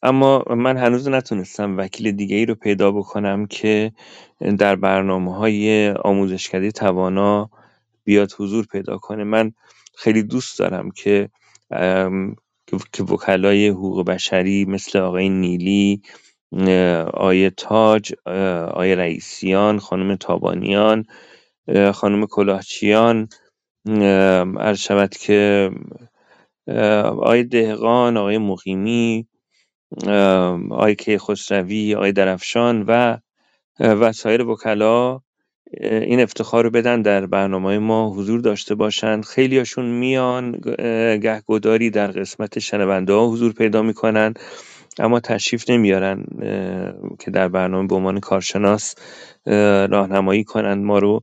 اما 0.06 0.44
من 0.56 0.76
هنوز 0.76 1.08
نتونستم 1.08 1.78
وکیل 1.78 2.12
دیگه 2.12 2.36
ای 2.36 2.46
رو 2.46 2.54
پیدا 2.54 2.92
بکنم 2.92 3.46
که 3.46 3.92
در 4.58 4.76
برنامه 4.76 5.36
های 5.36 5.90
آموزشکده 5.90 6.70
توانا 6.70 7.50
بیاد 8.04 8.32
حضور 8.38 8.66
پیدا 8.66 8.98
کنه. 8.98 9.24
من 9.24 9.52
خیلی 9.96 10.22
دوست 10.22 10.58
دارم 10.58 10.90
که 10.90 11.28
که 12.92 13.02
وکلای 13.02 13.68
حقوق 13.68 14.06
بشری 14.06 14.64
مثل 14.64 14.98
آقای 14.98 15.28
نیلی 15.28 16.02
آیه 17.14 17.50
تاج 17.50 18.12
آیه 18.74 18.94
رئیسیان 18.94 19.78
خانم 19.78 20.16
تابانیان 20.16 21.04
خانم 21.94 22.26
کلاهچیان 22.26 23.28
عرض 24.58 24.78
شود 24.78 25.10
که 25.16 25.70
آقای 27.04 27.44
دهقان 27.44 28.16
آقای 28.16 28.38
مقیمی 28.38 29.26
آقای 30.70 30.94
کیخسروی 30.94 31.94
آقای 31.94 32.12
درفشان 32.12 32.84
و 32.88 33.18
و 33.80 34.12
سایر 34.12 34.42
وکلا 34.42 35.20
این 35.82 36.20
افتخار 36.20 36.64
رو 36.64 36.70
بدن 36.70 37.02
در 37.02 37.26
برنامه 37.26 37.78
ما 37.78 38.10
حضور 38.10 38.40
داشته 38.40 38.74
باشند 38.74 39.24
خیلی 39.24 39.58
هاشون 39.58 39.84
میان 39.86 40.52
گهگداری 41.22 41.90
در 41.90 42.06
قسمت 42.06 42.58
شنونده 42.58 43.12
ها 43.12 43.28
حضور 43.28 43.52
پیدا 43.52 43.82
می‌کنن 43.82 44.34
اما 44.98 45.20
تشریف 45.20 45.70
نمیارن 45.70 46.24
که 47.18 47.30
در 47.30 47.48
برنامه 47.48 47.88
به 47.88 47.94
عنوان 47.94 48.20
کارشناس 48.20 48.94
راهنمایی 49.90 50.44
کنند 50.44 50.84
ما 50.84 50.98
رو. 50.98 51.22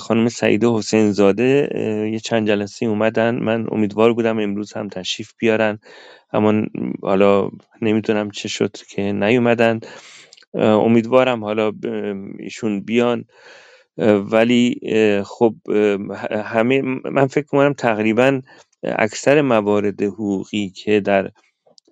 خانم 0.00 0.28
سعیده 0.28 0.68
حسین 0.70 1.12
زاده 1.12 1.70
یه 2.12 2.18
چند 2.18 2.46
جلسه 2.48 2.86
اومدن. 2.86 3.34
من 3.38 3.66
امیدوار 3.72 4.12
بودم 4.14 4.38
امروز 4.38 4.72
هم 4.72 4.88
تشریف 4.88 5.32
بیارن. 5.38 5.78
اما 6.32 6.62
حالا 7.02 7.50
نمی‌دونم 7.82 8.30
چه 8.30 8.48
شد 8.48 8.76
که 8.90 9.12
نیومدن. 9.12 9.80
امیدوارم 10.54 11.44
حالا 11.44 11.72
ایشون 12.38 12.80
بیان. 12.80 13.24
ولی 14.32 14.80
خب 15.24 15.54
همه 16.44 16.82
من 17.12 17.26
فکر 17.26 17.46
کنم 17.46 17.72
تقریبا 17.72 18.40
اکثر 18.82 19.42
موارد 19.42 20.02
حقوقی 20.02 20.70
که 20.70 21.00
در 21.00 21.30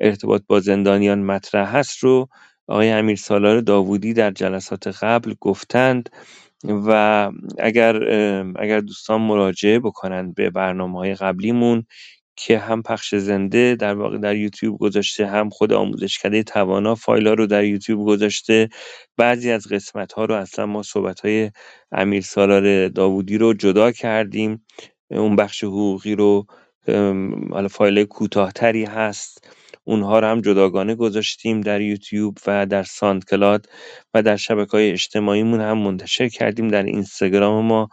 ارتباط 0.00 0.42
با 0.46 0.60
زندانیان 0.60 1.22
مطرح 1.22 1.76
هست 1.76 1.98
رو 1.98 2.28
آقای 2.68 2.90
امیر 2.90 3.16
سالار 3.16 3.60
داوودی 3.60 4.12
در 4.12 4.30
جلسات 4.30 4.86
قبل 4.86 5.34
گفتند. 5.40 6.10
و 6.64 7.30
اگر 7.58 7.96
اگر 8.56 8.80
دوستان 8.80 9.20
مراجعه 9.20 9.78
بکنند 9.78 10.34
به 10.34 10.50
برنامه 10.50 10.98
های 10.98 11.14
قبلیمون 11.14 11.84
که 12.36 12.58
هم 12.58 12.82
پخش 12.82 13.14
زنده 13.14 13.74
در 13.74 13.94
واقع 13.94 14.18
در 14.18 14.36
یوتیوب 14.36 14.78
گذاشته 14.78 15.26
هم 15.26 15.48
خود 15.48 15.72
آموزشکده 15.72 16.42
توانا 16.42 16.94
فایل 16.94 17.26
ها 17.28 17.34
رو 17.34 17.46
در 17.46 17.64
یوتیوب 17.64 18.06
گذاشته 18.06 18.68
بعضی 19.16 19.50
از 19.50 19.66
قسمت 19.66 20.12
ها 20.12 20.24
رو 20.24 20.34
اصلا 20.34 20.66
ما 20.66 20.82
صحبت 20.82 21.20
های 21.20 21.50
امیر 21.92 22.22
سالار 22.22 22.88
داوودی 22.88 23.38
رو 23.38 23.54
جدا 23.54 23.92
کردیم. 23.92 24.64
اون 25.10 25.36
بخش 25.36 25.64
حقوقی 25.64 26.14
رو 26.14 26.46
حالا 27.50 27.68
فایل 27.68 28.04
کوتاهتری 28.04 28.84
هست. 28.84 29.48
اونها 29.88 30.18
رو 30.18 30.26
هم 30.26 30.40
جداگانه 30.40 30.94
گذاشتیم 30.94 31.60
در 31.60 31.80
یوتیوب 31.80 32.38
و 32.46 32.66
در 32.66 32.82
SoundCloud 32.82 33.68
و 34.14 34.22
در 34.22 34.36
شبکه 34.36 34.70
های 34.70 34.90
اجتماعیمون 34.90 35.60
هم 35.60 35.78
منتشر 35.78 36.28
کردیم 36.28 36.68
در 36.68 36.82
اینستاگرام 36.82 37.64
ما 37.64 37.88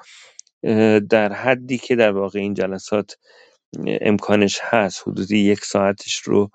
در 1.09 1.33
حدی 1.33 1.77
که 1.77 1.95
در 1.95 2.11
واقع 2.11 2.39
این 2.39 2.53
جلسات 2.53 3.17
امکانش 4.01 4.59
هست. 4.61 5.03
حدود 5.07 5.31
یک 5.31 5.59
ساعتش 5.59 6.15
رو 6.19 6.49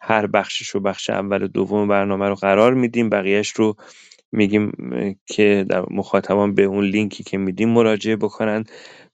هر 0.00 0.26
بخشش 0.26 0.68
رو 0.68 0.80
بخش 0.80 1.10
اول 1.10 1.42
و 1.42 1.48
دوم 1.48 1.88
برنامه 1.88 2.28
رو 2.28 2.34
قرار 2.34 2.74
میدیم. 2.74 3.08
بقیهش 3.10 3.50
رو 3.50 3.74
میگیم 4.32 4.72
که 5.26 5.66
در 5.68 5.84
مخاطبان 5.90 6.54
به 6.54 6.62
اون 6.62 6.84
لینکی 6.84 7.24
که 7.24 7.38
میدیم 7.38 7.68
مراجعه 7.68 8.16
بکنن 8.16 8.64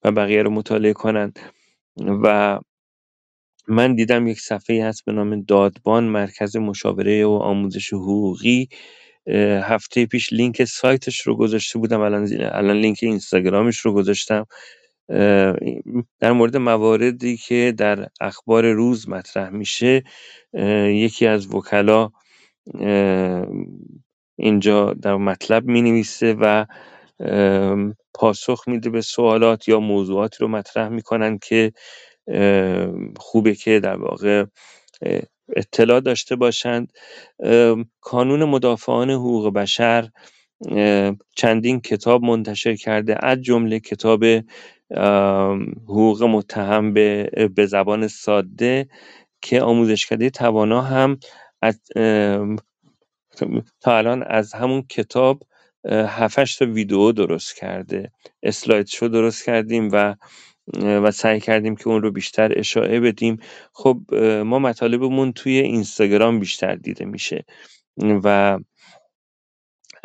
و 0.05 0.13
بقیه 0.13 0.43
رو 0.43 0.51
مطالعه 0.51 0.93
کنن. 0.93 1.33
و 2.23 2.59
من 3.69 3.95
دیدم 3.95 4.27
یک 4.27 4.41
صفحه 4.41 4.85
هست 4.87 5.05
به 5.05 5.13
نام 5.13 5.43
دادبان 5.43 6.05
مرکز 6.05 6.57
مشاوره 6.57 7.27
و 7.27 7.31
آموزش 7.31 7.93
حقوقی. 7.93 8.69
هفته 9.63 10.07
پیش 10.07 10.33
لینک 10.33 10.65
سایتش 10.65 11.21
رو 11.21 11.37
گذاشته 11.37 11.79
بودم. 11.79 12.01
الان 12.01 12.29
الان 12.41 12.77
لینک 12.77 12.99
اینستاگرامش 13.03 13.79
رو 13.79 13.93
گذاشتم. 13.95 14.47
در 16.21 16.33
مورد 16.33 16.57
مواردی 16.57 17.37
که 17.37 17.75
در 17.79 18.09
اخبار 18.21 18.73
روز 18.73 19.09
مطرح 19.09 19.51
میشه 19.51 20.03
یکی 20.89 21.27
از 21.27 21.55
وکلا 21.55 22.11
اینجا 24.39 24.95
در 24.95 25.17
مطلب 25.17 25.65
می 25.65 25.83
نویسه 25.83 26.37
و 26.41 26.67
پاسخ 28.15 28.69
میده 28.69 28.91
به 28.91 29.01
سوالات 29.01 29.69
یا 29.69 29.81
موضوعاتی 29.81 30.37
رو 30.41 30.49
مطرح 30.49 30.89
می‌کنن 30.89 31.39
که 31.39 31.73
خوبه 33.17 33.55
که 33.55 33.81
در 33.81 33.97
واقع 33.97 34.45
اطلاع 35.57 36.01
داشته 36.01 36.37
باشند. 36.37 36.93
کانون 38.01 38.45
مدافعان 38.45 39.11
حقوق 39.11 39.53
بشر 39.53 40.09
چندین 41.37 41.81
کتاب 41.81 42.23
منتشر 42.25 42.77
کرده 42.77 43.27
از 43.27 43.43
جمله 43.43 43.81
کتاب 43.81 44.25
حقوق 45.85 46.23
متهم 46.23 46.93
به, 46.93 47.67
زبان 47.69 48.09
ساده 48.09 48.89
که 49.43 49.63
آموزشکده 49.63 50.31
توانا 50.31 50.81
هم 50.83 51.19
از 51.63 51.81
تا 53.81 53.97
الان 53.99 54.23
از 54.23 54.53
همون 54.53 54.83
کتاب 54.83 55.43
هفتش 55.91 56.57
تا 56.57 56.65
ویدیو 56.65 57.13
درست 57.13 57.57
کرده. 57.57 58.11
اسلاید 58.43 58.87
شو 58.87 59.09
درست 59.09 59.45
کردیم 59.45 59.89
و 59.93 60.15
و 60.83 61.11
سعی 61.11 61.41
کردیم 61.41 61.77
که 61.77 61.89
اون 61.89 62.03
رو 62.03 62.11
بیشتر 62.11 62.53
اشاعه 62.59 63.01
بدیم. 63.01 63.39
خب 63.73 64.15
ما 64.45 64.59
مطالبمون 64.59 65.33
توی 65.33 65.59
اینستاگرام 65.59 66.41
بیشتر 66.41 66.75
دیده 66.75 67.05
میشه 67.05 67.45
و 68.25 68.59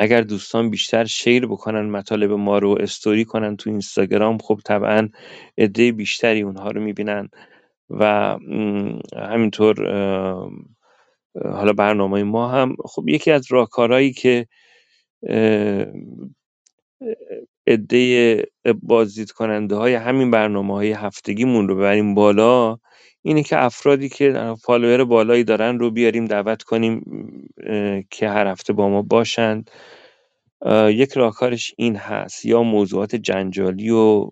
اگر 0.00 0.20
دوستان 0.20 0.70
بیشتر 0.70 1.04
شیر 1.04 1.46
بکنن 1.46 1.90
مطالب 1.90 2.32
ما 2.32 2.58
رو 2.58 2.78
استوری 2.80 3.24
کنن 3.24 3.56
تو 3.56 3.70
اینستاگرام 3.70 4.38
خب 4.38 4.60
طبعا 4.64 5.08
عده 5.58 5.92
بیشتری 5.92 6.42
اونها 6.42 6.70
رو 6.70 6.80
می‌بینن 6.82 7.28
و 7.90 8.36
همینطور 9.16 9.76
حالا 11.44 11.72
برنامه 11.72 12.22
ما 12.22 12.48
هم. 12.48 12.76
خب 12.84 13.08
یکی 13.08 13.30
از 13.30 13.46
راهکارهایی 13.52 14.12
که 14.12 14.46
عده 17.66 18.44
بازدید 18.82 19.30
کننده 19.30 19.74
های 19.74 19.94
همین 19.94 20.30
برنامه 20.30 20.74
های 20.74 20.92
هفتگیمون 20.92 21.68
رو 21.68 21.76
ببریم 21.76 22.14
بالا. 22.14 22.76
اینه 23.22 23.42
که 23.42 23.64
افرادی 23.64 24.08
که 24.08 24.54
فالوور 24.62 25.04
بالایی 25.04 25.44
دارن 25.44 25.78
رو 25.78 25.90
بیاریم 25.90 26.24
دعوت 26.24 26.62
کنیم 26.62 27.02
که 28.10 28.28
هر 28.28 28.46
هفته 28.46 28.72
با 28.72 28.88
ما 28.88 29.02
باشند 29.02 29.70
یک 30.88 31.12
راهکارش 31.12 31.74
این 31.78 31.96
هست. 31.96 32.44
یا 32.44 32.62
موضوعات 32.62 33.16
جنجالی 33.16 33.90
و 33.90 34.30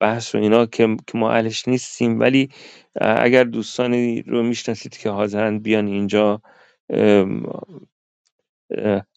بحث 0.00 0.34
و 0.34 0.38
اینا 0.38 0.66
که 0.66 0.96
ما 1.14 1.30
اهلش 1.32 1.68
نیستیم. 1.68 2.20
ولی 2.20 2.48
اگر 3.00 3.44
دوستانی 3.44 4.22
رو 4.22 4.42
می‌شناسید 4.42 4.96
که 4.96 5.10
حاضرن 5.10 5.58
بیان 5.58 5.86
اینجا 5.86 6.40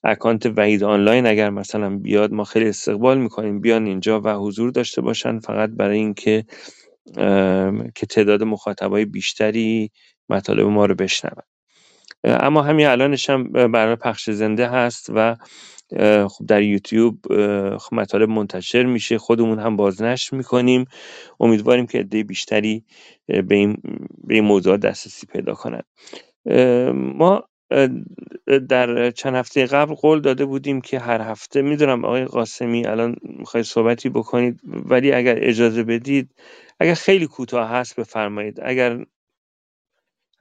اکانت 0.03 0.45
وحید 0.45 0.83
آنلاین 0.83 1.25
اگر 1.25 1.49
مثلا 1.49 1.97
بیاد 1.97 2.33
ما 2.33 2.43
خیلی 2.43 2.69
استقبال 2.69 3.17
می‌کنیم. 3.17 3.61
بیان 3.61 3.85
اینجا 3.85 4.21
و 4.21 4.29
حضور 4.29 4.71
داشته 4.71 5.01
باشن 5.01 5.39
فقط 5.39 5.69
برای 5.69 5.97
اینکه 5.97 6.45
که 7.95 8.05
تعداد 8.09 8.43
مخاطبای 8.43 9.05
بیشتری 9.05 9.91
مطالب 10.29 10.65
ما 10.67 10.85
رو 10.85 10.95
بشنون. 10.95 11.43
اما 12.23 12.61
همین 12.61 12.87
الانش 12.87 13.29
هم 13.29 13.51
برای 13.51 13.95
پخش 13.95 14.29
زنده 14.29 14.67
هست 14.67 15.09
و 15.15 15.35
خب 16.27 16.45
در 16.47 16.61
یوتیوب 16.61 17.19
خب 17.77 17.95
مطالب 17.95 18.29
منتشر 18.29 18.83
میشه. 18.83 19.17
خودمون 19.17 19.59
هم 19.59 19.75
بازنشر 19.75 20.37
می‌کنیم. 20.37 20.85
امیدواریم 21.39 21.87
که 21.87 21.99
عده 21.99 22.23
بیشتری 22.23 22.85
به 23.27 23.55
این, 23.55 23.77
به 24.23 24.35
این 24.35 24.43
موضوع 24.43 24.77
دسترسی 24.77 25.27
پیدا 25.27 25.53
کنند 25.53 25.85
ما 26.95 27.43
در 28.69 29.11
چند 29.11 29.35
هفته 29.35 29.65
قبل 29.65 29.93
قول 29.93 30.21
داده 30.21 30.45
بودیم 30.45 30.81
که 30.81 30.99
هر 30.99 31.21
هفته 31.21 31.61
می‌دونم 31.61 32.05
آقای 32.05 32.25
قاسمی 32.25 32.85
الان 32.85 33.15
می‌خوای 33.23 33.63
صحبتی 33.63 34.09
بکنید 34.09 34.59
ولی 34.65 35.11
اگر 35.11 35.35
اجازه 35.41 35.83
بدید 35.83 36.35
اگر 36.79 36.93
خیلی 36.93 37.27
کوتاه 37.27 37.69
هست 37.69 37.99
بفرمایید. 37.99 38.59
اگر 38.63 39.05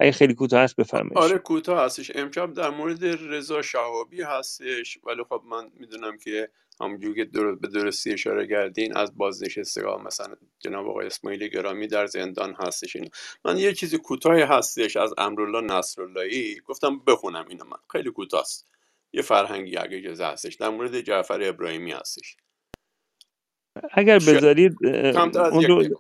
اگه 0.01 0.13
خیلی 0.13 0.35
کوتاه 0.35 0.61
هست 0.63 0.77
بفرمایید. 0.77 1.19
آره 1.19 1.39
کوتاه 1.39 1.85
هستش. 1.85 2.13
امشب 2.15 2.53
در 2.53 2.71
مورد 2.71 3.05
رضا 3.05 3.63
شهابی 3.63 4.23
هستش 4.23 4.99
ولی 5.07 5.23
خب 5.29 5.43
من 5.51 5.71
می‌دونم 5.81 6.19
که 6.19 6.49
همونجور 6.81 7.15
که 7.15 7.25
به 7.61 7.69
درستی 7.69 8.13
اشاره 8.13 8.47
کردین 8.47 8.97
از 8.97 9.17
بازنشستگان 9.17 10.03
مثلا 10.03 10.37
جناب 10.59 10.89
آقای 10.89 11.07
اسماعیل 11.07 11.49
گرامی 11.49 11.87
در 11.87 12.07
زندان 12.07 12.55
هستش 12.55 12.97
این 12.97 13.11
من 13.45 13.59
یه 13.59 13.73
چیزی 13.73 13.99
کوتاهی 13.99 14.43
هستش 14.43 14.97
از 14.97 15.15
امرالله 15.19 15.61
نصراللهی 15.61 16.61
گفتم 16.61 16.99
بخونم 16.99 17.47
اینو 17.49 17.65
من. 17.65 17.79
خیلی 17.93 18.11
کوتاه 18.11 18.41
است 18.41 18.69
یه 19.13 19.23
فرهنگی 19.23 19.77
اگه 19.77 19.97
اجازه 19.97 20.27
هستش. 20.27 20.55
در 20.55 20.69
مورد 20.69 21.01
جعفر 21.01 21.43
ابراهیمی 21.43 21.93
هستش. 21.93 22.37
اگر 23.93 24.19
بذارید 24.19 24.77
کمتر 25.15 25.41
از 25.41 25.55
یک 25.63 25.69
دقیقه. 25.69 25.95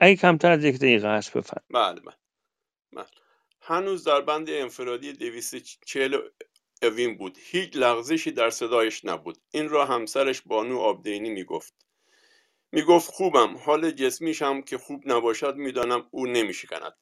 اگه 0.00 0.16
کمتر 0.16 0.52
از 0.52 0.64
یک 0.64 0.76
دقیقه 0.76 1.08
هست 1.08 1.36
بفرم 1.36 1.62
بله 1.70 2.00
بله 2.00 2.14
بله. 2.92 3.06
هنوز 3.60 4.04
در 4.04 4.20
بند 4.20 4.50
انفرادی 4.50 5.12
240 5.12 6.16
اوین 6.82 7.16
بود. 7.16 7.38
هیچ 7.40 7.76
لغزشی 7.76 8.30
در 8.30 8.50
صدایش 8.50 9.04
نبود. 9.04 9.38
این 9.50 9.68
را 9.68 9.86
همسرش 9.86 10.42
بانو 10.42 10.78
آبدینی 10.78 11.30
می‌گفت. 11.30 11.74
می‌گفت 12.72 13.10
خوبم. 13.10 13.56
حال 13.56 13.90
جسمیش 13.90 14.42
که 14.66 14.78
خوب 14.78 15.02
نباشد 15.06 15.54
می‌دانم 15.56 16.08
او 16.10 16.26
نمیشکند. 16.26 16.96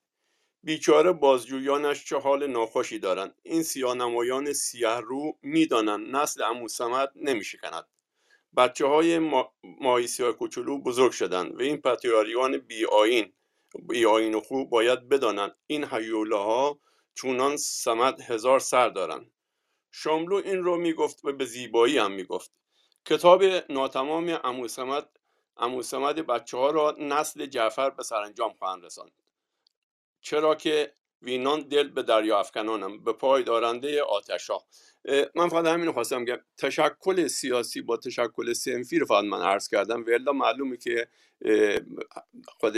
بیچاره 0.62 1.12
بازجویانش 1.12 2.04
چه 2.04 2.16
حال 2.16 2.46
ناخوشی 2.46 2.98
دارند. 2.98 3.34
این 3.42 3.62
سیانمایان 3.62 4.52
سیه 4.52 4.96
رو 4.96 5.38
می‌دانند 5.42 6.16
نسل 6.16 6.42
امو 6.42 6.68
سمد 6.68 7.12
نمیشکند. 7.16 7.86
بچه 8.56 8.86
های 8.86 9.18
ما... 9.18 9.54
مایسی 9.62 10.32
کوچولو 10.32 10.78
بزرگ 10.78 11.12
شدند 11.12 11.54
و 11.54 11.62
این 11.62 11.76
پتیاریان 11.76 12.58
بی 12.58 12.84
آین 12.84 13.32
بی 13.88 14.06
آین 14.06 14.40
خوب 14.40 14.70
باید 14.70 15.08
بدانند. 15.08 15.56
این 15.66 15.84
حیوله 15.84 16.36
ها 16.36 16.80
چونان 17.14 17.56
سمد 17.56 18.20
هزار 18.20 18.58
سر 18.58 18.88
دارند. 18.88 19.30
شاملو 19.92 20.34
این 20.34 20.64
رو 20.64 20.76
می‌گفت 20.76 21.24
و 21.24 21.32
به 21.32 21.44
زیبایی 21.44 21.98
هم 21.98 22.12
می‌گفت. 22.12 22.52
کتاب 23.04 23.42
ناتمام 23.68 24.40
اموسمد 24.44 25.08
اموسمد 25.56 26.14
بچه 26.16 26.56
ها 26.56 26.70
را 26.70 26.96
نسل 26.98 27.46
جعفر 27.46 27.90
به 27.90 28.02
سرانجام 28.02 28.52
خواهند 28.52 28.84
رساند. 28.84 29.12
چرا 30.20 30.54
که 30.54 30.92
وینان 31.22 31.60
دل 31.60 31.88
به 31.88 32.02
دریا 32.02 32.38
افکنانم 32.38 33.04
به 33.04 33.12
پای 33.12 33.42
دارنده 33.42 34.02
آتشا 34.02 34.58
من 35.34 35.48
فقط 35.48 35.66
همین 35.66 35.92
خواستم 35.92 36.24
که 36.24 36.40
تشکل 36.58 37.26
سیاسی 37.26 37.80
با 37.82 37.96
تشکل 37.96 38.52
سنفی 38.52 38.98
رو 38.98 39.06
فقط 39.06 39.24
من 39.24 39.42
عرض 39.42 39.68
کردم. 39.68 40.04
ولی 40.06 40.24
معلومه 40.32 40.76
که 40.76 41.08
خود 42.46 42.76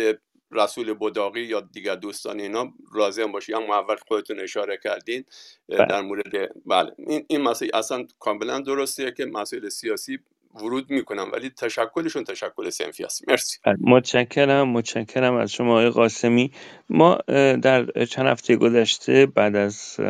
رسول 0.53 0.95
بداقی 0.95 1.41
یا 1.41 1.61
دیگر 1.61 1.95
دوستان 1.95 2.41
اینا 2.41 2.73
لازم 2.95 3.33
باشی. 3.33 3.53
هم 3.53 3.63
موفق 3.67 3.99
خودتون 4.09 4.41
اشاره 4.41 4.77
کردین 4.85 5.25
بله. 5.69 5.87
در 5.87 6.01
مورد 6.01 6.33
بله. 6.67 6.93
این 6.99 7.25
این 7.29 7.41
مسئله 7.41 7.71
اصلا 7.75 8.07
کاملا 8.19 8.61
درسته 8.61 9.13
که 9.13 9.27
مسائل 9.27 9.69
سیاسی 9.69 10.19
ورود 10.55 10.91
می‌کنن 10.91 11.31
ولی 11.31 11.51
تشکلشون 11.51 12.25
تشکل 12.25 12.71
سنفی 12.71 13.05
است. 13.05 13.29
مرسی. 13.29 13.59
بله، 13.65 13.77
متشکرم 13.81 14.69
متشکرم 14.69 15.35
از 15.35 15.53
شما 15.53 15.73
آقای 15.73 15.91
قاسمی. 15.91 16.53
ما 16.91 17.19
در 17.63 18.05
چند 18.05 18.27
هفته 18.27 18.57
گذشته 18.57 19.27
بعد 19.27 19.57
از 19.57 20.01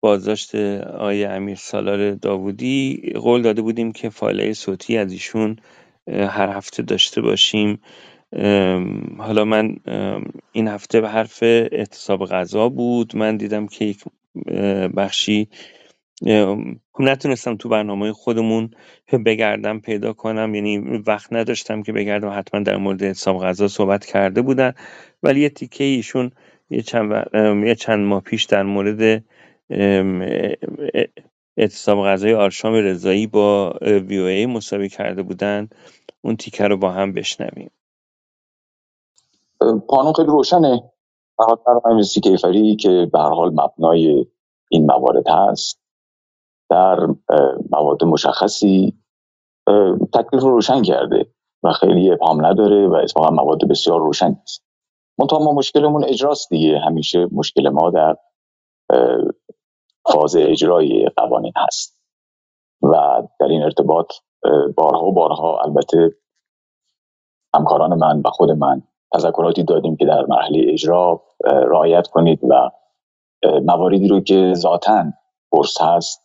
بازداشت 0.00 0.54
آقای 0.54 1.24
امیر 1.24 1.56
سالار 1.56 2.14
داوودی 2.14 3.12
قول 3.14 3.42
داده 3.42 3.62
بودیم 3.62 3.92
که 3.92 4.10
فایل 4.10 4.52
صوتی 4.52 4.96
از 4.96 5.12
ایشون 5.12 5.56
هر 6.08 6.48
هفته 6.48 6.82
داشته 6.82 7.20
باشیم. 7.20 7.80
حالا 9.18 9.44
من 9.44 9.76
این 10.52 10.68
هفته 10.68 11.00
به 11.00 11.08
حرف 11.08 11.42
اعتصاب 11.42 12.26
غذا 12.26 12.68
بود. 12.68 13.16
من 13.16 13.36
دیدم 13.36 13.66
که 13.66 13.84
یک 13.84 14.04
بخشی 14.96 15.48
ام، 16.26 16.80
نتونستم 17.00 17.56
تو 17.56 17.68
برنامه 17.68 18.12
خودمون 18.12 18.70
بگردم 19.26 19.80
پیدا 19.80 20.12
کنم. 20.12 20.54
یعنی 20.54 20.78
وقت 21.06 21.32
نداشتم 21.32 21.82
که 21.82 21.92
بگردم 21.92 22.30
حتما 22.38 22.60
در 22.60 22.76
مورد 22.76 23.02
اعتصاب 23.04 23.42
غذا 23.42 23.68
صحبت 23.68 24.06
کرده 24.06 24.42
بودن. 24.42 24.72
ولی 25.22 25.40
یه 25.40 25.48
تیکه 25.48 25.84
ایشون 25.84 26.30
یه 26.70 26.82
چند, 26.82 27.12
و- 27.12 27.66
یه 27.66 27.74
چند 27.74 28.00
ماه 28.06 28.22
پیش 28.22 28.44
در 28.44 28.62
مورد 28.62 29.24
اعتصاب 31.58 32.06
غذای 32.06 32.34
آرشام 32.34 32.74
رضایی 32.74 33.26
با 33.26 33.78
وی 33.82 34.18
او 34.18 34.26
ای 34.26 34.46
مساوی 34.46 34.88
کرده 34.88 35.22
بودن. 35.22 35.68
اون 36.22 36.36
تیکه 36.36 36.64
رو 36.68 36.76
با 36.76 36.92
هم 36.92 37.12
بشنویم. 37.12 37.70
قانون 39.88 40.12
خیلی 40.12 40.28
روشنه. 40.28 40.90
فقط 41.36 41.58
برای 41.64 42.04
کیفری 42.04 42.76
که 42.76 43.10
به 43.12 43.18
حال 43.18 43.50
مبنای 43.50 44.26
این 44.70 44.86
موارد 44.86 45.28
هست 45.28 45.80
در 46.70 47.06
مواد 47.70 48.04
مشخصی 48.04 49.00
تکلیف 50.14 50.42
رو 50.42 50.50
روشن 50.50 50.82
کرده 50.82 51.26
و 51.62 51.72
خیلی 51.72 52.10
ابهام 52.10 52.46
نداره 52.46 52.88
و 52.88 52.94
اتفاقا 52.94 53.30
مواد 53.30 53.68
بسیار 53.68 54.00
روشن 54.00 54.36
است 54.42 54.64
منتها 55.18 55.38
ما 55.38 55.52
مشکلمون 55.52 56.04
اجراست 56.04 56.48
دیگه. 56.50 56.78
همیشه 56.78 57.28
مشکل 57.32 57.68
ما 57.68 57.90
در 57.90 58.16
فاز 60.12 60.36
اجرای 60.36 61.08
قوانین 61.16 61.52
هست 61.56 62.00
و 62.82 63.22
در 63.40 63.46
این 63.46 63.62
ارتباط 63.62 64.12
بارها 64.76 65.06
و 65.06 65.12
بارها 65.12 65.60
البته 65.60 66.16
همکاران 67.54 67.98
من 67.98 68.22
و 68.24 68.30
خود 68.30 68.50
من 68.50 68.82
تذکراتی 69.14 69.62
دادیم 69.62 69.96
که 69.96 70.04
در 70.04 70.26
مرحله 70.28 70.72
اجرا 70.72 71.22
رعایت 71.44 72.06
کنید 72.06 72.40
و 72.44 72.70
مواردی 73.64 74.08
رو 74.08 74.20
که 74.20 74.52
ذاتا 74.54 75.04
پرس 75.52 75.80
هست 75.80 76.20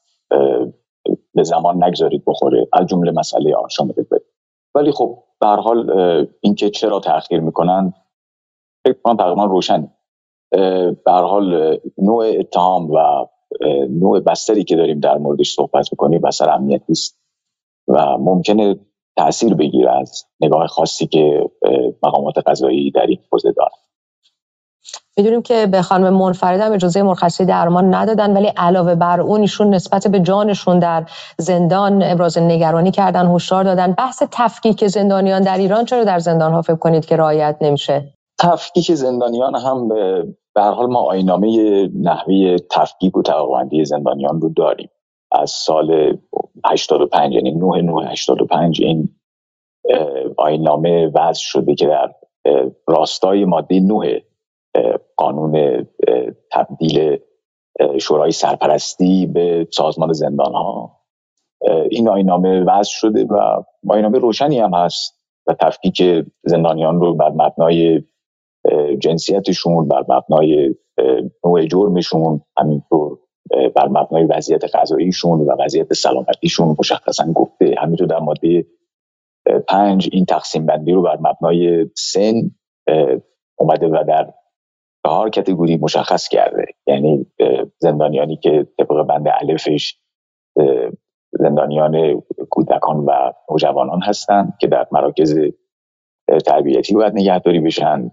به 1.34 1.44
زمان 1.44 1.84
نگذارید 1.84 2.24
بخوره. 2.28 2.68
از 2.74 2.88
جمله 2.88 3.12
مسئله 3.12 3.56
آرشام 3.56 3.90
رضایی. 3.90 4.22
ولی 4.76 4.92
خب 4.92 5.24
به 5.40 5.48
هر 5.48 5.60
حال 5.60 5.92
اینکه 6.42 6.70
چرا 6.70 7.00
تاخیر 7.00 7.40
می‌کنن 7.40 7.94
فکر 8.86 8.98
کنم 9.04 9.18
تقریبا 9.18 9.46
روشن 9.46 9.92
به 11.06 11.12
حال 11.12 11.78
نوع 11.98 12.26
اتهام 12.40 12.92
و 12.92 13.28
نوع 13.90 14.20
بستری 14.20 14.64
که 14.64 14.76
داریم 14.76 15.00
در 15.00 15.18
موردش 15.18 15.54
صحبت 15.54 15.88
می‌کنیم 15.92 16.22
بستر 16.22 16.50
امنیتی 16.50 16.92
است 16.92 17.22
و 17.88 18.18
ممکنه 18.18 18.80
تاثیر 19.18 19.54
بگیره 19.54 19.92
از 20.00 20.26
نگاه 20.42 20.68
خاصی 20.68 21.08
که 21.08 21.50
مقامات 22.04 22.38
قضایی 22.38 22.92
در 22.92 23.06
این 23.06 23.20
حوزه 23.32 23.52
دارن. 23.52 23.70
می‌دونیم 25.18 25.42
که 25.42 25.68
به 25.68 25.82
خانم 25.82 26.14
منفرد 26.14 26.60
هم 26.60 26.72
اجازه 26.72 27.02
مرخصی 27.02 27.46
درمان 27.46 27.94
ندادن 27.94 28.38
ولی 28.38 28.48
علاوه 28.48 28.96
بر 28.96 29.22
اون 29.22 29.42
ایشون 29.42 29.74
نسبت 29.74 30.08
به 30.08 30.20
جانشون 30.20 30.80
در 30.80 31.06
زندان 31.38 32.04
ابراز 32.04 32.38
نگرانی 32.38 32.92
کردن 32.92 33.28
هشدار 33.28 33.64
دادن. 33.64 33.92
بحث 33.92 34.24
تفکیک 34.32 34.88
زندانیان 34.88 35.42
در 35.42 35.58
ایران 35.58 35.86
چرا 35.86 36.04
در 36.04 36.20
زندان 36.20 36.54
ها 36.54 36.62
فکر 36.62 36.76
کنید 36.76 37.06
که 37.06 37.16
رعایت 37.16 37.58
نمیشه؟ 37.62 38.14
تفکیک 38.40 38.94
زندانیان 38.94 39.56
هم 39.56 39.88
به 39.88 40.28
به 40.56 40.62
هر 40.62 40.72
حال 40.72 40.88
ما 40.88 41.00
آینامه 41.00 41.48
نحوه 42.02 42.58
تفکیک 42.72 43.18
و 43.18 43.22
طبقه‌بندی 43.22 43.86
زندانیان 43.86 44.42
رو 44.42 44.50
داریم. 44.50 44.90
از 45.42 45.52
سال 45.52 46.18
85 46.66 47.36
یعنی 47.36 47.52
9 47.52 47.82
9 47.82 48.10
85 48.10 48.82
این 48.82 49.10
آینامه 50.38 51.08
وضع 51.08 51.42
شده 51.42 51.76
که 51.76 51.88
در 51.88 52.14
راستای 52.88 53.46
ماده 53.46 53.80
9 53.80 54.22
اه، 54.76 54.98
قانون 55.16 55.86
تبدیل 56.52 57.18
شورای 58.02 58.32
سرپرستی 58.32 59.26
به 59.26 59.68
سازمان 59.72 60.14
زندان 60.14 60.54
ها 60.54 60.92
این 61.90 62.10
آینامه 62.10 62.64
وضع 62.64 62.90
شده 62.92 63.26
و 63.26 63.64
آینامه 63.90 64.20
روشنی 64.20 64.60
هم 64.60 64.74
هست 64.74 65.22
و 65.48 65.54
تفکیک 65.54 66.04
زندانیان 66.46 67.00
رو 67.00 67.14
بر 67.14 67.30
مبنای 67.30 68.04
جنسیتشون 69.00 69.88
بر 69.88 70.06
مبنای 70.10 70.76
نوع 71.46 71.66
جرمشون 71.66 72.42
همینطور 72.58 73.20
بر 73.76 73.88
مبنای 73.88 74.24
وضعیت 74.24 74.76
غذاییشون 74.76 75.40
و 75.40 75.56
وضعیت 75.60 75.94
سلامتیشون 75.94 76.76
مشخصا 76.80 77.32
گفته. 77.34 77.76
همینطور 77.78 78.08
در 78.08 78.20
ماده 78.20 78.66
پنج 79.68 80.10
این 80.12 80.26
تقسیم 80.26 80.66
بندی 80.66 80.92
رو 80.92 81.02
بر 81.02 81.18
مبنای 81.22 81.90
سن 81.96 82.52
اومده 83.56 83.88
و 83.88 84.04
در 84.08 84.34
چهار 85.06 85.30
کتگوری 85.30 85.78
مشخص 85.78 86.28
کرده. 86.28 86.66
یعنی 86.88 87.26
زندانیانی 87.78 88.38
که 88.38 88.68
طبق 88.78 89.04
بند 89.04 89.28
الفش 89.42 90.00
زندانیان 91.32 92.22
کودکان 92.50 92.98
و 92.98 93.32
نوجوانان 93.52 94.02
هستند 94.02 94.54
که 94.60 94.68
در 94.68 94.88
مراکز 94.92 95.40
تربیتی 96.46 96.94
باید 96.94 97.14
نگهداری 97.14 97.60
بشن. 97.60 98.12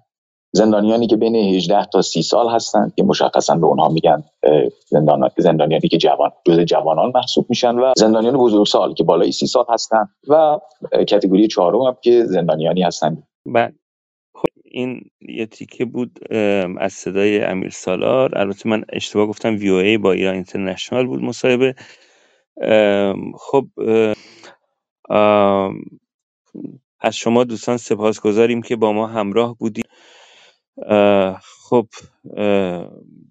زندانیانی 0.53 1.07
که 1.07 1.17
بین 1.17 1.37
18 1.37 1.85
تا 1.85 2.03
30 2.03 2.23
سال 2.23 2.49
هستند 2.49 2.95
که 2.97 3.03
مشخصا 3.03 3.55
به 3.55 3.67
اونها 3.67 3.89
میگن 3.89 4.25
زندان 4.87 5.31
زندانیانی 5.39 5.89
که 5.89 5.99
جوان 5.99 6.31
جز 6.47 6.61
جوانان 6.61 7.13
محسوب 7.15 7.47
میشن 7.49 7.75
و 7.75 7.93
زندانیان 7.97 8.37
بزرگسال 8.37 8.95
که 8.95 9.05
بالای 9.05 9.33
30 9.33 9.47
سال 9.47 9.65
هستند 9.69 10.09
و 10.29 10.35
اه، 10.35 10.59
کتگوری 11.09 11.49
چهارم 11.49 11.81
هم 11.81 11.97
که 12.03 12.25
زندانیانی 12.25 12.83
هستند 12.83 13.29
بله. 13.47 13.73
خب 14.35 14.49
این 14.65 15.01
یه 15.21 15.47
تیکه 15.47 15.85
بود 15.85 16.33
از 16.79 16.93
صدای 16.93 17.43
امیر 17.43 17.71
سالار. 17.71 18.39
البته 18.39 18.69
من 18.69 18.85
اشتباه 18.89 19.27
گفتم 19.27 19.57
وی 19.57 19.69
او 19.69 19.77
ای 19.77 19.99
با 19.99 20.13
ایران 20.13 20.35
اینترنشنال 20.35 21.07
بود 21.07 21.23
مصاحبه. 21.23 21.75
خب 23.39 23.65
از 27.01 27.17
شما 27.17 27.45
دوستان 27.45 27.77
سپاسگزاریم 27.77 28.63
که 28.63 28.77
با 28.77 28.93
ما 28.93 29.07
همراه 29.07 29.57
بودید 29.59 29.87
خب 31.43 31.87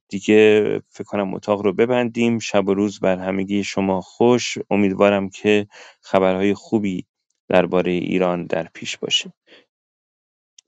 دیگه 0.09 0.81
فکر 0.89 1.03
کنم 1.03 1.34
اتاق 1.34 1.61
رو 1.61 1.73
ببندیم. 1.73 2.39
شب 2.39 2.68
و 2.68 2.73
روز 2.73 2.99
بر 2.99 3.18
همگی 3.18 3.63
شما 3.63 4.01
خوش. 4.01 4.57
امیدوارم 4.69 5.30
که 5.30 5.68
خبرهای 6.01 6.53
خوبی 6.53 7.05
درباره 7.49 7.91
ایران 7.91 8.45
در 8.45 8.68
پیش 8.73 8.97
باشه. 8.97 9.34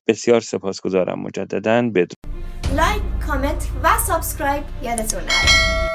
بسیار 0.07 0.39
سپاسگزارم 0.39 1.19
مجددا. 1.19 1.81
بدرود. 1.81 2.13
like 2.75 3.01
comment 3.27 3.67
و 3.83 3.97
subscribe 4.07 4.63
یادتون 4.83 5.19
نره 5.19 5.92